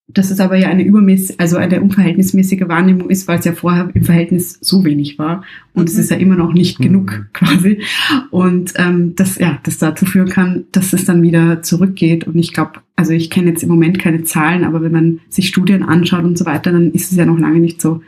dass 0.07 0.31
es 0.31 0.39
aber 0.39 0.55
ja 0.55 0.69
eine 0.69 0.85
übermäßig, 0.85 1.37
also 1.37 1.57
eine 1.57 1.81
unverhältnismäßige 1.81 2.69
Wahrnehmung 2.69 3.09
ist, 3.09 3.27
weil 3.27 3.39
es 3.39 3.45
ja 3.45 3.51
vorher 3.51 3.89
im 3.93 4.05
Verhältnis 4.05 4.57
so 4.61 4.85
wenig 4.85 5.19
war 5.19 5.43
und 5.73 5.83
mhm. 5.83 5.87
es 5.89 5.97
ist 5.97 6.11
ja 6.11 6.15
immer 6.15 6.37
noch 6.37 6.53
nicht 6.53 6.79
mhm. 6.79 6.83
genug 6.83 7.25
quasi 7.33 7.81
und 8.29 8.71
ähm, 8.77 9.17
das 9.17 9.37
ja 9.37 9.59
das 9.63 9.79
dazu 9.79 10.05
führen 10.05 10.29
kann, 10.29 10.63
dass 10.71 10.93
es 10.93 11.03
dann 11.03 11.21
wieder 11.23 11.61
zurückgeht 11.61 12.25
und 12.25 12.37
ich 12.37 12.53
glaube, 12.53 12.79
also 12.95 13.11
ich 13.11 13.29
kenne 13.29 13.49
jetzt 13.49 13.63
im 13.63 13.69
Moment 13.69 13.99
keine 13.99 14.23
Zahlen, 14.23 14.63
aber 14.63 14.81
wenn 14.81 14.93
man 14.93 15.19
sich 15.27 15.49
Studien 15.49 15.83
anschaut 15.83 16.23
und 16.23 16.37
so 16.37 16.45
weiter, 16.45 16.71
dann 16.71 16.91
ist 16.91 17.11
es 17.11 17.17
ja 17.17 17.25
noch 17.25 17.37
lange 17.37 17.59
nicht 17.59 17.81
so, 17.81 18.01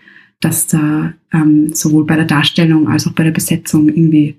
dass 0.43 0.67
da 0.67 1.13
ähm, 1.31 1.73
sowohl 1.73 2.05
bei 2.05 2.15
der 2.15 2.25
Darstellung 2.25 2.87
als 2.87 3.07
auch 3.07 3.13
bei 3.13 3.23
der 3.23 3.31
Besetzung 3.31 3.87
irgendwie 3.87 4.37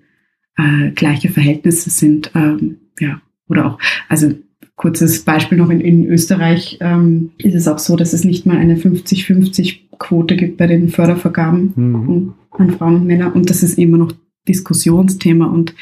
äh, 0.57 0.91
gleiche 0.91 1.31
Verhältnisse 1.31 1.91
sind. 1.91 2.31
Ähm, 2.35 2.79
ja, 2.99 3.21
oder 3.49 3.67
auch, 3.67 3.79
also 4.09 4.33
kurzes 4.77 5.23
Beispiel 5.23 5.59
noch 5.59 5.71
in, 5.71 5.81
in 5.81 6.07
Österreich 6.07 6.79
ähm, 6.81 7.31
ist 7.39 7.55
es 7.55 7.69
auch 7.69 7.79
so, 7.79 7.97
dass 7.97 8.13
es 8.13 8.25
nicht 8.25 8.47
mal 8.47 8.57
eine 8.57 8.77
50-50-Quote 8.77 10.37
gibt 10.37 10.57
bei 10.57 10.67
den 10.67 10.89
Fördervergaben 10.89 11.73
mhm. 11.77 12.35
an 12.51 12.71
Frauen 12.71 12.97
und 12.97 13.07
Männer 13.07 13.35
und 13.35 13.51
das 13.51 13.63
ist 13.63 13.79
immer 13.79 13.99
noch 13.99 14.13
Diskussionsthema 14.49 15.47
und 15.47 15.75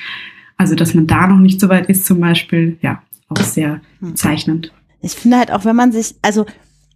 also, 0.62 0.76
dass 0.76 0.94
man 0.94 1.08
da 1.08 1.26
noch 1.26 1.38
nicht 1.38 1.60
so 1.60 1.68
weit 1.68 1.88
ist 1.88 2.06
zum 2.06 2.20
Beispiel, 2.20 2.76
ja, 2.82 3.02
auch 3.28 3.42
sehr 3.42 3.80
hm. 3.98 4.10
bezeichnend. 4.10 4.72
Ich 5.00 5.12
finde 5.12 5.38
halt 5.38 5.50
auch, 5.50 5.64
wenn 5.64 5.74
man 5.74 5.90
sich, 5.90 6.14
also 6.22 6.46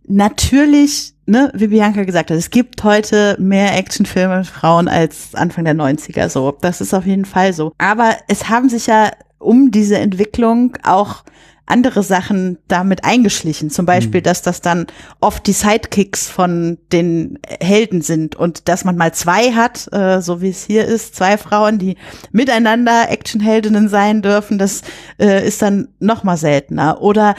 natürlich, 0.08 1.14
ne, 1.26 1.50
wie 1.54 1.68
Bianca 1.68 2.04
gesagt 2.04 2.30
hat, 2.30 2.36
es 2.36 2.50
gibt 2.50 2.82
heute 2.84 3.36
mehr 3.38 3.76
Actionfilme 3.76 4.38
mit 4.38 4.46
Frauen 4.46 4.88
als 4.88 5.34
Anfang 5.34 5.64
der 5.64 5.74
90er 5.74 6.28
so. 6.28 6.56
Das 6.60 6.80
ist 6.80 6.94
auf 6.94 7.06
jeden 7.06 7.24
Fall 7.24 7.52
so. 7.52 7.72
Aber 7.78 8.16
es 8.28 8.48
haben 8.48 8.68
sich 8.68 8.86
ja 8.86 9.10
um 9.38 9.70
diese 9.70 9.98
Entwicklung 9.98 10.76
auch 10.82 11.24
andere 11.66 12.04
Sachen 12.04 12.58
damit 12.68 13.04
eingeschlichen. 13.04 13.70
Zum 13.70 13.86
Beispiel, 13.86 14.20
mhm. 14.20 14.24
dass 14.24 14.42
das 14.42 14.60
dann 14.60 14.86
oft 15.20 15.46
die 15.46 15.52
Sidekicks 15.52 16.28
von 16.28 16.78
den 16.92 17.40
Helden 17.60 18.02
sind 18.02 18.36
und 18.36 18.68
dass 18.68 18.84
man 18.84 18.96
mal 18.96 19.12
zwei 19.12 19.52
hat, 19.52 19.92
äh, 19.92 20.20
so 20.22 20.40
wie 20.40 20.50
es 20.50 20.64
hier 20.64 20.84
ist, 20.84 21.16
zwei 21.16 21.36
Frauen, 21.36 21.78
die 21.78 21.96
miteinander 22.30 23.10
Actionheldinnen 23.10 23.88
sein 23.88 24.22
dürfen, 24.22 24.58
das 24.58 24.82
äh, 25.18 25.46
ist 25.46 25.60
dann 25.60 25.88
noch 25.98 26.22
mal 26.22 26.36
seltener. 26.36 27.02
Oder 27.02 27.34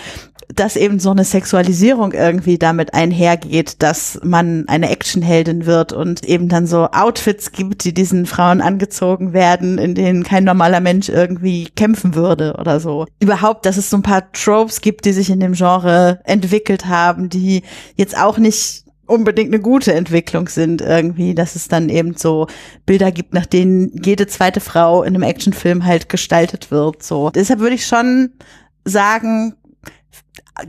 dass 0.54 0.76
eben 0.76 1.00
so 1.00 1.12
eine 1.12 1.26
Sexualisierung 1.26 2.14
irgendwie 2.14 2.58
damit 2.58 2.94
einhergeht, 2.94 3.82
dass 3.84 4.20
man 4.24 4.66
eine 4.68 4.90
Actionheldin 4.90 5.66
wird 5.66 5.92
und 5.92 6.24
eben 6.24 6.48
dann 6.48 6.68
so 6.68 6.86
Outfits 6.92 7.52
gibt, 7.52 7.84
die 7.84 7.94
diesen 7.94 8.26
Frauen 8.26 8.62
angezogen 8.62 9.34
werden, 9.34 9.78
in 9.78 9.94
denen 9.94 10.24
kein 10.24 10.46
normaler 10.46 10.80
Mensch 10.80 11.10
irgendwie 11.10 11.66
kämpfen 11.76 12.16
würde 12.16 12.56
oder 12.58 12.80
so. 12.80 13.06
Überhaupt, 13.20 13.66
dass 13.66 13.78
es 13.78 13.90
so 13.90 13.98
ein 13.98 14.04
paar 14.04 14.32
Tropes 14.32 14.82
gibt, 14.82 15.06
die 15.06 15.14
sich 15.14 15.30
in 15.30 15.42
dem 15.42 15.54
Genre 15.54 16.20
entwickelt 16.24 16.86
haben, 16.86 17.30
die 17.30 17.64
jetzt 17.96 18.18
auch 18.18 18.38
nicht 18.38 18.86
unbedingt 19.06 19.54
eine 19.54 19.62
gute 19.62 19.94
Entwicklung 19.94 20.48
sind 20.50 20.82
irgendwie, 20.82 21.34
dass 21.34 21.56
es 21.56 21.68
dann 21.68 21.90
eben 21.90 22.16
so 22.16 22.48
Bilder 22.86 23.12
gibt, 23.12 23.34
nach 23.34 23.46
denen 23.46 23.92
jede 24.04 24.28
zweite 24.28 24.60
Frau 24.60 25.04
in 25.04 25.16
einem 25.16 25.24
Actionfilm 25.24 25.86
halt 25.86 26.10
gestaltet 26.10 26.72
wird, 26.72 27.04
so. 27.04 27.30
Deshalb 27.30 27.60
würde 27.60 27.76
ich 27.76 27.86
schon 27.86 28.32
sagen, 28.84 29.56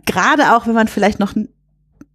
gerade 0.07 0.55
auch 0.55 0.67
wenn 0.67 0.75
man 0.75 0.89
vielleicht 0.89 1.21
noch 1.21 1.35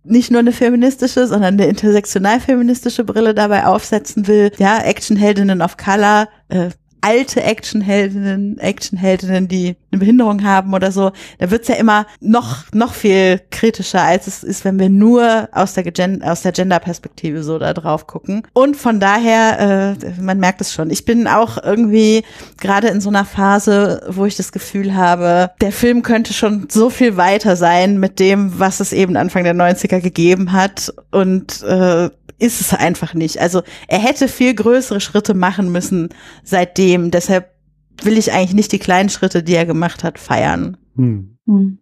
nicht 0.03 0.31
nur 0.31 0.39
eine 0.39 0.51
feministische, 0.51 1.27
sondern 1.27 1.53
eine 1.53 1.65
intersektional 1.65 2.39
feministische 2.39 3.03
Brille 3.03 3.33
dabei 3.33 3.65
aufsetzen 3.65 4.27
will. 4.27 4.51
Ja, 4.57 4.79
Actionheldinnen 4.79 5.61
of 5.61 5.77
Color, 5.77 6.27
äh, 6.49 6.69
alte 7.03 7.43
Actionheldinnen, 7.43 8.57
Actionheldinnen, 8.59 9.47
die 9.47 9.75
eine 9.91 9.99
Behinderung 9.99 10.43
haben 10.43 10.73
oder 10.73 10.91
so, 10.91 11.11
da 11.37 11.51
wird's 11.51 11.67
ja 11.67 11.75
immer 11.75 12.07
noch, 12.21 12.63
noch 12.73 12.93
viel 12.93 13.41
kritischer, 13.51 14.01
als 14.01 14.27
es 14.27 14.43
ist, 14.43 14.63
wenn 14.63 14.79
wir 14.79 14.89
nur 14.89 15.49
aus 15.51 15.73
der, 15.73 15.83
Gen 15.83 16.23
aus 16.23 16.41
der 16.41 16.53
Gender-Perspektive 16.53 17.43
so 17.43 17.59
da 17.59 17.73
drauf 17.73 18.07
gucken. 18.07 18.43
Und 18.53 18.77
von 18.77 18.99
daher, 19.01 19.97
äh, 19.99 20.21
man 20.21 20.39
merkt 20.39 20.61
es 20.61 20.73
schon, 20.73 20.89
ich 20.89 21.03
bin 21.03 21.27
auch 21.27 21.61
irgendwie 21.61 22.23
gerade 22.59 22.87
in 22.87 23.01
so 23.01 23.09
einer 23.09 23.25
Phase, 23.25 24.01
wo 24.09 24.25
ich 24.25 24.37
das 24.37 24.53
Gefühl 24.53 24.95
habe, 24.95 25.51
der 25.61 25.73
Film 25.73 26.03
könnte 26.03 26.33
schon 26.33 26.67
so 26.71 26.89
viel 26.89 27.17
weiter 27.17 27.57
sein 27.57 27.99
mit 27.99 28.19
dem, 28.19 28.59
was 28.59 28.79
es 28.79 28.93
eben 28.93 29.17
Anfang 29.17 29.43
der 29.43 29.55
90er 29.55 29.99
gegeben 29.99 30.53
hat 30.53 30.93
und 31.11 31.61
äh, 31.63 32.09
ist 32.39 32.61
es 32.61 32.73
einfach 32.73 33.13
nicht. 33.13 33.39
Also 33.39 33.61
er 33.87 33.99
hätte 33.99 34.27
viel 34.27 34.53
größere 34.53 34.99
Schritte 34.99 35.33
machen 35.33 35.71
müssen 35.71 36.09
seitdem. 36.43 37.11
Deshalb 37.11 37.51
will 38.01 38.17
ich 38.17 38.33
eigentlich 38.33 38.53
nicht 38.53 38.71
die 38.71 38.79
kleinen 38.79 39.09
Schritte, 39.09 39.43
die 39.43 39.53
er 39.53 39.65
gemacht 39.65 40.03
hat, 40.03 40.19
feiern. 40.19 40.77
Hm. 40.95 41.37
hm. 41.45 41.77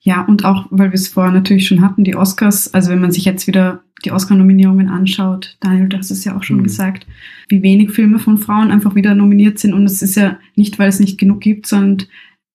Ja, 0.00 0.20
und 0.22 0.44
auch, 0.44 0.66
weil 0.70 0.90
wir 0.90 0.94
es 0.94 1.08
vorher 1.08 1.32
natürlich 1.32 1.66
schon 1.66 1.80
hatten, 1.80 2.04
die 2.04 2.16
Oscars, 2.16 2.74
also 2.74 2.90
wenn 2.90 3.00
man 3.00 3.12
sich 3.12 3.24
jetzt 3.24 3.46
wieder 3.46 3.82
die 4.04 4.12
Oscar-Nominierungen 4.12 4.90
anschaut, 4.90 5.56
Daniel, 5.60 5.88
du 5.88 5.96
hast 5.96 6.10
es 6.10 6.24
ja 6.24 6.36
auch 6.36 6.42
schon 6.42 6.58
hm. 6.58 6.64
gesagt, 6.64 7.06
wie 7.48 7.62
wenig 7.62 7.90
Filme 7.90 8.18
von 8.18 8.36
Frauen 8.36 8.70
einfach 8.70 8.94
wieder 8.94 9.14
nominiert 9.14 9.58
sind. 9.58 9.72
Und 9.72 9.84
es 9.84 10.02
ist 10.02 10.16
ja 10.16 10.38
nicht, 10.56 10.78
weil 10.78 10.88
es 10.88 11.00
nicht 11.00 11.18
genug 11.18 11.40
gibt, 11.40 11.66
sondern 11.66 12.06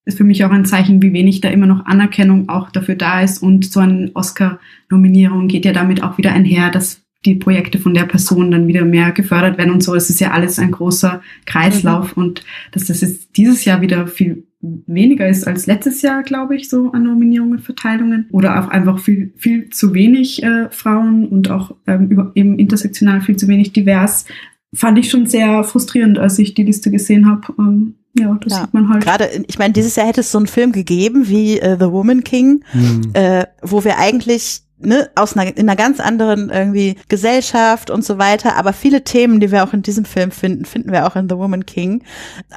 ist 0.05 0.17
für 0.17 0.23
mich 0.23 0.43
auch 0.43 0.51
ein 0.51 0.65
Zeichen, 0.65 1.01
wie 1.01 1.13
wenig 1.13 1.41
da 1.41 1.49
immer 1.49 1.67
noch 1.67 1.85
Anerkennung 1.85 2.49
auch 2.49 2.71
dafür 2.71 2.95
da 2.95 3.21
ist. 3.21 3.41
Und 3.41 3.65
so 3.65 3.79
eine 3.79 4.11
Oscar-Nominierung 4.13 5.47
geht 5.47 5.65
ja 5.65 5.73
damit 5.73 6.03
auch 6.03 6.17
wieder 6.17 6.33
einher, 6.33 6.69
dass 6.69 6.98
die 7.25 7.35
Projekte 7.35 7.79
von 7.79 7.93
der 7.93 8.05
Person 8.05 8.51
dann 8.51 8.67
wieder 8.67 8.85
mehr 8.85 9.11
gefördert 9.11 9.57
werden 9.57 9.73
und 9.73 9.83
so. 9.83 9.93
Es 9.93 10.09
ist 10.09 10.19
ja 10.19 10.31
alles 10.31 10.57
ein 10.57 10.71
großer 10.71 11.21
Kreislauf 11.45 12.15
mhm. 12.15 12.23
und 12.23 12.45
dass 12.71 12.85
das 12.85 13.01
jetzt 13.01 13.35
dieses 13.35 13.65
Jahr 13.65 13.81
wieder 13.81 14.07
viel 14.07 14.45
weniger 14.61 15.27
ist 15.27 15.47
als 15.47 15.67
letztes 15.67 16.01
Jahr, 16.01 16.23
glaube 16.23 16.55
ich, 16.55 16.69
so 16.69 16.91
an 16.91 17.03
Nominierungen, 17.03 17.59
Verteilungen 17.59 18.27
oder 18.31 18.59
auch 18.59 18.69
einfach 18.69 18.99
viel, 18.99 19.33
viel 19.37 19.69
zu 19.69 19.93
wenig 19.93 20.43
äh, 20.43 20.69
Frauen 20.69 21.27
und 21.27 21.49
auch 21.49 21.75
ähm, 21.87 22.07
über, 22.09 22.31
eben 22.35 22.59
intersektional 22.59 23.21
viel 23.21 23.37
zu 23.37 23.47
wenig 23.47 23.71
divers, 23.71 24.25
fand 24.73 24.97
ich 24.97 25.09
schon 25.09 25.25
sehr 25.25 25.63
frustrierend, 25.63 26.19
als 26.19 26.39
ich 26.39 26.53
die 26.53 26.63
Liste 26.63 26.91
gesehen 26.91 27.29
habe. 27.29 27.53
Ähm, 27.57 27.95
ja, 28.17 28.37
das 28.41 28.53
ja. 28.53 28.61
sieht 28.61 28.73
man 28.73 28.89
halt. 28.89 29.03
Gerade, 29.03 29.29
ich 29.47 29.59
meine, 29.59 29.73
dieses 29.73 29.95
Jahr 29.95 30.07
hätte 30.07 30.21
es 30.21 30.31
so 30.31 30.37
einen 30.37 30.47
Film 30.47 30.71
gegeben 30.71 31.29
wie 31.29 31.59
äh, 31.59 31.77
The 31.79 31.91
Woman 31.91 32.23
King, 32.23 32.63
mhm. 32.73 33.11
äh, 33.13 33.45
wo 33.61 33.83
wir 33.83 33.97
eigentlich 33.97 34.61
ne, 34.79 35.09
aus 35.15 35.35
einer, 35.35 35.55
in 35.55 35.69
einer 35.69 35.75
ganz 35.75 35.99
anderen 35.99 36.49
irgendwie 36.49 36.95
Gesellschaft 37.07 37.89
und 37.89 38.03
so 38.03 38.17
weiter. 38.17 38.55
Aber 38.55 38.73
viele 38.73 39.03
Themen, 39.03 39.39
die 39.39 39.51
wir 39.51 39.63
auch 39.63 39.73
in 39.73 39.81
diesem 39.81 40.05
Film 40.05 40.31
finden, 40.31 40.65
finden 40.65 40.91
wir 40.91 41.07
auch 41.07 41.15
in 41.15 41.29
The 41.29 41.37
Woman 41.37 41.65
King. 41.65 42.03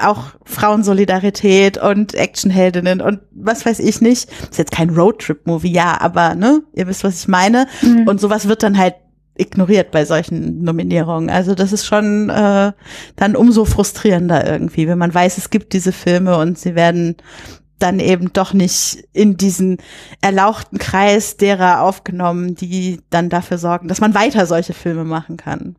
Auch 0.01 0.35
Frauensolidarität 0.45 1.79
und 1.79 2.15
Actionheldinnen 2.15 3.01
und 3.01 3.21
was 3.33 3.67
weiß 3.67 3.81
ich 3.81 4.01
nicht. 4.01 4.31
Ist 4.51 4.59
jetzt 4.59 4.73
kein 4.73 4.91
Roadtrip-Movie, 4.91 5.73
ja, 5.73 6.01
aber 6.01 6.35
ne, 6.35 6.63
ihr 6.75 6.87
wisst, 6.87 7.05
was 7.05 7.21
ich 7.21 7.29
meine. 7.29 7.67
Mhm. 7.83 8.09
Und 8.09 8.21
sowas 8.21 8.49
wird 8.49 8.63
dann 8.63 8.79
halt 8.79 8.95
ignoriert 9.35 9.91
bei 9.91 10.05
solchen 10.05 10.63
Nominierungen. 10.63 11.31
Also 11.31 11.55
das 11.55 11.73
ist 11.73 11.87
schon 11.87 12.29
äh, 12.29 12.73
dann 13.17 13.37
umso 13.37 13.65
frustrierender 13.65 14.47
irgendwie, 14.47 14.87
wenn 14.87 14.99
man 14.99 15.15
weiß, 15.15 15.39
es 15.39 15.51
gibt 15.51 15.73
diese 15.73 15.93
Filme 15.93 16.37
und 16.37 16.59
sie 16.59 16.75
werden 16.75 17.17
dann 17.83 17.99
eben 17.99 18.33
doch 18.33 18.53
nicht 18.53 19.09
in 19.13 19.37
diesen 19.37 19.79
erlauchten 20.21 20.79
Kreis 20.79 21.37
derer 21.37 21.83
aufgenommen, 21.83 22.55
die 22.55 23.01
dann 23.11 23.29
dafür 23.29 23.59
sorgen, 23.59 23.89
dass 23.89 24.01
man 24.01 24.15
weiter 24.15 24.47
solche 24.47 24.73
Filme 24.73 25.05
machen 25.05 25.37
kann. 25.37 25.77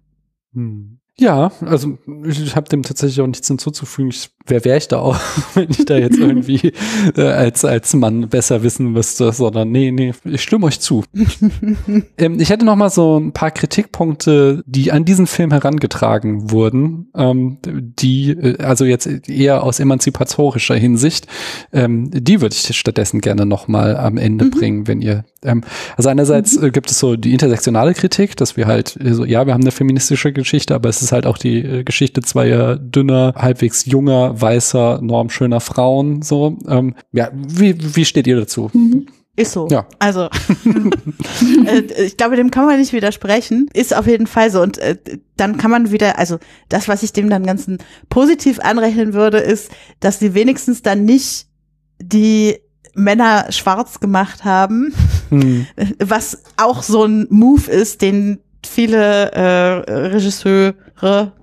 Hm. 0.54 1.00
Ja, 1.20 1.52
also 1.62 2.00
ich 2.26 2.56
habe 2.56 2.68
dem 2.70 2.82
tatsächlich 2.82 3.22
auch 3.22 3.28
nichts 3.28 3.48
hinzuzufügen. 3.48 4.10
Ich, 4.10 4.32
wer 4.48 4.66
wäre 4.66 4.80
ich 4.80 4.88
da 4.88 4.98
auch, 4.98 5.16
wenn 5.54 5.70
ich 5.70 5.86
da 5.86 5.96
jetzt 5.96 6.18
irgendwie 6.18 6.74
äh, 7.16 7.22
als, 7.22 7.64
als 7.66 7.94
Mann 7.94 8.30
besser 8.30 8.64
wissen 8.64 8.92
müsste, 8.94 9.32
sondern 9.32 9.70
nee, 9.70 9.92
nee, 9.92 10.14
ich 10.24 10.42
stimme 10.42 10.66
euch 10.66 10.80
zu. 10.80 11.04
ähm, 12.18 12.40
ich 12.40 12.50
hätte 12.50 12.66
noch 12.66 12.76
mal 12.76 12.90
so 12.90 13.20
ein 13.20 13.32
paar 13.32 13.52
Kritikpunkte, 13.52 14.64
die 14.66 14.92
an 14.92 15.06
diesen 15.06 15.28
Film 15.28 15.52
herangetragen 15.52 16.50
wurden, 16.50 17.12
ähm, 17.16 17.60
die, 17.64 18.32
äh, 18.32 18.58
also 18.64 18.84
jetzt 18.84 19.30
eher 19.30 19.64
aus 19.64 19.80
emanzipatorischer 19.80 20.76
Hinsicht, 20.76 21.28
ähm, 21.72 22.10
die 22.12 22.42
würde 22.42 22.56
ich 22.56 22.76
stattdessen 22.76 23.22
gerne 23.22 23.46
noch 23.46 23.68
mal 23.68 23.98
am 23.98 24.18
Ende 24.18 24.46
mhm. 24.46 24.50
bringen, 24.50 24.88
wenn 24.88 25.02
ihr 25.04 25.26
ähm, 25.44 25.64
also 25.96 26.10
einerseits 26.10 26.58
mhm. 26.58 26.66
äh, 26.66 26.72
gibt 26.72 26.90
es 26.90 26.98
so 26.98 27.16
die 27.16 27.34
intersektionale 27.34 27.94
Kritik, 27.94 28.36
dass 28.36 28.58
wir 28.58 28.66
halt 28.66 28.98
so, 29.00 29.26
ja, 29.26 29.46
wir 29.46 29.54
haben 29.54 29.62
eine 29.62 29.72
feministische 29.72 30.34
Geschichte, 30.34 30.74
aber 30.74 30.90
es 30.90 31.03
ist 31.04 31.12
halt 31.12 31.26
auch 31.26 31.38
die 31.38 31.60
äh, 31.60 31.84
Geschichte 31.84 32.22
zweier 32.22 32.78
dünner, 32.78 33.34
halbwegs 33.36 33.86
junger, 33.86 34.40
weißer, 34.40 35.00
normschöner 35.02 35.60
Frauen. 35.60 36.22
So, 36.22 36.58
ähm, 36.68 36.96
ja, 37.12 37.30
wie, 37.34 37.96
wie 37.96 38.06
steht 38.06 38.28
ihr 38.28 38.38
dazu? 38.38 38.70
Mhm. 38.74 39.08
Ist 39.36 39.54
so. 39.54 39.68
Ja. 39.70 39.88
Also, 39.98 40.24
äh, 41.66 42.04
ich 42.04 42.18
glaube, 42.18 42.36
dem 42.36 42.52
kann 42.52 42.66
man 42.66 42.80
nicht 42.80 42.94
widersprechen. 42.94 43.68
Ist 43.74 43.96
auf 43.96 44.06
jeden 44.06 44.28
Fall 44.28 44.52
so. 44.52 44.62
Und 44.62 44.78
äh, 44.78 44.98
dann 45.38 45.58
kann 45.58 45.72
man 45.72 45.92
wieder, 45.92 46.20
also 46.20 46.38
das, 46.70 46.88
was 46.88 47.02
ich 47.02 47.14
dem 47.14 47.30
dann 47.30 47.46
ganzen 47.46 47.80
positiv 48.10 48.60
anrechnen 48.60 49.14
würde, 49.14 49.40
ist, 49.40 49.72
dass 50.00 50.20
sie 50.20 50.36
wenigstens 50.36 50.84
dann 50.84 51.06
nicht 51.06 51.48
die 52.00 52.58
Männer 52.96 53.48
schwarz 53.52 54.00
gemacht 54.00 54.46
haben, 54.46 54.94
hm. 55.30 55.66
was 55.98 56.44
auch 56.58 56.84
so 56.84 57.06
ein 57.06 57.26
Move 57.32 57.72
ist, 57.72 58.04
den 58.04 58.40
viele 58.68 59.32
äh, 59.32 59.92
Regisseure 59.92 61.34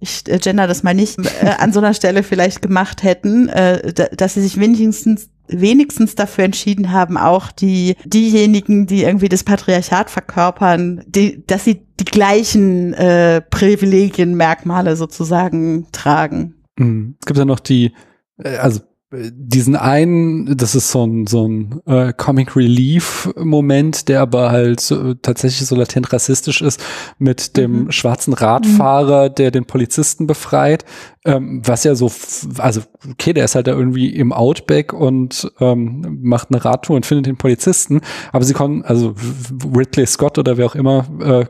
ich 0.00 0.22
äh, 0.28 0.38
gender 0.38 0.66
das 0.66 0.82
mal 0.82 0.94
nicht, 0.94 1.18
äh, 1.18 1.50
an 1.58 1.72
so 1.72 1.80
einer 1.80 1.94
Stelle 1.94 2.22
vielleicht 2.22 2.62
gemacht 2.62 3.02
hätten, 3.02 3.48
äh, 3.48 3.92
dass 4.16 4.34
sie 4.34 4.42
sich 4.42 4.58
wenigstens 4.58 5.28
wenigstens 5.52 6.14
dafür 6.14 6.44
entschieden 6.44 6.92
haben, 6.92 7.16
auch 7.16 7.50
die 7.50 7.96
diejenigen, 8.04 8.86
die 8.86 9.02
irgendwie 9.02 9.28
das 9.28 9.42
Patriarchat 9.42 10.08
verkörpern, 10.08 11.02
die, 11.06 11.44
dass 11.44 11.64
sie 11.64 11.86
die 11.98 12.04
gleichen 12.04 12.94
äh, 12.94 13.40
Privilegienmerkmale 13.40 14.94
sozusagen 14.94 15.88
tragen. 15.90 16.54
Mhm. 16.78 17.16
Es 17.20 17.26
gibt 17.26 17.38
ja 17.38 17.44
noch 17.44 17.58
die, 17.58 17.92
äh, 18.38 18.56
also 18.56 18.80
diesen 19.12 19.74
einen, 19.74 20.56
das 20.56 20.76
ist 20.76 20.92
so 20.92 21.04
ein, 21.04 21.26
so 21.26 21.46
ein 21.46 21.80
äh, 21.86 22.12
Comic 22.12 22.54
Relief 22.54 23.28
Moment, 23.36 24.08
der 24.08 24.20
aber 24.20 24.50
halt 24.50 24.78
so, 24.78 25.14
tatsächlich 25.14 25.66
so 25.66 25.74
latent 25.74 26.12
rassistisch 26.12 26.62
ist, 26.62 26.80
mit 27.18 27.56
dem 27.56 27.84
mhm. 27.84 27.92
schwarzen 27.92 28.34
Radfahrer, 28.34 29.28
der 29.28 29.50
den 29.50 29.64
Polizisten 29.64 30.28
befreit, 30.28 30.84
ähm, 31.24 31.60
was 31.64 31.84
ja 31.84 31.94
so, 31.94 32.10
also 32.58 32.80
okay, 33.10 33.32
der 33.34 33.44
ist 33.44 33.54
halt 33.54 33.66
da 33.66 33.72
irgendwie 33.72 34.08
im 34.08 34.32
Outback 34.32 34.92
und 34.92 35.52
ähm, 35.60 36.20
macht 36.22 36.48
eine 36.50 36.64
Radtour 36.64 36.96
und 36.96 37.04
findet 37.04 37.26
den 37.26 37.36
Polizisten, 37.36 38.00
aber 38.32 38.44
sie 38.44 38.54
konnten, 38.54 38.82
also 38.82 39.14
Ridley 39.76 40.06
Scott 40.06 40.38
oder 40.38 40.56
wer 40.56 40.66
auch 40.66 40.74
immer, 40.74 41.04
äh, 41.20 41.44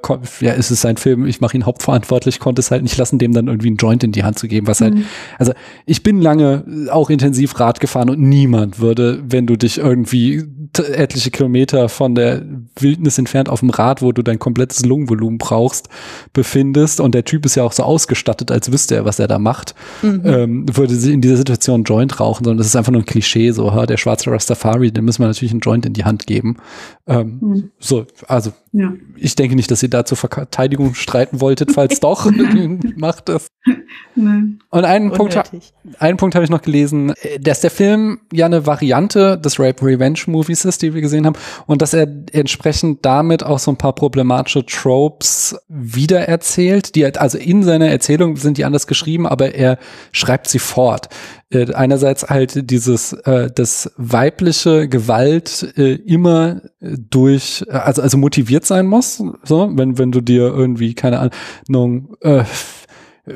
ja, 0.44 0.52
ist 0.54 0.70
es 0.70 0.80
sein 0.80 0.96
Film, 0.96 1.26
ich 1.26 1.40
mache 1.40 1.56
ihn 1.56 1.66
hauptverantwortlich, 1.66 2.40
konnte 2.40 2.60
es 2.60 2.70
halt 2.72 2.82
nicht 2.82 2.96
lassen, 2.96 3.18
dem 3.18 3.32
dann 3.32 3.46
irgendwie 3.46 3.68
einen 3.68 3.76
Joint 3.76 4.02
in 4.02 4.12
die 4.12 4.24
Hand 4.24 4.38
zu 4.38 4.48
geben, 4.48 4.66
was 4.66 4.80
halt, 4.80 4.94
mhm. 4.94 4.98
halt, 4.98 5.06
also 5.38 5.52
ich 5.86 6.02
bin 6.02 6.20
lange 6.20 6.88
auch 6.90 7.10
intensiv 7.10 7.49
intensiv 7.50 7.60
Rad 7.60 7.80
gefahren 7.80 8.10
und 8.10 8.20
niemand 8.20 8.80
würde, 8.80 9.22
wenn 9.26 9.46
du 9.46 9.56
dich 9.56 9.78
irgendwie 9.78 10.44
etliche 10.76 11.30
Kilometer 11.30 11.88
von 11.88 12.14
der 12.14 12.42
Wildnis 12.78 13.18
entfernt 13.18 13.48
auf 13.48 13.60
dem 13.60 13.70
Rad, 13.70 14.02
wo 14.02 14.12
du 14.12 14.22
dein 14.22 14.38
komplettes 14.38 14.84
Lungenvolumen 14.84 15.38
brauchst, 15.38 15.88
befindest 16.32 17.00
und 17.00 17.14
der 17.14 17.24
Typ 17.24 17.44
ist 17.44 17.56
ja 17.56 17.64
auch 17.64 17.72
so 17.72 17.82
ausgestattet, 17.82 18.50
als 18.50 18.70
wüsste 18.70 18.94
er, 18.94 19.04
was 19.04 19.18
er 19.18 19.28
da 19.28 19.38
macht, 19.38 19.74
mhm. 20.02 20.22
ähm, 20.24 20.76
würde 20.76 20.94
sie 20.94 21.12
in 21.12 21.20
dieser 21.20 21.36
Situation 21.36 21.82
Joint 21.82 22.20
rauchen, 22.20 22.44
sondern 22.44 22.58
das 22.58 22.68
ist 22.68 22.76
einfach 22.76 22.92
nur 22.92 23.02
ein 23.02 23.06
Klischee, 23.06 23.50
so, 23.50 23.72
ha, 23.72 23.86
der 23.86 23.96
schwarze 23.96 24.30
Rastafari, 24.30 24.92
dem 24.92 25.04
müssen 25.04 25.22
wir 25.22 25.26
natürlich 25.26 25.52
einen 25.52 25.60
Joint 25.60 25.86
in 25.86 25.92
die 25.92 26.04
Hand 26.04 26.26
geben. 26.26 26.56
Ähm, 27.10 27.38
mhm. 27.40 27.70
So, 27.80 28.06
also 28.28 28.52
ja. 28.70 28.92
ich 29.16 29.34
denke 29.34 29.56
nicht, 29.56 29.68
dass 29.72 29.82
ihr 29.82 29.90
da 29.90 30.04
zur 30.04 30.16
Verteidigung 30.16 30.94
streiten 30.94 31.40
wolltet, 31.40 31.72
falls 31.72 31.98
doch, 32.00 32.30
macht 32.96 33.28
das. 33.28 33.48
Nein. 34.14 34.60
Und 34.70 34.84
einen 34.84 35.10
Punkt, 35.10 35.36
einen 35.98 36.16
Punkt 36.16 36.36
habe 36.36 36.44
ich 36.44 36.50
noch 36.50 36.62
gelesen, 36.62 37.12
dass 37.40 37.60
der 37.60 37.72
Film 37.72 38.20
ja 38.32 38.46
eine 38.46 38.64
Variante 38.64 39.36
des 39.36 39.58
Rape 39.58 39.84
Revenge 39.84 40.20
Movies 40.28 40.64
ist, 40.64 40.82
die 40.82 40.94
wir 40.94 41.00
gesehen 41.00 41.26
haben, 41.26 41.36
und 41.66 41.82
dass 41.82 41.94
er 41.94 42.06
entsprechend 42.32 43.04
damit 43.04 43.42
auch 43.42 43.58
so 43.58 43.72
ein 43.72 43.76
paar 43.76 43.94
problematische 43.94 44.64
Tropes 44.64 45.58
wiedererzählt, 45.68 46.94
die 46.94 47.04
also 47.04 47.38
in 47.38 47.64
seiner 47.64 47.88
Erzählung 47.88 48.36
sind 48.36 48.56
die 48.56 48.64
anders 48.64 48.86
geschrieben, 48.86 49.26
aber 49.26 49.52
er 49.52 49.78
schreibt 50.12 50.48
sie 50.48 50.60
fort. 50.60 51.08
Äh, 51.52 51.72
einerseits 51.74 52.30
halt 52.30 52.70
dieses, 52.70 53.12
äh, 53.12 53.50
das 53.52 53.92
weibliche 53.96 54.88
Gewalt 54.88 55.74
äh, 55.76 55.94
immer 55.94 56.62
durch, 56.80 57.64
also, 57.68 58.02
also 58.02 58.18
motiviert 58.18 58.64
sein 58.64 58.86
muss, 58.86 59.20
so, 59.42 59.68
wenn, 59.74 59.98
wenn 59.98 60.12
du 60.12 60.20
dir 60.20 60.42
irgendwie, 60.42 60.94
keine 60.94 61.30
Ahnung, 61.68 62.16
äh, 62.20 62.44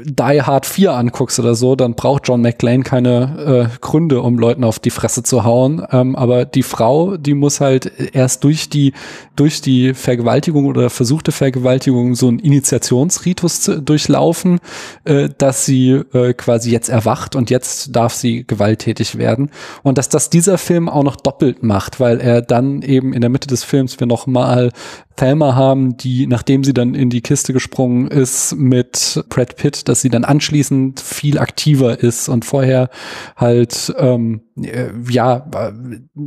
die 0.03 0.43
Hard 0.43 0.67
4 0.67 0.93
anguckst 0.93 1.39
oder 1.39 1.55
so, 1.55 1.77
dann 1.77 1.95
braucht 1.95 2.29
John 2.29 2.41
McClane 2.41 2.83
keine 2.83 3.71
äh, 3.73 3.79
Gründe, 3.81 4.23
um 4.23 4.39
Leuten 4.39 4.65
auf 4.65 4.79
die 4.79 4.91
Fresse 4.91 5.23
zu 5.23 5.45
hauen. 5.45 5.87
Ähm, 5.91 6.17
aber 6.17 6.45
die 6.45 6.63
Frau, 6.63 7.17
die 7.17 7.35
muss 7.35 7.61
halt 7.61 7.91
erst 8.15 8.45
durch 8.45 8.69
die 8.69 8.93
durch 9.37 9.61
die 9.61 9.95
Vergewaltigung 9.95 10.67
oder 10.67 10.91
versuchte 10.91 11.33
Vergewaltigung 11.33 12.15
so 12.15 12.29
einen 12.29 12.39
Initiationsritus 12.39 13.63
zu, 13.63 13.83
durchlaufen, 13.83 14.61
äh, 15.05 15.29
dass 15.37 15.65
sie 15.65 16.03
äh, 16.13 16.35
quasi 16.35 16.71
jetzt 16.71 16.89
erwacht 16.89 17.35
und 17.35 17.51
jetzt 17.51 17.95
darf 17.97 18.15
sie 18.15 18.47
gewalttätig 18.47 19.19
werden. 19.19 19.51
Und 19.83 19.99
dass 19.99 20.09
das 20.09 20.31
dieser 20.31 20.59
Film 20.59 20.89
auch 20.89 21.03
noch 21.03 21.17
doppelt 21.17 21.63
macht, 21.63 22.01
weil 22.01 22.21
er 22.21 22.43
dann 22.43 22.83
eben 22.83 23.13
in 23.13 23.21
der 23.21 23.31
Mitte 23.31 23.49
des 23.49 23.65
Films 23.65 23.99
wir 23.99 24.07
noch 24.07 24.27
mal 24.27 24.71
Thelma 25.17 25.55
haben, 25.55 25.97
die, 25.97 26.27
nachdem 26.27 26.65
sie 26.65 26.75
dann 26.75 26.95
in 26.95 27.09
die 27.09 27.21
Kiste 27.21 27.53
gesprungen 27.53 28.09
ist 28.09 28.57
mit 28.57 29.25
Brad 29.29 29.57
Pitt, 29.57 29.84
dass 29.89 30.01
sie 30.01 30.09
dann 30.09 30.25
anschließend 30.25 31.01
viel 31.01 31.39
aktiver 31.39 31.99
ist 31.99 32.29
und 32.29 32.45
vorher 32.45 32.91
halt 33.37 33.95
ähm, 33.99 34.43
äh, 34.57 34.89
ja 35.09 35.47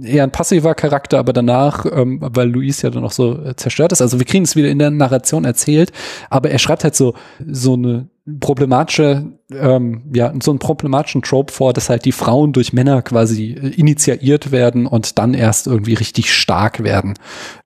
eher 0.04 0.24
ein 0.24 0.32
passiver 0.32 0.76
Charakter, 0.76 1.20
aber 1.20 1.34
danach, 1.34 1.86
ähm, 1.92 2.20
weil 2.22 2.50
Luis 2.50 2.82
ja 2.82 2.90
dann 2.90 3.04
auch 3.04 3.12
so 3.12 3.54
zerstört 3.54 3.92
ist. 3.92 4.02
Also 4.02 4.20
wir 4.20 4.26
kriegen 4.26 4.44
es 4.44 4.56
wieder 4.56 4.70
in 4.70 4.80
der 4.80 4.92
Narration 4.92 5.46
erzählt, 5.46 5.92
aber 6.30 6.50
er 6.50 6.60
schreibt 6.60 6.84
halt 6.84 6.96
so 6.96 7.14
so 7.46 7.74
eine 7.74 8.10
problematische, 8.40 9.32
ähm, 9.52 10.04
ja, 10.14 10.34
so 10.42 10.52
einen 10.52 10.60
problematischen 10.60 11.22
Trope 11.22 11.54
vor, 11.54 11.74
dass 11.74 11.90
halt 11.90 12.06
die 12.06 12.12
Frauen 12.12 12.52
durch 12.52 12.74
Männer 12.74 13.02
quasi 13.02 13.54
äh, 13.54 13.70
initiiert 13.70 14.52
werden 14.52 14.86
und 14.86 15.18
dann 15.18 15.34
erst 15.34 15.68
irgendwie 15.68 15.94
richtig 15.94 16.34
stark 16.34 16.84
werden. 16.84 17.14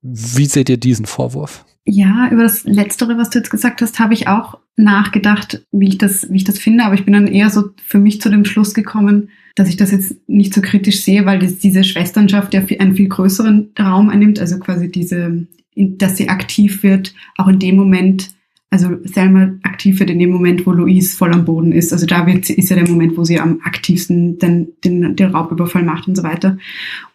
Wie 0.01 0.45
seht 0.45 0.69
ihr 0.69 0.77
diesen 0.77 1.05
Vorwurf? 1.05 1.65
Ja, 1.83 2.29
über 2.31 2.43
das 2.43 2.63
Letztere, 2.63 3.17
was 3.17 3.31
du 3.31 3.39
jetzt 3.39 3.49
gesagt 3.49 3.81
hast, 3.81 3.99
habe 3.99 4.13
ich 4.13 4.27
auch 4.27 4.59
nachgedacht, 4.75 5.65
wie 5.71 5.89
ich 5.89 5.97
das, 5.97 6.31
wie 6.31 6.37
ich 6.37 6.43
das 6.43 6.59
finde, 6.59 6.85
aber 6.85 6.93
ich 6.93 7.05
bin 7.05 7.13
dann 7.13 7.27
eher 7.27 7.49
so 7.49 7.71
für 7.83 7.97
mich 7.97 8.21
zu 8.21 8.29
dem 8.29 8.45
Schluss 8.45 8.73
gekommen, 8.73 9.29
dass 9.55 9.67
ich 9.67 9.77
das 9.77 9.91
jetzt 9.91 10.15
nicht 10.27 10.53
so 10.53 10.61
kritisch 10.61 11.03
sehe, 11.03 11.25
weil 11.25 11.39
diese 11.39 11.83
Schwesternschaft 11.83 12.53
ja 12.53 12.61
einen 12.79 12.95
viel 12.95 13.09
größeren 13.09 13.71
Raum 13.79 14.09
einnimmt, 14.09 14.39
also 14.39 14.59
quasi 14.59 14.91
diese, 14.91 15.47
dass 15.75 16.17
sie 16.17 16.29
aktiv 16.29 16.83
wird, 16.83 17.13
auch 17.35 17.47
in 17.47 17.59
dem 17.59 17.75
Moment, 17.75 18.29
also 18.69 18.97
Selma 19.03 19.53
aktiv 19.63 19.99
wird 19.99 20.11
in 20.11 20.19
dem 20.19 20.29
Moment, 20.29 20.65
wo 20.65 20.71
Louise 20.71 21.17
voll 21.17 21.33
am 21.33 21.45
Boden 21.45 21.73
ist. 21.73 21.91
Also 21.91 22.05
da 22.05 22.25
wird, 22.25 22.49
ist 22.49 22.69
ja 22.69 22.77
der 22.77 22.87
Moment, 22.87 23.17
wo 23.17 23.25
sie 23.25 23.39
am 23.39 23.59
aktivsten 23.63 24.39
den, 24.39 24.69
den, 24.85 25.15
den 25.15 25.31
Raubüberfall 25.31 25.83
macht 25.83 26.07
und 26.07 26.15
so 26.15 26.23
weiter. 26.23 26.57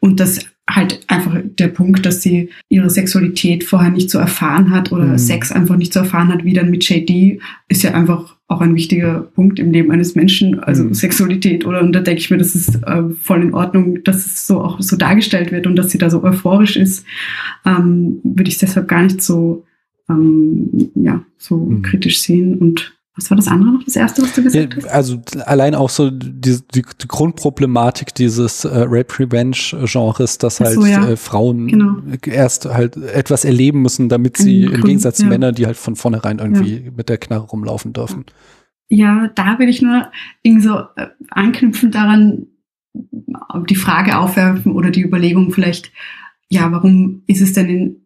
Und 0.01 0.21
das 0.21 0.41
halt 0.69 1.01
einfach 1.07 1.39
der 1.45 1.69
Punkt, 1.69 2.05
dass 2.05 2.23
sie 2.23 2.51
ihre 2.69 2.91
Sexualität 2.91 3.63
vorher 3.63 3.91
nicht 3.91 4.11
so 4.11 4.19
erfahren 4.19 4.71
hat 4.71 4.91
oder 4.91 5.05
mhm. 5.05 5.19
Sex 5.19 5.53
einfach 5.53 5.77
nicht 5.77 5.93
so 5.93 6.01
erfahren 6.01 6.29
hat, 6.29 6.45
wie 6.45 6.55
dann 6.55 6.71
mit 6.71 6.89
JD, 6.89 7.41
ist 7.69 7.85
ja 7.85 7.95
einfach 7.95 8.37
auch 8.49 8.61
ein 8.61 8.75
wichtiger 8.75 9.21
Punkt 9.21 9.59
im 9.59 9.73
Leben 9.73 9.91
eines 9.91 10.15
Menschen, 10.15 10.59
also 10.61 10.85
mhm. 10.85 10.95
Sexualität, 10.95 11.67
oder? 11.67 11.81
Und 11.83 11.93
da 11.93 12.01
denke 12.01 12.21
ich 12.21 12.31
mir, 12.31 12.39
das 12.39 12.55
ist 12.55 12.83
äh, 12.85 13.03
voll 13.23 13.43
in 13.43 13.55
Ordnung, 13.55 14.03
dass 14.05 14.27
es 14.27 14.47
so 14.47 14.61
auch 14.61 14.81
so 14.81 14.97
dargestellt 14.97 15.53
wird 15.53 15.67
und 15.67 15.77
dass 15.77 15.91
sie 15.91 15.99
da 15.99 16.11
so 16.11 16.23
euphorisch 16.23 16.77
ist, 16.77 17.05
ähm, 17.65 18.21
würde 18.25 18.51
ich 18.51 18.59
deshalb 18.59 18.89
gar 18.89 19.03
nicht 19.03 19.23
so 19.23 19.65
ähm, 20.09 20.91
ja, 20.95 21.25
so 21.39 21.59
mhm. 21.59 21.83
kritisch 21.83 22.21
sehen 22.21 22.59
und 22.59 22.96
was 23.17 23.31
war 23.31 23.37
das 23.37 23.49
andere 23.49 23.73
noch, 23.73 23.83
das 23.83 23.97
erste, 23.97 24.23
was 24.23 24.35
du 24.35 24.43
gesagt 24.43 24.75
ja, 24.75 24.83
hast? 24.83 24.89
Also 24.93 25.23
allein 25.47 25.75
auch 25.75 25.89
so 25.89 26.11
die, 26.11 26.59
die, 26.75 26.83
die 26.83 27.09
Grundproblematik 27.09 28.15
dieses 28.15 28.67
äh, 28.67 28.69
Rape-Revenge-Genres, 28.87 30.37
dass 30.37 30.61
halt 30.61 30.75
so, 30.75 30.85
ja. 30.85 31.09
äh, 31.09 31.17
Frauen 31.17 31.67
genau. 31.69 31.97
erst 32.27 32.67
halt 32.67 32.97
etwas 32.97 33.47
erleben 33.47 33.81
müssen, 33.81 34.11
damit 34.11 34.37
sie 34.37 34.65
im 34.65 34.83
Gegensatz 34.83 35.17
zu 35.17 35.23
ja. 35.23 35.31
Männern, 35.31 35.55
die 35.55 35.65
halt 35.65 35.79
von 35.79 35.97
vornherein 35.97 36.41
irgendwie 36.41 36.93
mit 36.95 37.09
der 37.09 37.17
Knarre 37.17 37.47
rumlaufen 37.47 37.95
dürfen. 37.95 38.27
Ja, 38.89 39.31
da 39.35 39.59
will 39.59 39.71
ich 39.71 39.81
nur 39.81 40.09
irgendwie 40.43 40.67
so 40.67 40.79
äh, 40.97 41.09
anknüpfen 41.31 41.91
daran, 41.91 42.47
die 43.69 43.77
Frage 43.77 44.19
aufwerfen 44.19 44.73
oder 44.73 44.91
die 44.91 45.03
Überlegung 45.03 45.53
vielleicht, 45.53 45.91
ja, 46.49 46.71
warum 46.71 47.23
ist 47.27 47.41
es 47.41 47.53
denn 47.55 47.69
in 47.69 47.97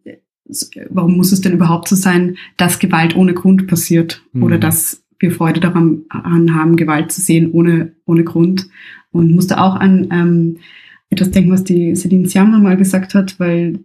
warum 0.89 1.15
muss 1.15 1.31
es 1.31 1.41
denn 1.41 1.53
überhaupt 1.53 1.87
so 1.87 1.95
sein, 1.95 2.37
dass 2.57 2.79
Gewalt 2.79 3.15
ohne 3.15 3.33
Grund 3.33 3.67
passiert 3.67 4.23
mhm. 4.33 4.43
oder 4.43 4.57
dass 4.57 5.00
wir 5.21 5.31
Freude 5.31 5.59
daran 5.59 6.05
haben, 6.09 6.75
Gewalt 6.75 7.11
zu 7.11 7.21
sehen 7.21 7.51
ohne, 7.51 7.93
ohne 8.05 8.23
Grund. 8.23 8.67
Und 9.11 9.31
musste 9.31 9.59
auch 9.59 9.75
an 9.75 10.07
ähm, 10.11 10.57
etwas 11.09 11.31
denken, 11.31 11.51
was 11.51 11.63
die 11.63 11.93
Celine 11.95 12.27
Sciamma 12.27 12.59
mal 12.59 12.77
gesagt 12.77 13.13
hat, 13.13 13.39
weil 13.39 13.79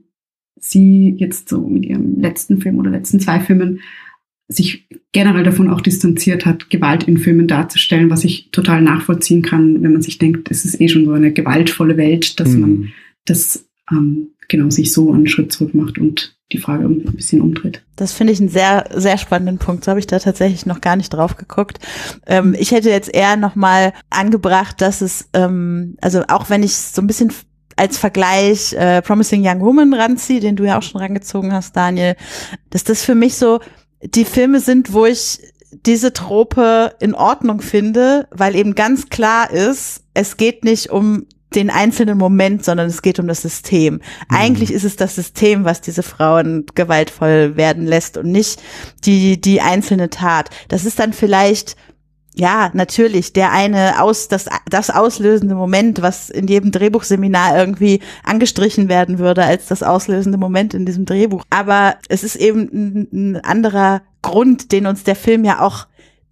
sie 0.59 1.15
jetzt 1.19 1.49
so 1.49 1.67
mit 1.67 1.85
ihrem 1.85 2.21
letzten 2.21 2.61
Film 2.61 2.79
oder 2.79 2.91
letzten 2.91 3.21
zwei 3.21 3.41
Filmen 3.41 3.81
sich 4.49 4.87
generell 5.13 5.43
davon 5.43 5.69
auch 5.69 5.81
distanziert 5.81 6.47
hat, 6.47 6.71
Gewalt 6.71 7.05
in 7.05 7.19
Filmen 7.19 7.49
darzustellen, 7.49 8.11
was 8.11 8.25
ich 8.25 8.51
total 8.53 8.81
nachvollziehen 8.81 9.43
kann, 9.43 9.83
wenn 9.83 9.93
man 9.93 10.03
sich 10.03 10.19
denkt, 10.19 10.51
es 10.51 10.65
ist 10.65 10.81
eh 10.81 10.89
schon 10.89 11.05
so 11.05 11.13
eine 11.13 11.33
gewaltvolle 11.33 11.97
Welt, 11.97 12.39
dass 12.39 12.51
mhm. 12.51 12.61
man 12.61 12.93
das 13.25 13.69
ähm, 13.91 14.29
genau 14.47 14.71
sich 14.71 14.93
so 14.93 15.13
einen 15.13 15.27
Schritt 15.27 15.53
zurück 15.53 15.75
macht 15.75 15.99
und 15.99 16.36
die 16.53 16.59
Frage 16.59 16.85
ein 16.85 17.03
bisschen 17.17 17.41
umdreht. 17.41 17.83
Das 17.97 18.13
finde 18.13 18.33
ich 18.33 18.39
einen 18.39 18.49
sehr, 18.49 18.89
sehr 18.95 19.19
spannenden 19.19 19.59
Punkt. 19.59 19.85
So 19.85 19.91
habe 19.91 20.01
ich 20.01 20.07
da 20.07 20.19
tatsächlich 20.19 20.65
noch 20.65 20.81
gar 20.81 20.97
nicht 20.97 21.11
drauf 21.11 21.37
geguckt. 21.37 21.81
Ähm, 22.27 22.55
ich 22.59 22.71
hätte 22.71 22.91
jetzt 22.91 23.13
eher 23.13 23.37
nochmal 23.37 23.93
angebracht, 24.11 24.81
dass 24.81 25.01
es, 25.01 25.29
ähm, 25.33 25.97
also 26.01 26.23
auch 26.29 26.49
wenn 26.49 26.63
ich 26.63 26.77
so 26.77 27.03
ein 27.03 27.09
bisschen 27.09 27.33
als 27.75 27.99
Vergleich 27.99 28.73
äh, 28.75 29.03
Promising 29.03 29.43
Young 29.45 29.61
Woman 29.61 29.93
ranziehe, 29.93 30.41
den 30.41 30.57
du 30.57 30.65
ja 30.65 30.79
auch 30.79 30.83
schon 30.83 31.01
rangezogen 31.01 31.53
hast, 31.53 31.77
Daniel, 31.77 32.15
dass 32.71 32.85
das 32.85 33.03
für 33.03 33.15
mich 33.15 33.37
so 33.37 33.61
die 34.03 34.25
Filme 34.25 34.61
sind, 34.61 34.93
wo 34.93 35.05
ich 35.05 35.41
diese 35.85 36.13
Trope 36.13 36.95
in 37.01 37.15
Ordnung 37.15 37.61
finde, 37.61 38.29
weil 38.31 38.55
eben 38.55 38.75
ganz 38.75 39.09
klar 39.09 39.51
ist, 39.51 40.05
es 40.15 40.37
geht 40.37 40.65
nicht 40.65 40.91
um 40.91 41.27
den 41.57 41.71
einzelnen 41.71 42.19
Moment, 42.19 42.65
sondern 42.65 42.87
es 42.87 43.03
geht 43.03 43.19
um 43.19 43.27
das 43.27 43.43
System. 43.43 43.95
Mhm. 43.95 44.01
Eigentlich 44.29 44.73
ist 44.73 44.85
es 44.85 44.97
das 44.97 45.15
System, 45.15 45.65
was 45.65 45.81
diese 45.81 46.03
Frauen 46.03 46.67
gewaltvoll 46.75 47.57
werden 47.57 47.87
lässt 47.87 48.17
und 48.17 48.31
nicht 48.31 48.63
die, 49.05 49.41
die 49.41 49.61
einzelne 49.61 50.11
Tat. 50.11 50.51
Das 50.69 50.85
ist 50.85 50.99
dann 50.99 51.13
vielleicht 51.13 51.77
ja, 52.39 52.71
natürlich, 52.75 53.33
der 53.33 53.51
eine 53.51 54.03
aus, 54.03 54.29
das, 54.29 54.45
das 54.69 54.91
auslösende 54.91 55.55
Moment, 55.55 56.03
was 56.03 56.29
in 56.29 56.47
jedem 56.47 56.71
Drehbuchseminar 56.71 57.57
irgendwie 57.59 58.01
angestrichen 58.25 58.91
werden 58.91 59.19
würde 59.19 59.43
als 59.43 59.67
das 59.67 59.83
auslösende 59.83 60.37
Moment 60.37 60.75
in 60.75 60.85
diesem 60.85 61.07
Drehbuch. 61.07 61.45
Aber 61.49 61.97
es 62.11 62.25
ist 62.25 62.37
eben 62.37 62.69
ein, 62.71 63.09
ein 63.13 63.37
anderer 63.43 64.03
Grund, 64.21 64.71
den 64.73 64.87
uns 64.87 65.03
der 65.03 65.17
Film 65.17 65.47
ja 65.47 65.61
auch 65.61 65.87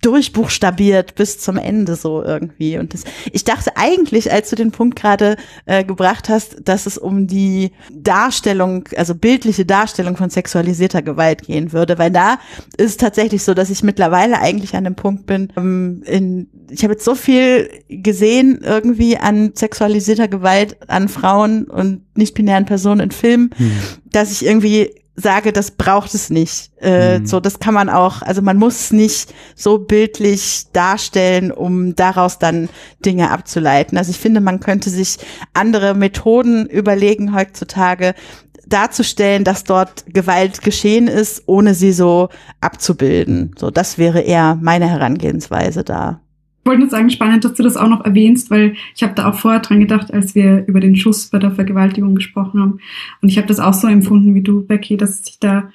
durchbuchstabiert 0.05 1.15
bis 1.15 1.39
zum 1.39 1.57
Ende 1.57 1.97
so 1.97 2.23
irgendwie. 2.23 2.79
Und 2.79 2.93
das, 2.93 3.05
ich 3.33 3.45
dachte 3.45 3.77
eigentlich, 3.77 4.31
als 4.31 4.51
du 4.51 4.57
den 4.57 4.71
Punkt 4.71 4.97
gerade 4.97 5.37
äh, 5.65 5.83
gebracht 5.83 6.29
hast, 6.29 6.57
dass 6.69 6.87
es 6.87 6.99
um 6.99 7.27
die 7.27 7.73
Darstellung, 7.91 8.89
also 8.97 9.15
bildliche 9.15 9.65
Darstellung 9.65 10.17
von 10.17 10.29
sexualisierter 10.29 11.01
Gewalt 11.01 11.43
gehen 11.43 11.73
würde, 11.73 11.99
weil 11.99 12.11
da 12.11 12.39
ist 12.77 12.91
es 12.91 12.97
tatsächlich 12.99 13.43
so, 13.43 13.55
dass 13.55 13.71
ich 13.71 13.83
mittlerweile 13.83 14.39
eigentlich 14.41 14.77
an 14.77 14.85
dem 14.85 14.95
Punkt 14.95 15.25
bin, 15.27 15.53
ähm, 15.57 16.03
in, 16.05 16.49
ich 16.71 16.83
habe 16.83 16.95
jetzt 16.95 17.05
so 17.05 17.15
viel 17.15 17.71
gesehen 17.89 18.61
irgendwie 18.63 19.17
an 19.17 19.53
sexualisierter 19.55 20.29
Gewalt 20.29 20.77
an 20.89 21.09
Frauen 21.09 21.65
und 21.65 22.03
nicht-binären 22.17 22.67
Personen 22.67 23.01
in 23.01 23.11
Filmen, 23.11 23.51
hm. 23.57 23.71
dass 24.11 24.33
ich 24.33 24.45
irgendwie 24.45 25.04
sage, 25.17 25.53
das 25.53 25.71
braucht 25.71 26.15
es 26.15 26.31
nicht. 26.31 26.71
Äh, 26.81 27.21
mhm. 27.21 27.27
So, 27.27 27.41
das 27.41 27.61
kann 27.61 27.75
man 27.75 27.89
auch, 27.89 28.23
also 28.23 28.43
man 28.43 28.57
muss 28.57 28.81
es 28.81 28.93
nicht 28.93 29.33
so 29.55 29.79
bildlich 29.79 30.67
darstellen, 30.73 31.53
um 31.53 31.95
daraus 31.95 32.39
dann 32.39 32.69
Dinge 33.05 33.31
abzuleiten. 33.31 33.97
Also 33.97 34.11
ich 34.11 34.19
finde, 34.19 34.41
man 34.41 34.61
könnte 34.61 34.91
sich 34.91 35.19
andere 35.53 35.95
Methoden 35.95 36.67
überlegen 36.67 37.35
heutzutage, 37.35 38.15
darzustellen, 38.67 39.45
dass 39.45 39.65
dort 39.65 40.05
Gewalt 40.07 40.63
geschehen 40.63 41.07
ist, 41.07 41.43
ohne 41.47 41.75
sie 41.75 41.93
so 41.93 42.31
abzubilden. 42.61 43.55
So, 43.59 43.71
das 43.71 43.99
wäre 43.99 44.21
eher 44.21 44.59
meine 44.61 44.89
Herangehensweise 44.89 45.85
da. 45.85 46.21
Ich 46.65 46.67
wollte 46.67 46.81
nur 46.81 46.89
sagen, 46.89 47.11
spannend, 47.11 47.45
dass 47.45 47.53
du 47.53 47.63
das 47.63 47.77
auch 47.77 47.91
noch 47.91 48.07
erwähnst, 48.07 48.51
weil 48.51 48.75
ich 48.97 49.03
habe 49.03 49.13
da 49.15 49.29
auch 49.29 49.35
vorher 49.35 49.61
dran 49.61 49.81
gedacht, 49.81 50.11
als 50.15 50.35
wir 50.35 50.65
über 50.67 50.81
den 50.81 50.97
Schuss 50.97 51.27
bei 51.27 51.39
der 51.39 51.51
Vergewaltigung 51.51 52.15
gesprochen 52.15 52.59
haben. 52.59 52.79
Und 53.21 53.29
ich 53.29 53.37
habe 53.37 53.47
das 53.47 53.61
auch 53.61 53.75
so 53.75 53.87
empfunden 53.87 54.35
wie 54.35 54.41
du, 54.41 54.67
Becky, 54.67 54.97
dass 54.97 55.25
sich 55.25 55.39
da 55.39 55.69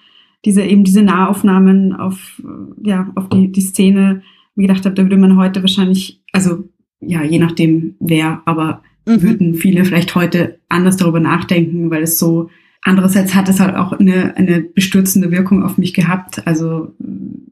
diese 0.46 0.64
eben 0.64 0.84
diese 0.84 1.04
Nahaufnahmen 1.04 1.94
auf 1.94 2.42
ja 2.82 3.12
auf 3.14 3.30
die 3.30 3.52
die 3.52 3.62
Szene 3.62 4.24
mir 4.56 4.68
gedacht 4.68 4.86
habe, 4.86 4.96
da 4.96 5.04
würde 5.04 5.18
man 5.18 5.38
heute 5.38 5.62
wahrscheinlich, 5.62 6.22
also 6.32 6.68
ja 7.02 7.24
je 7.24 7.38
nachdem 7.38 7.96
wer, 8.00 8.42
aber 8.46 8.82
mhm. 9.06 9.22
würden 9.22 9.54
viele 9.54 9.86
vielleicht 9.86 10.16
heute 10.16 10.60
anders 10.70 10.98
darüber 10.98 11.20
nachdenken, 11.20 11.92
weil 11.92 12.02
es 12.02 12.18
so 12.18 12.50
Andererseits 12.82 13.36
hat 13.36 13.50
es 13.50 13.60
halt 13.60 13.76
auch 13.76 13.92
eine, 13.92 14.38
eine 14.38 14.62
bestürzende 14.62 15.32
Wirkung 15.32 15.64
auf 15.64 15.78
mich 15.78 15.94
gehabt. 15.94 16.48
Also 16.48 16.94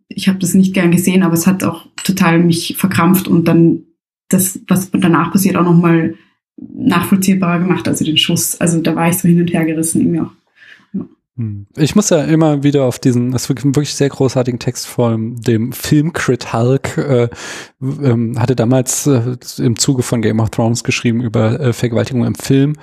ich 0.09 0.27
habe 0.27 0.39
das 0.39 0.53
nicht 0.53 0.73
gern 0.73 0.91
gesehen, 0.91 1.23
aber 1.23 1.33
es 1.33 1.47
hat 1.47 1.63
auch 1.63 1.85
total 2.03 2.39
mich 2.39 2.75
verkrampft 2.77 3.27
und 3.27 3.47
dann 3.47 3.83
das, 4.29 4.59
was 4.67 4.91
danach 4.91 5.31
passiert, 5.31 5.55
auch 5.55 5.63
nochmal 5.63 6.15
nachvollziehbarer 6.57 7.59
gemacht, 7.59 7.87
also 7.87 8.03
den 8.03 8.17
Schuss. 8.17 8.59
Also 8.59 8.81
da 8.81 8.95
war 8.95 9.09
ich 9.09 9.17
so 9.17 9.27
hin 9.27 9.41
und 9.41 9.53
her 9.53 9.65
gerissen 9.65 10.01
irgendwie 10.01 10.21
auch. 10.21 10.31
Hm. 11.37 11.67
Ich 11.77 11.95
muss 11.95 12.09
ja 12.09 12.23
immer 12.23 12.63
wieder 12.63 12.85
auf 12.85 12.97
diesen, 12.97 13.31
das 13.31 13.47
wirklich, 13.47 13.65
wirklich 13.65 13.93
sehr 13.93 14.09
großartigen 14.09 14.59
Text 14.59 14.87
von 14.87 15.35
dem 15.35 15.71
Film 15.71 16.11
Crit 16.13 16.51
Hulk, 16.51 16.97
äh, 16.97 17.29
ähm, 17.79 18.39
hatte 18.39 18.55
damals 18.55 19.05
äh, 19.05 19.37
im 19.59 19.77
Zuge 19.77 20.01
von 20.01 20.21
Game 20.23 20.39
of 20.39 20.49
Thrones 20.49 20.83
geschrieben 20.83 21.21
über 21.21 21.59
äh, 21.59 21.73
Vergewaltigung 21.73 22.25
im 22.25 22.35
Film 22.35 22.75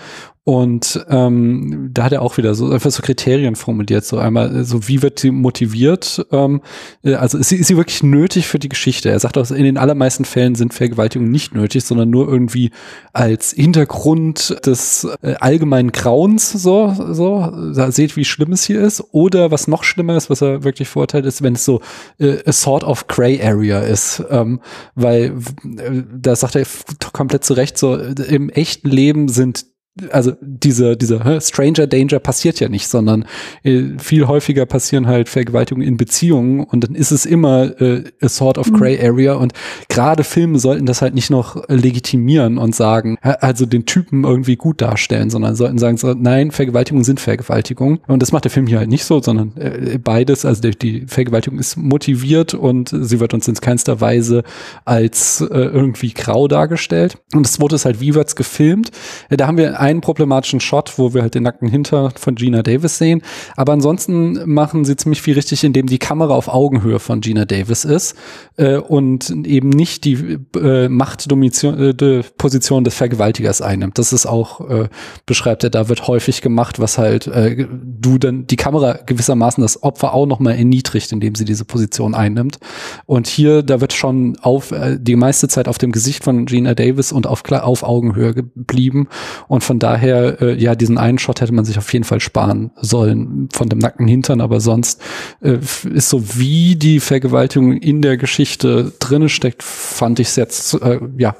und 0.46 1.02
ähm, 1.08 1.88
da 1.94 2.04
hat 2.04 2.12
er 2.12 2.20
auch 2.20 2.36
wieder 2.36 2.54
so 2.54 2.70
einfach 2.70 2.90
so 2.90 3.00
Kriterien 3.00 3.56
formuliert. 3.56 4.04
So 4.04 4.18
einmal, 4.18 4.54
äh, 4.54 4.64
so 4.64 4.86
wie 4.88 5.00
wird 5.00 5.18
sie 5.18 5.30
motiviert? 5.30 6.26
Ähm, 6.32 6.60
äh, 7.02 7.14
also 7.14 7.38
ist 7.38 7.48
sie, 7.48 7.56
ist 7.56 7.68
sie 7.68 7.78
wirklich 7.78 8.02
nötig 8.02 8.46
für 8.46 8.58
die 8.58 8.68
Geschichte? 8.68 9.08
Er 9.08 9.18
sagt 9.18 9.38
auch, 9.38 9.50
in 9.50 9.64
den 9.64 9.78
allermeisten 9.78 10.26
Fällen 10.26 10.54
sind 10.54 10.74
Vergewaltigungen 10.74 11.32
nicht 11.32 11.54
nötig, 11.54 11.84
sondern 11.84 12.10
nur 12.10 12.28
irgendwie 12.28 12.72
als 13.14 13.52
Hintergrund 13.52 14.54
des 14.66 15.08
äh, 15.22 15.32
allgemeinen 15.40 15.92
Grauens 15.92 16.52
so, 16.52 16.94
so, 17.12 17.72
da 17.74 17.90
seht, 17.90 18.14
wie 18.16 18.26
schlimm 18.26 18.52
es 18.52 18.64
hier 18.64 18.82
ist. 18.82 19.02
Oder 19.12 19.50
was 19.50 19.66
noch 19.66 19.82
schlimmer 19.82 20.14
ist, 20.14 20.28
was 20.28 20.42
er 20.42 20.62
wirklich 20.62 20.88
verurteilt, 20.88 21.24
ist, 21.24 21.40
wenn 21.40 21.54
es 21.54 21.64
so 21.64 21.80
äh, 22.18 22.36
a 22.44 22.52
sort 22.52 22.84
of 22.84 23.06
gray 23.06 23.42
area 23.42 23.80
ist. 23.80 24.22
Ähm, 24.28 24.60
weil 24.94 25.38
äh, 25.78 26.02
da 26.14 26.36
sagt 26.36 26.54
er 26.54 26.66
komplett 27.14 27.44
zu 27.44 27.54
Recht, 27.54 27.78
so 27.78 27.96
im 27.96 28.50
echten 28.50 28.90
Leben 28.90 29.28
sind 29.28 29.64
also 30.10 30.32
diese, 30.40 30.96
diese 30.96 31.40
Stranger 31.40 31.86
Danger 31.86 32.18
passiert 32.18 32.58
ja 32.58 32.68
nicht, 32.68 32.88
sondern 32.88 33.26
äh, 33.62 33.82
viel 33.98 34.26
häufiger 34.26 34.66
passieren 34.66 35.06
halt 35.06 35.28
Vergewaltigungen 35.28 35.86
in 35.86 35.96
Beziehungen 35.96 36.64
und 36.64 36.82
dann 36.82 36.96
ist 36.96 37.12
es 37.12 37.24
immer 37.24 37.80
äh, 37.80 38.04
a 38.20 38.28
sort 38.28 38.58
of 38.58 38.72
gray 38.72 38.98
mhm. 38.98 39.04
area 39.04 39.34
und 39.34 39.52
gerade 39.88 40.24
Filme 40.24 40.58
sollten 40.58 40.86
das 40.86 41.00
halt 41.00 41.14
nicht 41.14 41.30
noch 41.30 41.68
äh, 41.68 41.74
legitimieren 41.76 42.58
und 42.58 42.74
sagen, 42.74 43.18
also 43.22 43.66
den 43.66 43.86
Typen 43.86 44.24
irgendwie 44.24 44.56
gut 44.56 44.80
darstellen, 44.80 45.30
sondern 45.30 45.54
sollten 45.54 45.78
sagen, 45.78 45.96
so, 45.96 46.12
nein, 46.12 46.50
Vergewaltigungen 46.50 47.04
sind 47.04 47.20
Vergewaltigungen 47.20 48.00
und 48.08 48.20
das 48.20 48.32
macht 48.32 48.44
der 48.44 48.50
Film 48.50 48.66
hier 48.66 48.78
halt 48.78 48.90
nicht 48.90 49.04
so, 49.04 49.22
sondern 49.22 49.56
äh, 49.56 49.98
beides, 50.02 50.44
also 50.44 50.60
die, 50.60 50.76
die 50.76 51.06
Vergewaltigung 51.06 51.60
ist 51.60 51.76
motiviert 51.76 52.54
und 52.54 52.88
sie 52.92 53.20
wird 53.20 53.32
uns 53.32 53.46
in 53.46 53.54
keinster 53.54 54.00
Weise 54.00 54.42
als 54.84 55.40
äh, 55.40 55.46
irgendwie 55.54 56.12
grau 56.12 56.48
dargestellt 56.48 57.18
und 57.32 57.46
es 57.46 57.60
wurde 57.60 57.76
es 57.76 57.84
halt, 57.84 58.00
wie 58.00 58.16
wird's 58.16 58.34
gefilmt? 58.34 58.90
Äh, 59.28 59.36
da 59.36 59.46
haben 59.46 59.56
wir 59.56 59.83
einen 59.84 60.00
problematischen 60.00 60.60
Shot, 60.60 60.94
wo 60.96 61.12
wir 61.12 61.20
halt 61.20 61.34
den 61.34 61.42
nackten 61.42 61.68
Hinter 61.68 62.10
von 62.16 62.36
Gina 62.36 62.62
Davis 62.62 62.96
sehen. 62.96 63.20
Aber 63.54 63.74
ansonsten 63.74 64.40
machen 64.50 64.86
sie 64.86 64.96
ziemlich 64.96 65.20
viel 65.20 65.34
richtig, 65.34 65.62
indem 65.62 65.86
die 65.86 65.98
Kamera 65.98 66.34
auf 66.34 66.48
Augenhöhe 66.48 66.98
von 66.98 67.20
Gina 67.20 67.44
Davis 67.44 67.84
ist 67.84 68.16
äh, 68.56 68.76
und 68.76 69.28
eben 69.46 69.68
nicht 69.68 70.04
die 70.04 70.38
äh, 70.56 70.88
Machtposition 70.88 71.74
äh, 71.80 72.84
des 72.84 72.94
Vergewaltigers 72.94 73.60
einnimmt. 73.60 73.98
Das 73.98 74.14
ist 74.14 74.24
auch, 74.24 74.68
äh, 74.70 74.88
beschreibt 75.26 75.64
er, 75.64 75.70
da 75.70 75.90
wird 75.90 76.08
häufig 76.08 76.40
gemacht, 76.40 76.80
was 76.80 76.96
halt 76.96 77.26
äh, 77.26 77.66
du 77.68 78.16
dann 78.16 78.46
die 78.46 78.56
Kamera 78.56 78.98
gewissermaßen 79.04 79.60
das 79.60 79.82
Opfer 79.82 80.14
auch 80.14 80.24
nochmal 80.24 80.54
erniedrigt, 80.54 81.12
indem 81.12 81.34
sie 81.34 81.44
diese 81.44 81.66
Position 81.66 82.14
einnimmt. 82.14 82.58
Und 83.04 83.26
hier, 83.26 83.62
da 83.62 83.82
wird 83.82 83.92
schon 83.92 84.38
auf 84.40 84.72
äh, 84.72 84.96
die 84.98 85.16
meiste 85.16 85.48
Zeit 85.48 85.68
auf 85.68 85.76
dem 85.76 85.92
Gesicht 85.92 86.24
von 86.24 86.46
Gina 86.46 86.74
Davis 86.74 87.12
und 87.12 87.26
auf, 87.26 87.42
auf 87.50 87.82
Augenhöhe 87.82 88.32
geblieben. 88.32 89.08
Und 89.46 89.62
von 89.62 89.73
von 89.74 89.80
daher, 89.80 90.40
äh, 90.40 90.54
ja, 90.54 90.76
diesen 90.76 90.98
einen 90.98 91.18
Shot 91.18 91.40
hätte 91.40 91.52
man 91.52 91.64
sich 91.64 91.78
auf 91.78 91.92
jeden 91.92 92.04
Fall 92.04 92.20
sparen 92.20 92.70
sollen 92.76 93.48
von 93.52 93.68
dem 93.68 93.80
nackten 93.80 94.06
Hintern, 94.06 94.40
aber 94.40 94.60
sonst 94.60 95.02
äh, 95.40 95.58
ist 95.92 96.10
so 96.10 96.38
wie 96.38 96.76
die 96.76 97.00
Vergewaltigung 97.00 97.72
in 97.72 98.00
der 98.00 98.16
Geschichte 98.16 98.92
drinne 99.00 99.28
steckt, 99.28 99.64
fand 99.64 100.20
ich 100.20 100.28
es 100.28 100.36
jetzt, 100.36 100.74
äh, 100.74 101.00
ja, 101.18 101.34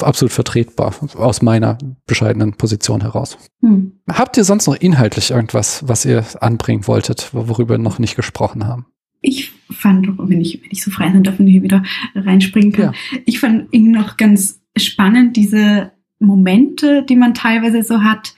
absolut 0.00 0.32
vertretbar 0.32 0.94
aus 1.16 1.42
meiner 1.42 1.76
bescheidenen 2.06 2.54
Position 2.54 3.02
heraus. 3.02 3.36
Hm. 3.60 4.00
Habt 4.10 4.38
ihr 4.38 4.44
sonst 4.44 4.66
noch 4.66 4.76
inhaltlich 4.76 5.30
irgendwas, 5.30 5.86
was 5.86 6.06
ihr 6.06 6.24
anbringen 6.40 6.86
wolltet, 6.86 7.28
worüber 7.34 7.74
wir 7.74 7.78
noch 7.78 7.98
nicht 7.98 8.16
gesprochen 8.16 8.66
haben? 8.66 8.86
Ich 9.20 9.52
fand, 9.70 10.08
wenn 10.16 10.40
ich, 10.40 10.62
wenn 10.62 10.70
ich 10.70 10.82
so 10.82 10.90
frei 10.90 11.12
sein 11.12 11.24
darf 11.24 11.38
und 11.38 11.46
hier 11.46 11.62
wieder 11.62 11.82
reinspringen 12.14 12.72
kann, 12.72 12.94
ja. 13.12 13.18
ich 13.26 13.38
fand 13.38 13.68
irgendwie 13.70 13.92
noch 13.92 14.16
ganz 14.16 14.62
spannend 14.78 15.36
diese 15.36 15.92
Momente, 16.24 17.04
die 17.08 17.16
man 17.16 17.34
teilweise 17.34 17.82
so 17.82 18.02
hat, 18.02 18.34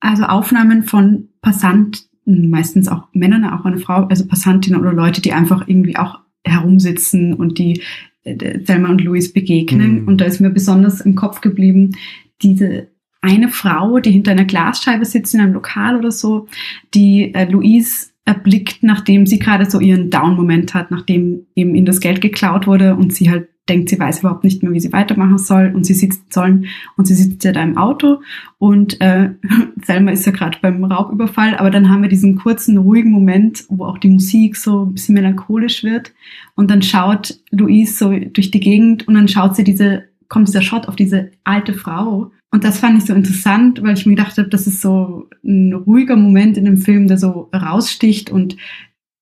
also 0.00 0.24
Aufnahmen 0.24 0.82
von 0.82 1.28
Passanten, 1.40 2.50
meistens 2.50 2.88
auch 2.88 3.08
Männern, 3.12 3.44
auch 3.44 3.64
eine 3.64 3.78
Frau, 3.78 4.04
also 4.04 4.26
Passantinnen 4.26 4.80
oder 4.80 4.92
Leute, 4.92 5.20
die 5.20 5.32
einfach 5.32 5.66
irgendwie 5.66 5.96
auch 5.96 6.20
herumsitzen 6.44 7.34
und 7.34 7.58
die 7.58 7.82
äh, 8.24 8.58
Thelma 8.60 8.90
und 8.90 9.02
Louis 9.02 9.32
begegnen. 9.32 10.02
Mhm. 10.02 10.08
Und 10.08 10.20
da 10.20 10.24
ist 10.24 10.40
mir 10.40 10.50
besonders 10.50 11.00
im 11.00 11.14
Kopf 11.14 11.40
geblieben, 11.40 11.96
diese 12.42 12.88
eine 13.20 13.48
Frau, 13.48 13.98
die 13.98 14.12
hinter 14.12 14.32
einer 14.32 14.44
Glasscheibe 14.44 15.04
sitzt 15.04 15.34
in 15.34 15.40
einem 15.40 15.54
Lokal 15.54 15.96
oder 15.96 16.12
so, 16.12 16.46
die 16.94 17.34
äh, 17.34 17.50
Louise 17.50 18.10
erblickt, 18.24 18.82
nachdem 18.82 19.26
sie 19.26 19.38
gerade 19.38 19.68
so 19.68 19.80
ihren 19.80 20.10
Down-Moment 20.10 20.74
hat, 20.74 20.90
nachdem 20.90 21.46
eben 21.56 21.74
ihnen 21.74 21.86
das 21.86 22.00
Geld 22.00 22.20
geklaut 22.20 22.66
wurde 22.66 22.94
und 22.94 23.12
sie 23.12 23.30
halt 23.30 23.48
denkt, 23.68 23.88
sie 23.88 23.98
weiß 23.98 24.20
überhaupt 24.20 24.44
nicht 24.44 24.62
mehr, 24.62 24.72
wie 24.72 24.80
sie 24.80 24.92
weitermachen 24.92 25.38
soll 25.38 25.72
und 25.74 25.84
sie 25.84 25.94
sitzt 25.94 26.32
sollen 26.32 26.66
und 26.96 27.06
sie 27.06 27.14
sitzt 27.14 27.44
ja 27.44 27.52
da 27.52 27.62
im 27.62 27.76
Auto 27.76 28.20
und 28.58 29.00
äh, 29.00 29.30
Selma 29.84 30.12
ist 30.12 30.26
ja 30.26 30.32
gerade 30.32 30.58
beim 30.60 30.82
Raubüberfall, 30.84 31.56
aber 31.56 31.70
dann 31.70 31.90
haben 31.90 32.02
wir 32.02 32.08
diesen 32.08 32.36
kurzen 32.36 32.78
ruhigen 32.78 33.10
Moment, 33.10 33.64
wo 33.68 33.84
auch 33.84 33.98
die 33.98 34.08
Musik 34.08 34.56
so 34.56 34.86
ein 34.86 34.94
bisschen 34.94 35.14
melancholisch 35.14 35.84
wird 35.84 36.12
und 36.54 36.70
dann 36.70 36.82
schaut 36.82 37.38
Louise 37.50 37.96
so 37.96 38.10
durch 38.10 38.50
die 38.50 38.60
Gegend 38.60 39.06
und 39.06 39.14
dann 39.14 39.28
schaut 39.28 39.56
sie 39.56 39.64
diese 39.64 40.04
kommt 40.28 40.48
dieser 40.48 40.60
Shot 40.60 40.88
auf 40.88 40.96
diese 40.96 41.30
alte 41.44 41.72
Frau 41.72 42.32
und 42.50 42.64
das 42.64 42.78
fand 42.78 42.98
ich 42.98 43.04
so 43.04 43.14
interessant, 43.14 43.82
weil 43.82 43.94
ich 43.94 44.06
mir 44.06 44.14
gedacht 44.14 44.38
habe, 44.38 44.48
das 44.48 44.66
ist 44.66 44.80
so 44.80 45.28
ein 45.44 45.72
ruhiger 45.72 46.16
Moment 46.16 46.56
in 46.56 46.64
dem 46.64 46.78
Film, 46.78 47.06
der 47.08 47.18
so 47.18 47.50
raussticht 47.54 48.30
und 48.30 48.56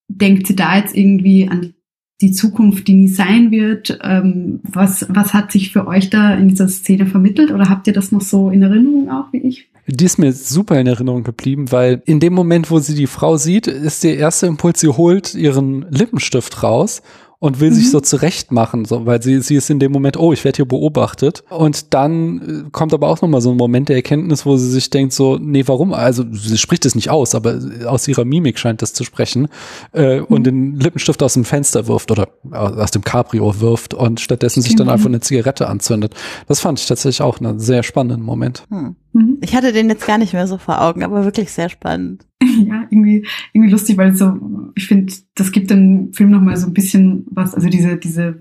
denkt 0.08 0.46
sie 0.46 0.54
da 0.54 0.76
jetzt 0.76 0.96
irgendwie 0.96 1.48
an 1.48 1.74
die 2.20 2.32
Zukunft, 2.32 2.88
die 2.88 2.94
nie 2.94 3.08
sein 3.08 3.50
wird. 3.50 3.98
Ähm, 4.02 4.60
was, 4.62 5.06
was 5.08 5.34
hat 5.34 5.52
sich 5.52 5.72
für 5.72 5.86
euch 5.86 6.10
da 6.10 6.34
in 6.34 6.48
dieser 6.48 6.68
Szene 6.68 7.06
vermittelt 7.06 7.50
oder 7.50 7.68
habt 7.68 7.86
ihr 7.86 7.92
das 7.92 8.12
noch 8.12 8.22
so 8.22 8.50
in 8.50 8.62
Erinnerung 8.62 9.10
auch 9.10 9.32
wie 9.32 9.38
ich? 9.38 9.68
Die 9.88 10.04
ist 10.04 10.18
mir 10.18 10.32
super 10.32 10.80
in 10.80 10.88
Erinnerung 10.88 11.22
geblieben, 11.22 11.70
weil 11.70 12.02
in 12.06 12.18
dem 12.18 12.32
Moment, 12.32 12.72
wo 12.72 12.80
sie 12.80 12.96
die 12.96 13.06
Frau 13.06 13.36
sieht, 13.36 13.68
ist 13.68 14.02
der 14.02 14.16
erste 14.16 14.46
Impuls, 14.46 14.80
sie 14.80 14.88
holt 14.88 15.34
ihren 15.34 15.86
Lippenstift 15.90 16.62
raus 16.64 17.02
und 17.38 17.60
will 17.60 17.70
mhm. 17.70 17.74
sich 17.74 17.90
so 17.90 18.00
zurecht 18.00 18.50
machen, 18.50 18.84
so, 18.84 19.04
weil 19.06 19.22
sie, 19.22 19.40
sie 19.40 19.56
ist 19.56 19.68
in 19.68 19.78
dem 19.78 19.92
Moment, 19.92 20.16
oh, 20.16 20.32
ich 20.32 20.44
werde 20.44 20.56
hier 20.56 20.64
beobachtet. 20.66 21.44
Und 21.50 21.92
dann 21.92 22.66
äh, 22.66 22.70
kommt 22.70 22.94
aber 22.94 23.08
auch 23.08 23.20
nochmal 23.20 23.40
so 23.40 23.50
ein 23.50 23.56
Moment 23.56 23.88
der 23.88 23.96
Erkenntnis, 23.96 24.46
wo 24.46 24.56
sie 24.56 24.70
sich 24.70 24.90
denkt, 24.90 25.12
so, 25.12 25.38
nee, 25.38 25.64
warum? 25.66 25.92
Also 25.92 26.24
sie 26.32 26.58
spricht 26.58 26.86
es 26.86 26.94
nicht 26.94 27.10
aus, 27.10 27.34
aber 27.34 27.58
aus 27.86 28.08
ihrer 28.08 28.24
Mimik 28.24 28.58
scheint 28.58 28.82
das 28.82 28.92
zu 28.94 29.04
sprechen. 29.04 29.48
Äh, 29.92 30.20
mhm. 30.20 30.24
Und 30.24 30.44
den 30.44 30.80
Lippenstift 30.80 31.22
aus 31.22 31.34
dem 31.34 31.44
Fenster 31.44 31.86
wirft 31.88 32.10
oder 32.10 32.28
aus 32.50 32.90
dem 32.90 33.02
Cabrio 33.02 33.60
wirft 33.60 33.94
und 33.94 34.20
stattdessen 34.20 34.62
sich 34.62 34.74
dann 34.76 34.86
mhm. 34.86 34.92
einfach 34.94 35.06
eine 35.06 35.20
Zigarette 35.20 35.68
anzündet. 35.68 36.14
Das 36.48 36.60
fand 36.60 36.80
ich 36.80 36.86
tatsächlich 36.86 37.22
auch 37.22 37.40
einen 37.40 37.60
sehr 37.60 37.82
spannenden 37.82 38.24
Moment. 38.24 38.64
Hm. 38.70 38.96
Mhm. 39.12 39.38
Ich 39.40 39.54
hatte 39.54 39.72
den 39.72 39.88
jetzt 39.88 40.06
gar 40.06 40.18
nicht 40.18 40.32
mehr 40.32 40.46
so 40.46 40.58
vor 40.58 40.80
Augen, 40.80 41.02
aber 41.02 41.24
wirklich 41.24 41.50
sehr 41.52 41.68
spannend. 41.68 42.26
Ja, 42.64 42.86
irgendwie, 42.90 43.26
irgendwie 43.52 43.70
lustig, 43.70 43.96
weil 43.96 44.14
so, 44.14 44.38
ich 44.74 44.86
finde, 44.86 45.12
das 45.34 45.52
gibt 45.52 45.70
dem 45.70 46.12
Film 46.12 46.30
nochmal 46.30 46.56
so 46.56 46.66
ein 46.66 46.74
bisschen 46.74 47.26
was, 47.30 47.54
also 47.54 47.68
diese, 47.68 47.96
diese 47.96 48.40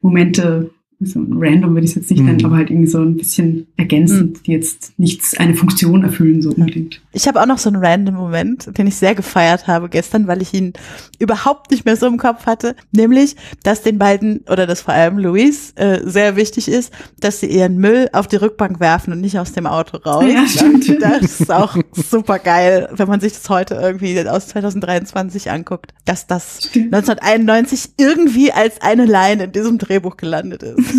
Momente, 0.00 0.70
so 1.02 1.20
random 1.30 1.72
würde 1.74 1.84
ich 1.84 1.90
es 1.92 1.94
jetzt 1.96 2.10
nicht 2.10 2.20
Mhm. 2.20 2.26
nennen, 2.26 2.44
aber 2.44 2.56
halt 2.56 2.70
irgendwie 2.70 2.90
so 2.90 2.98
ein 3.00 3.16
bisschen 3.16 3.66
ergänzend, 3.78 4.46
die 4.46 4.52
jetzt 4.52 4.92
nichts, 4.98 5.34
eine 5.38 5.54
Funktion 5.54 6.04
erfüllen, 6.04 6.42
so 6.42 6.50
unbedingt. 6.50 7.00
Ich 7.12 7.26
habe 7.26 7.40
auch 7.40 7.46
noch 7.46 7.58
so 7.58 7.70
einen 7.70 7.82
random 7.82 8.14
Moment, 8.14 8.76
den 8.76 8.86
ich 8.86 8.96
sehr 8.96 9.14
gefeiert 9.14 9.66
habe 9.66 9.88
gestern, 9.88 10.26
weil 10.26 10.42
ich 10.42 10.52
ihn 10.52 10.74
überhaupt 11.18 11.70
nicht 11.70 11.86
mehr 11.86 11.96
so 11.96 12.06
im 12.06 12.18
Kopf 12.18 12.44
hatte. 12.46 12.76
Nämlich, 12.92 13.34
dass 13.62 13.82
den 13.82 13.98
beiden, 13.98 14.40
oder 14.50 14.66
dass 14.66 14.82
vor 14.82 14.92
allem 14.92 15.18
Louise, 15.18 15.72
äh, 15.76 16.00
sehr 16.04 16.36
wichtig 16.36 16.68
ist, 16.68 16.92
dass 17.18 17.40
sie 17.40 17.46
ihren 17.46 17.78
Müll 17.78 18.08
auf 18.12 18.26
die 18.28 18.36
Rückbank 18.36 18.78
werfen 18.78 19.12
und 19.14 19.20
nicht 19.22 19.38
aus 19.38 19.52
dem 19.52 19.66
Auto 19.66 19.96
raus. 19.96 20.24
Ja, 20.30 20.46
stimmt. 20.46 20.86
Das 21.02 21.40
ist 21.40 21.50
auch 21.50 21.76
super 21.94 22.38
geil, 22.38 22.88
wenn 22.92 23.08
man 23.08 23.20
sich 23.20 23.32
das 23.32 23.48
heute 23.48 23.74
irgendwie 23.74 24.20
aus 24.28 24.48
2023 24.48 25.50
anguckt, 25.50 25.94
dass 26.04 26.26
das 26.26 26.58
Stimmt. 26.68 26.94
1991 26.94 27.92
irgendwie 27.96 28.52
als 28.52 28.80
eine 28.82 29.06
Line 29.06 29.44
in 29.44 29.52
diesem 29.52 29.78
Drehbuch 29.78 30.16
gelandet 30.18 30.62
ist. 30.62 30.89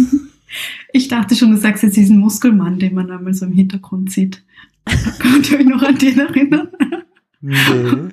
Ich 0.93 1.07
dachte 1.07 1.35
schon, 1.35 1.51
du 1.51 1.57
sagst 1.57 1.83
jetzt 1.83 1.95
diesen 1.95 2.17
Muskelmann, 2.17 2.77
den 2.77 2.93
man 2.93 3.09
einmal 3.09 3.33
so 3.33 3.45
im 3.45 3.53
Hintergrund 3.53 4.11
sieht. 4.11 4.43
Könnt 5.19 5.49
ihr 5.51 5.59
euch 5.59 5.65
noch 5.65 5.81
an 5.81 5.97
den 5.97 6.19
erinnern? 6.19 6.67
Nee. 7.41 7.57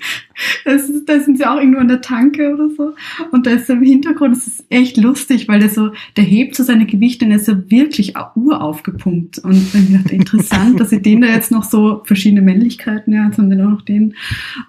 Das 0.64 0.88
ist, 0.88 1.08
da 1.08 1.18
sind 1.18 1.36
sie 1.38 1.46
auch 1.46 1.56
irgendwo 1.58 1.80
an 1.80 1.88
der 1.88 2.00
Tanke 2.00 2.52
oder 2.54 2.68
so. 2.70 2.94
Und 3.32 3.46
da 3.46 3.52
ist 3.52 3.66
so 3.66 3.72
im 3.72 3.82
Hintergrund, 3.82 4.36
das 4.36 4.46
ist 4.46 4.64
echt 4.68 4.96
lustig, 4.96 5.48
weil 5.48 5.58
der 5.60 5.68
so, 5.70 5.90
der 6.16 6.22
hebt 6.24 6.54
so 6.54 6.62
seine 6.62 6.86
Gewichte 6.86 7.24
und 7.24 7.32
er 7.32 7.38
ist 7.38 7.46
so 7.46 7.70
wirklich 7.70 8.16
au- 8.16 8.30
uraufgepumpt. 8.36 9.38
Und 9.38 9.74
dann 9.74 9.92
dachte 9.94 10.08
ich, 10.14 10.20
interessant, 10.20 10.78
dass 10.78 10.90
sie 10.90 11.02
den 11.02 11.22
da 11.22 11.28
jetzt 11.28 11.50
noch 11.50 11.64
so 11.64 12.02
verschiedene 12.04 12.42
Männlichkeiten, 12.42 13.12
ja, 13.14 13.26
jetzt 13.26 13.38
haben 13.38 13.50
wir 13.50 13.64
auch 13.66 13.70
noch 13.70 13.82
den 13.82 14.14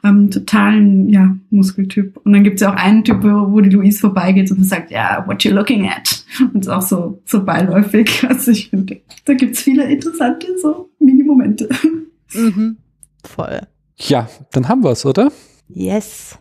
ähm, 0.04 0.32
totalen, 0.32 1.10
ja, 1.10 1.36
Muskeltyp. 1.52 2.18
Und 2.24 2.34
dann 2.34 2.44
gibt 2.44 2.56
es 2.56 2.62
ja 2.62 2.72
auch 2.74 2.78
einen 2.78 3.04
Typ, 3.04 3.22
wo, 3.22 3.52
wo 3.52 3.62
die 3.62 3.70
Louise 3.70 4.00
vorbeigeht 4.00 4.50
und 4.52 4.64
sagt, 4.64 4.90
ja, 4.92 5.24
what 5.28 5.44
you 5.44 5.52
looking 5.54 5.88
at? 5.88 6.26
Und 6.54 6.62
ist 6.62 6.70
auch 6.70 6.82
so, 6.82 7.22
so 7.26 7.44
beiläufig. 7.44 8.24
Also 8.28 8.52
ich 8.52 8.70
finde, 8.70 9.02
da 9.26 9.34
gibt's 9.34 9.62
viele 9.62 9.84
interessante 9.92 10.48
so 10.60 10.90
Mini-Momente. 11.00 11.70
Mhm. 12.34 12.78
Voll. 13.24 13.60
Ja, 14.00 14.30
dann 14.52 14.68
haben 14.68 14.84
wir 14.84 14.92
es, 14.92 15.06
oder? 15.06 15.32
Yes. 15.68 16.38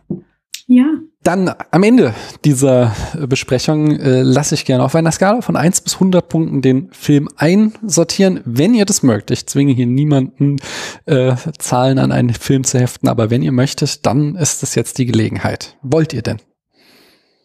Ja. 0.67 0.85
Dann 1.23 1.53
am 1.71 1.83
Ende 1.83 2.13
dieser 2.45 2.95
äh, 3.15 3.27
Besprechung 3.27 3.99
äh, 3.99 4.21
lasse 4.21 4.55
ich 4.55 4.65
gerne 4.65 4.83
auf 4.83 4.95
einer 4.95 5.11
Skala 5.11 5.41
von 5.41 5.55
1 5.55 5.81
bis 5.81 5.95
100 5.95 6.29
Punkten 6.29 6.61
den 6.61 6.91
Film 6.93 7.27
einsortieren, 7.35 8.41
wenn 8.45 8.73
ihr 8.73 8.85
das 8.85 9.03
mögt. 9.03 9.31
Ich 9.31 9.47
zwinge 9.47 9.73
hier 9.73 9.87
niemanden, 9.87 10.57
äh, 11.05 11.35
Zahlen 11.57 11.97
an 11.97 12.11
einen 12.11 12.33
Film 12.33 12.63
zu 12.63 12.79
heften, 12.79 13.09
aber 13.09 13.29
wenn 13.31 13.41
ihr 13.41 13.51
möchtet, 13.51 14.05
dann 14.05 14.35
ist 14.35 14.61
das 14.63 14.75
jetzt 14.75 14.97
die 14.99 15.07
Gelegenheit. 15.07 15.75
Wollt 15.81 16.13
ihr 16.13 16.21
denn? 16.21 16.37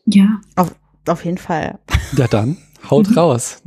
Ja. 0.05 0.41
Auf 1.07 1.25
jeden 1.25 1.39
Fall. 1.39 1.79
Ja 2.17 2.29
dann, 2.29 2.59
haut 2.91 3.17
raus. 3.17 3.63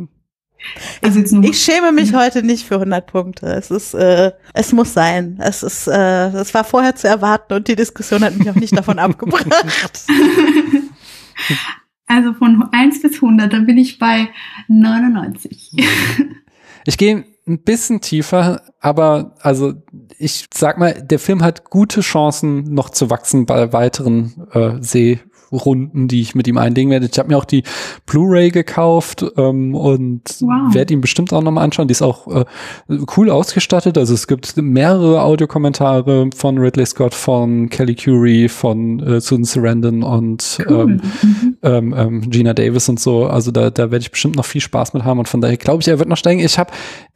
Also 1.02 1.20
Ich 1.42 1.60
schäme 1.60 1.92
mich 1.92 2.14
heute 2.14 2.44
nicht 2.44 2.66
für 2.66 2.76
100 2.76 3.06
Punkte. 3.06 3.48
Es 3.48 3.72
ist, 3.72 3.94
äh, 3.94 4.32
es 4.54 4.74
muss 4.74 4.94
sein. 4.94 5.38
Es 5.42 5.64
ist, 5.64 5.88
äh, 5.88 6.28
es 6.30 6.54
war 6.54 6.64
vorher 6.64 6.96
zu 6.96 7.08
erwarten 7.08 7.54
und 7.54 7.68
die 7.68 7.76
Diskussion 7.76 8.24
hat 8.24 8.36
mich 8.36 8.50
auch 8.50 8.56
nicht 8.56 8.76
davon 8.76 9.00
abgebracht. 9.00 9.48
Also 12.10 12.34
von 12.34 12.64
1 12.72 13.02
bis 13.02 13.16
100, 13.16 13.52
dann 13.52 13.66
bin 13.66 13.78
ich 13.78 14.00
bei 14.00 14.30
99. 14.70 15.72
Ich 16.86 16.98
gehe 16.98 17.26
ein 17.46 17.64
bisschen 17.64 18.00
tiefer, 18.00 18.62
aber 18.80 19.36
also 19.42 19.74
ich 20.18 20.48
sag 20.54 20.78
mal, 20.78 20.94
der 20.94 21.20
Film 21.20 21.44
hat 21.44 21.66
gute 21.70 22.00
Chancen, 22.00 22.74
noch 22.74 22.90
zu 22.90 23.10
wachsen 23.10 23.46
bei 23.46 23.74
weiteren 23.74 24.48
äh, 24.54 24.82
Seerunden, 25.52 26.08
die 26.08 26.22
ich 26.22 26.36
mit 26.36 26.48
ihm 26.48 26.58
einlegen 26.58 26.92
werde. 26.92 27.08
Ich 27.12 27.18
habe 27.20 27.30
mir 27.30 27.38
auch 27.38 27.46
die 27.46 27.64
Blu-ray 28.06 28.50
gekauft 28.52 29.26
ähm, 29.38 29.76
und 29.76 30.22
Wow. 30.42 30.74
werde 30.74 30.94
ihn 30.94 31.02
bestimmt 31.02 31.34
auch 31.34 31.42
nochmal 31.42 31.64
anschauen. 31.64 31.88
Die 31.88 31.94
ist 31.94 32.02
auch 32.02 32.28
äh, 32.28 32.46
cool 33.16 33.30
ausgestattet. 33.30 33.98
Also 33.98 34.14
es 34.14 34.28
gibt 34.28 34.56
mehrere 34.58 35.22
Audiokommentare 35.22 36.30
von 36.36 36.58
Ridley 36.58 36.86
Scott, 36.86 37.14
von 37.14 37.70
Kelly 37.70 37.96
Curie, 37.96 38.50
von 38.50 39.00
äh, 39.00 39.22
Susan 39.22 39.44
Sarandon 39.44 40.04
und 40.04 40.60
ähm, 40.70 41.02
Mhm. 41.22 41.58
ähm, 41.64 41.94
ähm, 41.98 42.22
Gina 42.30 42.54
Davis 42.54 42.90
und 42.90 43.00
so. 43.00 43.26
Also 43.28 43.52
da, 43.52 43.70
da 43.70 43.92
werde 43.92 44.00
ich 44.04 44.12
bestimmt 44.12 44.36
noch 44.36 44.46
viel 44.46 44.62
Spaß 44.62 44.94
mit 44.94 45.04
haben 45.04 45.20
und 45.20 45.28
von 45.28 45.42
daher 45.42 45.58
glaube 45.58 45.82
ich, 45.82 45.88
er 45.88 46.00
wird 46.00 46.10
noch 46.10 46.18
steigen. 46.18 46.40
Ich 46.40 46.58
habe 46.60 46.72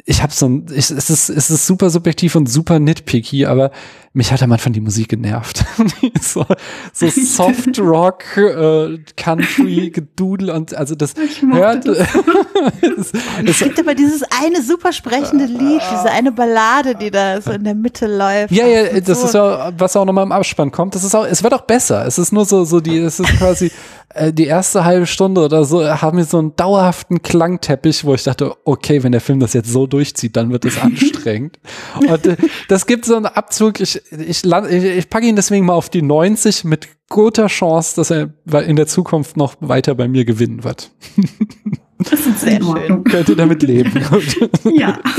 ich 0.06 0.24
habe 0.24 0.34
so 0.34 0.48
ein, 0.48 0.66
ich, 0.70 0.90
es 0.90 1.10
ist 1.10 1.30
es 1.30 1.50
ist 1.50 1.68
super 1.68 1.90
subjektiv 1.90 2.36
und 2.36 2.50
super 2.50 2.80
nitpicky, 2.80 3.46
aber 3.46 3.72
mich 4.14 4.32
hat 4.32 4.44
am 4.44 4.52
Anfang 4.52 4.74
die 4.74 4.82
Musik 4.82 5.10
genervt. 5.10 5.64
so, 6.22 6.46
so 6.92 7.08
Soft 7.10 7.80
Rock, 7.80 8.26
äh, 8.36 9.00
Country, 9.16 9.90
Gedudel 9.90 10.50
und 10.50 10.74
also 10.74 10.96
das 10.96 11.14
hört. 11.50 11.86
es, 12.98 13.12
Es 13.46 13.60
gibt 13.60 13.80
aber 13.80 13.96
dieses 13.96 14.24
eine 14.44 14.62
super 14.62 14.92
sprechende 14.92 15.46
Lied, 15.46 15.82
diese 15.92 16.12
eine 16.12 16.34
Ballade, 16.34 16.96
die 16.96 17.10
da 17.10 17.42
so 17.42 17.52
in 17.52 17.64
der 17.64 17.76
Mitte 17.76 18.06
läuft. 18.06 18.52
ja, 18.52 18.68
ja, 18.68 19.00
das 19.00 19.22
so. 19.22 19.28
ist 19.28 19.34
ja, 19.34 19.72
was 19.78 19.96
auch 19.96 20.04
nochmal 20.04 20.26
im 20.26 20.34
Abspann 20.34 20.72
kommt. 20.72 20.94
Das 20.96 21.06
ist 21.06 21.16
auch, 21.16 21.26
es 21.26 21.42
wird 21.42 21.54
auch 21.54 21.62
besser. 21.62 22.06
Es 22.06 22.18
ist 22.18 22.34
nur 22.34 22.44
so, 22.44 22.66
so 22.66 22.82
die, 22.82 22.98
es 22.98 23.20
ist 23.20 23.30
quasi 23.38 23.72
äh, 24.14 24.34
die 24.34 24.46
erste 24.46 24.84
halbe 24.84 25.08
Stunde 25.08 25.42
oder 25.42 25.64
so 25.64 25.86
haben 25.86 26.18
wir 26.18 26.26
so 26.26 26.40
einen 26.40 26.56
dauerhaften 26.56 27.22
Klangteppich, 27.22 28.04
wo 28.04 28.14
ich 28.14 28.24
dachte, 28.24 28.56
okay, 28.66 29.04
wenn 29.04 29.12
der 29.12 29.22
Film 29.22 29.40
das 29.40 29.54
jetzt 29.54 29.72
so 29.72 29.88
durchzieht, 29.88 30.36
dann 30.36 30.52
wird 30.52 30.66
es 30.66 30.78
anstrengend. 30.82 31.60
Und 31.96 32.28
äh, 32.28 32.36
das 32.68 32.86
gibt 32.86 33.06
so 33.06 33.16
einen 33.16 33.26
Abzug. 33.26 33.80
Ich, 33.80 34.01
ich, 34.10 34.44
ich, 34.44 34.84
ich 34.84 35.10
packe 35.10 35.26
ihn 35.26 35.36
deswegen 35.36 35.66
mal 35.66 35.74
auf 35.74 35.90
die 35.90 36.02
90 36.02 36.64
mit 36.64 36.88
guter 37.10 37.48
Chance, 37.48 37.96
dass 37.96 38.10
er 38.10 38.34
in 38.66 38.76
der 38.76 38.88
Zukunft 38.88 39.38
noch 39.38 39.56
weiter 39.60 39.96
bei 39.96 40.08
mir 40.08 40.26
gewinnen 40.26 40.64
wird. 40.64 40.92
Das 42.10 42.26
ist 42.26 42.42
Sehr 42.42 42.58
in 42.58 42.64
Ordnung. 42.64 43.04
Könnt 43.04 43.30
ihr 43.30 43.36
damit 43.36 43.62
leben? 43.64 43.92
Ja. 44.74 45.00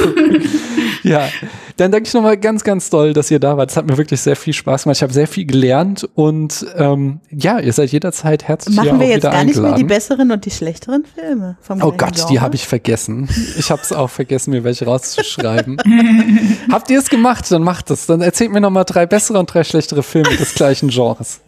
Ja, 1.04 1.28
dann 1.78 1.90
danke 1.90 2.06
ich 2.06 2.14
nochmal 2.14 2.36
ganz, 2.36 2.62
ganz 2.62 2.88
doll, 2.88 3.12
dass 3.12 3.28
ihr 3.28 3.40
da 3.40 3.56
wart. 3.56 3.70
Es 3.72 3.76
hat 3.76 3.86
mir 3.86 3.96
wirklich 3.98 4.20
sehr 4.20 4.36
viel 4.36 4.52
Spaß 4.52 4.84
gemacht. 4.84 4.98
Ich 4.98 5.02
habe 5.02 5.12
sehr 5.12 5.26
viel 5.26 5.44
gelernt 5.46 6.08
und 6.14 6.64
ähm, 6.76 7.18
ja, 7.30 7.58
ihr 7.58 7.72
seid 7.72 7.90
jederzeit 7.90 8.44
herzlich 8.44 8.76
Machen 8.76 9.00
wir 9.00 9.08
jetzt 9.08 9.22
gar 9.22 9.42
nicht 9.42 9.56
mehr 9.56 9.62
die 9.62 9.66
eingeladen. 9.66 9.86
besseren 9.88 10.30
und 10.30 10.44
die 10.44 10.52
schlechteren 10.52 11.04
Filme 11.04 11.56
vom 11.60 11.82
Oh 11.82 11.90
Gott, 11.90 12.16
die 12.18 12.22
Genre? 12.34 12.40
habe 12.42 12.54
ich 12.54 12.68
vergessen. 12.68 13.28
Ich 13.58 13.72
habe 13.72 13.82
es 13.82 13.92
auch 13.92 14.10
vergessen, 14.10 14.52
mir 14.52 14.62
welche 14.62 14.84
rauszuschreiben. 14.84 15.78
Habt 16.70 16.88
ihr 16.88 17.00
es 17.00 17.10
gemacht? 17.10 17.50
Dann 17.50 17.62
macht 17.64 17.90
es. 17.90 18.06
Dann 18.06 18.20
erzählt 18.20 18.52
mir 18.52 18.60
nochmal 18.60 18.84
drei 18.84 19.06
bessere 19.06 19.40
und 19.40 19.52
drei 19.52 19.64
schlechtere 19.64 20.04
Filme 20.04 20.36
des 20.36 20.54
gleichen 20.54 20.88
Genres. 20.88 21.40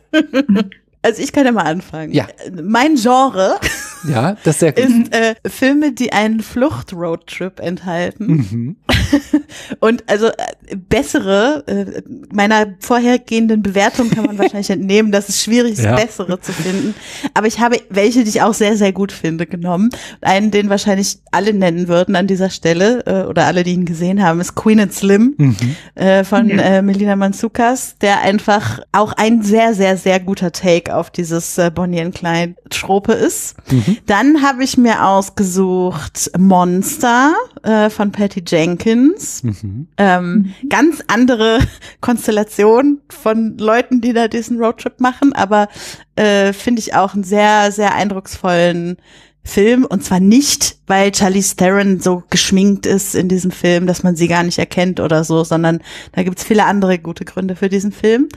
Also 1.04 1.22
ich 1.22 1.32
kann 1.32 1.44
ja 1.44 1.52
mal 1.52 1.62
anfangen. 1.62 2.12
Ja. 2.12 2.26
Mein 2.62 2.96
Genre 2.96 3.56
Ja, 4.08 4.36
das 4.44 4.56
ist 4.56 4.60
sehr 4.60 4.72
gut. 4.72 4.84
ist 4.84 5.14
äh, 5.14 5.34
Filme, 5.48 5.92
die 5.92 6.12
einen 6.12 6.40
Flucht-Roadtrip 6.40 7.58
enthalten. 7.58 8.26
Mhm. 8.26 8.76
Und 9.80 10.04
also 10.10 10.26
äh, 10.26 10.76
bessere, 10.76 11.64
äh, 11.66 12.02
meiner 12.32 12.74
vorhergehenden 12.80 13.62
Bewertung 13.62 14.10
kann 14.10 14.26
man 14.26 14.36
wahrscheinlich 14.38 14.68
entnehmen, 14.70 15.10
dass 15.10 15.28
es 15.30 15.42
schwierig 15.42 15.72
ist, 15.74 15.84
Ja. 15.84 15.96
bessere 15.96 16.38
zu 16.40 16.52
finden. 16.52 16.94
Aber 17.32 17.46
ich 17.46 17.60
habe 17.60 17.80
welche, 17.88 18.24
die 18.24 18.28
ich 18.30 18.42
auch 18.42 18.52
sehr, 18.54 18.76
sehr 18.76 18.92
gut 18.92 19.10
finde, 19.12 19.46
genommen. 19.46 19.88
Einen, 20.20 20.50
den 20.50 20.68
wahrscheinlich 20.68 21.18
alle 21.30 21.54
nennen 21.54 21.88
würden 21.88 22.14
an 22.16 22.26
dieser 22.26 22.50
Stelle, 22.50 23.04
äh, 23.06 23.24
oder 23.26 23.46
alle, 23.46 23.62
die 23.62 23.72
ihn 23.72 23.86
gesehen 23.86 24.22
haben, 24.22 24.40
ist 24.40 24.54
Queen 24.54 24.80
and 24.80 24.92
Slim 24.92 25.34
Mhm. 25.38 25.56
äh, 25.94 26.24
von 26.24 26.48
Ja. 26.50 26.56
äh, 26.58 26.82
Melina 26.82 27.16
Manzukas, 27.16 27.96
der 28.02 28.20
einfach 28.20 28.80
auch 28.92 29.12
ein 29.14 29.42
sehr, 29.42 29.72
sehr, 29.74 29.96
sehr 29.96 30.20
guter 30.20 30.52
Take 30.52 30.93
auf 30.96 31.10
dieses 31.10 31.58
äh, 31.58 31.70
Bonnie 31.70 32.00
and 32.00 32.14
Clyde 32.14 32.54
Trope 32.70 33.12
ist. 33.12 33.56
Mhm. 33.70 33.98
Dann 34.06 34.42
habe 34.42 34.64
ich 34.64 34.76
mir 34.76 35.06
ausgesucht 35.06 36.30
Monster 36.38 37.34
äh, 37.62 37.90
von 37.90 38.12
Patty 38.12 38.42
Jenkins. 38.46 39.42
Mhm. 39.42 39.88
Ähm, 39.96 40.54
Ganz 40.68 41.02
andere 41.06 41.58
Konstellation 42.00 43.00
von 43.08 43.58
Leuten, 43.58 44.00
die 44.00 44.12
da 44.12 44.28
diesen 44.28 44.58
Roadtrip 44.58 45.00
machen, 45.00 45.32
aber 45.32 45.68
äh, 46.16 46.52
finde 46.52 46.80
ich 46.80 46.94
auch 46.94 47.14
einen 47.14 47.24
sehr, 47.24 47.72
sehr 47.72 47.94
eindrucksvollen 47.94 48.96
Film. 49.44 49.84
Und 49.84 50.02
zwar 50.02 50.20
nicht, 50.20 50.78
weil 50.86 51.14
Charlize 51.14 51.54
Theron 51.56 52.00
so 52.00 52.22
geschminkt 52.30 52.86
ist 52.86 53.14
in 53.14 53.28
diesem 53.28 53.50
Film, 53.50 53.86
dass 53.86 54.02
man 54.02 54.16
sie 54.16 54.26
gar 54.26 54.42
nicht 54.42 54.58
erkennt 54.58 55.00
oder 55.00 55.22
so, 55.22 55.44
sondern 55.44 55.80
da 56.12 56.22
gibt's 56.22 56.44
viele 56.44 56.64
andere 56.64 56.98
gute 56.98 57.24
Gründe 57.24 57.54
für 57.54 57.68
diesen 57.68 57.92
Film. 57.92 58.28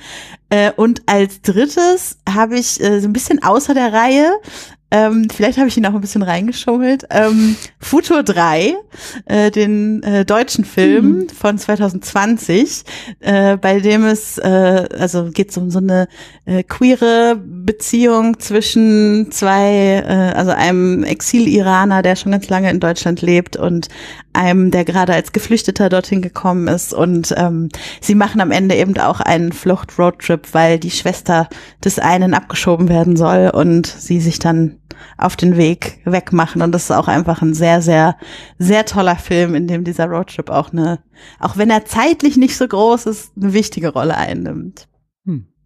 Äh, 0.49 0.71
und 0.75 1.01
als 1.05 1.41
drittes 1.41 2.17
habe 2.29 2.57
ich 2.59 2.81
äh, 2.81 2.99
so 2.99 3.07
ein 3.07 3.13
bisschen 3.13 3.41
außer 3.41 3.73
der 3.73 3.93
Reihe 3.93 4.31
ähm, 4.89 5.27
vielleicht 5.29 5.57
habe 5.57 5.67
ich 5.67 5.77
ihn 5.77 5.85
auch 5.85 5.93
ein 5.93 6.01
bisschen 6.01 6.23
reingeschummelt. 6.23 7.05
Ähm, 7.09 7.55
Futur 7.79 8.23
3, 8.23 8.75
äh, 9.25 9.51
den 9.51 10.01
äh, 10.03 10.23
deutschen 10.23 10.63
Film 10.63 11.05
Mhm. 11.05 11.29
von 11.29 11.57
2020, 11.57 12.83
äh, 13.19 13.57
bei 13.57 13.79
dem 13.79 14.05
es, 14.05 14.37
äh, 14.37 14.87
also 14.97 15.29
geht 15.31 15.51
es 15.51 15.57
um 15.57 15.69
so 15.71 15.79
eine 15.79 16.07
äh, 16.45 16.63
queere 16.63 17.35
Beziehung 17.43 18.39
zwischen 18.39 19.29
zwei, 19.31 20.03
äh, 20.07 20.33
also 20.35 20.51
einem 20.51 21.03
Exil-Iraner, 21.03 22.01
der 22.01 22.15
schon 22.15 22.31
ganz 22.31 22.47
lange 22.47 22.69
in 22.69 22.79
Deutschland 22.79 23.21
lebt 23.21 23.57
und 23.57 23.89
einem, 24.33 24.71
der 24.71 24.85
gerade 24.85 25.13
als 25.13 25.31
Geflüchteter 25.31 25.89
dorthin 25.89 26.21
gekommen 26.21 26.67
ist. 26.67 26.93
Und 26.93 27.33
ähm, 27.37 27.69
sie 28.01 28.15
machen 28.15 28.41
am 28.41 28.51
Ende 28.51 28.75
eben 28.75 28.97
auch 28.97 29.19
einen 29.19 29.51
Flucht-Roadtrip, 29.51 30.53
weil 30.53 30.79
die 30.79 30.91
Schwester 30.91 31.49
des 31.83 31.99
einen 31.99 32.33
abgeschoben 32.33 32.89
werden 32.89 33.15
soll 33.17 33.49
und 33.53 33.87
sie 33.87 34.19
sich 34.19 34.39
dann 34.39 34.77
auf 35.17 35.35
den 35.35 35.57
Weg 35.57 35.99
wegmachen. 36.05 36.61
Und 36.61 36.71
das 36.71 36.83
ist 36.83 36.91
auch 36.91 37.07
einfach 37.07 37.41
ein 37.41 37.53
sehr, 37.53 37.81
sehr, 37.81 38.17
sehr 38.59 38.85
toller 38.85 39.15
Film, 39.15 39.55
in 39.55 39.67
dem 39.67 39.83
dieser 39.83 40.05
Roadtrip 40.05 40.49
auch 40.49 40.71
eine, 40.71 40.99
auch 41.39 41.57
wenn 41.57 41.69
er 41.69 41.85
zeitlich 41.85 42.37
nicht 42.37 42.57
so 42.57 42.67
groß 42.67 43.05
ist, 43.07 43.31
eine 43.35 43.53
wichtige 43.53 43.89
Rolle 43.89 44.15
einnimmt. 44.15 44.87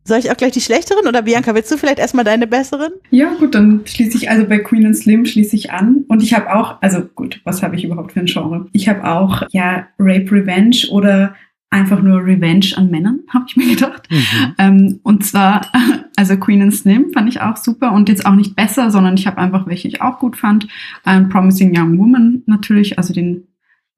Soll 0.03 0.17
ich 0.17 0.31
auch 0.31 0.37
gleich 0.37 0.51
die 0.51 0.61
schlechteren 0.61 1.07
oder 1.07 1.21
Bianca, 1.21 1.53
willst 1.53 1.71
du 1.71 1.77
vielleicht 1.77 1.99
erstmal 1.99 2.25
deine 2.25 2.47
besseren? 2.47 2.91
Ja, 3.11 3.33
gut, 3.35 3.53
dann 3.53 3.81
schließe 3.85 4.17
ich 4.17 4.29
also 4.29 4.47
bei 4.47 4.59
Queen 4.59 4.85
and 4.85 4.97
Slim 4.97 5.25
schließe 5.25 5.55
ich 5.55 5.71
an. 5.71 6.05
Und 6.07 6.23
ich 6.23 6.33
habe 6.33 6.55
auch, 6.55 6.81
also 6.81 7.01
gut, 7.03 7.41
was 7.43 7.61
habe 7.61 7.75
ich 7.75 7.83
überhaupt 7.83 8.13
für 8.13 8.19
ein 8.19 8.25
Genre? 8.25 8.67
Ich 8.71 8.89
habe 8.89 9.07
auch, 9.07 9.43
ja, 9.51 9.87
Rape 9.99 10.31
Revenge 10.31 10.87
oder 10.89 11.35
einfach 11.69 12.01
nur 12.01 12.23
Revenge 12.23 12.73
an 12.75 12.89
Männern, 12.89 13.21
habe 13.33 13.45
ich 13.47 13.55
mir 13.55 13.67
gedacht. 13.67 14.07
Mhm. 14.09 14.55
Ähm, 14.57 14.99
und 15.03 15.25
zwar, 15.25 15.67
also 16.15 16.37
Queen 16.37 16.61
and 16.61 16.73
Slim 16.73 17.11
fand 17.13 17.29
ich 17.29 17.41
auch 17.41 17.57
super 17.57 17.93
und 17.93 18.09
jetzt 18.09 18.25
auch 18.25 18.35
nicht 18.35 18.55
besser, 18.55 18.89
sondern 18.89 19.15
ich 19.15 19.27
habe 19.27 19.37
einfach, 19.37 19.67
welche 19.67 19.87
ich 19.87 20.01
auch 20.01 20.19
gut 20.19 20.35
fand. 20.35 20.67
Um, 21.05 21.29
Promising 21.29 21.77
Young 21.77 21.97
Woman 21.97 22.43
natürlich, 22.47 22.97
also 22.97 23.13
den 23.13 23.47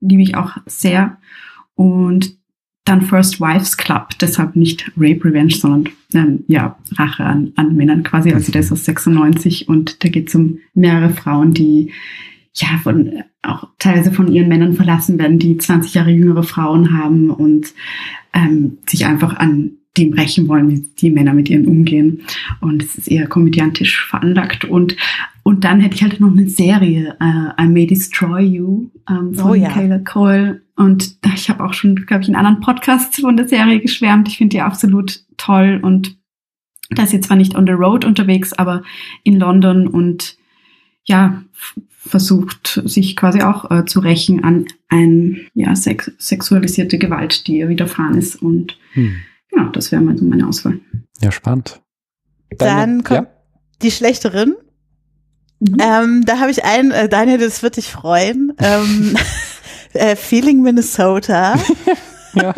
liebe 0.01 0.21
ich 0.21 0.35
auch 0.35 0.57
sehr. 0.65 1.17
Und 1.75 2.37
dann 2.85 3.01
First 3.01 3.39
Wives 3.39 3.77
Club, 3.77 4.09
deshalb 4.19 4.55
nicht 4.55 4.91
Rape 4.97 5.23
Revenge, 5.23 5.55
sondern 5.55 5.93
ähm, 6.13 6.43
ja, 6.47 6.77
Rache 6.97 7.23
an, 7.23 7.53
an 7.55 7.75
Männern 7.75 8.03
quasi. 8.03 8.33
Also 8.33 8.51
der 8.51 8.61
ist 8.61 8.71
aus 8.71 8.85
96 8.85 9.69
und 9.69 10.03
da 10.03 10.09
geht 10.09 10.29
es 10.29 10.35
um 10.35 10.59
mehrere 10.73 11.09
Frauen, 11.09 11.53
die 11.53 11.91
ja 12.53 12.79
von 12.83 13.23
auch 13.41 13.67
teilweise 13.79 14.11
von 14.11 14.31
ihren 14.31 14.47
Männern 14.47 14.73
verlassen 14.73 15.17
werden, 15.17 15.39
die 15.39 15.57
20 15.57 15.93
Jahre 15.93 16.11
jüngere 16.11 16.43
Frauen 16.43 16.97
haben 16.97 17.29
und 17.29 17.73
ähm, 18.33 18.77
sich 18.85 19.05
einfach 19.05 19.35
an 19.35 19.71
dem 19.97 20.13
rächen 20.13 20.47
wollen, 20.47 20.69
wie 20.69 20.85
die 20.99 21.11
Männer 21.11 21.33
mit 21.33 21.49
ihnen 21.49 21.67
umgehen. 21.67 22.21
Und 22.61 22.83
es 22.83 22.95
ist 22.95 23.07
eher 23.07 23.27
komödiantisch 23.27 24.05
veranlagt. 24.05 24.65
Und, 24.65 24.95
und 25.43 25.63
dann 25.63 25.81
hätte 25.81 25.95
ich 25.95 26.03
halt 26.03 26.19
noch 26.19 26.31
eine 26.31 26.49
Serie, 26.49 27.15
äh, 27.19 27.63
I 27.63 27.67
May 27.67 27.85
Destroy 27.85 28.41
You, 28.41 28.89
ähm, 29.09 29.33
von 29.35 29.51
oh, 29.51 29.53
ja. 29.53 29.69
Kayla 29.69 29.99
Cole. 29.99 30.62
Und 30.75 31.17
ich 31.35 31.49
habe 31.49 31.63
auch 31.63 31.73
schon, 31.73 31.95
glaube 31.95 32.23
ich, 32.23 32.29
in 32.29 32.35
anderen 32.35 32.59
Podcasts 32.59 33.19
von 33.19 33.37
der 33.37 33.47
Serie 33.47 33.79
geschwärmt. 33.79 34.27
Ich 34.27 34.37
finde 34.37 34.55
die 34.55 34.61
absolut 34.61 35.23
toll 35.37 35.79
und 35.81 36.17
da 36.89 37.03
ist 37.03 37.11
sie 37.11 37.21
zwar 37.21 37.37
nicht 37.37 37.55
on 37.55 37.65
the 37.65 37.73
road 37.73 38.05
unterwegs, 38.05 38.53
aber 38.53 38.83
in 39.23 39.39
London 39.39 39.87
und 39.87 40.37
ja, 41.05 41.43
versucht 42.05 42.81
sich 42.85 43.15
quasi 43.15 43.41
auch 43.41 43.71
äh, 43.71 43.85
zu 43.85 43.99
rächen 43.99 44.43
an 44.43 44.65
ein 44.89 45.47
ja, 45.53 45.75
sex 45.75 46.11
sexualisierte 46.17 46.97
Gewalt, 46.97 47.47
die 47.47 47.57
ihr 47.57 47.69
widerfahren 47.69 48.17
ist. 48.17 48.41
Und 48.41 48.77
hm. 48.93 49.15
ja, 49.55 49.69
das 49.69 49.91
wäre 49.91 50.01
mal 50.01 50.17
so 50.17 50.25
meine 50.25 50.47
Auswahl. 50.47 50.79
Ja, 51.21 51.31
spannend. 51.31 51.81
Deine, 52.57 52.71
Dann 52.71 53.03
kommt 53.03 53.27
ja? 53.27 53.33
die 53.81 53.91
schlechteren. 53.91 54.55
Mhm. 55.59 55.77
Ähm, 55.79 56.25
da 56.25 56.39
habe 56.39 56.51
ich 56.51 56.65
einen, 56.65 56.91
äh, 56.91 57.07
Daniel, 57.07 57.37
das 57.37 57.63
wird 57.63 57.77
dich 57.77 57.89
freuen. 57.89 58.53
ähm, 58.59 59.15
äh, 59.93 60.15
Feeling 60.15 60.61
Minnesota. 60.61 61.55
ja. 62.33 62.53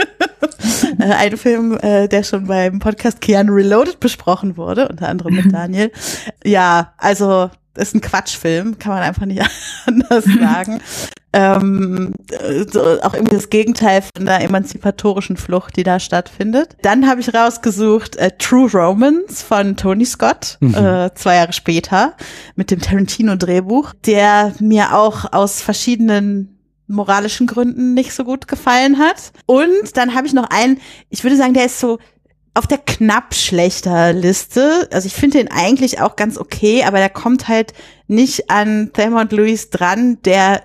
äh, 1.00 1.04
ein 1.04 1.38
Film, 1.38 1.78
äh, 1.82 2.08
der 2.08 2.24
schon 2.24 2.48
beim 2.48 2.80
Podcast 2.80 3.22
Keanu 3.22 3.54
Reloaded 3.54 4.00
besprochen 4.00 4.58
wurde, 4.58 4.88
unter 4.88 5.10
anderem 5.10 5.36
mit 5.36 5.52
Daniel. 5.54 5.92
Ja, 6.44 6.94
also 6.98 7.50
ist 7.76 7.94
ein 7.94 8.02
Quatschfilm, 8.02 8.80
kann 8.80 8.94
man 8.94 9.04
einfach 9.04 9.26
nicht 9.26 9.42
anders 9.86 10.24
sagen. 10.24 10.80
ähm, 11.34 12.14
so, 12.72 13.02
auch 13.02 13.14
irgendwie 13.14 13.36
das 13.36 13.50
Gegenteil 13.50 14.02
von 14.16 14.26
der 14.26 14.40
emanzipatorischen 14.40 15.36
Flucht, 15.36 15.76
die 15.76 15.84
da 15.84 16.00
stattfindet. 16.00 16.78
Dann 16.82 17.08
habe 17.08 17.20
ich 17.20 17.34
rausgesucht 17.34 18.16
äh, 18.16 18.32
True 18.40 18.70
Romance 18.72 19.44
von 19.44 19.76
Tony 19.76 20.06
Scott, 20.06 20.58
mhm. 20.62 20.74
äh, 20.74 21.14
zwei 21.16 21.36
Jahre 21.36 21.52
später, 21.52 22.16
mit 22.56 22.72
dem 22.72 22.80
Tarantino-Drehbuch, 22.80 23.94
der 24.06 24.54
mir 24.60 24.96
auch 24.96 25.34
aus 25.34 25.62
verschiedenen 25.62 26.55
moralischen 26.88 27.48
Gründen 27.48 27.94
nicht 27.94 28.14
so 28.14 28.24
gut 28.24 28.48
gefallen 28.48 28.98
hat. 28.98 29.32
Und 29.46 29.96
dann 29.96 30.16
habe 30.16 30.28
ich 30.28 30.34
noch 30.34 30.50
einen, 30.50 30.80
ich 31.10 31.24
würde 31.24 31.38
sagen, 31.38 31.54
der 31.54 31.66
ist 31.66 31.80
so 31.80 32.00
auf 32.56 32.68
der 32.68 32.78
knapp 32.78 33.36
schlechter 33.36 34.14
Liste. 34.14 34.88
Also 34.92 35.08
ich 35.08 35.14
finde 35.14 35.40
den 35.40 35.52
eigentlich 35.52 36.02
auch 36.02 36.16
ganz 36.16 36.38
okay, 36.38 36.84
aber 36.84 36.98
der 36.98 37.10
kommt 37.10 37.48
halt 37.48 37.74
nicht 38.08 38.50
an 38.50 38.92
Thelma 38.94 39.22
und 39.22 39.32
Louise 39.34 39.68
dran, 39.70 40.20
der 40.24 40.64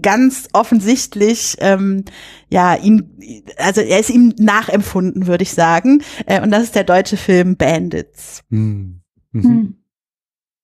ganz 0.00 0.48
offensichtlich 0.52 1.56
ähm, 1.58 2.04
ja 2.48 2.74
ihn 2.74 3.44
also 3.58 3.82
er 3.82 4.00
ist 4.00 4.10
ihm 4.10 4.34
nachempfunden 4.38 5.26
würde 5.26 5.42
ich 5.42 5.52
sagen 5.52 6.02
äh, 6.26 6.40
und 6.40 6.50
das 6.50 6.64
ist 6.64 6.74
der 6.74 6.84
deutsche 6.84 7.18
Film 7.18 7.56
Bandits 7.56 8.42
hm. 8.48 9.02
mhm. 9.32 9.42
Mhm. 9.42 9.76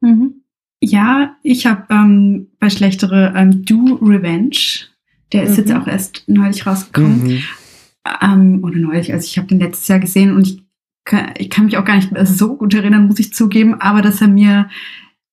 Mhm. 0.01 0.35
ja 0.81 1.37
ich 1.43 1.67
habe 1.67 1.85
ähm, 1.91 2.49
bei 2.59 2.71
schlechtere 2.71 3.35
ähm, 3.37 3.65
Do 3.65 3.99
Revenge 4.01 4.89
der 5.33 5.45
ist 5.45 5.57
jetzt 5.57 5.71
mhm. 5.71 5.77
auch 5.77 5.87
erst 5.87 6.25
neulich 6.27 6.67
rausgekommen 6.67 7.27
mhm. 7.27 7.43
ähm, 8.23 8.65
oder 8.65 8.77
neulich 8.77 9.13
also 9.13 9.27
ich 9.27 9.39
habe 9.39 9.49
den 9.49 9.61
letztes 9.61 9.89
Jahr 9.89 9.99
gesehen 9.99 10.35
und 10.35 10.47
ich 10.47 10.63
ich 11.39 11.49
kann 11.49 11.65
mich 11.65 11.79
auch 11.79 11.87
gar 11.87 11.97
nicht 11.97 12.13
mehr 12.13 12.27
so 12.27 12.57
gut 12.57 12.75
erinnern, 12.75 13.07
muss 13.07 13.19
ich 13.19 13.33
zugeben, 13.33 13.81
aber 13.81 14.03
dass 14.03 14.21
er 14.21 14.29
mir 14.29 14.69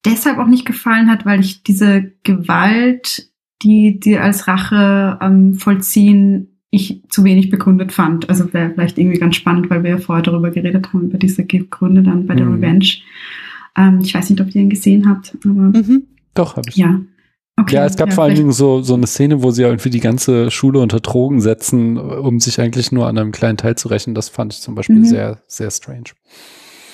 deshalb 0.05 0.38
auch 0.38 0.47
nicht 0.47 0.65
gefallen 0.65 1.09
hat, 1.09 1.26
weil 1.26 1.41
ich 1.41 1.63
diese 1.63 2.13
Gewalt, 2.23 3.30
die 3.61 3.99
die 3.99 4.17
als 4.17 4.47
Rache 4.47 5.19
ähm, 5.22 5.55
vollziehen, 5.55 6.59
ich 6.72 7.01
zu 7.09 7.23
wenig 7.23 7.49
begründet 7.49 7.91
fand. 7.91 8.30
Also 8.30 8.53
wäre 8.53 8.72
vielleicht 8.72 8.97
irgendwie 8.97 9.19
ganz 9.19 9.35
spannend, 9.35 9.69
weil 9.69 9.84
wir 9.84 9.91
ja 9.91 9.97
vorher 9.97 10.23
darüber 10.23 10.51
geredet 10.51 10.93
haben, 10.93 11.05
über 11.05 11.17
diese 11.17 11.45
Gründe 11.45 12.03
dann 12.03 12.27
bei 12.27 12.35
der 12.35 12.45
mhm. 12.45 12.55
Revenge. 12.55 12.88
Ähm, 13.77 13.99
ich 14.01 14.13
weiß 14.13 14.30
nicht, 14.30 14.41
ob 14.41 14.53
ihr 14.53 14.61
ihn 14.61 14.69
gesehen 14.69 15.09
habt, 15.09 15.35
aber 15.43 15.53
mhm. 15.53 16.03
doch 16.34 16.55
habe 16.57 16.69
ich. 16.69 16.76
Ja, 16.76 17.01
Okay, 17.57 17.76
ja, 17.76 17.86
es 17.86 17.95
gab 17.95 18.10
ja, 18.10 18.15
vor 18.15 18.26
allen 18.26 18.36
Dingen 18.36 18.52
so, 18.52 18.82
so 18.82 18.95
eine 18.95 19.07
Szene, 19.07 19.41
wo 19.41 19.52
sie 19.52 19.61
ja 19.61 19.69
irgendwie 19.69 19.90
die 19.90 20.02
ganze 20.02 20.52
Schule 20.52 20.80
unter 20.80 20.99
Drogen 20.99 21.40
setzen, 21.40 21.98
um 21.98 22.41
sich 22.41 22.60
eigentlich 22.60 22.91
nur 22.91 23.07
an 23.07 23.18
einem 23.18 23.32
kleinen 23.32 23.57
Teil 23.57 23.76
zu 23.76 23.88
rächen. 23.88 24.14
Das 24.14 24.27
fand 24.27 24.53
ich 24.53 24.60
zum 24.60 24.76
Beispiel 24.76 24.98
mhm. 24.98 25.06
sehr, 25.06 25.41
sehr 25.48 25.72
strange. 25.72 26.11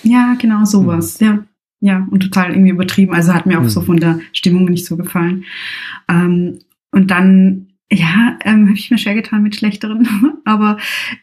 Ja, 0.03 0.35
genau 0.39 0.65
sowas. 0.65 1.19
Mhm. 1.19 1.25
Ja, 1.25 1.43
ja, 1.79 2.07
und 2.11 2.19
total 2.19 2.51
irgendwie 2.51 2.69
übertrieben. 2.69 3.13
Also 3.13 3.33
hat 3.33 3.47
mir 3.47 3.57
auch 3.57 3.63
mhm. 3.63 3.69
so 3.69 3.81
von 3.81 3.97
der 3.97 4.19
Stimmung 4.33 4.65
nicht 4.65 4.85
so 4.85 4.97
gefallen. 4.97 5.45
Ähm, 6.07 6.59
und 6.91 7.09
dann, 7.09 7.69
ja, 7.91 8.37
ähm, 8.45 8.67
habe 8.67 8.77
ich 8.77 8.91
mir 8.91 8.99
schwer 8.99 9.15
getan 9.15 9.41
mit 9.41 9.55
schlechteren. 9.55 10.07
Aber 10.45 10.77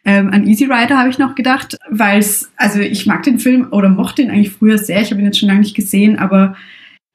ähm, 0.05 0.31
an 0.31 0.48
Easy 0.48 0.65
Rider 0.65 0.98
habe 0.98 1.10
ich 1.10 1.19
noch 1.19 1.36
gedacht, 1.36 1.78
weil 1.89 2.19
es, 2.19 2.51
also 2.56 2.81
ich 2.81 3.06
mag 3.06 3.23
den 3.23 3.39
Film 3.39 3.69
oder 3.70 3.89
mochte 3.89 4.23
ihn 4.23 4.31
eigentlich 4.31 4.51
früher 4.51 4.78
sehr. 4.78 5.01
Ich 5.01 5.12
habe 5.12 5.20
ihn 5.20 5.27
jetzt 5.27 5.39
schon 5.39 5.48
lange 5.48 5.60
nicht 5.60 5.77
gesehen, 5.77 6.19
aber 6.19 6.56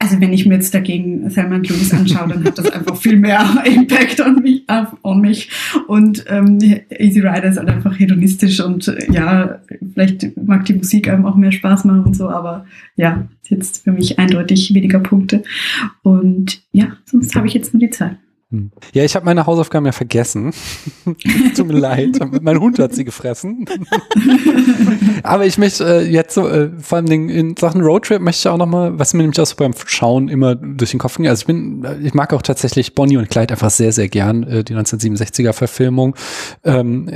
also 0.04 0.20
wenn 0.20 0.34
ich 0.34 0.46
mir 0.46 0.56
jetzt 0.56 0.74
dagegen 0.74 1.30
Thelma 1.30 1.56
Louise 1.56 1.96
anschaue, 1.96 2.28
dann 2.28 2.44
hat 2.44 2.58
das 2.58 2.70
einfach 2.70 2.98
viel 2.98 3.16
mehr 3.16 3.46
Impact 3.66 4.20
on 4.20 4.42
mich. 4.42 4.66
On 5.02 5.22
mich. 5.22 5.50
Und 5.88 6.26
ähm, 6.28 6.60
Easy 6.90 7.22
Rider 7.22 7.46
ist 7.46 7.58
halt 7.58 7.70
einfach 7.70 7.98
hedonistisch 7.98 8.60
und 8.60 8.90
äh, 8.90 9.10
ja, 9.10 9.62
vielleicht 9.94 10.36
mag 10.36 10.66
die 10.66 10.74
Musik 10.74 11.08
einem 11.08 11.26
auch 11.26 11.38
mehr 11.38 11.54
Spaß 11.54 11.86
machen 11.86 12.04
und 12.04 12.18
so, 12.18 12.30
aber 12.30 12.66
ja, 12.98 13.30
jetzt 13.48 13.86
für 13.86 13.94
mich 13.94 14.20
eindeutig 14.20 14.74
weniger 14.74 15.00
Punkte. 15.00 15.44
Und 16.02 16.62
ja, 16.74 16.98
sonst 17.06 17.34
habe 17.36 17.48
ich 17.48 17.54
jetzt 17.54 17.74
nur 17.74 17.80
die 17.80 17.90
Zeit. 17.90 18.18
Hm. 18.54 18.72
Ja, 18.94 19.04
ich 19.04 19.16
habe 19.16 19.26
meine 19.26 19.48
Hausaufgaben 19.48 19.88
ja 19.88 19.92
vergessen. 19.92 20.54
Tut 21.56 21.68
mir 21.68 21.74
leid. 21.74 22.20
Mein 22.44 22.60
Hund 22.60 22.78
hat 22.78 22.94
sie 22.94 23.04
gefressen. 23.04 23.66
Aber 25.24 25.48
ich 25.48 25.58
möchte 25.58 25.84
äh, 25.84 26.08
jetzt 26.08 26.36
so, 26.36 26.48
äh, 26.48 26.70
vor 26.80 27.00
allem 27.00 27.30
in 27.30 27.58
Sachen 27.58 27.82
Roadtrip 27.82 28.22
möchte 28.22 28.48
ich 28.48 28.54
auch 28.54 28.60
noch 28.60 28.68
mal, 28.68 29.00
was 29.00 29.16
mir 29.16 29.24
nämlich 29.24 29.42
auch 29.42 29.48
so 29.48 29.56
beim 29.56 29.74
Schauen 29.88 30.30
immer 30.30 30.54
durch 30.54 30.92
den 30.92 31.00
Kopf 31.00 31.18
ging. 31.18 31.28
Also 31.28 31.42
ich 31.42 31.48
bin, 31.48 31.84
äh, 31.84 31.98
ich 31.98 32.14
mag 32.14 32.32
auch 32.32 32.44
tatsächlich 32.44 32.94
Bonnie 32.94 33.18
und 33.18 33.28
Clyde 33.28 33.56
einfach 33.56 33.72
sehr, 33.72 33.92
sehr 33.92 34.08
gern, 34.08 34.44
äh, 34.44 34.64
die 34.64 34.76
1967er 34.76 35.54
Verfilmung. 35.54 36.16
Ähm, 36.64 37.10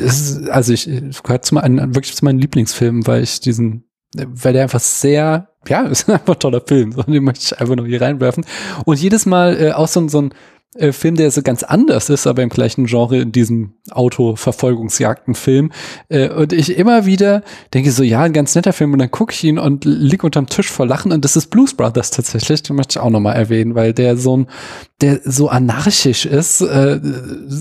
ist, 0.00 0.48
also 0.50 0.72
ich, 0.72 0.88
ich 0.88 1.22
gehört 1.22 1.44
zu 1.44 1.54
meinen, 1.54 1.94
wirklich 1.94 2.16
zu 2.16 2.24
meinen 2.24 2.40
Lieblingsfilmen, 2.40 3.06
weil 3.06 3.22
ich 3.22 3.38
diesen 3.38 3.84
weil 4.14 4.52
der 4.52 4.64
einfach 4.64 4.80
sehr, 4.80 5.48
ja, 5.68 5.82
ist 5.86 6.10
einfach 6.10 6.34
ein 6.34 6.40
toller 6.40 6.60
Film, 6.60 6.92
so, 6.92 7.02
den 7.02 7.24
möchte 7.24 7.44
ich 7.44 7.60
einfach 7.60 7.76
nur 7.76 7.86
hier 7.86 8.02
reinwerfen. 8.02 8.44
Und 8.84 9.00
jedes 9.00 9.26
Mal 9.26 9.60
äh, 9.60 9.72
auch 9.72 9.88
so, 9.88 10.06
so 10.08 10.22
ein 10.22 10.34
äh, 10.74 10.92
Film, 10.92 11.16
der 11.16 11.30
so 11.30 11.42
ganz 11.42 11.62
anders 11.62 12.08
ist, 12.08 12.26
aber 12.26 12.42
im 12.42 12.48
gleichen 12.48 12.86
Genre 12.86 13.18
in 13.18 13.30
diesem 13.30 13.74
Auto-Verfolgungsjagden-Film. 13.90 15.70
Äh, 16.08 16.30
und 16.30 16.54
ich 16.54 16.78
immer 16.78 17.04
wieder 17.04 17.42
denke 17.74 17.90
so, 17.90 18.02
ja, 18.02 18.22
ein 18.22 18.32
ganz 18.32 18.54
netter 18.54 18.72
Film. 18.72 18.94
Und 18.94 18.98
dann 18.98 19.10
gucke 19.10 19.34
ich 19.34 19.44
ihn 19.44 19.58
und 19.58 19.84
lieg 19.84 20.24
unterm 20.24 20.46
Tisch 20.46 20.70
vor 20.70 20.86
Lachen. 20.86 21.12
Und 21.12 21.26
das 21.26 21.36
ist 21.36 21.48
Blues 21.48 21.74
Brothers 21.74 22.10
tatsächlich. 22.10 22.62
Den 22.62 22.76
möchte 22.76 22.98
ich 22.98 23.04
auch 23.04 23.10
nochmal 23.10 23.36
erwähnen, 23.36 23.74
weil 23.74 23.92
der 23.92 24.16
so 24.16 24.38
ein, 24.38 24.46
der 25.02 25.20
so 25.24 25.48
anarchisch 25.48 26.24
ist, 26.24 26.62
äh, 26.62 27.00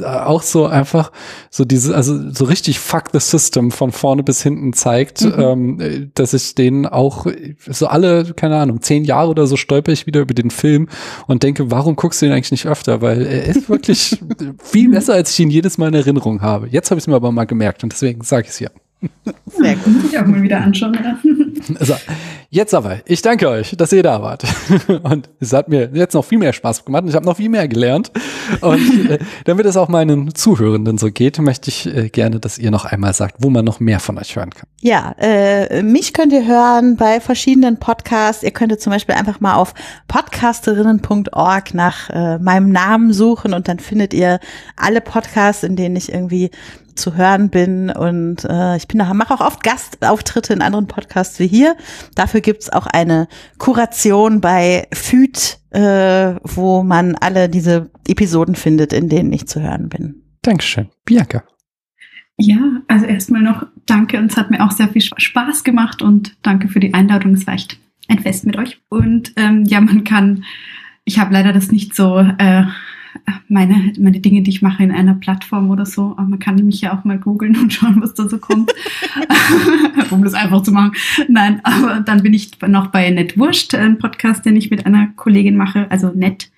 auch 0.05 0.43
so 0.43 0.67
einfach 0.67 1.11
so 1.49 1.65
diese, 1.65 1.93
also 1.95 2.31
so 2.31 2.45
richtig 2.45 2.79
fuck 2.79 3.05
the 3.11 3.19
system 3.19 3.71
von 3.71 3.91
vorne 3.91 4.23
bis 4.23 4.41
hinten 4.41 4.71
zeigt, 4.71 5.21
mhm. 5.21 5.33
ähm, 5.37 6.11
dass 6.13 6.33
ich 6.33 6.55
den 6.55 6.85
auch 6.85 7.25
so 7.67 7.87
alle, 7.87 8.33
keine 8.35 8.57
Ahnung, 8.57 8.81
zehn 8.81 9.03
Jahre 9.03 9.31
oder 9.31 9.47
so 9.47 9.57
stolper 9.57 9.91
ich 9.91 10.07
wieder 10.07 10.21
über 10.21 10.33
den 10.33 10.51
Film 10.51 10.87
und 11.27 11.43
denke, 11.43 11.71
warum 11.71 11.95
guckst 11.95 12.21
du 12.21 12.27
den 12.27 12.33
eigentlich 12.33 12.51
nicht 12.51 12.67
öfter? 12.67 13.00
Weil 13.01 13.25
er 13.25 13.45
ist 13.45 13.67
wirklich 13.67 14.19
viel 14.63 14.89
besser, 14.89 15.13
als 15.13 15.31
ich 15.31 15.39
ihn 15.39 15.49
jedes 15.49 15.77
Mal 15.77 15.87
in 15.89 15.95
Erinnerung 15.95 16.41
habe. 16.41 16.67
Jetzt 16.67 16.91
habe 16.91 16.99
ich 16.99 17.03
es 17.03 17.07
mir 17.07 17.15
aber 17.15 17.31
mal 17.31 17.45
gemerkt 17.45 17.83
und 17.83 17.91
deswegen 17.91 18.23
sage 18.23 18.43
ich 18.43 18.49
es 18.49 18.57
hier. 18.57 18.71
Sehr 19.47 19.75
gut. 19.75 20.05
Ich 20.09 20.17
auch 20.17 20.25
mal 20.25 20.41
wieder 20.41 20.61
anschauen. 20.61 20.97
Oder? 20.97 21.17
Also, 21.79 21.93
Jetzt 22.53 22.73
aber, 22.73 22.97
ich 23.05 23.21
danke 23.21 23.47
euch, 23.47 23.73
dass 23.77 23.93
ihr 23.93 24.03
da 24.03 24.21
wart. 24.21 24.43
Und 25.03 25.29
es 25.39 25.53
hat 25.53 25.69
mir 25.69 25.89
jetzt 25.93 26.13
noch 26.15 26.25
viel 26.25 26.37
mehr 26.37 26.51
Spaß 26.51 26.83
gemacht 26.83 27.03
und 27.03 27.07
ich 27.07 27.15
habe 27.15 27.25
noch 27.25 27.37
viel 27.37 27.47
mehr 27.47 27.65
gelernt. 27.69 28.11
Und 28.59 29.09
äh, 29.09 29.19
damit 29.45 29.65
es 29.65 29.77
auch 29.77 29.87
meinen 29.87 30.35
Zuhörenden 30.35 30.97
so 30.97 31.09
geht, 31.11 31.39
möchte 31.39 31.69
ich 31.69 31.87
äh, 31.87 32.09
gerne, 32.09 32.41
dass 32.41 32.57
ihr 32.57 32.69
noch 32.69 32.83
einmal 32.83 33.13
sagt, 33.13 33.37
wo 33.39 33.49
man 33.49 33.63
noch 33.63 33.79
mehr 33.79 34.01
von 34.01 34.17
euch 34.17 34.35
hören 34.35 34.49
kann. 34.49 34.67
Ja, 34.81 35.15
äh, 35.17 35.81
mich 35.81 36.11
könnt 36.11 36.33
ihr 36.33 36.45
hören 36.45 36.97
bei 36.97 37.21
verschiedenen 37.21 37.79
Podcasts. 37.79 38.43
Ihr 38.43 38.51
könntet 38.51 38.81
zum 38.81 38.91
Beispiel 38.91 39.15
einfach 39.15 39.39
mal 39.39 39.55
auf 39.55 39.73
podcasterinnen.org 40.09 41.73
nach 41.73 42.09
äh, 42.09 42.37
meinem 42.37 42.69
Namen 42.69 43.13
suchen 43.13 43.53
und 43.53 43.69
dann 43.69 43.79
findet 43.79 44.13
ihr 44.13 44.41
alle 44.75 44.99
Podcasts, 44.99 45.63
in 45.63 45.77
denen 45.77 45.95
ich 45.95 46.11
irgendwie 46.11 46.51
zu 47.01 47.15
hören 47.15 47.49
bin 47.49 47.89
und 47.89 48.45
äh, 48.45 48.77
ich 48.77 48.87
bin 48.87 48.99
da, 48.99 49.13
mache 49.13 49.33
auch 49.33 49.41
oft 49.41 49.63
Gastauftritte 49.63 50.53
in 50.53 50.61
anderen 50.61 50.87
Podcasts 50.87 51.39
wie 51.39 51.47
hier. 51.47 51.75
Dafür 52.15 52.41
gibt's 52.41 52.69
auch 52.69 52.87
eine 52.87 53.27
Kuration 53.57 54.39
bei 54.39 54.87
FÜD, 54.93 55.59
äh, 55.71 56.35
wo 56.43 56.83
man 56.83 57.15
alle 57.15 57.49
diese 57.49 57.89
Episoden 58.07 58.55
findet, 58.55 58.93
in 58.93 59.09
denen 59.09 59.33
ich 59.33 59.47
zu 59.47 59.61
hören 59.61 59.89
bin. 59.89 60.23
Dankeschön. 60.41 60.89
Bianca. 61.05 61.43
Ja, 62.37 62.81
also 62.87 63.05
erstmal 63.05 63.41
noch 63.41 63.67
danke 63.85 64.17
und 64.17 64.31
es 64.31 64.37
hat 64.37 64.49
mir 64.51 64.63
auch 64.63 64.71
sehr 64.71 64.87
viel 64.87 65.01
Spaß 65.01 65.63
gemacht 65.63 66.01
und 66.01 66.37
danke 66.41 66.69
für 66.69 66.79
die 66.79 66.93
Einladung. 66.93 67.33
Es 67.33 67.45
war 67.45 67.53
echt 67.53 67.77
ein 68.07 68.19
Fest 68.19 68.45
mit 68.45 68.57
euch. 68.57 68.79
Und 68.89 69.33
ähm, 69.35 69.65
ja, 69.65 69.81
man 69.81 70.03
kann, 70.03 70.43
ich 71.05 71.19
habe 71.19 71.33
leider 71.33 71.53
das 71.53 71.71
nicht 71.71 71.95
so 71.95 72.19
äh, 72.19 72.63
meine, 73.47 73.93
meine 73.99 74.19
Dinge, 74.19 74.41
die 74.41 74.49
ich 74.49 74.61
mache 74.61 74.83
in 74.83 74.91
einer 74.91 75.13
Plattform 75.13 75.69
oder 75.69 75.85
so. 75.85 76.13
Aber 76.17 76.23
man 76.23 76.39
kann 76.39 76.55
mich 76.65 76.81
ja 76.81 76.97
auch 76.97 77.03
mal 77.03 77.19
googeln 77.19 77.57
und 77.57 77.73
schauen, 77.73 78.01
was 78.01 78.13
da 78.13 78.27
so 78.27 78.37
kommt, 78.37 78.71
um 80.09 80.23
das 80.23 80.33
einfach 80.33 80.63
zu 80.63 80.71
machen. 80.71 80.93
Nein, 81.27 81.59
aber 81.63 81.99
dann 81.99 82.23
bin 82.23 82.33
ich 82.33 82.51
noch 82.67 82.87
bei 82.87 83.09
Netwurscht, 83.09 83.75
ein 83.75 83.97
Podcast, 83.97 84.45
den 84.45 84.55
ich 84.55 84.71
mit 84.71 84.85
einer 84.85 85.07
Kollegin 85.15 85.57
mache, 85.57 85.89
also 85.91 86.11
Net. 86.13 86.49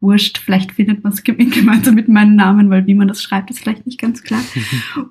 Wurscht, 0.00 0.38
vielleicht 0.38 0.72
findet 0.72 1.04
man 1.04 1.12
es 1.12 1.22
gemeinsam 1.24 1.94
mit 1.94 2.08
meinem 2.08 2.34
Namen, 2.34 2.70
weil 2.70 2.88
wie 2.88 2.94
man 2.94 3.06
das 3.06 3.22
schreibt, 3.22 3.50
ist 3.50 3.60
vielleicht 3.60 3.86
nicht 3.86 4.00
ganz 4.00 4.24
klar. 4.24 4.40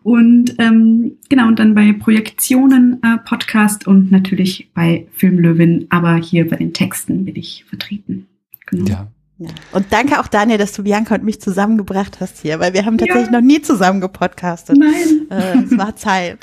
und 0.04 0.54
ähm, 0.58 1.14
genau, 1.30 1.48
und 1.48 1.60
dann 1.60 1.76
bei 1.76 1.94
Projektionen 1.94 3.02
äh, 3.02 3.18
Podcast 3.20 3.88
und 3.88 4.12
natürlich 4.12 4.70
bei 4.74 5.08
Filmlöwin, 5.14 5.86
aber 5.90 6.18
hier 6.18 6.46
bei 6.46 6.58
den 6.58 6.74
Texten 6.74 7.24
bin 7.24 7.38
ich 7.38 7.64
vertreten. 7.70 8.28
Genau. 8.66 8.90
Ja, 8.90 9.08
ja. 9.42 9.50
Und 9.72 9.88
danke 9.92 10.20
auch 10.20 10.28
Daniel, 10.28 10.58
dass 10.58 10.74
du 10.74 10.84
Bianca 10.84 11.16
und 11.16 11.24
mich 11.24 11.42
zusammengebracht 11.42 12.20
hast 12.20 12.42
hier, 12.42 12.60
weil 12.60 12.74
wir 12.74 12.86
haben 12.86 12.98
tatsächlich 12.98 13.28
ja. 13.28 13.32
noch 13.32 13.42
nie 13.42 13.62
zusammen 13.62 14.02
gepodcastet. 14.02 14.78
Nein. 14.78 15.28
Äh, 15.30 15.64
es 15.64 15.78
war 15.78 15.96
Zeit. 15.96 16.40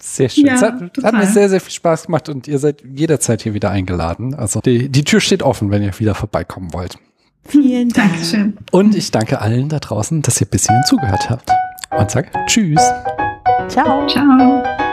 Sehr 0.00 0.28
schön. 0.28 0.46
Ja, 0.46 0.54
es 0.54 0.62
hat, 0.62 0.80
hat, 1.02 1.14
mir 1.14 1.26
sehr, 1.26 1.48
sehr 1.48 1.60
viel 1.60 1.72
Spaß 1.72 2.06
gemacht 2.06 2.28
und 2.28 2.48
ihr 2.48 2.58
seid 2.58 2.82
jederzeit 2.82 3.42
hier 3.42 3.54
wieder 3.54 3.70
eingeladen. 3.70 4.34
Also 4.34 4.60
die, 4.60 4.88
die 4.88 5.04
Tür 5.04 5.20
steht 5.20 5.42
offen, 5.42 5.70
wenn 5.70 5.82
ihr 5.82 5.98
wieder 5.98 6.14
vorbeikommen 6.14 6.72
wollt. 6.72 6.98
Vielen 7.44 7.90
Dank. 7.90 8.12
Dankeschön. 8.12 8.56
Und 8.70 8.94
ich 8.94 9.10
danke 9.10 9.40
allen 9.40 9.68
da 9.68 9.78
draußen, 9.78 10.22
dass 10.22 10.40
ihr 10.40 10.46
bis 10.46 10.66
hierhin 10.66 10.84
zugehört 10.84 11.30
habt. 11.30 11.50
Und 11.96 12.10
sage 12.10 12.28
Tschüss. 12.46 12.82
Ciao. 13.68 14.06
Ciao. 14.08 14.89